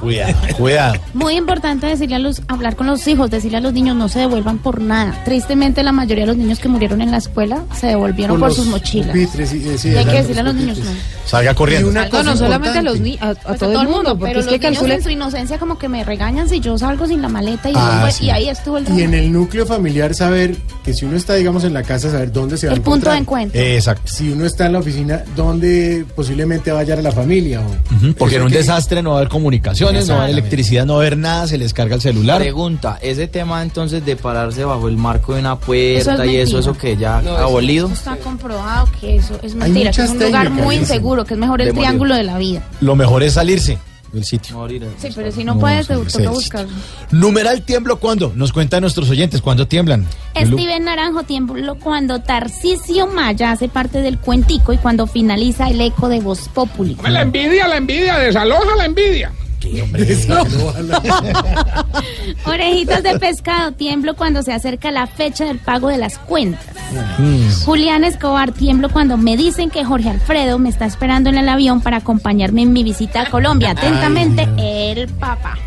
Cuidado, 0.00 0.34
cuidado. 0.56 0.94
Muy 1.14 1.34
importante 1.36 1.86
decirle 1.86 2.16
a 2.16 2.18
los, 2.18 2.42
hablar 2.48 2.74
con 2.76 2.86
los 2.86 3.06
hijos, 3.06 3.30
decirle 3.30 3.58
a 3.58 3.60
los 3.60 3.72
niños 3.72 3.94
no 3.96 4.08
se 4.08 4.20
devuelvan 4.20 4.58
por 4.58 4.80
nada. 4.80 5.22
Tristemente 5.24 5.82
la 5.82 5.92
mayoría 5.92 6.24
de 6.24 6.28
los 6.28 6.36
niños 6.36 6.58
que 6.58 6.68
murieron 6.68 7.02
en 7.02 7.10
la 7.10 7.18
escuela 7.18 7.62
se 7.78 7.88
devolvieron 7.88 8.40
por, 8.40 8.52
sus 8.54 8.66
mochilas. 8.66 9.08
pupitres, 9.08 9.52
y- 9.54 9.68
eh, 9.68 9.78
sí, 9.78 9.96
hay 9.96 10.04
que 10.04 10.12
decirle 10.12 10.40
a 10.40 10.44
los 10.44 10.54
niños 10.54 10.78
no. 10.78 10.90
Salga 11.26 11.54
corriendo. 11.54 11.88
Una 11.88 12.04
No, 12.04 12.10
cosa 12.10 12.22
no 12.24 12.36
solamente 12.36 12.78
a 12.78 12.82
los 12.82 12.96
importante. 12.96 13.26
niños, 13.26 13.38
a, 13.44 13.48
a 13.48 13.48
Pues 13.48 13.60
todo 13.60 13.82
el 13.82 13.88
mundo, 13.88 14.18
porque 14.18 14.24
pero 14.34 14.40
es 14.40 14.46
los 14.46 14.58
que 14.60 14.92
en 14.94 15.02
su 15.02 15.10
inocencia 15.10 15.58
como 15.58 15.78
que 15.78 15.88
me 15.88 16.04
regañan 16.04 16.48
si 16.48 16.58
yo 16.60 16.76
salgo 16.78 17.06
sin 17.06 17.22
la 17.22 17.28
maleta 17.28 17.68
y, 17.70 17.74
Ah, 17.76 18.00
vuelvo- 18.02 18.12
sí. 18.16 18.26
y 18.26 18.30
ahí 18.30 18.48
estuvo 18.48 18.78
el 18.78 18.88
Y 18.98 19.02
en 19.02 19.14
el 19.14 19.32
núcleo 19.32 19.66
familiar 19.66 20.14
saber 20.14 20.56
que 20.84 20.92
si 20.94 21.04
uno 21.04 21.16
está, 21.16 21.34
digamos, 21.34 21.64
en 21.64 21.74
la 21.74 21.82
casa, 21.82 22.10
saber 22.10 22.32
dónde 22.32 22.56
se 22.56 22.66
va 22.68 22.71
El 22.72 22.80
punto 22.80 23.10
de 23.10 23.16
encuentro. 23.18 23.60
Exacto. 23.60 24.02
Si 24.12 24.30
uno 24.30 24.44
está 24.46 24.66
en 24.66 24.72
la 24.72 24.78
oficina, 24.80 25.22
¿dónde 25.36 26.04
posiblemente 26.14 26.70
vaya 26.72 26.94
a 26.94 27.02
la 27.02 27.12
familia? 27.12 27.60
O, 27.60 27.94
Ujú, 27.96 28.14
Porque 28.14 28.36
en 28.36 28.42
un 28.42 28.48
que- 28.50 28.58
desastre 28.58 29.02
no 29.02 29.10
va 29.10 29.16
a 29.16 29.18
haber 29.20 29.28
comunicaciones, 29.28 30.08
no 30.08 30.14
va 30.14 30.20
a 30.20 30.24
haber 30.24 30.38
electricidad, 30.38 30.86
no 30.86 30.94
va 30.94 30.98
a 31.00 31.02
haber 31.02 31.18
nada, 31.18 31.46
se 31.46 31.58
les 31.58 31.72
carga 31.74 31.94
el 31.96 32.00
celular. 32.00 32.38
Pregunta, 32.40 32.98
ese 33.02 33.28
tema 33.28 33.62
entonces 33.62 34.04
de 34.04 34.16
pararse 34.16 34.64
bajo 34.64 34.88
el 34.88 34.96
marco 34.96 35.34
de 35.34 35.40
una 35.40 35.56
puerta 35.58 36.14
Eso 36.14 36.22
es 36.22 36.30
y 36.30 36.36
eso, 36.36 36.58
eso 36.58 36.76
que 36.76 36.96
ya 36.96 37.20
No, 37.22 37.36
ha 37.36 37.42
abolido. 37.42 37.86
eso 37.86 37.94
Está 37.94 38.16
comprobado 38.16 38.88
que 39.00 39.16
eso 39.16 39.38
es 39.42 39.54
mentira, 39.54 39.90
que 39.90 40.02
es 40.02 40.10
un 40.10 40.18
lugar 40.18 40.50
muy 40.50 40.76
inseguro, 40.76 41.24
que 41.24 41.34
es 41.34 41.40
mejor 41.40 41.60
el 41.62 41.72
triángulo 41.74 42.14
de 42.14 42.22
la 42.24 42.38
vida. 42.38 42.62
Lo 42.80 42.96
mejor 42.96 43.22
es 43.22 43.34
salirse 43.34 43.78
del 44.12 44.24
sitio. 44.24 44.68
Sí, 44.98 45.08
pero 45.14 45.32
si 45.32 45.44
no, 45.44 45.54
No, 45.54 45.60
puedes, 45.60 45.86
te 45.86 45.94
toca 45.94 46.18
del 46.18 46.28
buscar. 46.30 46.66
Numeral 47.10 47.62
tiemblo 47.62 47.98
cuándo? 47.98 48.32
Nos 48.34 48.52
cuentan 48.52 48.82
nuestros 48.82 49.08
oyentes, 49.10 49.40
¿cuándo 49.40 49.66
tiemblan? 49.66 50.06
Steven 50.36 50.84
Naranjo 50.84 51.22
tiemblo 51.22 51.76
cuando 51.76 52.20
Tarcisio 52.20 53.06
Maya 53.06 53.52
hace 53.52 53.68
parte 53.68 54.00
del 54.00 54.18
cuentico 54.18 54.72
y 54.72 54.78
cuando 54.78 55.06
finaliza 55.06 55.68
el 55.68 55.80
eco 55.80 56.08
de 56.08 56.20
Voz 56.20 56.48
Populi. 56.48 56.96
La 57.08 57.22
envidia, 57.22 57.68
la 57.68 57.76
envidia, 57.76 58.18
desaloja 58.18 58.76
la 58.76 58.84
envidia. 58.86 59.32
Orejitas 62.46 63.02
de 63.02 63.18
pescado, 63.18 63.72
tiemblo 63.72 64.14
cuando 64.14 64.42
se 64.42 64.52
acerca 64.52 64.90
la 64.90 65.06
fecha 65.06 65.44
del 65.44 65.58
pago 65.58 65.88
de 65.88 65.98
las 65.98 66.18
cuentas. 66.18 66.74
Mm. 67.18 67.64
Julián 67.64 68.04
Escobar, 68.04 68.52
tiemblo 68.52 68.90
cuando 68.90 69.16
me 69.16 69.36
dicen 69.36 69.70
que 69.70 69.84
Jorge 69.84 70.10
Alfredo 70.10 70.58
me 70.58 70.68
está 70.68 70.86
esperando 70.86 71.30
en 71.30 71.38
el 71.38 71.48
avión 71.48 71.80
para 71.80 71.98
acompañarme 71.98 72.62
en 72.62 72.72
mi 72.72 72.82
visita 72.82 73.22
a 73.22 73.30
Colombia. 73.30 73.70
Atentamente, 73.70 74.48
el 74.58 75.08
papá. 75.08 75.58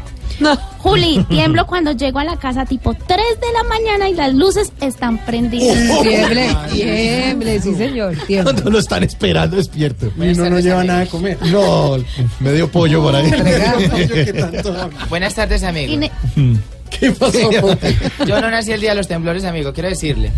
Juli, 0.79 1.25
tiemblo 1.29 1.65
cuando 1.65 1.91
llego 1.93 2.19
a 2.19 2.23
la 2.23 2.37
casa 2.37 2.65
tipo 2.65 2.93
3 2.93 3.07
de 3.07 3.53
la 3.53 3.63
mañana 3.63 4.09
y 4.09 4.13
las 4.13 4.33
luces 4.33 4.71
están 4.81 5.17
prendidas. 5.25 5.77
Tiemble, 6.03 6.55
tiemble, 6.71 7.59
sí 7.61 7.73
señor, 7.75 8.15
tiemble. 8.27 8.51
Cuando 8.53 8.69
lo 8.71 8.79
están 8.79 9.03
esperando 9.03 9.55
despierto. 9.57 10.11
Y 10.17 10.29
uno 10.29 10.49
no 10.49 10.59
lleva 10.59 10.83
nada 10.83 10.99
de 11.01 11.07
comer. 11.07 11.37
No, 11.51 11.97
medio 12.39 12.69
pollo 12.69 13.01
por 13.01 13.15
ahí. 13.15 13.31
Buenas 15.09 15.33
tardes, 15.35 15.63
amigo. 15.63 15.97
Ne- 15.97 16.11
¿Qué 16.89 17.11
pasó? 17.11 17.49
Yo 18.25 18.41
no 18.41 18.49
nací 18.51 18.71
el 18.71 18.81
día 18.81 18.91
de 18.91 18.95
los 18.97 19.07
temblores, 19.07 19.43
amigo, 19.43 19.73
quiero 19.73 19.89
decirle. 19.89 20.31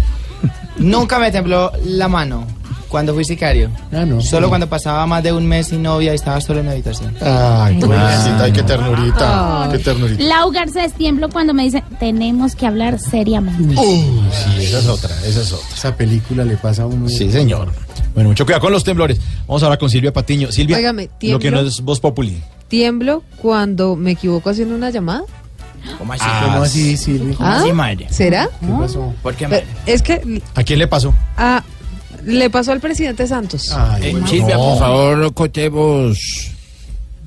Nunca 0.78 1.20
me 1.20 1.32
tembló 1.32 1.72
la 1.86 2.08
mano. 2.08 2.48
Cuando 2.90 3.14
fui 3.14 3.26
sicario. 3.26 3.70
Ah, 3.92 4.06
no. 4.06 4.22
Solo 4.22 4.50
cuando 4.50 4.68
pasaba 4.68 5.06
más 5.06 5.22
de 5.24 5.34
un 5.34 5.46
mes 5.46 5.68
sin 5.68 5.84
novia 5.84 6.14
y 6.14 6.16
estaba 6.16 6.40
solo 6.42 6.60
en 6.60 6.68
mi 6.68 6.72
habitación. 6.72 7.16
Ay, 7.22 7.80
pobrecita, 7.80 8.44
ay, 8.44 8.52
qué 8.54 8.64
ternurita. 8.64 9.64
Ay. 9.66 9.72
Qué 9.72 9.80
ternurita. 9.80 10.24
Lau 10.24 10.52
Garcés 10.52 10.94
tiemblo 10.94 11.30
cuando 11.30 11.54
me 11.54 11.64
dicen, 11.64 11.84
tenemos 12.00 12.56
que 12.56 12.66
hablar 12.66 13.00
seriamente. 13.00 13.76
Uh, 13.80 14.24
sí, 14.32 14.64
esa 14.66 14.80
es 14.80 14.88
otra, 14.88 15.14
esa 15.26 15.42
es 15.42 15.52
otra. 15.52 15.68
Esa 15.76 15.96
película 15.96 16.46
le 16.46 16.56
pasa 16.58 16.84
a 16.84 16.86
uno. 16.86 17.10
Sí, 17.10 17.30
señor. 17.32 17.72
Bueno, 18.14 18.30
mucho 18.30 18.46
cuidado 18.46 18.62
con 18.62 18.72
los 18.72 18.84
temblores. 18.84 19.20
Vamos 19.48 19.62
ahora 19.64 19.78
con 19.78 19.90
Silvia 19.90 20.12
Patiño. 20.14 20.52
Silvia, 20.52 20.78
Óigame, 20.78 21.10
lo 21.22 21.40
que 21.40 21.52
no 21.52 21.60
es 21.60 21.82
Voz 21.82 22.00
Populi. 22.00 22.42
Tiemblo 22.68 23.24
cuando 23.42 23.96
me 23.96 24.12
equivoco 24.12 24.50
haciendo 24.50 24.76
una 24.76 24.90
llamada. 24.90 25.22
¿Cómo 25.98 26.14
así? 26.14 26.26
¿Cómo 26.44 26.64
así, 26.64 26.98
Silvia? 26.98 27.36
¿Cómo 27.38 27.48
¿Ah? 27.50 27.60
así, 27.62 27.72
madre? 27.72 28.08
¿Será? 28.10 28.50
¿Qué 28.60 28.68
pasó? 28.68 29.14
¿Por 29.22 29.36
qué, 29.36 29.48
madre? 29.48 29.66
es 29.86 30.02
que 30.02 30.42
¿A 30.56 30.64
quién 30.64 30.80
le 30.80 30.88
pasó? 30.88 31.14
ah, 31.38 31.64
le 32.28 32.50
pasó 32.50 32.72
al 32.74 32.80
presidente 32.80 33.26
Santos. 33.28 33.72
Ay, 33.76 34.08
Eh, 34.08 34.12
bueno. 34.12 34.28
Silvia, 34.28 34.56
no. 34.56 34.62
por 34.70 34.80
favor, 34.80 35.18
no 35.18 35.32
contemos. 35.34 36.52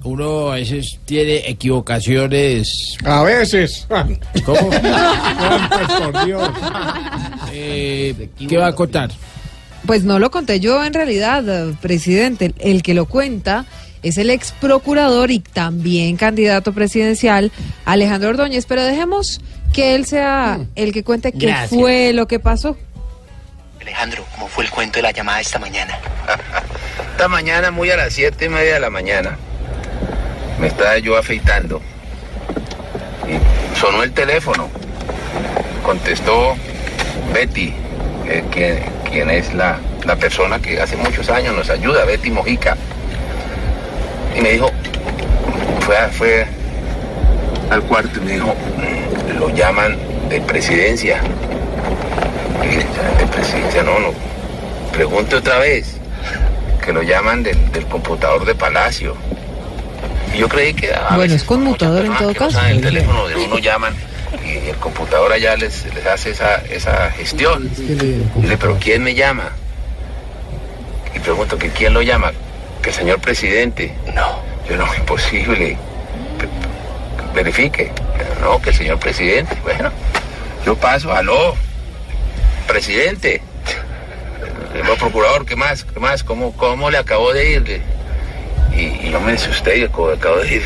Uno 0.02 0.50
a 0.52 0.54
veces 0.54 0.98
tiene 1.04 1.48
equivocaciones. 1.48 2.96
A 3.04 3.22
veces. 3.22 3.86
¿Cómo? 4.46 4.70
pues, 4.70 5.92
por 6.12 6.24
Dios. 6.24 6.50
Eh, 7.52 8.28
¿Qué 8.48 8.56
va 8.56 8.68
a 8.68 8.74
contar? 8.74 9.10
Pues 9.86 10.04
no 10.04 10.18
lo 10.18 10.30
conté 10.30 10.60
yo 10.60 10.84
en 10.84 10.94
realidad, 10.94 11.44
presidente. 11.80 12.54
El 12.58 12.82
que 12.82 12.94
lo 12.94 13.06
cuenta 13.06 13.66
es 14.02 14.16
el 14.18 14.30
ex 14.30 14.52
procurador 14.52 15.30
y 15.30 15.40
también 15.40 16.16
candidato 16.16 16.72
presidencial, 16.72 17.50
Alejandro 17.84 18.30
Ordóñez. 18.30 18.66
Pero 18.66 18.82
dejemos 18.84 19.40
que 19.72 19.94
él 19.94 20.06
sea 20.06 20.60
el 20.76 20.92
que 20.92 21.04
cuente 21.04 21.32
qué 21.32 21.46
Gracias. 21.46 21.70
fue 21.78 22.12
lo 22.12 22.26
que 22.26 22.38
pasó. 22.40 22.76
Alejandro, 23.80 24.24
¿cómo 24.34 24.48
fue 24.48 24.64
el 24.64 24.70
cuento 24.70 24.98
de 24.98 25.02
la 25.02 25.10
llamada 25.10 25.40
esta 25.40 25.58
mañana? 25.58 25.98
esta 27.12 27.28
mañana, 27.28 27.70
muy 27.70 27.90
a 27.90 27.96
las 27.96 28.12
siete 28.12 28.46
y 28.46 28.48
media 28.48 28.74
de 28.74 28.80
la 28.80 28.90
mañana, 28.90 29.36
me 30.58 30.66
estaba 30.66 30.98
yo 30.98 31.16
afeitando. 31.16 31.80
Y 33.26 33.78
sonó 33.78 34.02
el 34.02 34.12
teléfono. 34.12 34.68
Contestó 35.82 36.56
Betty, 37.32 37.72
eh, 38.26 38.44
quien, 38.50 38.80
quien 39.10 39.30
es 39.30 39.54
la, 39.54 39.78
la 40.04 40.16
persona 40.16 40.58
que 40.60 40.80
hace 40.80 40.96
muchos 40.96 41.30
años 41.30 41.54
nos 41.56 41.70
ayuda, 41.70 42.04
Betty 42.04 42.30
Mojica. 42.30 42.76
Y 44.36 44.40
me 44.42 44.50
dijo, 44.50 44.70
fue, 45.80 45.96
fue 46.12 46.46
al 47.70 47.82
cuarto 47.82 48.18
y 48.18 48.24
me 48.24 48.32
dijo, 48.32 48.54
"Mm, 48.76 49.38
lo 49.38 49.48
llaman 49.50 49.96
de 50.28 50.40
presidencia. 50.42 51.20
De 52.60 53.26
presidencia, 53.26 53.82
no, 53.82 53.98
no. 53.98 54.12
Pregunte 54.92 55.36
otra 55.36 55.58
vez. 55.58 55.96
Que 56.84 56.92
lo 56.92 57.02
llaman 57.02 57.42
del, 57.42 57.70
del 57.72 57.86
computador 57.86 58.44
de 58.44 58.54
Palacio. 58.54 59.14
Y 60.34 60.38
yo 60.38 60.48
creí 60.48 60.74
que. 60.74 60.92
a 60.94 61.00
Bueno, 61.08 61.18
veces 61.18 61.42
es 61.42 61.44
conmutador 61.44 62.04
en 62.04 62.14
todo 62.14 62.28
no 62.28 62.34
caso. 62.34 62.60
el 62.66 62.80
teléfono 62.80 63.26
de 63.28 63.36
uno 63.36 63.58
llaman 63.58 63.94
y 64.44 64.68
el 64.68 64.76
computador 64.76 65.32
allá 65.32 65.56
les, 65.56 65.84
les 65.94 66.06
hace 66.06 66.30
esa, 66.30 66.56
esa 66.70 67.10
gestión. 67.10 67.70
Y 67.78 68.46
le, 68.46 68.56
pero 68.56 68.76
¿quién 68.80 69.02
me 69.02 69.14
llama? 69.14 69.50
Y 71.14 71.18
pregunto 71.18 71.58
que 71.58 71.68
quién 71.70 71.92
lo 71.92 72.00
llama, 72.02 72.32
que 72.82 72.90
el 72.90 72.94
señor 72.94 73.20
presidente. 73.20 73.92
No. 74.14 74.40
Yo 74.68 74.76
no, 74.76 74.86
imposible. 74.94 75.76
Verifique. 77.34 77.92
No, 78.40 78.60
que 78.60 78.70
el 78.70 78.76
señor 78.76 78.98
presidente. 78.98 79.56
Bueno, 79.62 79.90
yo 80.64 80.76
paso, 80.76 81.12
aló, 81.12 81.54
presidente. 82.70 83.42
El 84.74 84.96
procurador, 84.98 85.44
¿qué 85.44 85.56
más? 85.56 85.84
¿Qué 85.84 85.98
más? 86.00 86.22
¿Cómo, 86.24 86.52
cómo 86.56 86.90
le 86.90 86.98
acabó 86.98 87.32
de 87.32 87.50
ir? 87.50 87.82
Y, 88.72 89.06
y 89.06 89.10
yo 89.10 89.20
me 89.20 89.32
asusté 89.32 89.78
y 89.78 89.84
acabo, 89.84 90.10
de 90.10 90.54
ir. 90.54 90.62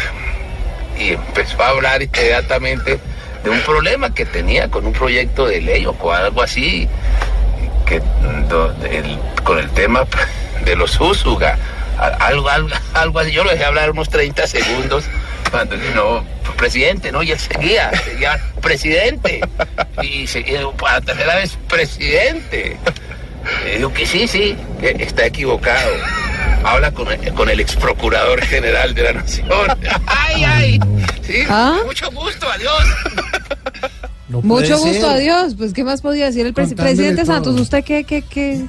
Y 0.98 1.08
empezó 1.14 1.62
a 1.62 1.68
hablar 1.70 2.02
inmediatamente 2.02 2.98
de 3.42 3.50
un 3.50 3.60
problema 3.60 4.14
que 4.14 4.24
tenía 4.26 4.70
con 4.70 4.86
un 4.86 4.92
proyecto 4.92 5.46
de 5.46 5.60
ley 5.60 5.86
o 5.86 5.94
con 5.94 6.14
algo 6.14 6.42
así, 6.42 6.88
que 7.86 8.00
con 9.42 9.58
el 9.58 9.70
tema 9.70 10.06
de 10.64 10.76
los 10.76 11.00
úsuga, 11.00 11.58
a- 11.98 12.06
algo, 12.26 12.48
algo, 12.48 12.68
algo 12.94 13.18
así. 13.18 13.32
Yo 13.32 13.44
lo 13.44 13.50
dejé 13.50 13.64
hablar 13.64 13.90
unos 13.90 14.08
30 14.10 14.46
segundos 14.46 15.04
cuando 15.50 15.76
no, 15.94 16.24
presidente, 16.56 17.12
¿no? 17.12 17.22
Y 17.22 17.32
él 17.32 17.38
seguía, 17.38 17.90
seguía, 18.04 18.40
presidente. 18.60 19.40
Y 20.02 20.26
seguía, 20.26 20.60
para 20.78 20.94
la 20.94 21.00
tercera 21.00 21.36
vez, 21.36 21.58
presidente. 21.68 22.76
Y 23.66 23.76
digo 23.76 23.92
que 23.92 24.06
sí, 24.06 24.26
sí, 24.26 24.56
que 24.80 24.90
está 25.00 25.26
equivocado. 25.26 25.90
Habla 26.64 26.90
con 26.92 27.12
el, 27.12 27.34
con 27.34 27.50
el 27.50 27.60
ex 27.60 27.76
procurador 27.76 28.40
general 28.42 28.94
de 28.94 29.02
la 29.02 29.12
nación. 29.12 29.48
Ay, 30.06 30.44
ay. 30.44 30.80
Sí, 31.22 31.44
¿Ah? 31.48 31.78
mucho 31.84 32.10
gusto, 32.10 32.50
adiós. 32.50 32.84
Mucho 34.28 34.78
gusto, 34.78 35.08
adiós. 35.08 35.54
Pues, 35.56 35.72
¿qué 35.72 35.84
más 35.84 36.00
podía 36.00 36.26
decir 36.26 36.46
el 36.46 36.54
Contándole 36.54 36.88
presidente 36.88 37.22
todo. 37.22 37.34
Santos? 37.34 37.60
¿Usted 37.60 37.84
qué, 37.84 38.04
qué, 38.04 38.22
qué, 38.22 38.64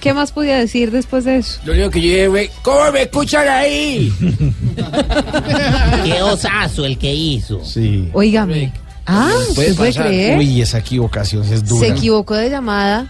qué 0.00 0.14
más 0.14 0.32
podía 0.32 0.58
decir 0.58 0.90
después 0.90 1.24
de 1.24 1.38
eso? 1.38 1.60
Lo 1.64 1.72
único 1.72 1.90
que 1.90 2.00
yo 2.00 2.08
dije 2.08 2.30
fue, 2.30 2.50
¿cómo 2.62 2.92
me 2.92 3.02
escuchan 3.02 3.48
ahí? 3.48 4.12
Qué 6.04 6.22
osazo 6.22 6.84
el 6.84 6.98
que 6.98 7.14
hizo. 7.14 7.64
Sí. 7.64 8.08
Óigame. 8.12 8.72
Ah, 9.06 9.32
¿usted 9.48 9.74
puede 9.74 9.94
creer? 9.94 10.38
Uy, 10.38 10.60
esa 10.60 10.78
equivocación 10.78 11.42
es 11.50 11.66
dura. 11.66 11.86
Se 11.86 11.92
equivocó 11.92 12.34
de 12.34 12.50
llamada. 12.50 13.06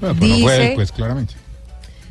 Bueno, 0.00 0.16
pero 0.18 0.34
no 0.34 0.38
fue 0.40 0.58
dice, 0.58 0.72
pues, 0.76 0.92
claramente. 0.92 1.34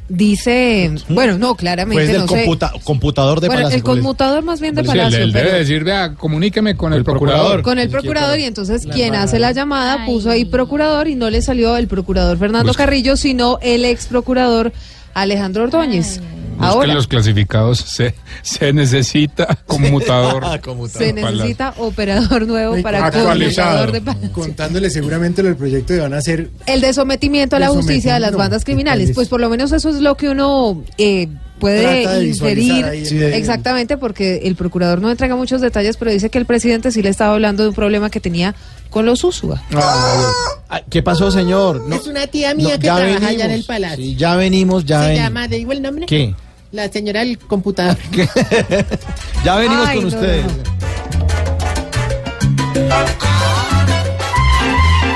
Dice, 0.10 0.92
bueno, 1.08 1.38
no, 1.38 1.56
claramente 1.56 2.04
Pues 2.04 2.08
del 2.12 2.22
no 2.22 2.28
sé. 2.28 2.80
computador 2.84 3.40
de 3.40 3.48
Bueno, 3.48 3.62
Palacio. 3.62 3.78
el 3.78 3.84
conmutador 3.84 4.44
más 4.44 4.60
bien 4.60 4.76
de 4.76 4.82
Pues 4.84 4.92
sí, 4.92 4.98
Palacio, 4.98 5.18
él, 5.20 5.24
él 5.26 5.32
pero- 5.34 5.46
debe 5.48 5.60
decir, 5.60 5.84
vea, 5.84 6.16
comuníqueme 6.16 6.76
con 6.76 6.94
el, 6.94 7.04
procurador. 7.04 7.62
con 7.62 7.80
el 7.80 7.90
procurador 7.90 8.40
y 8.40 8.44
entonces 8.46 8.86
La 8.86 8.94
quien 8.94 9.16
hace 9.16 9.40
la 9.40 9.52
llamada 9.52 10.06
puso 10.06 10.30
ahí 10.32 10.46
procurador 10.46 11.08
y 11.08 11.16
no 11.16 11.30
le 11.30 11.42
salió 11.42 11.78
el 11.78 11.88
procurador 11.88 12.38
Fernando 12.38 12.70
Busca. 12.70 12.86
Carrillo, 12.86 13.16
sino 13.16 13.60
el 13.62 13.86
ex 13.86 14.08
procurador 14.08 14.74
Alejandro 15.14 15.64
Ordóñez. 15.64 16.20
Busquen 16.60 16.78
Ahora 16.78 16.94
los 16.94 17.08
clasificados. 17.08 17.80
Se, 17.80 18.14
se 18.42 18.74
necesita 18.74 19.48
conmutador. 19.66 20.44
se 20.90 21.14
necesita 21.14 21.74
operador 21.78 22.46
nuevo 22.48 22.82
para 22.82 23.06
Actualizado. 23.06 23.86
computador 23.86 24.20
de. 24.20 24.32
Contándole 24.32 24.90
seguramente 24.90 25.42
lo 25.42 25.48
del 25.48 25.58
proyecto 25.58 25.94
que 25.94 26.02
van 26.02 26.14
a 26.14 26.18
hacer. 26.18 26.50
El 26.66 26.82
de 26.82 26.94
sometimiento 26.94 27.56
a 27.56 27.60
la 27.60 27.70
justicia 27.70 28.14
de 28.16 28.20
las 28.20 28.36
bandas 28.36 28.66
criminales. 28.66 29.12
Pues 29.16 29.30
por 29.30 29.40
lo 29.40 29.50
menos 29.50 29.72
eso 29.72 29.90
es 29.90 30.02
lo 30.02 30.16
que 30.16 30.28
uno 30.30 30.84
eh, 30.98 31.30
puede 31.60 32.28
inferir. 32.28 32.86
Exactamente, 32.86 33.98
porque 33.98 34.42
el 34.44 34.56
procurador 34.56 35.02
no 35.02 35.10
entrega 35.10 35.36
muchos 35.38 35.62
detalles, 35.62 35.96
pero 35.98 36.12
dice 36.12 36.30
que 36.30 36.40
el 36.40 36.46
presidente 36.46 36.92
sí 36.92 37.02
le 37.02 37.10
estaba 37.10 37.34
hablando 37.34 37.64
de 37.64 37.70
un 37.70 37.76
problema 37.76 38.10
que 38.10 38.20
tenía 38.20 38.54
con 38.90 39.06
los 39.06 39.24
USUA. 39.24 39.62
Ah, 39.76 40.82
¿Qué 40.90 41.02
pasó, 41.04 41.32
señor? 41.32 41.82
No, 41.88 41.96
es 41.96 42.08
una 42.08 42.28
tía 42.28 42.54
mía 42.54 42.70
no, 42.76 42.80
que 42.80 42.88
trabaja 42.88 43.28
allá 43.28 43.46
en 43.46 43.52
el 43.52 43.64
palacio. 43.64 43.98
Sí, 43.98 44.16
ya 44.16 44.36
venimos, 44.36 44.86
ya 44.86 45.02
Se 45.02 45.08
venimos. 45.10 45.26
llama, 45.30 45.48
¿te 45.50 45.56
digo 45.56 45.72
el 45.72 45.82
nombre? 45.82 46.06
¿Qué? 46.06 46.34
La 46.72 46.88
señora 46.92 47.22
del 47.22 47.38
computador. 47.40 47.98
Ya 49.44 49.56
venimos 49.56 49.88
Ay, 49.88 49.96
con 50.02 50.10
no, 50.10 50.16
ustedes. 50.16 50.46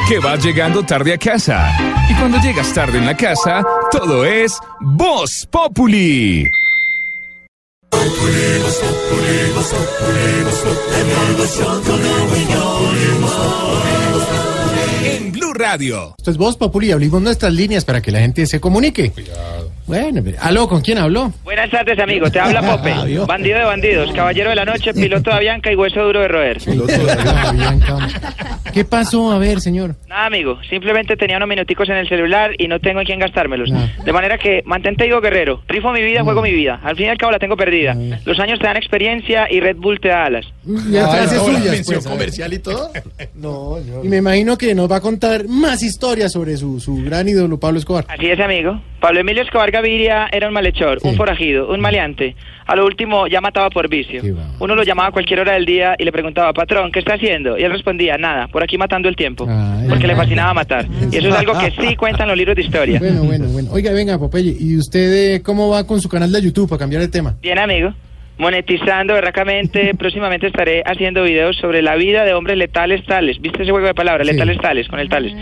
Que 0.07 0.19
vas 0.19 0.43
llegando 0.43 0.83
tarde 0.83 1.13
a 1.13 1.17
casa. 1.17 1.71
Y 2.09 2.13
cuando 2.15 2.37
llegas 2.39 2.73
tarde 2.73 2.97
en 2.99 3.05
la 3.05 3.15
casa, 3.17 3.63
todo 3.91 4.25
es 4.25 4.57
Voz 4.79 5.47
Populi. 5.49 6.49
En 15.03 15.31
Blue 15.31 15.53
Radio. 15.53 16.15
Esto 16.17 16.31
es 16.31 16.37
Voz 16.37 16.57
Populi, 16.57 16.91
abrimos 16.91 17.21
nuestras 17.21 17.53
líneas 17.53 17.85
para 17.85 18.01
que 18.01 18.11
la 18.11 18.19
gente 18.19 18.45
se 18.47 18.59
comunique. 18.59 19.11
Bueno, 19.85 20.21
pero- 20.23 20.37
aló, 20.41 20.67
¿con 20.67 20.81
quién 20.81 20.97
habló? 20.97 21.31
Buenas 21.43 21.69
tardes, 21.69 21.99
amigo. 21.99 22.29
Te 22.31 22.39
habla 22.39 22.61
Pope. 22.77 22.91
Ah, 22.91 23.03
¿vio? 23.05 23.25
Bandido 23.25 23.57
de 23.59 23.65
bandidos, 23.65 24.11
caballero 24.13 24.49
de 24.51 24.55
la 24.55 24.65
noche, 24.65 24.93
piloto 24.93 25.29
de 25.29 25.35
Avianca 25.35 25.71
y 25.71 25.75
hueso 25.75 26.01
duro 26.03 26.21
de 26.21 26.27
roer. 26.27 26.57
¿Qué 28.73 28.85
pasó? 28.85 29.31
A 29.31 29.37
ver, 29.37 29.61
señor. 29.61 29.95
Nada, 30.07 30.25
amigo. 30.27 30.57
Simplemente 30.69 31.15
tenía 31.15 31.37
unos 31.37 31.49
minuticos 31.49 31.87
en 31.89 31.95
el 31.97 32.07
celular 32.09 32.51
y 32.57 32.67
no 32.67 32.79
tengo 32.79 33.01
en 33.01 33.05
quién 33.05 33.19
gastármelos. 33.19 33.69
De 34.03 34.13
manera 34.13 34.37
que 34.37 34.61
mantente 34.65 35.03
digo 35.03 35.21
guerrero. 35.21 35.61
Rifo 35.67 35.91
mi 35.91 36.01
vida, 36.01 36.23
juego 36.23 36.41
mi 36.41 36.51
vida. 36.51 36.79
Al 36.83 36.95
fin 36.95 37.05
y 37.07 37.09
al 37.09 37.17
cabo 37.17 37.31
la 37.31 37.39
tengo 37.39 37.55
perdida. 37.55 37.95
Los 38.25 38.39
años 38.39 38.59
te 38.59 38.65
dan 38.67 38.77
experiencia 38.77 39.47
y 39.51 39.59
Red 39.59 39.77
Bull 39.77 39.99
te 39.99 40.07
da 40.09 40.25
alas. 40.25 40.45
Ya 40.89 41.05
Ah, 41.05 41.09
frases 41.09 41.37
no, 41.39 41.45
suyas, 41.45 41.81
pues. 41.85 42.07
comercial 42.07 42.53
y 42.53 42.59
todo. 42.59 42.91
No, 43.35 43.79
yo. 43.81 44.03
Y 44.03 44.07
me 44.09 44.17
imagino 44.17 44.57
que 44.57 44.73
nos 44.75 44.89
va 44.91 44.97
a 44.97 45.01
contar 45.01 45.47
más 45.47 45.81
historias 45.83 46.31
sobre 46.31 46.55
su, 46.57 46.79
su 46.79 46.97
gran 47.03 47.27
ídolo 47.27 47.59
Pablo 47.59 47.79
Escobar. 47.79 48.05
Así 48.07 48.27
es, 48.27 48.39
amigo. 48.39 48.79
Pablo 49.03 49.19
Emilio 49.19 49.43
Escobar 49.43 49.69
Gaviria 49.69 50.29
era 50.31 50.47
un 50.47 50.53
malhechor, 50.53 50.99
un 51.03 51.17
forajido, 51.17 51.67
un 51.67 51.81
maleante. 51.81 52.37
A 52.65 52.73
lo 52.73 52.85
último 52.85 53.27
ya 53.27 53.41
mataba 53.41 53.69
por 53.69 53.89
vicio. 53.89 54.21
Uno 54.59 54.75
lo 54.75 54.83
llamaba 54.83 55.09
a 55.09 55.11
cualquier 55.11 55.41
hora 55.41 55.55
del 55.55 55.65
día 55.65 55.93
y 55.99 56.05
le 56.05 56.11
preguntaba, 56.13 56.53
patrón, 56.53 56.89
¿qué 56.89 56.99
está 56.99 57.15
haciendo? 57.15 57.57
Y 57.57 57.63
él 57.63 57.71
respondía, 57.73 58.17
nada, 58.17 58.47
por 58.47 58.63
aquí 58.63 58.77
matando 58.77 59.09
el 59.09 59.17
tiempo. 59.17 59.45
Porque 59.89 60.07
le 60.07 60.15
fascinaba 60.15 60.53
matar. 60.53 60.87
Y 61.11 61.17
eso 61.17 61.27
es 61.27 61.35
algo 61.35 61.51
que 61.59 61.71
sí 61.71 61.95
cuentan 61.97 62.29
los 62.29 62.37
libros 62.37 62.55
de 62.55 62.61
historia. 62.61 62.97
Bueno, 62.97 63.23
bueno, 63.23 63.45
bueno. 63.47 63.71
Oiga, 63.73 63.91
venga, 63.91 64.17
Popeye, 64.17 64.55
¿y 64.57 64.77
usted 64.77 65.35
eh, 65.35 65.41
cómo 65.43 65.67
va 65.69 65.85
con 65.85 65.99
su 65.99 66.07
canal 66.07 66.31
de 66.31 66.41
YouTube 66.41 66.69
para 66.69 66.79
cambiar 66.79 67.01
el 67.01 67.11
tema? 67.11 67.35
Bien, 67.41 67.59
amigo. 67.59 67.93
Monetizando 68.37 69.15
berracamente, 69.15 69.93
próximamente 69.99 70.47
estaré 70.47 70.81
haciendo 70.85 71.23
videos 71.23 71.57
sobre 71.57 71.81
la 71.81 71.97
vida 71.97 72.23
de 72.23 72.33
hombres 72.33 72.57
letales 72.57 73.05
tales. 73.05 73.41
¿Viste 73.41 73.63
ese 73.63 73.71
juego 73.71 73.85
de 73.85 73.93
palabras? 73.93 74.25
Letales 74.25 74.57
tales, 74.59 74.87
con 74.87 75.01
el 75.01 75.09
tales. 75.09 75.33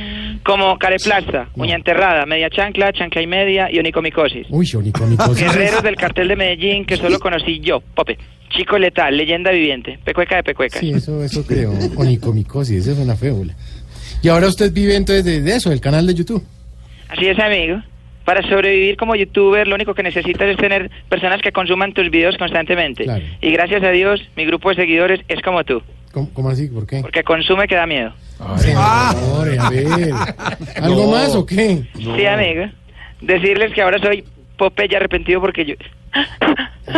Como 0.43 0.77
careplaza, 0.79 1.49
uña 1.55 1.75
enterrada, 1.75 2.25
media 2.25 2.49
chancla, 2.49 2.91
chancla 2.91 3.21
y 3.21 3.27
media 3.27 3.69
y 3.71 3.77
onicomicosis. 3.77 4.47
Uy, 4.49 4.67
onicomicosis. 4.75 5.39
Guerreros 5.39 5.83
del 5.83 5.95
cartel 5.95 6.27
de 6.27 6.35
Medellín 6.35 6.85
que 6.85 6.97
solo 6.97 7.19
conocí 7.19 7.59
yo, 7.59 7.79
Pope. 7.79 8.17
Chico 8.49 8.77
letal, 8.77 9.15
leyenda 9.15 9.51
viviente, 9.51 9.99
pecueca 10.03 10.37
de 10.37 10.43
pecueca. 10.43 10.79
Sí, 10.79 10.91
eso, 10.91 11.23
eso 11.23 11.45
creo. 11.45 11.71
Onicomicosis, 11.95 12.81
eso 12.81 12.91
es 12.93 12.97
una 12.97 13.15
fébula. 13.15 13.55
Y 14.23 14.27
ahora 14.29 14.47
usted 14.47 14.73
vive 14.73 14.95
entonces 14.95 15.23
de, 15.23 15.41
de 15.41 15.55
eso, 15.55 15.69
del 15.69 15.79
canal 15.79 16.05
de 16.07 16.15
YouTube. 16.15 16.43
Así 17.07 17.27
es, 17.27 17.39
amigo. 17.39 17.81
Para 18.25 18.47
sobrevivir 18.47 18.97
como 18.97 19.15
youtuber, 19.15 19.67
lo 19.67 19.75
único 19.75 19.93
que 19.93 20.03
necesitas 20.03 20.47
es 20.47 20.57
tener 20.57 20.91
personas 21.09 21.41
que 21.41 21.51
consuman 21.51 21.93
tus 21.93 22.09
videos 22.09 22.37
constantemente. 22.37 23.03
Claro. 23.03 23.23
Y 23.41 23.51
gracias 23.51 23.83
a 23.83 23.89
Dios, 23.89 24.21
mi 24.35 24.45
grupo 24.45 24.69
de 24.69 24.75
seguidores 24.75 25.21
es 25.27 25.41
como 25.41 25.63
tú. 25.63 25.81
¿Cómo, 26.11 26.29
cómo 26.33 26.49
así? 26.49 26.67
¿Por 26.67 26.85
qué? 26.87 27.01
Porque 27.01 27.23
consume 27.23 27.67
que 27.67 27.75
da 27.75 27.85
miedo. 27.87 28.11
Señor, 28.57 28.81
a 29.59 29.69
ver. 29.69 30.13
¿Algo 30.81 31.05
No. 31.05 31.11
más 31.11 31.35
o 31.35 31.45
qué? 31.45 31.83
Sí, 31.95 32.25
amigo. 32.25 32.65
Decirles 33.21 33.73
que 33.73 33.81
ahora 33.81 33.99
soy 33.99 34.23
Popeye 34.57 34.95
arrepentido 34.97 35.39
porque 35.41 35.65
yo... 35.65 35.75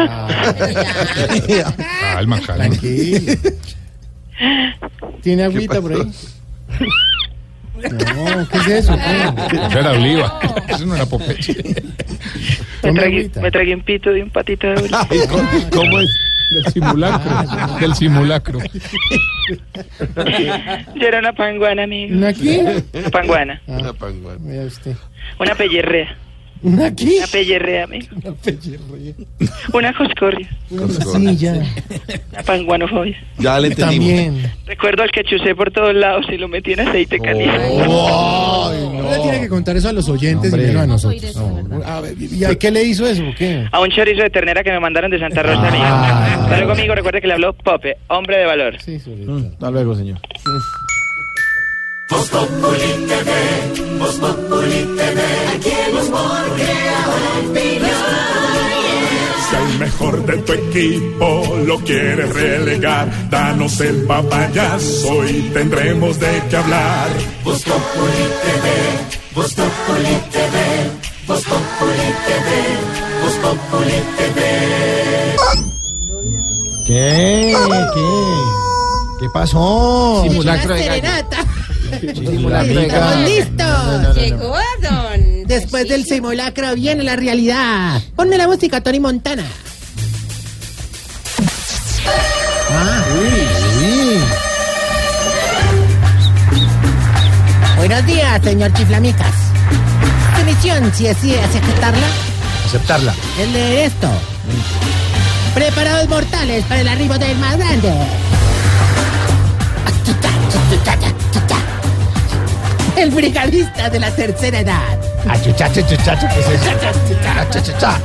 Calma, 2.14 2.40
calma. 2.42 2.66
Tranquilo. 2.70 3.34
¿Tiene 5.22 5.44
agüita 5.44 5.82
por 5.82 5.94
ahí? 5.94 6.12
No, 7.82 8.48
¿qué 8.50 8.58
es 8.58 8.68
eso? 8.68 8.94
Eso 9.70 9.80
era 9.80 9.92
oliva. 9.92 10.40
Eso 10.68 10.86
no 10.86 10.96
era 10.96 11.06
Popeye. 11.06 11.56
Me 12.84 12.94
tragué, 12.94 13.18
agüita. 13.20 13.42
me 13.42 13.52
tragué 13.52 13.76
un 13.76 13.82
pito 13.84 14.12
de 14.12 14.24
un 14.24 14.30
patito 14.30 14.68
de 14.68 14.74
oro. 14.74 14.98
¿Cómo 15.72 16.00
es? 16.00 16.10
Del 16.54 16.66
simulacro. 16.72 17.78
Del 17.80 17.96
simulacro. 17.96 18.60
Yo 20.96 21.08
era 21.08 21.20
una 21.20 21.34
panguana, 21.34 21.84
amigo. 21.84 22.16
¿Una 22.16 22.34
qué? 22.34 22.84
Una 22.94 23.10
panguana. 23.10 23.62
Una 23.68 23.94
panguana. 23.94 24.40
Vea 24.42 24.66
usted. 24.66 24.96
Una 25.40 25.56
pellerrea. 25.56 26.16
¿Una 26.64 26.96
qué? 26.96 27.18
Una 27.18 27.28
pellerrea, 27.28 27.84
amigo. 27.84 28.08
Una 28.24 28.34
pellerrea. 28.36 29.14
Una 29.74 29.94
coscorria. 29.94 30.50
Sí, 30.70 31.38
ya. 31.38 31.54
Una 32.32 32.44
panguanofobia. 32.44 33.18
Ya 33.38 33.60
le 33.60 33.68
entendimos. 33.68 34.08
También. 34.10 34.52
Recuerdo 34.66 35.04
al 35.04 35.12
que 35.12 35.24
chusé 35.24 35.54
por 35.56 35.72
todos 35.72 35.94
lados 35.94 36.26
y 36.32 36.38
lo 36.38 36.48
metí 36.48 36.74
en 36.74 36.80
aceite 36.82 37.20
caliente. 37.20 37.58
No 37.86 38.72
le 39.12 39.20
tiene 39.20 39.42
que 39.42 39.50
contar 39.50 39.76
eso 39.76 39.90
a 39.90 39.94
los 39.94 40.08
oyentes 40.10 40.50
y 40.52 40.54
Hombre. 40.54 40.68
menos 40.68 40.82
a 40.84 40.88
nosotros. 40.88 41.36
No, 41.36 41.84
a 41.86 42.02
ver, 42.02 42.16
¿Y 42.20 42.44
a 42.46 42.56
qué 42.58 42.72
le 42.72 42.84
hizo 42.84 43.06
eso? 43.06 43.24
¿Qué? 43.38 43.68
A 43.72 43.80
un 43.82 43.90
chorizo 43.90 44.24
de 44.24 44.30
ternera 44.30 44.64
que 44.64 44.72
me 44.72 44.80
mandaron 44.80 45.12
de 45.12 45.20
Santa 45.20 45.44
Rosa, 45.44 45.68
amigo. 45.68 45.84
Hasta 45.84 46.58
luego, 46.58 46.72
amigo. 46.72 46.96
Recuerde 46.96 47.22
que 47.22 47.28
le 47.28 47.34
habló 47.34 47.54
Pope, 47.54 47.98
hombre 48.08 48.38
de 48.38 48.46
valor. 48.46 48.76
Hasta 48.76 49.72
luego, 49.72 49.96
señor. 49.96 50.20
Voz 52.10 52.30
Populi 52.30 53.08
TV, 53.08 53.98
Voz 53.98 54.16
Populi 54.16 54.96
TV, 54.98 55.22
aquí 55.56 55.72
crea 56.56 57.06
opinión. 57.40 57.94
Si 59.50 59.56
al 59.56 59.80
mejor 59.80 60.26
de 60.26 60.38
tu 60.40 60.54
equipo 60.54 61.58
lo 61.66 61.80
quieres 61.80 62.34
relegar, 62.34 63.30
danos 63.30 63.80
el 63.82 64.04
papayazo 64.04 65.26
y 65.26 65.42
tendremos 65.54 66.20
de 66.20 66.44
qué 66.50 66.58
hablar. 66.58 67.10
Voz 67.44 67.64
Populi 67.64 68.26
TV, 68.44 68.68
Voz 69.34 69.54
Populi 69.54 70.18
TV, 70.32 70.58
Voz 71.28 71.44
Populi 71.44 72.10
TV, 72.26 72.50
Voz 73.24 73.36
Populi 73.36 74.04
TV. 74.18 74.74
¿Qué? 76.86 77.56
¿Qué? 77.94 78.54
¿Qué 79.20 79.30
pasó? 79.30 80.22
Simulacro 80.28 80.76
de 80.76 80.86
gallo. 80.86 81.43
Estamos 82.10 83.18
listos. 83.26 84.16
Llegó 84.16 84.56
Don. 84.82 85.44
Después 85.46 85.88
del 85.88 86.06
simulacro 86.06 86.76
viene 86.76 87.04
la 87.04 87.16
realidad. 87.16 88.02
Ponme 88.16 88.38
la 88.38 88.48
música, 88.48 88.82
Tony 88.82 89.00
Montana. 89.00 89.44
Ah, 92.76 93.04
uy, 93.20 93.88
uy. 93.88 94.20
Buenos 97.78 98.06
días, 98.06 98.42
señor 98.44 98.74
Chiflamicas. 98.74 99.34
Tu 100.38 100.46
misión, 100.46 100.92
si 100.94 101.08
así 101.08 101.34
es 101.34 101.46
aceptarla, 101.46 102.08
Aceptarla. 102.66 103.14
es 103.40 103.52
leer 103.52 103.88
esto. 103.92 104.10
Preparados 105.54 106.10
mortales 106.10 106.66
para 106.66 106.82
el 106.82 106.88
arribo 106.88 107.18
del 107.18 107.38
más 107.38 107.58
grande. 107.58 107.92
El 112.96 113.10
brigadista 113.10 113.90
de 113.90 114.00
la 114.00 114.12
tercera 114.12 114.60
edad. 114.60 114.98
Achuchacha, 115.28 115.86
chuchacha, 115.86 116.30
¿qué 116.30 116.40
es 116.40 116.48
eso? 116.48 116.70
Achuchacha. 117.40 118.00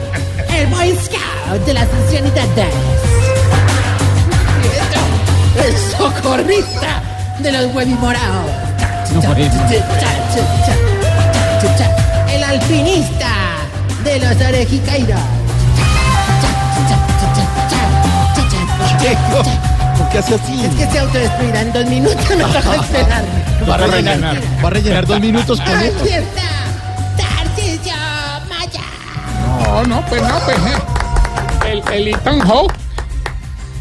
El 0.56 0.66
Boy 0.68 0.96
Scout 0.96 1.64
de 1.66 1.74
las 1.74 1.88
ancianidades. 1.92 2.74
El 5.64 5.76
socorrista 5.96 7.02
de 7.40 7.52
los 7.52 7.74
huevimorados. 7.74 8.50
El 12.32 12.44
alpinista 12.44 13.30
de 14.04 14.18
los 14.18 14.36
orejicaídos. 14.36 15.20
¿Por 19.98 20.08
qué 20.10 20.18
hace 20.18 20.34
así? 20.34 20.64
Es 20.64 20.74
que 20.74 20.90
se 20.90 20.98
autodestruirá 20.98 21.60
en 21.60 21.72
dos 21.72 21.86
minutos, 21.86 22.30
me 22.30 22.44
toca 22.44 22.76
esperar. 22.76 23.24
Va 23.68 23.74
a 23.74 23.78
rellenar, 23.86 24.36
va 24.64 24.66
a 24.68 24.70
rellenar 24.70 25.06
dos 25.06 25.20
minutos 25.20 25.60
con 25.60 25.72
Maya. 28.48 28.80
No, 29.64 29.84
no, 29.84 30.04
pues 30.06 30.22
no, 30.22 30.38
pues. 30.44 30.56
eh. 30.56 30.78
El, 31.70 31.82
el 31.92 32.08
Ethan 32.08 32.40
Hawke. 32.40 32.74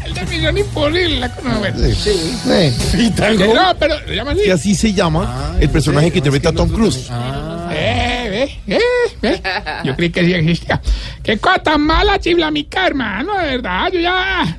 El 0.04 0.14
de 0.14 0.24
Misión 0.26 0.58
Imposible. 0.58 1.20
la 1.20 1.28
conoce. 1.30 1.94
Sí. 1.94 3.12
Que 3.16 3.52
No, 3.54 3.74
pero 3.78 3.98
se 4.06 4.14
llama 4.14 4.32
así. 4.32 4.42
Que 4.44 4.52
así 4.52 4.74
se 4.74 4.92
llama 4.92 5.54
el 5.60 5.68
personaje 5.70 6.10
que 6.10 6.18
interpreta 6.18 6.50
a 6.50 6.52
Tom 6.52 6.68
Cruise. 6.70 7.08
Eh, 7.70 8.58
ve, 8.66 8.74
eh, 8.76 8.80
ve. 9.22 9.42
Yo 9.84 9.94
creí 9.96 10.10
que 10.10 10.24
sí 10.24 10.32
existía. 10.34 10.80
Qué 11.22 11.38
cosa 11.38 11.58
tan 11.58 11.80
mala, 11.82 12.18
chiflamica, 12.18 12.86
hermano, 12.86 13.36
de 13.38 13.44
verdad. 13.46 13.90
Yo 13.92 14.00
ya. 14.00 14.58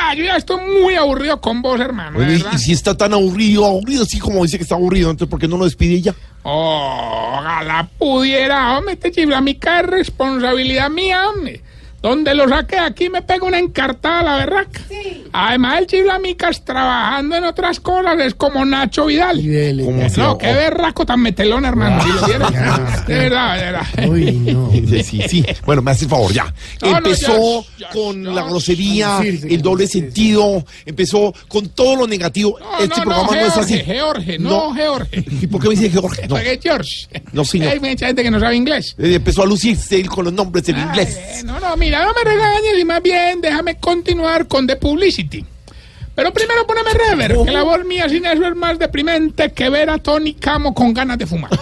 Ah, 0.00 0.14
yo 0.14 0.24
ya 0.24 0.36
estoy 0.36 0.60
muy 0.60 0.94
aburrido 0.94 1.40
con 1.40 1.60
vos, 1.60 1.80
hermano. 1.80 2.20
Oye, 2.20 2.40
y 2.52 2.58
si 2.58 2.72
está 2.72 2.96
tan 2.96 3.12
aburrido, 3.12 3.66
aburrido 3.66 4.04
así 4.04 4.20
como 4.20 4.44
dice 4.44 4.56
que 4.56 4.62
está 4.62 4.76
aburrido, 4.76 5.10
entonces 5.10 5.28
¿por 5.28 5.40
qué 5.40 5.48
no 5.48 5.56
lo 5.56 5.64
despide 5.64 6.00
ya? 6.00 6.14
Ojalá 6.44 7.88
pudiera, 7.98 8.78
hombre, 8.78 8.94
este 8.94 9.10
chiflamica 9.10 9.80
es 9.80 9.86
responsabilidad 9.86 10.88
mía, 10.88 11.28
hombre. 11.28 11.62
Donde 12.00 12.32
lo 12.34 12.48
saque 12.48 12.76
de 12.76 12.82
aquí 12.82 13.08
me 13.08 13.22
pega 13.22 13.44
una 13.44 13.58
encartada 13.58 14.22
la 14.22 14.36
berraca. 14.36 14.80
Además, 15.32 15.80
el 15.80 15.86
chiflamicas 15.88 16.64
trabajando 16.64 17.36
en 17.36 17.44
otras 17.44 17.80
cosas 17.80 18.18
es 18.20 18.34
como 18.34 18.64
Nacho 18.64 19.06
Vidal. 19.06 19.36
No, 20.16 20.38
qué 20.38 20.52
berraco 20.52 21.04
tan 21.04 21.20
metelón, 21.20 21.64
hermano. 21.64 22.00
si 22.02 22.08
lo 22.12 22.26
vieras. 22.26 23.06
De 23.06 23.14
verdad, 23.18 23.56
de 23.56 23.64
verdad. 23.64 24.08
Uy, 24.08 24.32
no. 24.32 24.68
Sí, 24.88 25.02
sí, 25.02 25.22
sí. 25.28 25.44
Bueno, 25.66 25.82
me 25.82 25.90
hace 25.90 26.04
el 26.04 26.10
favor, 26.10 26.32
ya. 26.32 26.44
No, 26.82 26.90
no, 26.92 26.98
empezó 26.98 27.62
ya, 27.76 27.86
ya, 27.86 27.88
con 27.90 28.24
ya. 28.24 28.30
la 28.30 28.42
grosería, 28.44 29.18
Sí, 29.22 29.38
sí, 29.38 29.54
el 29.54 29.62
doble 29.62 29.86
sentido, 29.86 30.64
empezó 30.86 31.34
con 31.46 31.68
todo 31.70 31.96
lo 31.96 32.06
negativo. 32.06 32.58
No, 32.58 32.78
este 32.78 33.00
no, 33.00 33.04
programa 33.04 33.26
no, 33.32 33.34
es 33.46 33.52
George, 33.54 33.74
así. 33.74 33.84
George, 33.84 34.38
no, 34.38 34.50
No. 34.50 34.74
George. 34.74 35.24
¿Y 35.42 35.46
por 35.46 35.60
qué 35.60 35.68
me 35.68 35.74
dice 35.74 35.90
Jorge? 36.00 36.22
No, 36.22 36.36
Porque 36.36 36.58
George. 36.62 37.08
no 37.32 37.44
señor. 37.44 37.72
Hay 37.72 37.80
mucha 37.80 38.06
gente 38.06 38.22
que 38.22 38.30
no 38.30 38.40
sabe 38.40 38.56
inglés. 38.56 38.94
Eh, 38.98 39.14
Empezó 39.14 39.42
a 39.42 39.46
lucirse 39.46 40.02
con 40.06 40.24
los 40.24 40.32
nombres 40.32 40.68
en 40.68 40.78
inglés. 40.78 41.16
Eh, 41.16 41.42
no, 41.44 41.58
no, 41.60 41.76
mira, 41.88 42.04
no 42.04 42.12
me 42.12 42.22
regañes 42.22 42.78
y 42.78 42.84
más 42.84 43.02
bien 43.02 43.40
déjame 43.40 43.78
continuar 43.78 44.46
con 44.46 44.66
The 44.66 44.76
Publicity. 44.76 45.42
Pero 46.14 46.32
primero 46.34 46.66
poneme 46.66 46.90
rever, 46.92 47.34
que 47.44 47.50
la 47.50 47.62
voz 47.62 47.82
mía 47.84 48.08
sin 48.08 48.26
eso 48.26 48.44
es 48.44 48.54
más 48.56 48.78
deprimente 48.78 49.52
que 49.52 49.70
ver 49.70 49.88
a 49.88 49.98
Tony 49.98 50.34
Camo 50.34 50.74
con 50.74 50.92
ganas 50.92 51.16
de 51.16 51.26
fumar. 51.26 51.50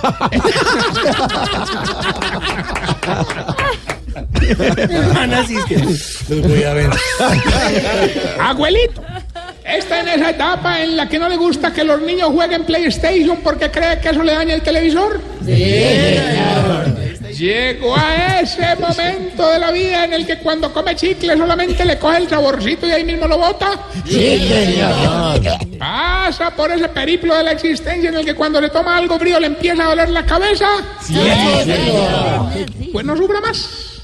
Los 6.29 6.41
voy 6.41 6.63
a 6.63 6.73
ver. 6.73 6.91
Abuelito, 8.41 9.03
está 9.65 10.01
en 10.01 10.09
esa 10.09 10.31
etapa 10.31 10.81
en 10.83 10.97
la 10.97 11.07
que 11.09 11.19
no 11.19 11.29
le 11.29 11.37
gusta 11.37 11.73
que 11.73 11.85
los 11.85 12.01
niños 12.01 12.31
jueguen 12.31 12.65
PlayStation 12.65 13.37
porque 13.45 13.71
cree 13.71 14.01
que 14.01 14.09
eso 14.09 14.23
le 14.23 14.33
daña 14.33 14.55
el 14.55 14.63
televisor. 14.63 15.21
Llegó 17.33 17.97
a 17.97 18.41
ese 18.41 18.77
momento 18.77 19.49
de 19.51 19.59
la 19.59 19.71
vida 19.71 20.05
en 20.05 20.13
el 20.13 20.27
que 20.27 20.39
cuando 20.39 20.73
come 20.73 20.95
chicle 20.95 21.37
solamente 21.37 21.85
le 21.85 21.99
coge 21.99 22.19
el 22.19 22.29
saborcito 22.29 22.87
y 22.87 22.91
ahí 22.91 23.05
mismo 23.05 23.27
lo 23.27 23.39
bota. 23.39 23.73
Sí, 24.05 24.49
señor. 24.49 25.41
Pasa 25.79 26.51
por 26.51 26.71
ese 26.71 26.89
periplo 26.89 27.35
de 27.37 27.45
la 27.45 27.53
existencia 27.53 28.09
en 28.09 28.17
el 28.17 28.25
que 28.25 28.35
cuando 28.35 28.61
le 28.61 28.69
toma 28.71 28.97
algo 28.97 29.19
frío 29.19 29.41
le 29.41 29.49
empieza 29.49 29.85
a 29.85 29.89
doler 29.89 30.11
la 30.11 30.25
cabeza. 30.25 30.69
Sí, 31.03 31.15
señor. 31.15 32.51
Pues 32.93 33.05
no 33.05 33.17
sufra 33.17 33.41
más. 33.41 34.01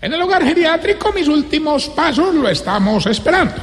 En 0.00 0.12
el 0.12 0.22
hogar 0.22 0.44
geriátrico 0.44 1.12
mis 1.12 1.26
últimos 1.26 1.88
pasos 1.88 2.34
lo 2.34 2.48
estamos 2.48 3.06
esperando. 3.06 3.54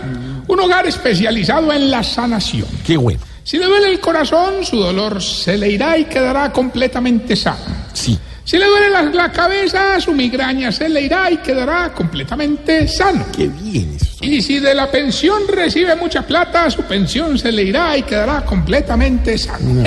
Un 0.48 0.60
hogar 0.60 0.88
especializado 0.88 1.72
en 1.72 1.90
la 1.90 2.04
sanación. 2.04 2.68
Qué 2.86 2.98
bueno. 2.98 3.22
Si 3.44 3.58
le 3.58 3.66
duele 3.66 3.92
el 3.92 4.00
corazón, 4.00 4.64
su 4.64 4.78
dolor 4.78 5.22
se 5.22 5.58
le 5.58 5.70
irá 5.70 5.98
y 5.98 6.06
quedará 6.06 6.52
completamente 6.52 7.36
sano. 7.36 7.60
Sí. 7.94 8.18
Si 8.46 8.58
le 8.58 8.66
duele 8.66 8.90
la, 8.90 9.32
cabeza, 9.32 10.00
su 10.02 10.12
migraña 10.12 10.72
se 10.72 10.90
le 10.90 11.02
irá 11.02 11.32
y 11.32 11.38
quedará 11.38 11.94
completamente 11.94 12.88
sano. 12.88 13.26
Qué 13.36 13.48
bien. 13.48 13.98
Y 14.24 14.42
si 14.42 14.60
de 14.60 14.74
la 14.74 14.90
pensión 14.90 15.44
recibe 15.48 15.96
mucha 15.96 16.22
plata, 16.22 16.70
su 16.70 16.82
pensión 16.84 17.38
se 17.38 17.52
le 17.52 17.64
irá 17.64 17.98
y 17.98 18.04
quedará 18.04 18.46
completamente 18.46 19.38
sano. 19.38 19.84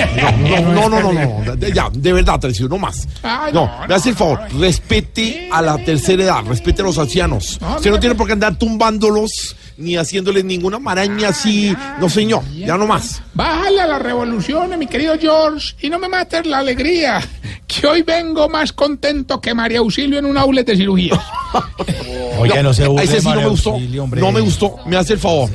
No, 0.73 0.89
no, 0.89 1.01
no, 1.01 1.11
no, 1.11 1.43
no, 1.43 1.55
ya, 1.73 1.89
de 1.91 2.13
verdad, 2.13 2.39
Tercio, 2.39 2.67
no 2.67 2.77
más. 2.77 3.07
No, 3.51 3.69
me 3.87 3.95
hace 3.95 4.09
el 4.09 4.15
favor, 4.15 4.41
respete 4.59 5.49
a 5.51 5.61
la 5.61 5.77
tercera 5.77 6.23
edad, 6.23 6.43
respete 6.45 6.81
a 6.81 6.85
los 6.85 6.97
ancianos. 6.97 7.59
Usted 7.77 7.89
no 7.89 7.99
tiene 7.99 8.15
por 8.15 8.27
qué 8.27 8.33
andar 8.33 8.57
tumbándolos 8.57 9.55
ni 9.77 9.95
haciéndoles 9.95 10.43
ninguna 10.43 10.79
maraña 10.79 11.29
así. 11.29 11.75
No, 11.99 12.09
señor, 12.09 12.43
ya 12.53 12.77
no 12.77 12.87
más. 12.87 13.21
Bájale 13.33 13.81
a 13.81 13.87
las 13.87 14.01
revoluciones, 14.01 14.77
mi 14.77 14.87
querido 14.87 15.15
George, 15.19 15.75
y 15.81 15.89
no 15.89 15.99
me 15.99 16.09
mates 16.09 16.45
la 16.45 16.59
alegría, 16.59 17.21
que 17.67 17.87
hoy 17.87 18.01
vengo 18.01 18.49
más 18.49 18.73
contento 18.73 19.39
que 19.39 19.53
María 19.53 19.79
Auxilio 19.79 20.19
en 20.19 20.25
un 20.25 20.37
outlet 20.37 20.65
de 20.65 20.75
cirugía. 20.75 21.21
Oiga, 22.37 22.63
no 22.63 22.73
se 22.73 22.87
burle, 22.87 23.03
Ese 23.03 23.21
sí 23.21 23.27
no 23.27 23.35
me 23.35 23.47
gustó. 23.47 23.71
Auxilio. 23.71 24.07
No 24.07 24.31
me 24.31 24.41
gustó, 24.41 24.75
me 24.85 24.97
hace 24.97 25.13
el 25.13 25.19
favor. 25.19 25.49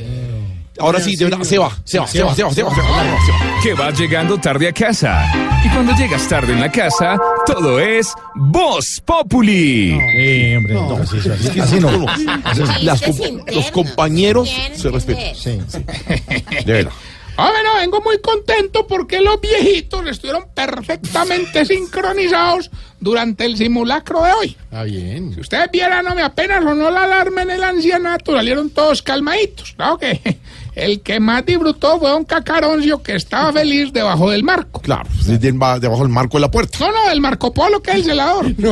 Ahora 0.78 1.00
sí, 1.00 1.16
de 1.16 1.26
verdad, 1.26 1.42
se 1.44 1.58
va, 1.58 1.70
se 1.84 1.98
va, 1.98 2.06
se 2.06 2.22
va, 2.22 2.34
se 2.34 2.42
va, 2.42 2.52
se 2.52 2.62
va, 2.62 2.74
se 2.74 2.80
va, 2.80 2.86
se 2.86 3.32
va. 3.32 3.62
Que 3.62 3.74
vas 3.74 3.98
llegando 3.98 4.38
tarde 4.38 4.68
a 4.68 4.72
casa. 4.72 5.30
Y 5.64 5.68
cuando 5.68 5.94
llegas 5.94 6.26
tarde 6.28 6.54
en 6.54 6.60
la 6.60 6.72
casa, 6.72 7.16
todo 7.46 7.78
es 7.78 8.12
Voz 8.34 9.00
Populi. 9.04 9.90
Sí, 9.92 10.54
hombre, 10.56 10.74
no, 10.74 10.96
así, 10.96 11.18
así, 11.18 11.28
Es 11.28 11.50
que 11.50 11.60
así 11.60 11.74
sí, 11.76 11.80
no. 11.80 11.90
no, 11.92 11.98
no. 11.98 13.52
Los 13.52 13.70
compañeros 13.70 14.50
se 14.74 14.90
respetan. 14.90 15.34
Sí, 15.36 15.60
sí. 15.68 15.78
De 16.64 16.72
verdad. 16.72 16.92
Ah, 17.36 17.50
bueno, 17.50 17.70
vengo 17.78 18.00
muy 18.02 18.18
contento 18.20 18.86
porque 18.86 19.20
los 19.20 19.40
viejitos 19.40 20.06
estuvieron 20.06 20.44
perfectamente 20.54 21.64
sincronizados 21.64 22.70
durante 23.00 23.44
el 23.46 23.56
simulacro 23.56 24.22
de 24.22 24.32
hoy. 24.32 24.56
Está 24.64 24.82
bien. 24.84 25.34
Si 25.34 25.40
ustedes 25.40 25.70
vieran, 25.72 26.04
no 26.04 26.14
me 26.14 26.22
apenas 26.22 26.62
sonó 26.62 26.90
la 26.90 27.04
alarma 27.04 27.42
en 27.42 27.50
el 27.50 27.64
ancianato, 27.64 28.34
salieron 28.34 28.70
todos 28.70 29.02
calmaditos. 29.02 29.72
Claro 29.72 29.98
que 29.98 30.38
el 30.74 31.00
que 31.00 31.20
más 31.20 31.44
disfrutó 31.46 31.98
fue 31.98 32.14
un 32.14 32.24
cacaroncio 32.24 33.02
que 33.02 33.14
estaba 33.16 33.52
feliz 33.52 33.92
debajo 33.92 34.30
del 34.30 34.44
marco. 34.44 34.80
Claro, 34.80 35.08
pues, 35.14 35.26
de- 35.26 35.38
de- 35.38 35.52
debajo 35.80 36.02
del 36.02 36.08
marco 36.10 36.36
de 36.36 36.40
la 36.42 36.50
puerta. 36.50 36.78
No, 36.80 36.92
no, 36.92 37.08
del 37.08 37.20
Marco 37.20 37.52
Polo 37.52 37.82
que 37.82 37.90
es 37.92 37.96
el 37.98 38.04
celador. 38.04 38.52
No. 38.58 38.70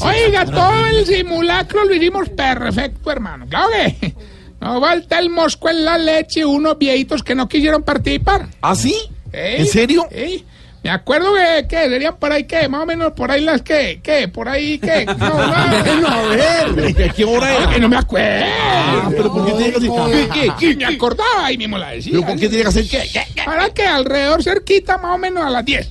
Oiga, 0.00 0.44
todo 0.46 0.86
el 0.86 1.06
simulacro 1.06 1.84
lo 1.84 1.94
hicimos 1.94 2.28
perfecto, 2.30 3.10
hermano. 3.10 3.46
Claro 3.48 3.68
que 4.00 4.14
no 4.64 4.80
falta 4.80 5.18
el 5.18 5.30
mosco 5.30 5.68
en 5.68 5.84
la 5.84 5.98
leche 5.98 6.40
y 6.40 6.44
unos 6.44 6.78
viejitos 6.78 7.22
que 7.22 7.34
no 7.34 7.48
quisieron 7.48 7.82
participar. 7.82 8.48
¿Ah, 8.62 8.74
sí? 8.74 8.94
¿En 9.32 9.66
serio? 9.66 10.08
Me 10.82 10.90
acuerdo 10.90 11.32
que, 11.34 11.66
que 11.66 11.88
serían 11.88 12.16
por 12.18 12.30
ahí, 12.30 12.44
que 12.44 12.68
más 12.68 12.82
o 12.82 12.86
menos 12.86 13.12
por 13.12 13.30
ahí 13.30 13.40
las 13.42 13.62
que, 13.62 14.00
que, 14.02 14.28
por 14.28 14.50
ahí, 14.50 14.78
que. 14.78 15.06
No, 15.18 15.28
no, 16.00 16.08
a 16.08 16.22
ver. 16.28 16.94
¿Qué, 16.94 17.10
qué 17.16 17.24
hora 17.24 17.46
Ah, 17.46 17.56
era? 17.62 17.70
que 17.72 17.80
no 17.80 17.88
me 17.88 17.96
acuerdo. 17.96 18.44
Ah, 18.46 19.10
pero 19.16 19.32
¿por 19.32 19.46
qué 19.46 19.52
tiene 19.52 19.72
que 19.72 19.78
hacer? 19.78 20.28
¿Qué, 20.28 20.40
qué, 20.40 20.52
qué? 20.58 20.76
Me 20.76 20.94
acordaba 20.94 21.50
y 21.50 21.56
mismo 21.56 21.78
la 21.78 21.90
decía. 21.92 22.12
¿Pero 22.12 22.26
por 22.26 22.38
qué 22.38 22.48
tiene 22.50 22.62
que 22.64 22.68
hacer 22.68 22.86
qué? 22.86 23.22
Para 23.46 23.70
que 23.70 23.82
alrededor 23.86 24.42
cerquita, 24.42 24.98
más 24.98 25.14
o 25.14 25.18
menos 25.18 25.42
a 25.44 25.48
las 25.48 25.64
10. 25.64 25.90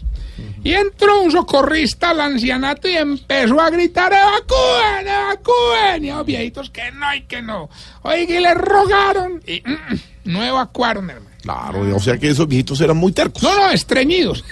Y 0.63 0.73
entró 0.73 1.21
un 1.21 1.31
socorrista 1.31 2.11
al 2.11 2.21
ancianato 2.21 2.87
y 2.87 2.95
empezó 2.95 3.59
a 3.59 3.69
gritar, 3.69 4.13
evacúen, 4.13 5.07
evacúen. 5.07 6.05
Y 6.05 6.07
los 6.11 6.25
viejitos 6.25 6.69
que 6.69 6.91
no 6.91 7.13
y 7.13 7.21
que 7.23 7.41
no. 7.41 7.69
Oiga, 8.03 8.33
y 8.35 8.39
le 8.39 8.53
rogaron 8.53 9.41
y 9.45 9.61
mm, 9.65 9.71
mm, 9.93 9.99
no 10.25 10.43
evacuaron, 10.43 11.09
hermano. 11.09 11.35
Claro, 11.41 11.95
o 11.95 11.99
sea 11.99 12.17
que 12.17 12.29
esos 12.29 12.47
viejitos 12.47 12.79
eran 12.79 12.95
muy 12.95 13.11
tercos. 13.11 13.43
No, 13.43 13.53
no, 13.57 13.69
estreñidos. 13.71 14.43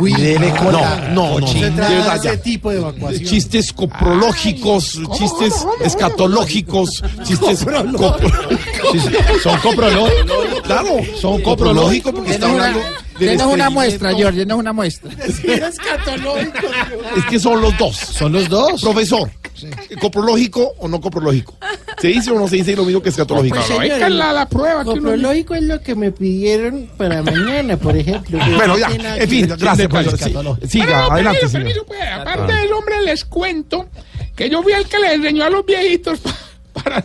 Uy, 0.00 0.12
no, 0.12 1.10
no, 1.12 1.38
no, 1.40 1.46
Se 1.46 1.58
de 1.60 1.70
trata 1.70 1.90
verdad 1.92 2.20
de 2.20 2.28
ese 2.28 2.36
tipo 2.38 2.70
de 2.70 2.78
evacuación. 2.78 3.24
Chistes 3.24 3.72
coprológicos, 3.72 5.00
chistes 5.16 5.66
escatológicos, 5.80 7.02
chistes 7.24 7.64
copro- 7.64 8.58
Sí, 8.92 9.00
sí, 9.00 9.08
Son 9.42 9.58
coprológicos. 9.60 10.60
Claro, 10.62 10.96
Son 11.20 11.40
coprológicos 11.42 12.12
porque 12.12 12.32
está 12.32 12.46
Denos 12.46 12.56
una, 12.60 12.66
hablando 12.68 12.96
del 13.18 13.28
denos 13.30 13.46
una 13.52 13.70
muestra. 13.70 14.14
George, 14.14 14.38
denos 14.40 14.58
una 14.58 14.72
muestra. 14.72 15.10
Es 17.16 17.24
que 17.30 17.38
son 17.40 17.60
los 17.60 17.76
dos. 17.78 17.96
Son 17.96 18.32
los 18.32 18.48
dos. 18.48 18.80
Profesor, 18.82 19.30
¿coprológico 20.00 20.74
o 20.78 20.88
no 20.88 21.00
coprológico? 21.00 21.56
¿Se 22.00 22.08
dice 22.08 22.30
o 22.30 22.38
no 22.38 22.46
se 22.48 22.56
dice 22.56 22.76
lo 22.76 22.84
mismo 22.84 23.02
que 23.02 23.08
escatológico? 23.08 23.56
Pues, 23.56 23.66
señor, 23.88 24.10
la, 24.10 24.32
la 24.32 24.48
prueba 24.48 24.82
que 24.84 24.90
uno... 24.90 25.00
Coprológico 25.02 25.54
es 25.54 25.62
lo 25.62 25.80
que 25.80 25.94
me 25.94 26.12
pidieron 26.12 26.90
para 26.96 27.22
mañana, 27.22 27.76
por 27.76 27.96
ejemplo. 27.96 28.38
Bueno, 28.56 28.78
ya, 28.78 28.88
en 29.16 29.28
fin, 29.28 29.48
gracias, 29.58 29.88
profesor. 29.88 30.18
Sí, 30.62 30.68
Siga, 30.68 31.02
no, 31.08 31.12
adelante, 31.12 31.40
permiso, 31.40 31.48
señor. 31.48 31.66
permiso, 31.68 31.86
pues. 31.86 32.00
Aparte 32.12 32.52
de 32.52 32.64
eso, 32.64 32.76
hombre, 32.78 33.02
les 33.02 33.24
cuento 33.24 33.86
que 34.34 34.50
yo 34.50 34.62
fui 34.62 34.72
el 34.72 34.86
que 34.86 34.98
les 34.98 35.12
enseñó 35.14 35.44
a 35.44 35.50
los 35.50 35.64
viejitos 35.64 36.18
pa- 36.20 36.34
para, 36.82 37.04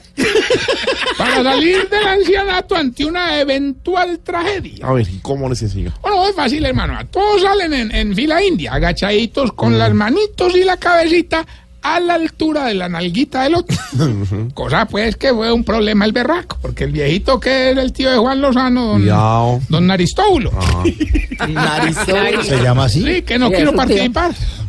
para 1.18 1.44
salir 1.44 1.90
del 1.90 2.06
ancianato 2.08 2.76
ante 2.76 3.06
una 3.06 3.40
eventual 3.40 4.20
tragedia. 4.20 4.86
A 4.86 4.94
ver, 4.94 5.08
¿y 5.10 5.20
cómo 5.20 5.50
les 5.50 5.62
enseño? 5.62 5.94
Bueno, 6.02 6.28
es 6.28 6.36
fácil, 6.36 6.66
hermano. 6.66 6.98
Todos 7.10 7.42
salen 7.42 7.74
en, 7.74 7.96
en 7.96 8.16
fila 8.16 8.44
india, 8.44 8.74
agachaditos, 8.74 9.54
con 9.54 9.78
las 9.78 9.94
manitos 9.94 10.56
y 10.56 10.64
la 10.64 10.78
cabecita 10.78 11.46
a 11.84 12.00
la 12.00 12.14
altura 12.14 12.66
de 12.66 12.76
la 12.76 12.90
nalguita 12.90 13.44
del 13.44 13.56
otro. 13.56 13.76
Cosa, 14.54 14.86
pues, 14.86 15.16
que 15.16 15.34
fue 15.34 15.52
un 15.52 15.64
problema 15.64 16.06
el 16.06 16.12
berraco, 16.12 16.58
porque 16.62 16.84
el 16.84 16.92
viejito 16.92 17.40
que 17.40 17.72
era 17.72 17.82
el 17.82 17.92
tío 17.92 18.12
de 18.12 18.18
Juan 18.18 18.40
Lozano, 18.42 18.86
don, 18.86 19.02
Cuidado. 19.02 19.62
don 19.70 19.88
Naristóbulo. 19.88 20.52
Se 22.44 22.62
llama 22.62 22.86
así. 22.86 23.04
Sí, 23.04 23.22
que 23.24 23.40
no 23.40 23.50
quiero 23.50 23.72
un 23.72 23.88
tío. 23.88 24.12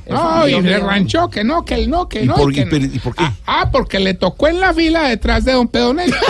No, 0.08 0.48
y 0.48 0.60
se 0.62 0.78
ranchó, 0.78 1.30
que 1.30 1.44
no, 1.44 1.64
que 1.64 1.74
el 1.74 1.88
no, 1.90 2.08
que 2.08 2.24
¿Y 2.24 2.26
no. 2.26 2.34
por, 2.34 2.52
y 2.52 2.54
que 2.56 2.60
y, 2.62 2.64
no. 2.64 2.70
pero- 2.70 2.84
y 2.86 2.98
por 2.98 3.14
qué? 3.14 3.24
Ah, 3.46 3.68
porque 3.70 3.98
le 4.00 4.14
tocó 4.14 4.48
en 4.48 4.60
la 4.60 4.74
fila 4.74 5.04
detrás 5.08 5.44
de 5.44 5.52
don 5.52 5.68
Pedonel. 5.68 6.12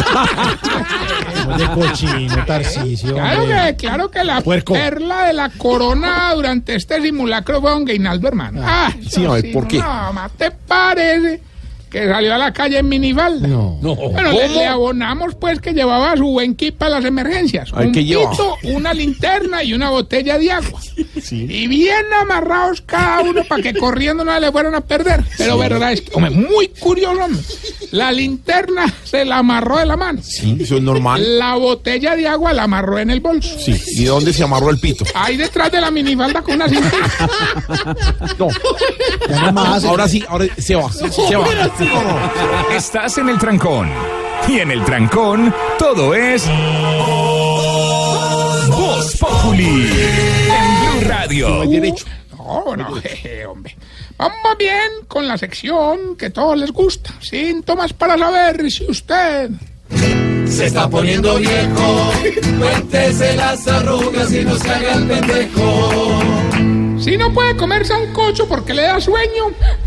De 1.58 1.66
cochino, 1.74 2.44
Tarcicio. 2.46 3.14
Claro 3.14 3.44
que, 3.46 3.76
claro 3.76 4.10
que 4.10 4.24
la 4.24 4.40
Puerco. 4.42 4.74
perla 4.74 5.26
de 5.26 5.32
la 5.32 5.48
corona 5.50 6.32
durante 6.34 6.74
este 6.76 7.00
simulacro 7.02 7.60
fue 7.60 7.70
don 7.72 7.84
Gainaldo, 7.84 8.28
hermano. 8.28 8.60
Ah, 8.64 8.92
Sí, 9.08 9.24
a 9.26 9.30
ver, 9.32 9.42
sí, 9.42 9.48
¿por 9.48 9.66
qué? 9.66 9.78
No, 9.78 10.12
ma, 10.12 10.28
¿te 10.36 10.50
parece 10.50 11.40
que 11.92 12.08
salió 12.08 12.34
a 12.34 12.38
la 12.38 12.52
calle 12.52 12.78
en 12.78 12.88
minifalda? 12.88 13.46
No. 13.46 13.76
Bueno, 13.82 14.32
le, 14.32 14.48
le 14.48 14.66
abonamos 14.66 15.34
pues 15.34 15.60
que 15.60 15.72
llevaba 15.72 16.16
su 16.16 16.24
buen 16.26 16.54
kit 16.56 16.74
para 16.76 16.92
las 16.96 17.04
emergencias. 17.04 17.70
Ay, 17.74 17.86
un 17.88 17.92
pito, 17.92 18.56
una 18.64 18.94
linterna 18.94 19.62
y 19.62 19.74
una 19.74 19.90
botella 19.90 20.38
de 20.38 20.50
agua. 20.50 20.80
Y 21.30 21.66
bien 21.66 22.04
amarrados 22.20 22.82
cada 22.82 23.20
uno 23.20 23.42
para 23.44 23.62
que 23.62 23.74
corriendo 23.74 24.24
no 24.24 24.38
le 24.38 24.50
fueran 24.52 24.74
a 24.74 24.80
perder. 24.80 25.24
Pero 25.38 25.56
verdad 25.56 25.92
es 25.92 26.02
que, 26.02 26.10
hombre, 26.14 26.30
muy 26.30 26.68
curioso, 26.68 27.24
hombre. 27.24 27.40
La 27.92 28.10
linterna 28.12 28.92
se 29.04 29.24
la 29.24 29.38
amarró 29.38 29.78
de 29.78 29.86
la 29.86 29.96
mano. 29.96 30.20
Sí, 30.22 30.56
eso 30.60 30.76
es 30.76 30.82
normal. 30.82 31.38
La 31.38 31.54
botella 31.56 32.16
de 32.16 32.26
agua 32.28 32.52
la 32.52 32.64
amarró 32.64 32.98
en 32.98 33.10
el 33.10 33.20
bolso. 33.20 33.58
Sí, 33.58 33.74
¿y 33.96 34.04
dónde 34.04 34.32
se 34.32 34.42
amarró 34.42 34.70
el 34.70 34.78
pito? 34.80 35.04
Ahí 35.14 35.36
detrás 35.36 35.70
de 35.72 35.80
la 35.80 35.90
minifalda 35.90 36.42
con 36.42 36.54
una 36.54 36.68
cinta. 36.68 36.90
No, 38.38 38.48
Ya 39.28 39.42
no 39.46 39.52
más. 39.52 39.84
ahora 39.84 40.08
sí, 40.08 40.22
ahora 40.28 40.46
se 40.58 40.74
va, 40.74 40.90
se 40.92 41.36
va. 41.36 41.46
Estás 42.74 43.18
en 43.18 43.28
el 43.28 43.38
trancón. 43.38 43.88
Y 44.48 44.58
en 44.58 44.70
el 44.70 44.84
trancón, 44.84 45.54
todo 45.78 46.14
es. 46.14 46.48
Voz 48.68 49.16
Populi. 49.18 49.90
En 50.48 51.00
Blue 51.00 51.08
Radio. 51.08 51.66
Derecho. 51.66 52.06
No, 52.36 52.76
no, 52.76 52.94
jeje, 52.96 53.46
hombre. 53.46 53.76
Vamos 54.18 54.58
bien 54.58 54.90
con 55.08 55.26
la 55.26 55.38
sección 55.38 56.16
que 56.16 56.30
todos 56.30 56.58
les 56.58 56.72
gusta. 56.72 57.10
Síntomas 57.20 57.92
para 57.92 58.18
saber 58.18 58.70
si 58.70 58.84
usted 58.90 59.50
Se 60.46 60.66
está 60.66 60.88
poniendo 60.88 61.36
viejo, 61.36 62.12
cuéntese 62.58 63.36
las 63.36 63.66
arrugas 63.66 64.32
y 64.32 64.44
no 64.44 64.56
se 64.56 64.70
haga 64.70 64.94
el 64.94 65.06
pendejo. 65.06 66.51
Si 67.02 67.16
no 67.16 67.32
puede 67.32 67.56
comer 67.56 67.84
sancocho 67.84 68.46
porque 68.46 68.72
le 68.72 68.82
da 68.82 69.00
sueño. 69.00 69.46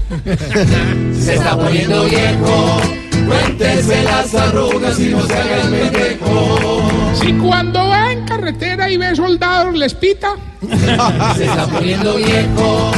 Se 1.17 1.35
está 1.35 1.57
poniendo 1.57 2.03
viejo, 2.03 2.81
cuéntese 3.25 4.03
las 4.03 4.35
arrugas 4.35 4.99
y 4.99 5.09
no 5.09 5.25
se 5.25 5.33
haga 5.33 5.61
el 5.61 5.69
pendejo. 5.69 6.89
Si 7.13 7.33
cuando 7.37 7.87
va 7.87 8.11
en 8.11 8.25
carretera 8.25 8.89
y 8.89 8.97
ve 8.97 9.15
soldados 9.15 9.75
les 9.75 9.93
pita. 9.93 10.35
Se 11.37 11.45
está 11.45 11.65
poniendo 11.67 12.15
viejo, 12.15 12.91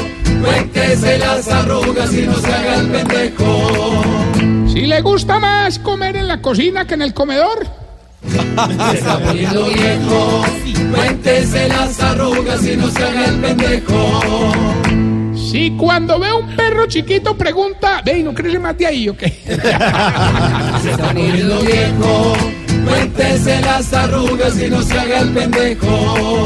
cuéntese 0.43 1.19
las 1.19 1.47
arrugas 1.49 2.11
y 2.11 2.21
no 2.23 2.33
se 2.37 2.53
haga 2.53 2.75
el 2.77 2.87
pendejo. 2.87 4.03
Si 4.67 4.81
le 4.87 4.99
gusta 5.01 5.37
más 5.37 5.77
comer 5.77 6.15
en 6.15 6.27
la 6.27 6.41
cocina 6.41 6.85
que 6.87 6.95
en 6.95 7.03
el 7.03 7.13
comedor. 7.13 7.86
Se 8.91 8.97
está 8.97 9.19
poniendo 9.19 9.65
viejo, 9.65 10.45
cuéntese 10.93 11.67
las 11.69 11.99
arrugas 12.01 12.65
y 12.65 12.77
no 12.77 12.89
se 12.89 13.03
haga 13.03 13.25
el 13.25 13.35
pendejo. 13.39 14.53
Si 15.35 15.71
cuando 15.71 16.19
ve 16.19 16.33
un 16.33 16.55
perro 16.55 16.87
chiquito 16.87 17.37
pregunta, 17.37 18.01
ve, 18.05 18.21
¿no 18.23 18.33
crece 18.33 18.59
más 18.59 18.77
de 18.77 18.87
ahí 18.87 19.09
o 19.09 19.15
qué? 19.15 19.29
Se 20.81 20.91
está 20.91 21.07
poniendo 21.07 21.61
viejo, 21.61 22.33
cuéntese 22.85 23.61
las 23.61 23.93
arrugas 23.93 24.61
y 24.61 24.69
no 24.69 24.81
se 24.81 24.99
haga 24.99 25.19
el 25.21 25.29
pendejo. 25.29 26.45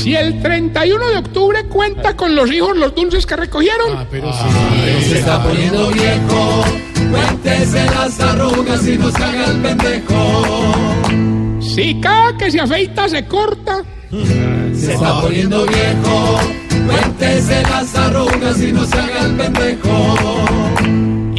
Si 0.00 0.16
el 0.16 0.40
31 0.40 1.08
de 1.08 1.18
octubre 1.18 1.62
cuenta 1.66 2.16
con 2.16 2.34
los 2.34 2.50
hijos 2.50 2.74
los 2.74 2.94
dulces 2.94 3.26
que 3.26 3.36
recogieron. 3.36 4.08
Se 4.08 5.18
está 5.18 5.42
poniendo 5.42 5.90
viejo, 5.90 6.64
cuéntese 7.10 7.84
las 7.84 8.18
arrugas 8.18 8.88
y 8.88 8.96
no 8.96 9.10
se 9.10 9.22
haga 9.22 9.44
el 9.44 9.60
pendejo. 9.60 10.42
Si 11.60 12.00
cada 12.00 12.34
que 12.38 12.50
se 12.50 12.60
afeita 12.60 13.10
se 13.10 13.26
corta. 13.26 13.82
Se 14.74 14.94
está 14.94 15.20
poniendo 15.20 15.66
viejo, 15.66 16.40
cuéntese 16.86 17.62
las 17.62 17.94
arrugas 17.94 18.58
y 18.62 18.72
no 18.72 18.86
se 18.86 18.98
haga 18.98 19.26
el 19.26 19.36
pendejo. 19.36 20.49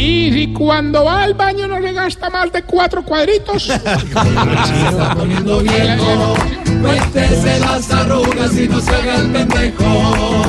Y 0.02 0.32
si 0.32 0.52
cuando 0.52 1.03
va 1.03 1.22
al 1.22 1.36
baño 1.36 1.68
no 1.68 1.80
le 1.80 1.94
gasta 1.94 2.28
más 2.32 2.52
de 2.52 2.64
cuatro 2.64 3.06
cuadritos. 3.06 3.64
Se 3.65 3.76
está 3.76 5.14
poniendo 5.15 5.60
viejo, 5.60 6.36
cuéntese 6.82 7.60
las 7.60 7.91
arrugas 7.91 8.57
y 8.57 8.68
no 8.68 8.80
se 8.80 8.95
haga 8.95 9.18
el 9.18 9.32
pendejo. 9.32 10.41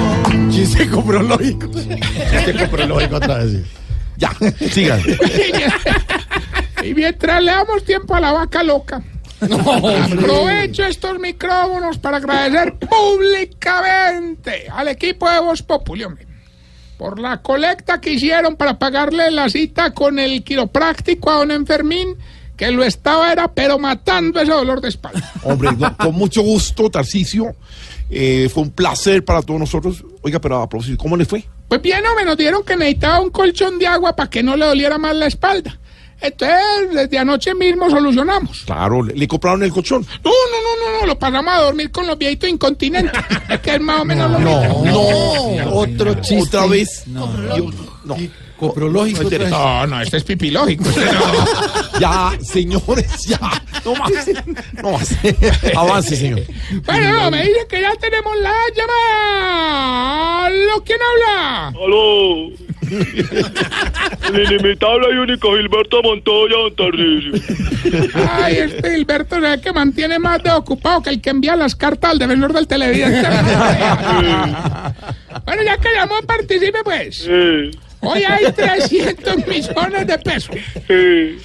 Chiste 0.51 0.89
coprológico. 0.89 1.69
Chiste 1.71 2.55
coprológico 2.65 3.17
otra 3.17 3.39
vez. 3.45 3.67
Ya, 4.17 4.33
sigan. 4.71 5.03
y 6.83 6.95
mientras 6.95 7.43
le 7.43 7.51
damos 7.51 7.85
tiempo 7.85 8.15
a 8.15 8.21
la 8.21 8.33
vaca 8.33 8.63
loca. 8.63 9.03
Aprovecho 9.43 10.85
estos 10.85 11.19
micrófonos 11.19 11.99
para 11.99 12.17
agradecer 12.17 12.79
públicamente 12.79 14.67
al 14.73 14.89
equipo 14.89 15.29
de 15.29 15.41
Voz 15.41 15.63
Populi, 15.63 16.05
hombre, 16.05 16.32
por 17.03 17.19
la 17.19 17.43
colecta 17.43 18.01
que 18.01 18.13
hicieron 18.13 18.55
para 18.55 18.79
pagarle 18.79 19.29
la 19.33 19.49
cita 19.49 19.93
con 19.93 20.21
el 20.21 20.45
quiropráctico 20.45 21.33
a 21.33 21.39
don 21.39 21.51
Enfermín, 21.51 22.17
que 22.57 22.71
lo 22.71 22.85
estaba 22.85 23.33
era 23.33 23.53
pero 23.53 23.77
matando 23.77 24.39
ese 24.39 24.53
dolor 24.53 24.81
de 24.81 24.91
espalda. 24.91 25.33
Hombre, 25.43 25.71
no, 25.77 25.97
con 25.97 26.15
mucho 26.15 26.43
gusto, 26.43 26.89
Tarcisio. 26.91 27.57
Eh, 28.09 28.49
fue 28.55 28.63
un 28.63 28.71
placer 28.71 29.25
para 29.25 29.43
todos 29.43 29.59
nosotros. 29.59 30.05
Oiga, 30.21 30.41
pero 30.41 30.63
a 30.63 30.69
propósito, 30.69 30.97
¿cómo 30.97 31.17
le 31.17 31.25
fue? 31.25 31.45
Pues 31.67 31.83
bien, 31.83 32.07
hombre, 32.07 32.25
nos 32.25 32.37
dieron 32.37 32.63
que 32.63 32.77
necesitaba 32.77 33.19
un 33.19 33.31
colchón 33.31 33.81
de 33.81 33.89
agua 33.89 34.15
para 34.15 34.31
que 34.31 34.45
no 34.45 34.57
le 34.57 34.65
doliera 34.65 34.97
más 34.97 35.17
la 35.17 35.27
espalda. 35.27 35.77
Entonces, 36.23 36.95
desde 36.95 37.19
anoche 37.19 37.55
mismo 37.55 37.91
solucionamos. 37.91 38.63
Claro, 38.65 39.03
¿le, 39.03 39.15
le 39.15 39.27
compraron 39.29 39.63
el 39.63 39.71
colchón? 39.73 40.07
No, 40.25 40.31
no, 40.31 40.31
no, 40.31 40.93
no, 40.93 41.01
no, 41.01 41.07
lo 41.07 41.19
pasamos 41.19 41.53
a 41.53 41.61
dormir 41.63 41.91
con 41.91 42.07
los 42.07 42.17
viejitos 42.17 42.49
incontinentes. 42.49 43.21
es 43.51 43.61
que 43.61 43.75
es 43.75 43.81
más 43.81 44.01
o 44.01 44.05
menos 44.05 44.31
lo 44.31 44.39
No, 44.39 44.61
mismo. 44.61 44.85
no, 45.65 45.73
otro 45.75 46.15
chiste. 46.15 46.43
Otra 46.57 46.67
vez. 46.67 47.05
Yo- 47.07 47.71
no. 48.05 48.17
Coprológico. 48.57 49.25
No, 49.51 49.87
no, 49.89 50.01
este 50.03 50.19
es 50.19 50.25
pipilógico. 50.25 50.85
este 50.89 51.05
no. 51.07 51.21
Ya, 52.01 52.33
señores, 52.43 53.25
ya. 53.27 53.39
No 53.85 53.95
más. 53.97 54.13
No 54.81 54.93
más. 54.93 55.09
Avance, 55.77 56.15
señor. 56.17 56.43
Bueno, 56.87 57.13
no, 57.25 57.31
me 57.33 57.39
dicen 57.43 57.67
que 57.69 57.81
ya 57.81 57.93
tenemos 57.97 58.33
la 58.39 58.55
llamada. 58.77 60.47
¿Aló, 60.47 60.83
¿Quién 60.85 60.99
habla? 61.03 61.69
Aló. 61.69 62.49
El 64.33 64.53
inimitable 64.53 65.09
y 65.15 65.19
único 65.19 65.57
Gilberto 65.57 66.03
Montoya, 66.03 66.57
don 66.57 66.75
Tarcisio. 66.75 67.33
Ay, 68.31 68.57
este 68.57 68.95
Gilberto 68.95 69.37
se 69.37 69.41
ve 69.41 69.61
que 69.61 69.73
mantiene 69.73 70.19
más 70.19 70.43
de 70.43 70.51
ocupado 70.51 71.03
que 71.03 71.11
el 71.11 71.21
que 71.21 71.31
envía 71.31 71.57
las 71.57 71.75
cartas 71.75 72.13
al 72.13 72.19
defensor 72.19 72.53
del 72.53 72.67
televidente. 72.67 73.29
bueno, 75.45 75.63
ya 75.63 75.77
que 75.79 75.89
llamó, 75.95 76.21
participe 76.27 76.79
pues. 76.85 77.29
Hoy 78.05 78.25
hay 78.25 78.53
300 78.53 79.47
millones 79.47 80.07
de 80.09 80.19
pesos. 80.19 80.57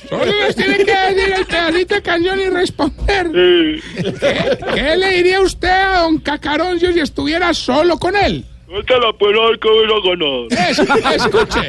Solo 0.10 0.26
les 0.26 0.56
tiene 0.56 0.78
que 0.78 0.96
decir 0.96 1.34
el 1.38 1.46
pedacito 1.46 1.96
de 1.96 2.02
canción 2.02 2.40
y 2.40 2.50
responder. 2.50 3.32
¿Qué, 3.32 4.58
qué 4.74 4.98
le 4.98 5.10
diría 5.18 5.42
usted 5.42 5.70
a 5.70 6.02
don 6.02 6.18
Cacaroncio 6.18 6.92
si 6.94 7.00
estuviera 7.00 7.54
solo 7.54 8.00
con 8.00 8.16
él? 8.16 8.44
Te 8.68 9.00
la 9.00 9.14
puedo 9.14 9.48
dar 9.50 9.58
que 9.60 9.70
voy 9.70 9.86
a 9.86 10.00
ganar. 10.04 10.70
Es- 10.70 10.80
escuche. 10.80 11.62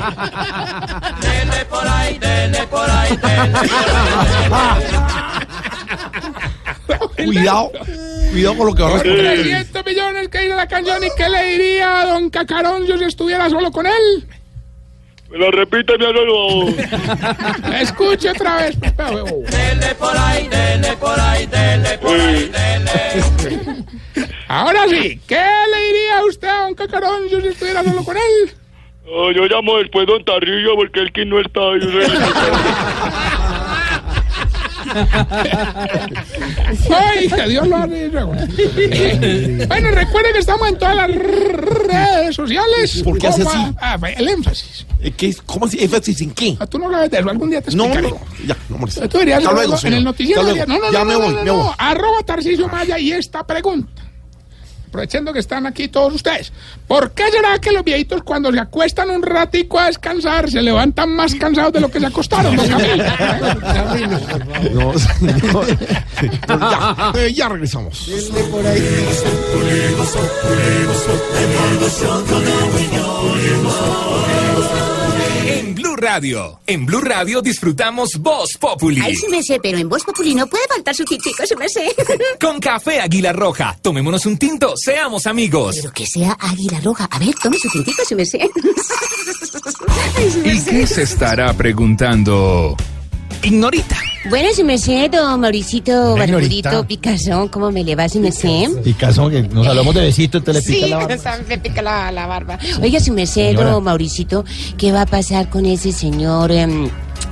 Dele 1.20 1.64
por 1.70 1.86
ahí, 1.86 2.18
dele 2.18 2.66
por 2.66 2.90
ahí, 2.90 3.16
dele 3.16 3.58
Cuidado. 7.24 7.70
Cuidado 8.30 8.56
con 8.56 8.66
lo 8.66 8.74
que 8.74 8.82
va 8.82 8.88
a 8.88 8.92
responder. 8.94 9.34
300 9.42 9.86
millones 9.86 10.28
que 10.28 10.38
dice 10.40 10.54
la 10.56 10.66
canción 10.68 11.02
y 11.04 11.08
qué 11.16 11.28
le 11.28 11.44
diría 11.44 12.00
a 12.00 12.06
don 12.06 12.30
Cacaroncio 12.30 12.98
si 12.98 13.04
estuviera 13.04 13.48
solo 13.48 13.70
con 13.70 13.86
él. 13.86 14.28
Me 15.30 15.38
la 15.38 15.50
repite, 15.50 15.96
mi 15.98 16.04
amigo. 16.06 16.68
Escuche 17.80 18.30
otra 18.30 18.56
vez. 18.56 18.78
Dele 18.80 19.94
por 19.98 20.16
ahí, 20.16 20.48
dele 20.48 20.96
por 20.96 21.18
ahí, 21.20 21.46
dele 21.46 21.98
por 21.98 22.10
ahí, 22.18 22.48
dele. 22.48 23.84
Ahora 24.48 24.88
sí, 24.88 25.20
¿qué 25.26 25.36
le 25.36 25.86
diría 25.86 26.24
usted 26.26 26.48
a 26.48 26.62
don 26.62 26.74
Cacaroncio 26.74 27.40
si 27.40 27.48
estuviera 27.48 27.84
solo 27.84 28.02
con 28.02 28.16
él? 28.16 28.52
No, 29.04 29.30
yo 29.32 29.44
llamo 29.46 29.78
después 29.78 30.06
don 30.06 30.24
Tarrillo 30.24 30.74
porque 30.76 31.00
el 31.00 31.12
que 31.12 31.24
no 31.24 31.38
está. 31.40 31.60
Yo. 31.80 31.88
Ay, 36.94 37.28
que 37.28 37.48
Dios 37.48 37.66
lo 37.68 37.76
haga. 37.76 37.86
Bueno, 39.66 39.90
recuerden 39.90 40.32
que 40.32 40.38
estamos 40.38 40.68
en 40.68 40.78
todas 40.78 40.96
las 40.96 41.10
redes 41.14 42.34
sociales. 42.36 43.02
¿Por 43.04 43.18
qué 43.18 43.28
hace 43.28 43.42
así? 43.42 43.58
Ah, 43.80 43.98
el 44.16 44.28
énfasis. 44.28 44.86
Eh, 45.00 45.10
¿Qué 45.16 45.28
es? 45.28 45.42
¿Cómo 45.42 45.66
así? 45.66 45.78
¿Énfasis 45.82 46.20
en 46.22 46.30
qué? 46.32 46.56
Ah, 46.58 46.66
Tú 46.66 46.78
no 46.78 46.90
sabes 46.90 47.10
de 47.10 47.18
eso, 47.18 47.28
algún 47.30 47.50
día 47.50 47.60
te 47.60 47.74
No, 47.76 47.84
explicaré. 47.84 48.10
no, 48.14 48.46
ya, 48.46 48.56
no 48.68 48.78
molesta. 48.78 49.08
Tú 49.08 49.18
deberías 49.18 49.38
Hasta 49.38 49.52
luego, 49.52 49.76
en 49.84 49.92
el 49.94 50.04
noticiero. 50.04 50.42
No, 50.42 50.48
no, 50.78 50.92
ya 50.92 50.98
no, 51.00 51.04
me 51.04 51.12
no, 51.12 51.18
voy, 51.20 51.28
no, 51.34 51.40
me 51.40 51.44
no. 51.44 51.54
voy. 51.56 51.72
Arroba 51.78 52.22
Tarcisio 52.24 52.68
Maya 52.68 52.98
y 52.98 53.12
esta 53.12 53.46
pregunta. 53.46 54.02
Aprovechando 54.88 55.32
que 55.32 55.38
están 55.38 55.66
aquí 55.66 55.88
todos 55.88 56.14
ustedes. 56.14 56.52
¿Por 56.86 57.12
qué 57.12 57.30
será 57.30 57.58
que 57.58 57.72
los 57.72 57.84
viejitos 57.84 58.22
cuando 58.22 58.50
se 58.50 58.58
acuestan 58.58 59.10
un 59.10 59.22
ratico 59.22 59.78
a 59.78 59.86
descansar 59.86 60.50
se 60.50 60.62
levantan 60.62 61.10
más 61.10 61.34
cansados 61.34 61.72
de 61.74 61.80
lo 61.80 61.90
que 61.90 62.00
se 62.00 62.06
acostaron, 62.06 62.56
don 62.56 62.66
Camilo? 62.68 63.04
No, 64.72 64.98
señor. 64.98 65.66
ya, 66.48 67.12
eh, 67.16 67.32
ya 67.32 67.48
regresamos. 67.48 68.08
Por 68.50 68.66
ahí. 68.66 68.82
En 75.58 75.74
Blue 75.74 75.96
Radio, 75.96 76.60
en 76.68 76.86
Blue 76.86 77.00
Radio 77.00 77.42
disfrutamos 77.42 78.16
Voz 78.18 78.56
Populi. 78.60 79.00
Ay, 79.04 79.16
sí 79.16 79.26
me 79.28 79.42
sé, 79.42 79.58
pero 79.60 79.76
en 79.76 79.88
Voz 79.88 80.04
Populi 80.04 80.32
no 80.32 80.46
puede 80.46 80.62
faltar 80.68 80.94
su 80.94 81.04
tintico, 81.04 81.44
sí 81.44 81.56
me 81.56 81.68
sé. 81.68 81.92
Con 82.40 82.60
café 82.60 83.00
Águila 83.00 83.32
Roja, 83.32 83.76
tomémonos 83.82 84.24
un 84.26 84.38
tinto, 84.38 84.74
seamos 84.76 85.26
amigos. 85.26 85.74
Pero 85.80 85.92
que 85.92 86.06
sea 86.06 86.36
águila 86.38 86.78
roja. 86.80 87.08
A 87.10 87.18
ver, 87.18 87.34
tome 87.42 87.58
su 87.58 87.68
tintico, 87.70 88.04
sí 88.04 88.14
me 88.14 88.24
sé. 88.24 88.38
Ay, 90.16 90.30
sí 90.30 90.38
me 90.38 90.52
¿Y 90.54 90.58
sé. 90.60 90.70
qué 90.70 90.86
se 90.86 91.02
estará 91.02 91.52
preguntando? 91.54 92.76
Ignorita. 93.42 93.96
Bueno, 94.28 94.48
sí 94.54 94.64
me 94.64 94.76
sé, 94.78 95.08
don 95.08 95.40
Mauricito 95.40 96.16
Barbudito. 96.16 96.86
Picasso, 96.86 97.48
¿cómo 97.50 97.70
me 97.70 97.84
le 97.84 97.94
va, 97.94 98.08
sí 98.08 98.18
me 98.18 98.32
sé? 98.32 98.68
Picazón, 98.84 99.30
que 99.30 99.42
nos 99.42 99.66
hablamos 99.66 99.94
de 99.94 100.02
besito, 100.02 100.38
entonces 100.38 100.66
le 100.66 100.74
pica 100.74 100.84
Sí, 100.86 100.90
la 100.90 100.96
barba. 100.98 101.14
esa 101.14 101.38
me 101.48 101.58
pica 101.58 101.82
la, 101.82 102.12
la 102.12 102.26
barba. 102.26 102.58
Oiga, 102.82 103.00
si 103.00 103.10
me 103.10 103.26
sé, 103.26 103.50
Señora. 103.50 103.70
don 103.70 103.84
Mauricito, 103.84 104.44
¿qué 104.76 104.92
va 104.92 105.02
a 105.02 105.06
pasar 105.06 105.48
con 105.48 105.64
ese 105.66 105.92
señor 105.92 106.50
em, 106.52 106.90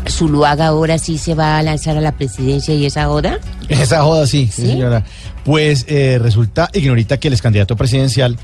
Zuluaga 0.09 0.69
ahora 0.69 0.99
sí 0.99 1.19
se 1.19 1.35
va 1.35 1.59
a 1.59 1.62
lanzar 1.62 1.97
a 1.99 2.01
la 2.01 2.12
presidencia 2.12 2.73
y 2.74 2.87
esa 2.87 3.07
joda? 3.07 3.41
Esa 3.69 4.03
joda, 4.03 4.27
sí, 4.27 4.49
sí, 4.53 4.66
señora. 4.69 5.05
Pues 5.45 5.85
eh, 5.89 6.19
resulta, 6.23 6.70
ignorita, 6.73 7.19
que 7.19 7.28
el 7.28 7.35
ex 7.35 7.43
candidato 7.43 7.77
presidencial 7.77 8.37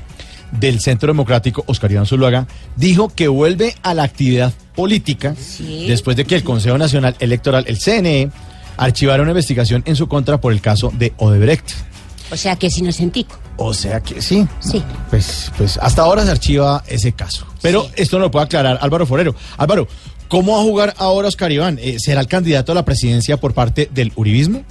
del 0.59 0.79
Centro 0.79 1.07
Democrático, 1.07 1.63
Oscar 1.67 1.91
Iván 1.91 2.05
Zuluaga, 2.05 2.47
dijo 2.75 3.09
que 3.09 3.27
vuelve 3.27 3.75
a 3.83 3.93
la 3.93 4.03
actividad 4.03 4.53
política 4.75 5.35
Sí. 5.39 5.85
después 5.87 6.15
de 6.17 6.25
que 6.25 6.35
el 6.35 6.43
Consejo 6.43 6.77
Nacional 6.77 7.15
Electoral, 7.19 7.65
el 7.67 7.77
CNE, 7.79 8.29
archivara 8.77 9.21
una 9.21 9.31
investigación 9.31 9.83
en 9.85 9.95
su 9.95 10.07
contra 10.07 10.39
por 10.41 10.53
el 10.53 10.61
caso 10.61 10.91
de 10.97 11.13
Odebrecht. 11.17 11.71
O 12.31 12.37
sea, 12.37 12.55
que 12.55 12.67
es 12.67 12.77
inocentico. 12.77 13.37
O 13.57 13.73
sea 13.73 14.01
que 14.01 14.19
sí. 14.21 14.47
Sí. 14.59 14.81
Pues, 15.11 15.51
pues 15.57 15.77
hasta 15.79 16.01
ahora 16.01 16.25
se 16.25 16.31
archiva 16.31 16.83
ese 16.87 17.11
caso. 17.11 17.45
Pero 17.61 17.87
esto 17.95 18.17
no 18.17 18.23
lo 18.25 18.31
puede 18.31 18.45
aclarar 18.45 18.79
Álvaro 18.81 19.05
Forero. 19.05 19.35
Álvaro, 19.57 19.87
¿cómo 20.27 20.53
va 20.53 20.59
a 20.59 20.63
jugar 20.63 20.93
ahora 20.97 21.27
Oscar 21.27 21.51
Iván? 21.51 21.77
Eh, 21.79 21.97
¿Será 21.99 22.21
el 22.21 22.27
candidato 22.27 22.71
a 22.71 22.75
la 22.75 22.83
presidencia 22.85 23.37
por 23.37 23.53
parte 23.53 23.89
del 23.93 24.11
uribismo? 24.15 24.63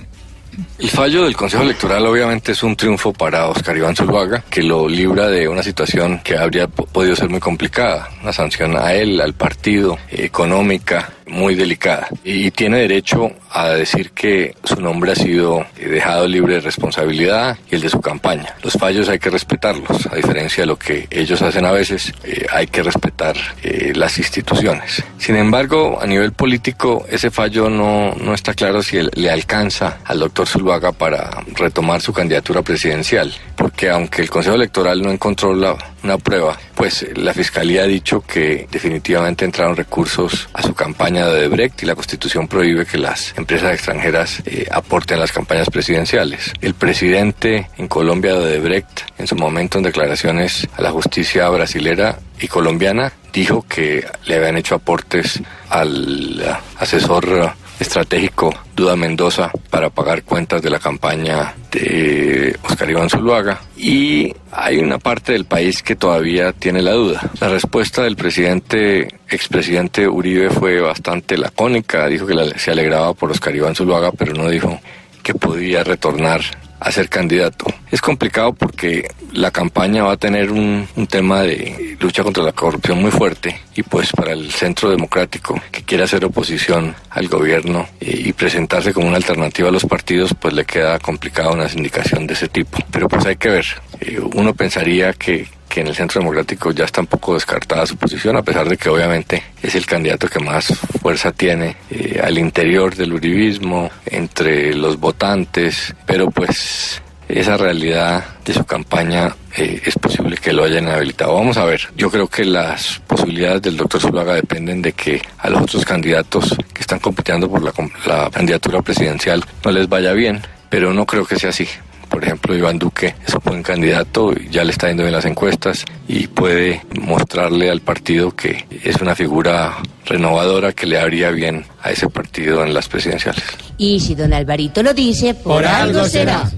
El 0.79 0.91
fallo 0.91 1.25
del 1.25 1.37
Consejo 1.37 1.63
Electoral 1.63 2.05
obviamente 2.07 2.53
es 2.53 2.63
un 2.63 2.77
triunfo 2.77 3.13
para 3.13 3.47
Oscar 3.49 3.77
Iván 3.77 3.97
Zuluaga, 3.97 4.45
que 4.51 4.63
lo 4.63 4.87
libra 4.89 5.29
de 5.29 5.49
una 5.49 5.63
situación 5.63 6.21
que 6.23 6.37
habría 6.37 6.67
po- 6.69 6.85
podido 6.87 7.17
ser 7.17 7.31
muy 7.31 7.41
complicada, 7.41 8.11
una 8.23 8.33
sanción 8.33 8.77
a 8.77 8.93
él, 8.93 9.21
al 9.21 9.33
partido, 9.33 9.97
económica, 10.11 11.11
muy 11.27 11.55
delicada. 11.55 12.09
Y 12.25 12.51
tiene 12.51 12.79
derecho 12.79 13.31
a 13.51 13.69
decir 13.71 14.11
que 14.13 14.55
su 14.65 14.81
nombre 14.81 15.13
ha 15.13 15.15
sido 15.15 15.61
eh, 15.79 15.89
dejado 15.89 16.27
libre 16.27 16.55
de 16.55 16.61
responsabilidad 16.61 17.57
y 17.71 17.75
el 17.77 17.81
de 17.83 17.89
su 17.89 18.01
campaña. 18.01 18.55
Los 18.63 18.75
fallos 18.75 19.09
hay 19.09 19.19
que 19.19 19.31
respetarlos, 19.31 20.07
a 20.11 20.17
diferencia 20.17 20.63
de 20.63 20.67
lo 20.67 20.77
que 20.79 21.07
ellos 21.11 21.41
hacen 21.43 21.65
a 21.65 21.73
veces, 21.73 22.13
eh, 22.25 22.47
hay 22.53 22.67
que 22.67 22.83
respetar 22.83 23.37
eh, 23.63 23.93
las 23.95 24.19
instituciones. 24.19 25.03
Sin 25.19 25.37
embargo, 25.37 25.99
a 26.01 26.07
nivel 26.07 26.33
político, 26.33 27.05
ese 27.11 27.31
fallo 27.31 27.69
no, 27.69 28.15
no 28.15 28.35
está 28.35 28.55
claro 28.55 28.83
si 28.83 28.99
le 29.15 29.31
alcanza 29.31 29.99
al 30.05 30.19
doctor 30.21 30.47
Zuluaga 30.49 30.93
para 30.93 31.31
retomar 31.55 32.01
su 32.01 32.13
candidatura 32.13 32.63
presidencial, 32.63 33.33
porque 33.57 33.91
aunque 33.91 34.23
el 34.23 34.31
Consejo 34.31 34.57
Electoral 34.57 35.03
no 35.03 35.11
encontró 35.11 35.55
la- 35.55 35.77
una 36.03 36.19
prueba, 36.19 36.59
pues 36.83 37.07
la 37.15 37.33
Fiscalía 37.33 37.85
ha 37.85 37.87
dicho 37.87 38.23
que 38.23 38.67
definitivamente 38.69 39.45
entraron 39.45 39.77
recursos 39.77 40.49
a 40.53 40.63
su 40.63 40.75
campaña 40.75 41.27
de 41.27 41.47
Odebrecht 41.47 41.81
y 41.85 41.87
la 41.87 41.95
Constitución 41.95 42.49
prohíbe 42.49 42.85
que 42.85 42.99
las 42.99 43.39
empresas 43.39 43.73
extranjeras 43.73 44.43
eh, 44.47 44.67
aporten 44.69 45.21
las 45.21 45.31
campañas 45.31 45.71
presidenciales. 45.71 46.53
El 46.61 46.75
presidente 46.75 47.69
en 47.79 47.87
Colombia 47.87 48.33
de 48.33 48.39
Odebrecht, 48.41 49.03
en 49.17 49.29
su 49.29 49.37
momento 49.37 49.79
en 49.79 49.85
declaraciones 49.85 50.67
a 50.77 50.83
la 50.83 50.91
justicia 50.91 51.49
brasilera 51.51 52.19
y 52.41 52.49
colombiana, 52.49 53.13
dijo 53.33 53.65
que 53.69 54.05
le 54.27 54.35
habían 54.35 54.57
hecho 54.57 54.75
aportes 54.75 55.41
al 55.69 56.41
eh, 56.41 56.53
asesor 56.81 57.55
estratégico 57.83 58.55
Duda 58.75 58.97
Mendoza 58.97 59.51
para 59.71 59.91
pagar 59.91 60.23
cuentas 60.23 60.63
de 60.63 60.71
la 60.71 60.79
campaña 60.79 61.55
de 61.71 62.57
Oscar 62.65 62.91
Iván 62.91 63.11
Zuluaga 63.11 63.61
y 63.77 64.35
hay 64.51 64.79
una 64.79 64.99
parte 64.99 65.33
del 65.33 65.45
país 65.45 65.83
que 65.83 65.97
todavía 65.97 66.53
tiene 66.53 66.81
la 66.81 66.93
duda. 66.93 67.31
La 67.41 67.49
respuesta 67.49 68.03
del 68.03 68.17
presidente, 68.17 69.09
expresidente 69.29 70.09
Uribe 70.09 70.51
fue 70.51 70.81
bastante 70.81 71.37
lacónica, 71.37 72.07
dijo 72.07 72.27
que 72.27 72.59
se 72.59 72.71
alegraba 72.71 73.13
por 73.15 73.31
Oscar 73.31 73.55
Iván 73.55 73.75
Zuluaga, 73.75 74.13
pero 74.13 74.33
no 74.33 74.49
dijo 74.49 74.81
que 75.23 75.35
podía 75.35 75.85
retornar 75.85 76.41
a 76.83 76.91
ser 76.91 77.09
candidato. 77.09 77.67
Es 77.91 78.01
complicado 78.01 78.53
porque 78.53 79.09
la 79.33 79.51
campaña 79.51 80.03
va 80.03 80.13
a 80.13 80.17
tener 80.17 80.51
un, 80.51 80.89
tema 81.09 81.43
de 81.43 81.97
lucha 82.01 82.23
contra 82.23 82.43
la 82.43 82.53
corrupción 82.53 83.01
muy 83.01 83.11
fuerte 83.11 83.61
y 83.75 83.83
pues 83.83 84.13
para 84.13 84.33
el 84.33 84.51
centro 84.51 84.89
democrático 84.91 85.61
que 85.71 85.83
quiere 85.83 86.05
hacer 86.05 86.25
oposición 86.25 86.95
al 87.11 87.29
gobierno 87.29 87.87
eh, 88.01 88.23
y 88.27 88.33
presentarse 88.33 88.95
como 88.95 89.09
una 89.09 89.17
alternativa 89.17 89.69
a 89.69 89.73
los 89.73 89.85
partidos 89.85 90.35
pues 90.35 90.55
le 90.55 90.65
queda 90.65 90.99
complicada 90.99 91.51
una 91.51 91.69
sindicación 91.69 92.27
de 92.27 92.35
ese 92.35 92.49
tipo. 92.49 92.79
Pero 92.91 93.09
pues 93.09 93.27
hay 93.27 93.37
que 93.37 93.51
ver. 93.51 93.67
Eh, 94.01 94.21
uno 94.35 94.55
pensaría 94.55 95.13
que 95.13 95.47
que 95.73 95.81
en 95.81 95.87
el 95.87 95.95
centro 95.95 96.21
democrático 96.21 96.71
ya 96.71 96.85
está 96.85 97.01
un 97.01 97.07
poco 97.07 97.33
descartada 97.33 97.87
su 97.87 97.97
posición, 97.97 98.37
a 98.37 98.43
pesar 98.43 98.69
de 98.69 98.77
que 98.77 98.91
obviamente 98.91 99.43
es 99.63 99.75
el 99.75 99.87
candidato 99.87 100.29
que 100.29 100.39
más 100.39 100.67
fuerza 101.01 101.33
tiene 101.33 101.77
eh, 101.89 102.21
al 102.23 102.37
interior 102.37 102.95
del 102.95 103.15
uribismo, 103.15 103.91
entre 104.05 104.75
los 104.75 105.01
votantes, 105.01 105.95
pero 106.05 106.31
pues 106.31 107.01
esa 107.27 107.57
realidad 107.57 108.23
de 108.45 108.53
su 108.53 108.65
campaña 108.65 109.35
eh, 109.57 109.81
es 109.87 109.95
posible 109.99 110.37
que 110.37 110.53
lo 110.53 110.65
hayan 110.65 110.89
habilitado. 110.89 111.37
Vamos 111.37 111.57
a 111.57 111.65
ver, 111.65 111.81
yo 111.97 112.11
creo 112.11 112.29
que 112.29 112.45
las 112.45 113.01
posibilidades 113.07 113.63
del 113.63 113.79
doctor 113.79 114.03
Zuluaga 114.03 114.35
dependen 114.35 114.83
de 114.83 114.93
que 114.93 115.23
a 115.39 115.49
los 115.49 115.63
otros 115.63 115.87
candidatos 115.87 116.55
que 116.75 116.83
están 116.83 116.99
compitiendo 116.99 117.49
por 117.49 117.63
la, 117.63 117.73
la 118.05 118.29
candidatura 118.31 118.83
presidencial 118.83 119.43
no 119.65 119.73
les 119.73 119.89
vaya 119.89 120.13
bien, 120.13 120.43
pero 120.69 120.93
no 120.93 121.07
creo 121.07 121.25
que 121.25 121.39
sea 121.39 121.49
así. 121.49 121.67
Por 122.13 122.23
ejemplo, 122.25 122.55
Iván 122.55 122.79
Duque 122.79 123.15
es 123.27 123.33
un 123.33 123.41
buen 123.43 123.63
candidato, 123.63 124.35
ya 124.51 124.65
le 124.65 124.73
está 124.73 124.89
yendo 124.89 125.03
bien 125.03 125.15
las 125.15 125.25
encuestas 125.25 125.83
y 126.07 126.27
puede 126.27 126.83
mostrarle 127.01 127.71
al 127.71 127.81
partido 127.81 128.33
que 128.37 128.67
es 128.85 128.97
una 129.01 129.15
figura 129.15 129.79
renovadora 130.05 130.75
que 130.75 130.85
le 130.85 130.99
haría 130.99 131.31
bien 131.31 131.65
a 131.83 131.91
ese 131.91 132.11
partido 132.11 132.63
en 132.65 132.75
las 132.75 132.87
presidenciales. 132.87 133.43
Y 133.79 133.99
si 134.01 134.15
don 134.15 134.35
Alvarito 134.35 134.83
lo 134.83 134.93
dice, 134.93 135.33
por, 135.33 135.65
algo 135.65 136.05
será. 136.05 136.53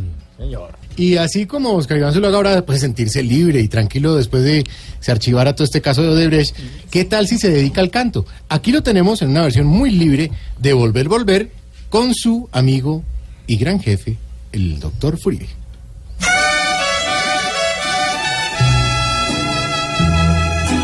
Y 0.96 1.18
así 1.18 1.46
como 1.46 1.74
Oscar 1.74 1.98
Iván 1.98 2.12
Zuluaga 2.12 2.36
ahora 2.36 2.66
puede 2.66 2.80
sentirse 2.80 3.22
libre 3.22 3.60
y 3.60 3.68
tranquilo 3.68 4.16
después 4.16 4.42
de 4.42 4.64
se 4.98 5.12
archivara 5.12 5.54
todo 5.54 5.64
este 5.64 5.80
caso 5.80 6.02
de 6.02 6.08
Odebrecht, 6.08 6.56
¿qué 6.90 7.04
tal 7.04 7.28
si 7.28 7.38
se 7.38 7.50
dedica 7.50 7.80
al 7.80 7.90
canto? 7.90 8.26
Aquí 8.48 8.72
lo 8.72 8.82
tenemos 8.82 9.22
en 9.22 9.30
una 9.30 9.42
versión 9.42 9.66
muy 9.66 9.90
libre 9.90 10.32
de 10.58 10.72
Volver, 10.72 11.08
Volver 11.08 11.50
con 11.90 12.12
su 12.12 12.48
amigo 12.50 13.04
y 13.46 13.56
gran 13.56 13.78
jefe, 13.78 14.16
el 14.54 14.78
doctor 14.78 15.18
Furibe. 15.18 15.48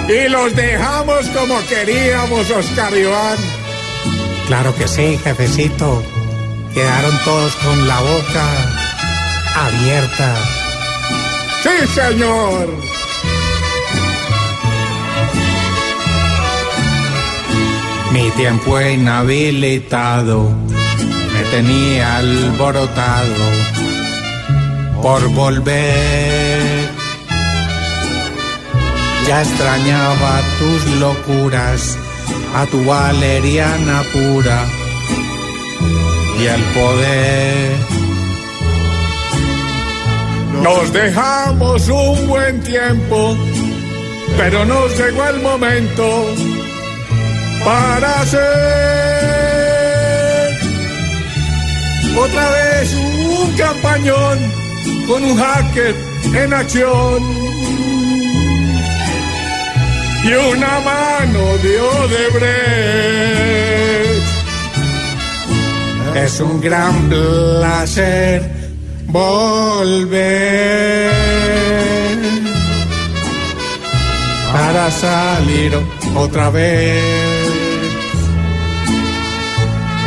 Y 0.09 0.29
los 0.29 0.57
dejamos 0.57 1.29
como 1.29 1.57
queríamos, 1.69 2.51
Oscar 2.51 2.93
Iván. 2.97 3.39
Claro 4.49 4.75
que 4.75 4.89
sí, 4.89 5.17
jefecito. 5.23 6.03
Quedaron 6.75 7.17
todos 7.25 7.55
con 7.57 7.87
la 7.87 8.01
boca 8.01 8.47
abierta. 9.55 10.35
Sí, 11.63 11.87
señor. 11.95 12.69
Mi 18.13 18.29
tiempo 18.31 18.81
inhabilitado 18.81 20.53
me 21.41 21.47
tenía 21.51 22.17
alborotado 22.17 23.45
por 25.03 25.27
volver. 25.31 26.91
Ya 29.27 29.43
extrañaba 29.43 30.41
tus 30.59 30.87
locuras, 30.97 31.99
a 32.57 32.67
tu 32.67 32.85
valeriana 32.85 34.03
pura 34.13 34.65
y 36.41 36.47
el 36.47 36.63
poder. 36.79 37.77
Nos 40.63 40.93
dejamos 40.93 41.89
un 41.89 42.29
buen 42.29 42.61
tiempo, 42.61 43.37
pero 44.37 44.65
nos 44.67 44.99
llegó 44.99 45.25
el 45.27 45.41
momento 45.41 46.27
para 47.65 48.21
hacer 48.21 49.50
otra 52.17 52.51
vez 52.51 52.95
un 52.95 53.53
campañón 53.53 54.39
con 55.07 55.25
un 55.25 55.37
hacker 55.37 55.95
en 56.35 56.53
acción. 56.53 57.23
Y 60.23 60.33
una 60.33 60.81
mano 60.81 61.59
de 61.63 61.81
Odebrecht. 61.81 63.01
Es 66.15 66.41
un 66.41 66.61
gran 66.61 67.09
placer 67.09 68.51
volver. 69.07 70.31
Para 74.53 74.91
salir 74.91 75.73
otra 76.15 76.51
vez 76.51 77.20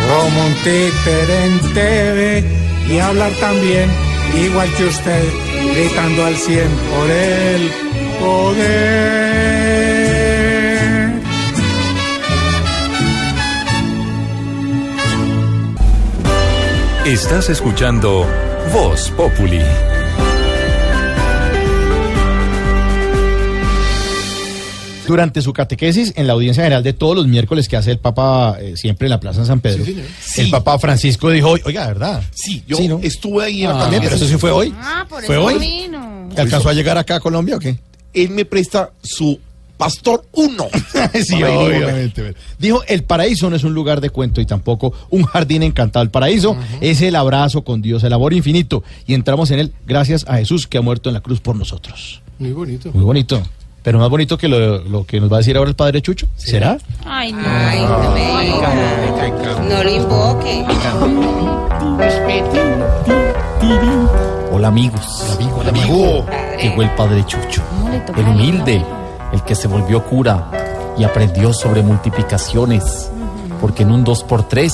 como 0.08 0.46
un 0.46 0.54
títere 0.64 1.46
en 1.46 1.60
TV 1.74 2.44
y 2.90 3.00
hablar 3.00 3.32
también 3.40 3.90
igual 4.36 4.70
que 4.76 4.86
usted 4.86 5.24
gritando 5.76 6.26
al 6.26 6.36
cien 6.36 6.70
por 6.92 7.10
el 7.10 7.72
poder. 8.20 9.24
Estás 17.06 17.50
escuchando 17.50 18.26
Voz 18.74 19.12
Populi. 19.12 19.62
Durante 25.08 25.42
su 25.42 25.54
catequesis 25.54 26.14
en 26.16 26.28
la 26.28 26.34
audiencia 26.34 26.64
general 26.64 26.84
de 26.84 26.94
todos 26.94 27.16
los 27.16 27.28
miércoles 27.28 27.68
que 27.68 27.76
hace 27.78 27.92
el 27.92 28.00
Papa 28.00 28.58
eh, 28.60 28.74
siempre 28.78 29.08
en 29.08 29.12
la 29.12 29.20
Plaza 29.20 29.46
San 29.46 29.60
Pedro, 29.60 29.84
Sí, 29.86 29.92
el 30.38 30.46
Sí. 30.46 30.52
Papa 30.52 30.78
Francisco 30.80 31.30
dijo, 31.30 31.56
oiga, 31.66 31.88
¿verdad? 31.88 32.24
Sí, 32.34 32.64
yo 32.68 32.78
¿no? 32.88 33.00
estuve 33.04 33.46
ahí 33.46 33.64
en 33.64 33.70
la 33.70 33.76
Ah, 33.76 33.80
catequesis. 33.86 34.04
pero 34.06 34.16
eso 34.16 34.28
sí 34.28 34.38
fue 34.38 34.52
hoy. 34.52 34.74
Ah, 34.78 35.06
por 35.10 35.24
¿Fue 35.24 35.36
eso 35.36 35.44
hoy? 35.46 35.60
vino. 35.60 36.30
¿Alcanzó 36.38 36.70
a 36.70 36.74
llegar 36.74 36.98
acá 36.98 37.16
a 37.16 37.20
Colombia 37.20 37.58
o 37.58 37.60
qué? 37.60 37.78
Él 38.14 38.30
me 38.30 38.46
presta 38.46 38.92
su 39.02 39.40
Pastor 39.76 40.24
1. 40.34 40.68
sí, 41.26 41.42
obviamente. 41.44 42.36
Dijo, 42.60 42.84
el 42.88 43.04
paraíso 43.04 43.50
no 43.50 43.56
es 43.56 43.64
un 43.64 43.74
lugar 43.74 44.00
de 44.02 44.12
cuento 44.12 44.40
y 44.40 44.46
tampoco 44.46 44.94
un 45.10 45.24
jardín 45.24 45.64
encantado. 45.64 46.04
El 46.04 46.12
paraíso 46.12 46.56
es 46.80 47.02
el 47.02 47.16
abrazo 47.16 47.64
con 47.64 47.82
Dios, 47.82 48.04
el 48.04 48.14
amor 48.14 48.34
infinito. 48.34 48.84
Y 49.08 49.14
entramos 49.16 49.52
en 49.52 49.60
él 49.60 49.74
gracias 49.86 50.26
a 50.28 50.38
Jesús 50.38 50.68
que 50.68 50.78
ha 50.78 50.82
muerto 50.82 51.10
en 51.10 51.16
la 51.16 51.22
cruz 51.22 51.42
por 51.42 51.56
nosotros. 51.56 52.22
Muy 52.40 52.52
bonito. 52.52 52.92
Muy 52.94 53.04
bonito. 53.04 53.42
Pero 53.84 54.00
más 54.00 54.10
bonito 54.10 54.38
que 54.38 54.48
lo, 54.48 54.80
lo 54.80 55.06
que 55.06 55.20
nos 55.20 55.32
va 55.32 55.36
a 55.36 55.40
decir 55.40 55.58
ahora 55.58 55.70
el 55.70 55.76
padre 55.76 56.02
Chucho. 56.02 56.28
¿Será? 56.38 56.78
Ay, 57.06 57.34
no. 57.34 57.44
Ay, 57.46 57.82
no 57.82 58.12
me. 58.12 59.70
No 59.70 59.84
lo 59.84 59.90
invoque. 59.90 60.66
Hola 64.52 64.68
amigos. 64.70 65.38
Hola, 65.58 65.70
amigo. 65.70 66.26
Llegó 66.62 66.82
el 66.82 66.90
padre 66.92 67.26
Chucho. 67.26 67.62
¿Cómo 67.70 67.90
le 67.90 68.00
toca 68.00 68.22
El 68.22 68.28
humilde, 68.28 68.86
el 69.34 69.44
que 69.44 69.56
se 69.56 69.68
volvió 69.68 70.04
cura 70.06 70.50
y 70.98 71.04
aprendió 71.04 71.52
sobre 71.52 71.82
multiplicaciones. 71.82 73.12
Porque 73.60 73.84
en 73.84 73.92
un 73.92 74.06
2x3 74.06 74.70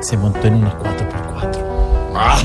se 0.00 0.16
montó 0.16 0.46
en 0.46 0.54
una 0.54 0.78
4x4. 0.78 1.67
Ah, 2.20 2.40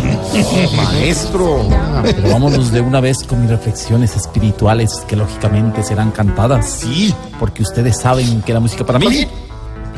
maestro. 0.75 1.67
Pero 2.03 2.31
vámonos 2.31 2.71
de 2.71 2.81
una 2.81 2.99
vez 2.99 3.23
con 3.23 3.41
mis 3.41 3.49
reflexiones 3.49 4.15
espirituales 4.15 5.03
que 5.07 5.15
lógicamente 5.15 5.83
serán 5.83 6.11
cantadas. 6.11 6.69
Sí. 6.69 7.13
Porque 7.39 7.63
ustedes 7.63 7.97
saben 7.97 8.41
que 8.41 8.53
la 8.53 8.59
música 8.59 8.85
para 8.85 8.99
mí 8.99 9.27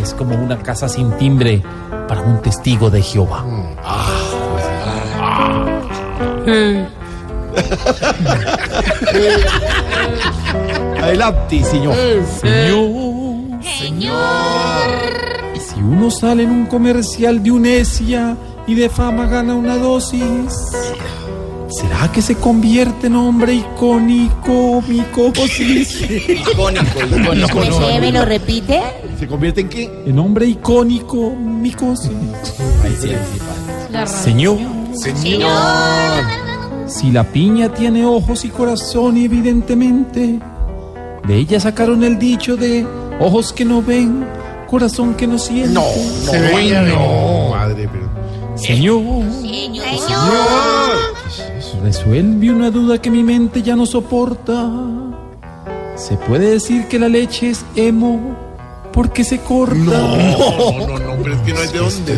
es 0.02 0.14
como 0.14 0.36
una 0.36 0.60
casa 0.60 0.88
sin 0.88 1.12
timbre 1.18 1.64
para 2.08 2.22
un 2.22 2.42
testigo 2.42 2.90
de 2.90 3.02
Jehová. 3.02 3.44
Adelante, 11.02 11.64
señor. 11.64 11.96
Señor. 12.42 13.64
Señor. 13.80 14.16
Si 15.60 15.80
uno 15.80 16.12
sale 16.12 16.44
en 16.44 16.52
un 16.52 16.66
comercial 16.68 17.42
de 17.42 17.52
Unesia 17.52 18.38
y 18.68 18.76
de 18.76 18.90
fama 18.90 19.28
gana 19.28 19.56
una 19.56 19.78
dosis, 19.78 20.24
¿será 21.70 22.12
que 22.12 22.22
se 22.22 22.36
convierte 22.36 23.08
en 23.08 23.16
hombre 23.16 23.54
icónico, 23.54 24.82
micosis? 24.88 26.02
Icónico, 26.30 27.06
icónico. 27.06 27.80
¿Me, 27.80 28.00
me 28.00 28.12
lo 28.12 28.26
repite? 28.26 28.82
¿Se 29.20 29.28
convierte 29.28 29.62
en 29.62 29.70
qué? 29.70 30.04
En 30.06 30.18
hombre 30.20 30.48
icónico, 30.48 31.32
micosis. 31.36 32.12
Señor. 34.06 34.58
Señor. 34.94 35.50
Si 36.88 37.12
la 37.12 37.24
piña 37.24 37.70
tiene 37.70 38.06
ojos 38.06 38.46
y 38.46 38.50
corazón, 38.50 39.18
evidentemente, 39.18 40.40
de 41.28 41.36
ella 41.36 41.60
sacaron 41.60 42.04
el 42.04 42.20
dicho 42.20 42.56
de 42.56 42.86
ojos 43.20 43.54
que 43.54 43.66
no 43.66 43.82
ven, 43.82 44.26
corazón 44.68 45.16
que 45.16 45.26
no 45.28 45.38
siente. 45.40 45.74
No, 45.74 45.84
no, 46.26 46.82
no, 46.82 47.50
madre, 47.52 47.90
pero. 47.92 48.05
Señor, 48.56 49.23
resuelve 51.84 52.52
una 52.52 52.72
duda 52.72 52.98
que 53.02 53.10
mi 53.11 53.23
mente 53.23 53.61
ya 53.61 53.76
no 53.76 53.86
soporta. 53.86 54.69
¿Se 55.95 56.15
puede 56.18 56.52
decir 56.52 56.88
que 56.88 56.98
la 56.99 57.07
leche 57.10 57.49
es 57.49 57.65
emo 57.76 58.36
porque 58.91 59.23
se 59.23 59.40
corta? 59.40 59.76
No, 59.76 60.88
no, 60.88 60.99
no, 60.99 61.15
pero 61.22 61.36
es 61.36 61.41
que 61.41 61.53
no 61.53 61.60
hay 61.60 61.68
de 61.68 61.80
dónde. 61.80 62.15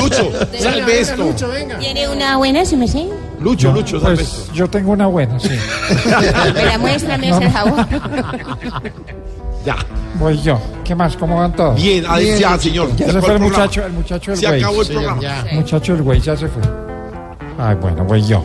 Lucho, 0.00 0.30
salve 0.58 1.00
esto. 1.00 1.34
¿Tiene 1.78 2.08
una 2.08 2.36
buena, 2.36 2.64
si 2.64 2.76
me 2.76 2.86
sé? 2.86 3.08
Lucho, 3.40 3.72
Lucho, 3.72 4.00
salve 4.00 4.22
esto. 4.22 4.42
Pues 4.46 4.52
yo 4.56 4.68
tengo 4.68 4.92
una 4.92 5.06
buena, 5.06 5.40
sí. 5.40 5.50
Me 6.54 6.64
la 6.66 6.78
muestra, 6.78 7.16
me 7.18 7.30
hace 7.30 7.44
el 7.44 7.50
favor. 7.50 7.86
Ya. 9.68 9.76
Voy 10.18 10.40
yo. 10.40 10.58
¿Qué 10.82 10.94
más? 10.94 11.14
¿Cómo 11.18 11.36
van 11.36 11.52
todos? 11.54 11.74
Bien, 11.76 12.02
a- 12.08 12.18
ya, 12.18 12.58
señor. 12.58 12.96
Ya 12.96 13.12
Se 13.12 13.20
fue 13.20 13.28
el 13.32 13.36
el 13.36 13.42
muchacho, 13.42 13.82
programa. 13.82 13.86
el 13.86 13.92
muchacho 13.92 14.30
del 14.30 14.40
Se 14.40 14.46
güey. 14.48 14.60
acabó 14.62 14.80
el 14.82 14.88
programa. 14.88 15.20
ya. 15.20 15.44
Muchacho 15.52 15.92
del 15.92 16.02
güey 16.02 16.20
ya 16.22 16.34
se 16.38 16.48
fue. 16.48 16.62
Ay, 17.58 17.76
bueno, 17.78 18.02
voy 18.04 18.22
yo. 18.22 18.42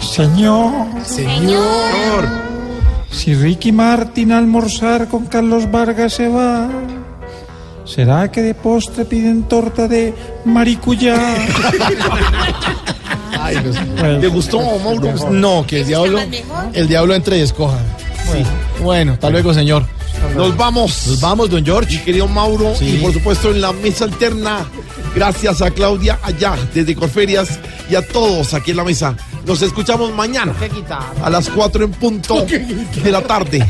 Señor, 0.00 0.72
Señor. 1.04 2.28
si 3.10 3.34
Ricky 3.34 3.72
Martin 3.72 4.32
a 4.32 4.38
almorzar 4.38 5.08
con 5.08 5.24
Carlos 5.24 5.70
Vargas 5.70 6.12
se 6.12 6.28
va, 6.28 6.68
¿será 7.86 8.30
que 8.30 8.42
de 8.42 8.52
postre 8.54 9.06
piden 9.06 9.44
torta 9.44 9.88
de 9.88 10.12
maricuyá? 10.44 11.16
Ay, 13.40 13.56
no 13.64 13.72
sé. 13.72 13.80
Bueno, 13.98 14.18
¿Te 14.20 14.28
gustó, 14.28 14.60
Mauro? 14.84 15.30
No, 15.30 15.64
que 15.66 15.80
el 15.80 15.86
diablo, 15.86 16.18
el 16.74 16.88
diablo 16.88 17.14
entre 17.14 17.38
y 17.38 17.40
escoja. 17.40 17.78
bueno. 18.28 18.48
Bueno, 18.82 19.12
hasta 19.14 19.30
luego, 19.30 19.54
señor. 19.54 19.84
Nos 20.36 20.56
vamos. 20.56 21.06
Nos 21.06 21.20
vamos, 21.20 21.50
don 21.50 21.60
Mi 21.60 21.66
George. 21.66 22.02
querido 22.02 22.26
Mauro, 22.28 22.74
Sí. 22.76 22.96
y 22.96 23.02
por 23.02 23.12
supuesto 23.12 23.50
en 23.50 23.60
la 23.60 23.72
mesa 23.72 24.04
alterna, 24.04 24.66
gracias 25.14 25.62
a 25.62 25.70
Claudia 25.70 26.18
allá 26.22 26.56
desde 26.72 26.94
Corferias 26.94 27.58
y 27.88 27.94
a 27.94 28.06
todos 28.06 28.54
aquí 28.54 28.72
en 28.72 28.78
la 28.78 28.84
mesa. 28.84 29.14
Nos 29.46 29.62
escuchamos 29.62 30.12
mañana 30.14 30.54
a 31.22 31.30
las 31.30 31.48
4 31.50 31.84
en 31.84 31.90
punto 31.92 32.44
de 33.04 33.10
la 33.12 33.20
tarde 33.22 33.64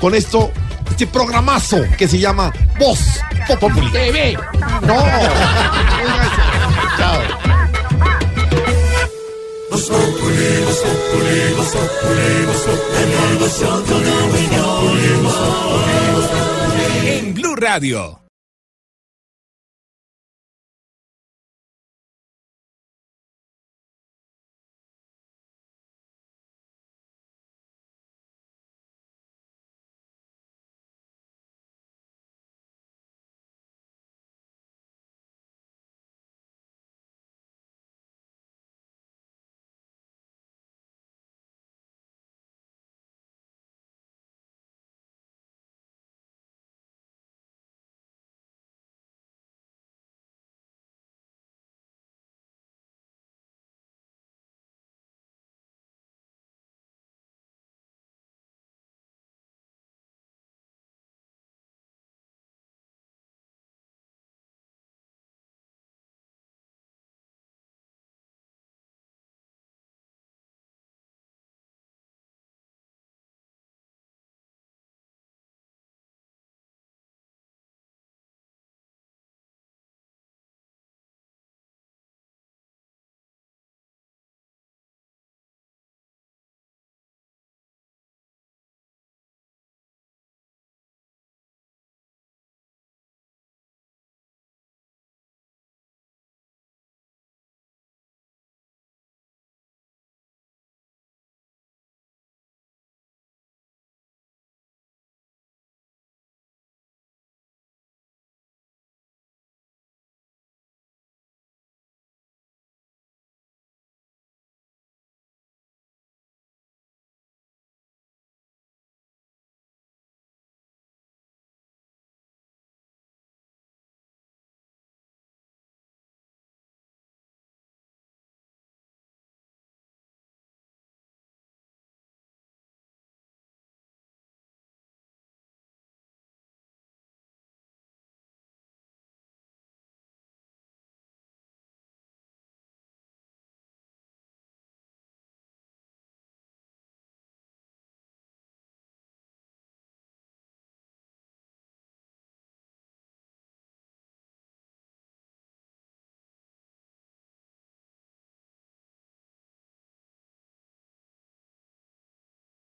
con 0.00 0.14
esto, 0.14 0.50
este 0.90 1.06
programazo 1.06 1.78
que 1.96 2.06
se 2.06 2.18
llama 2.18 2.52
Voz 2.78 3.00
Populi. 3.58 3.90
TV. 3.90 4.36
No. 4.86 4.94
En 17.04 17.34
Blue 17.34 17.54
Radio. 17.56 18.25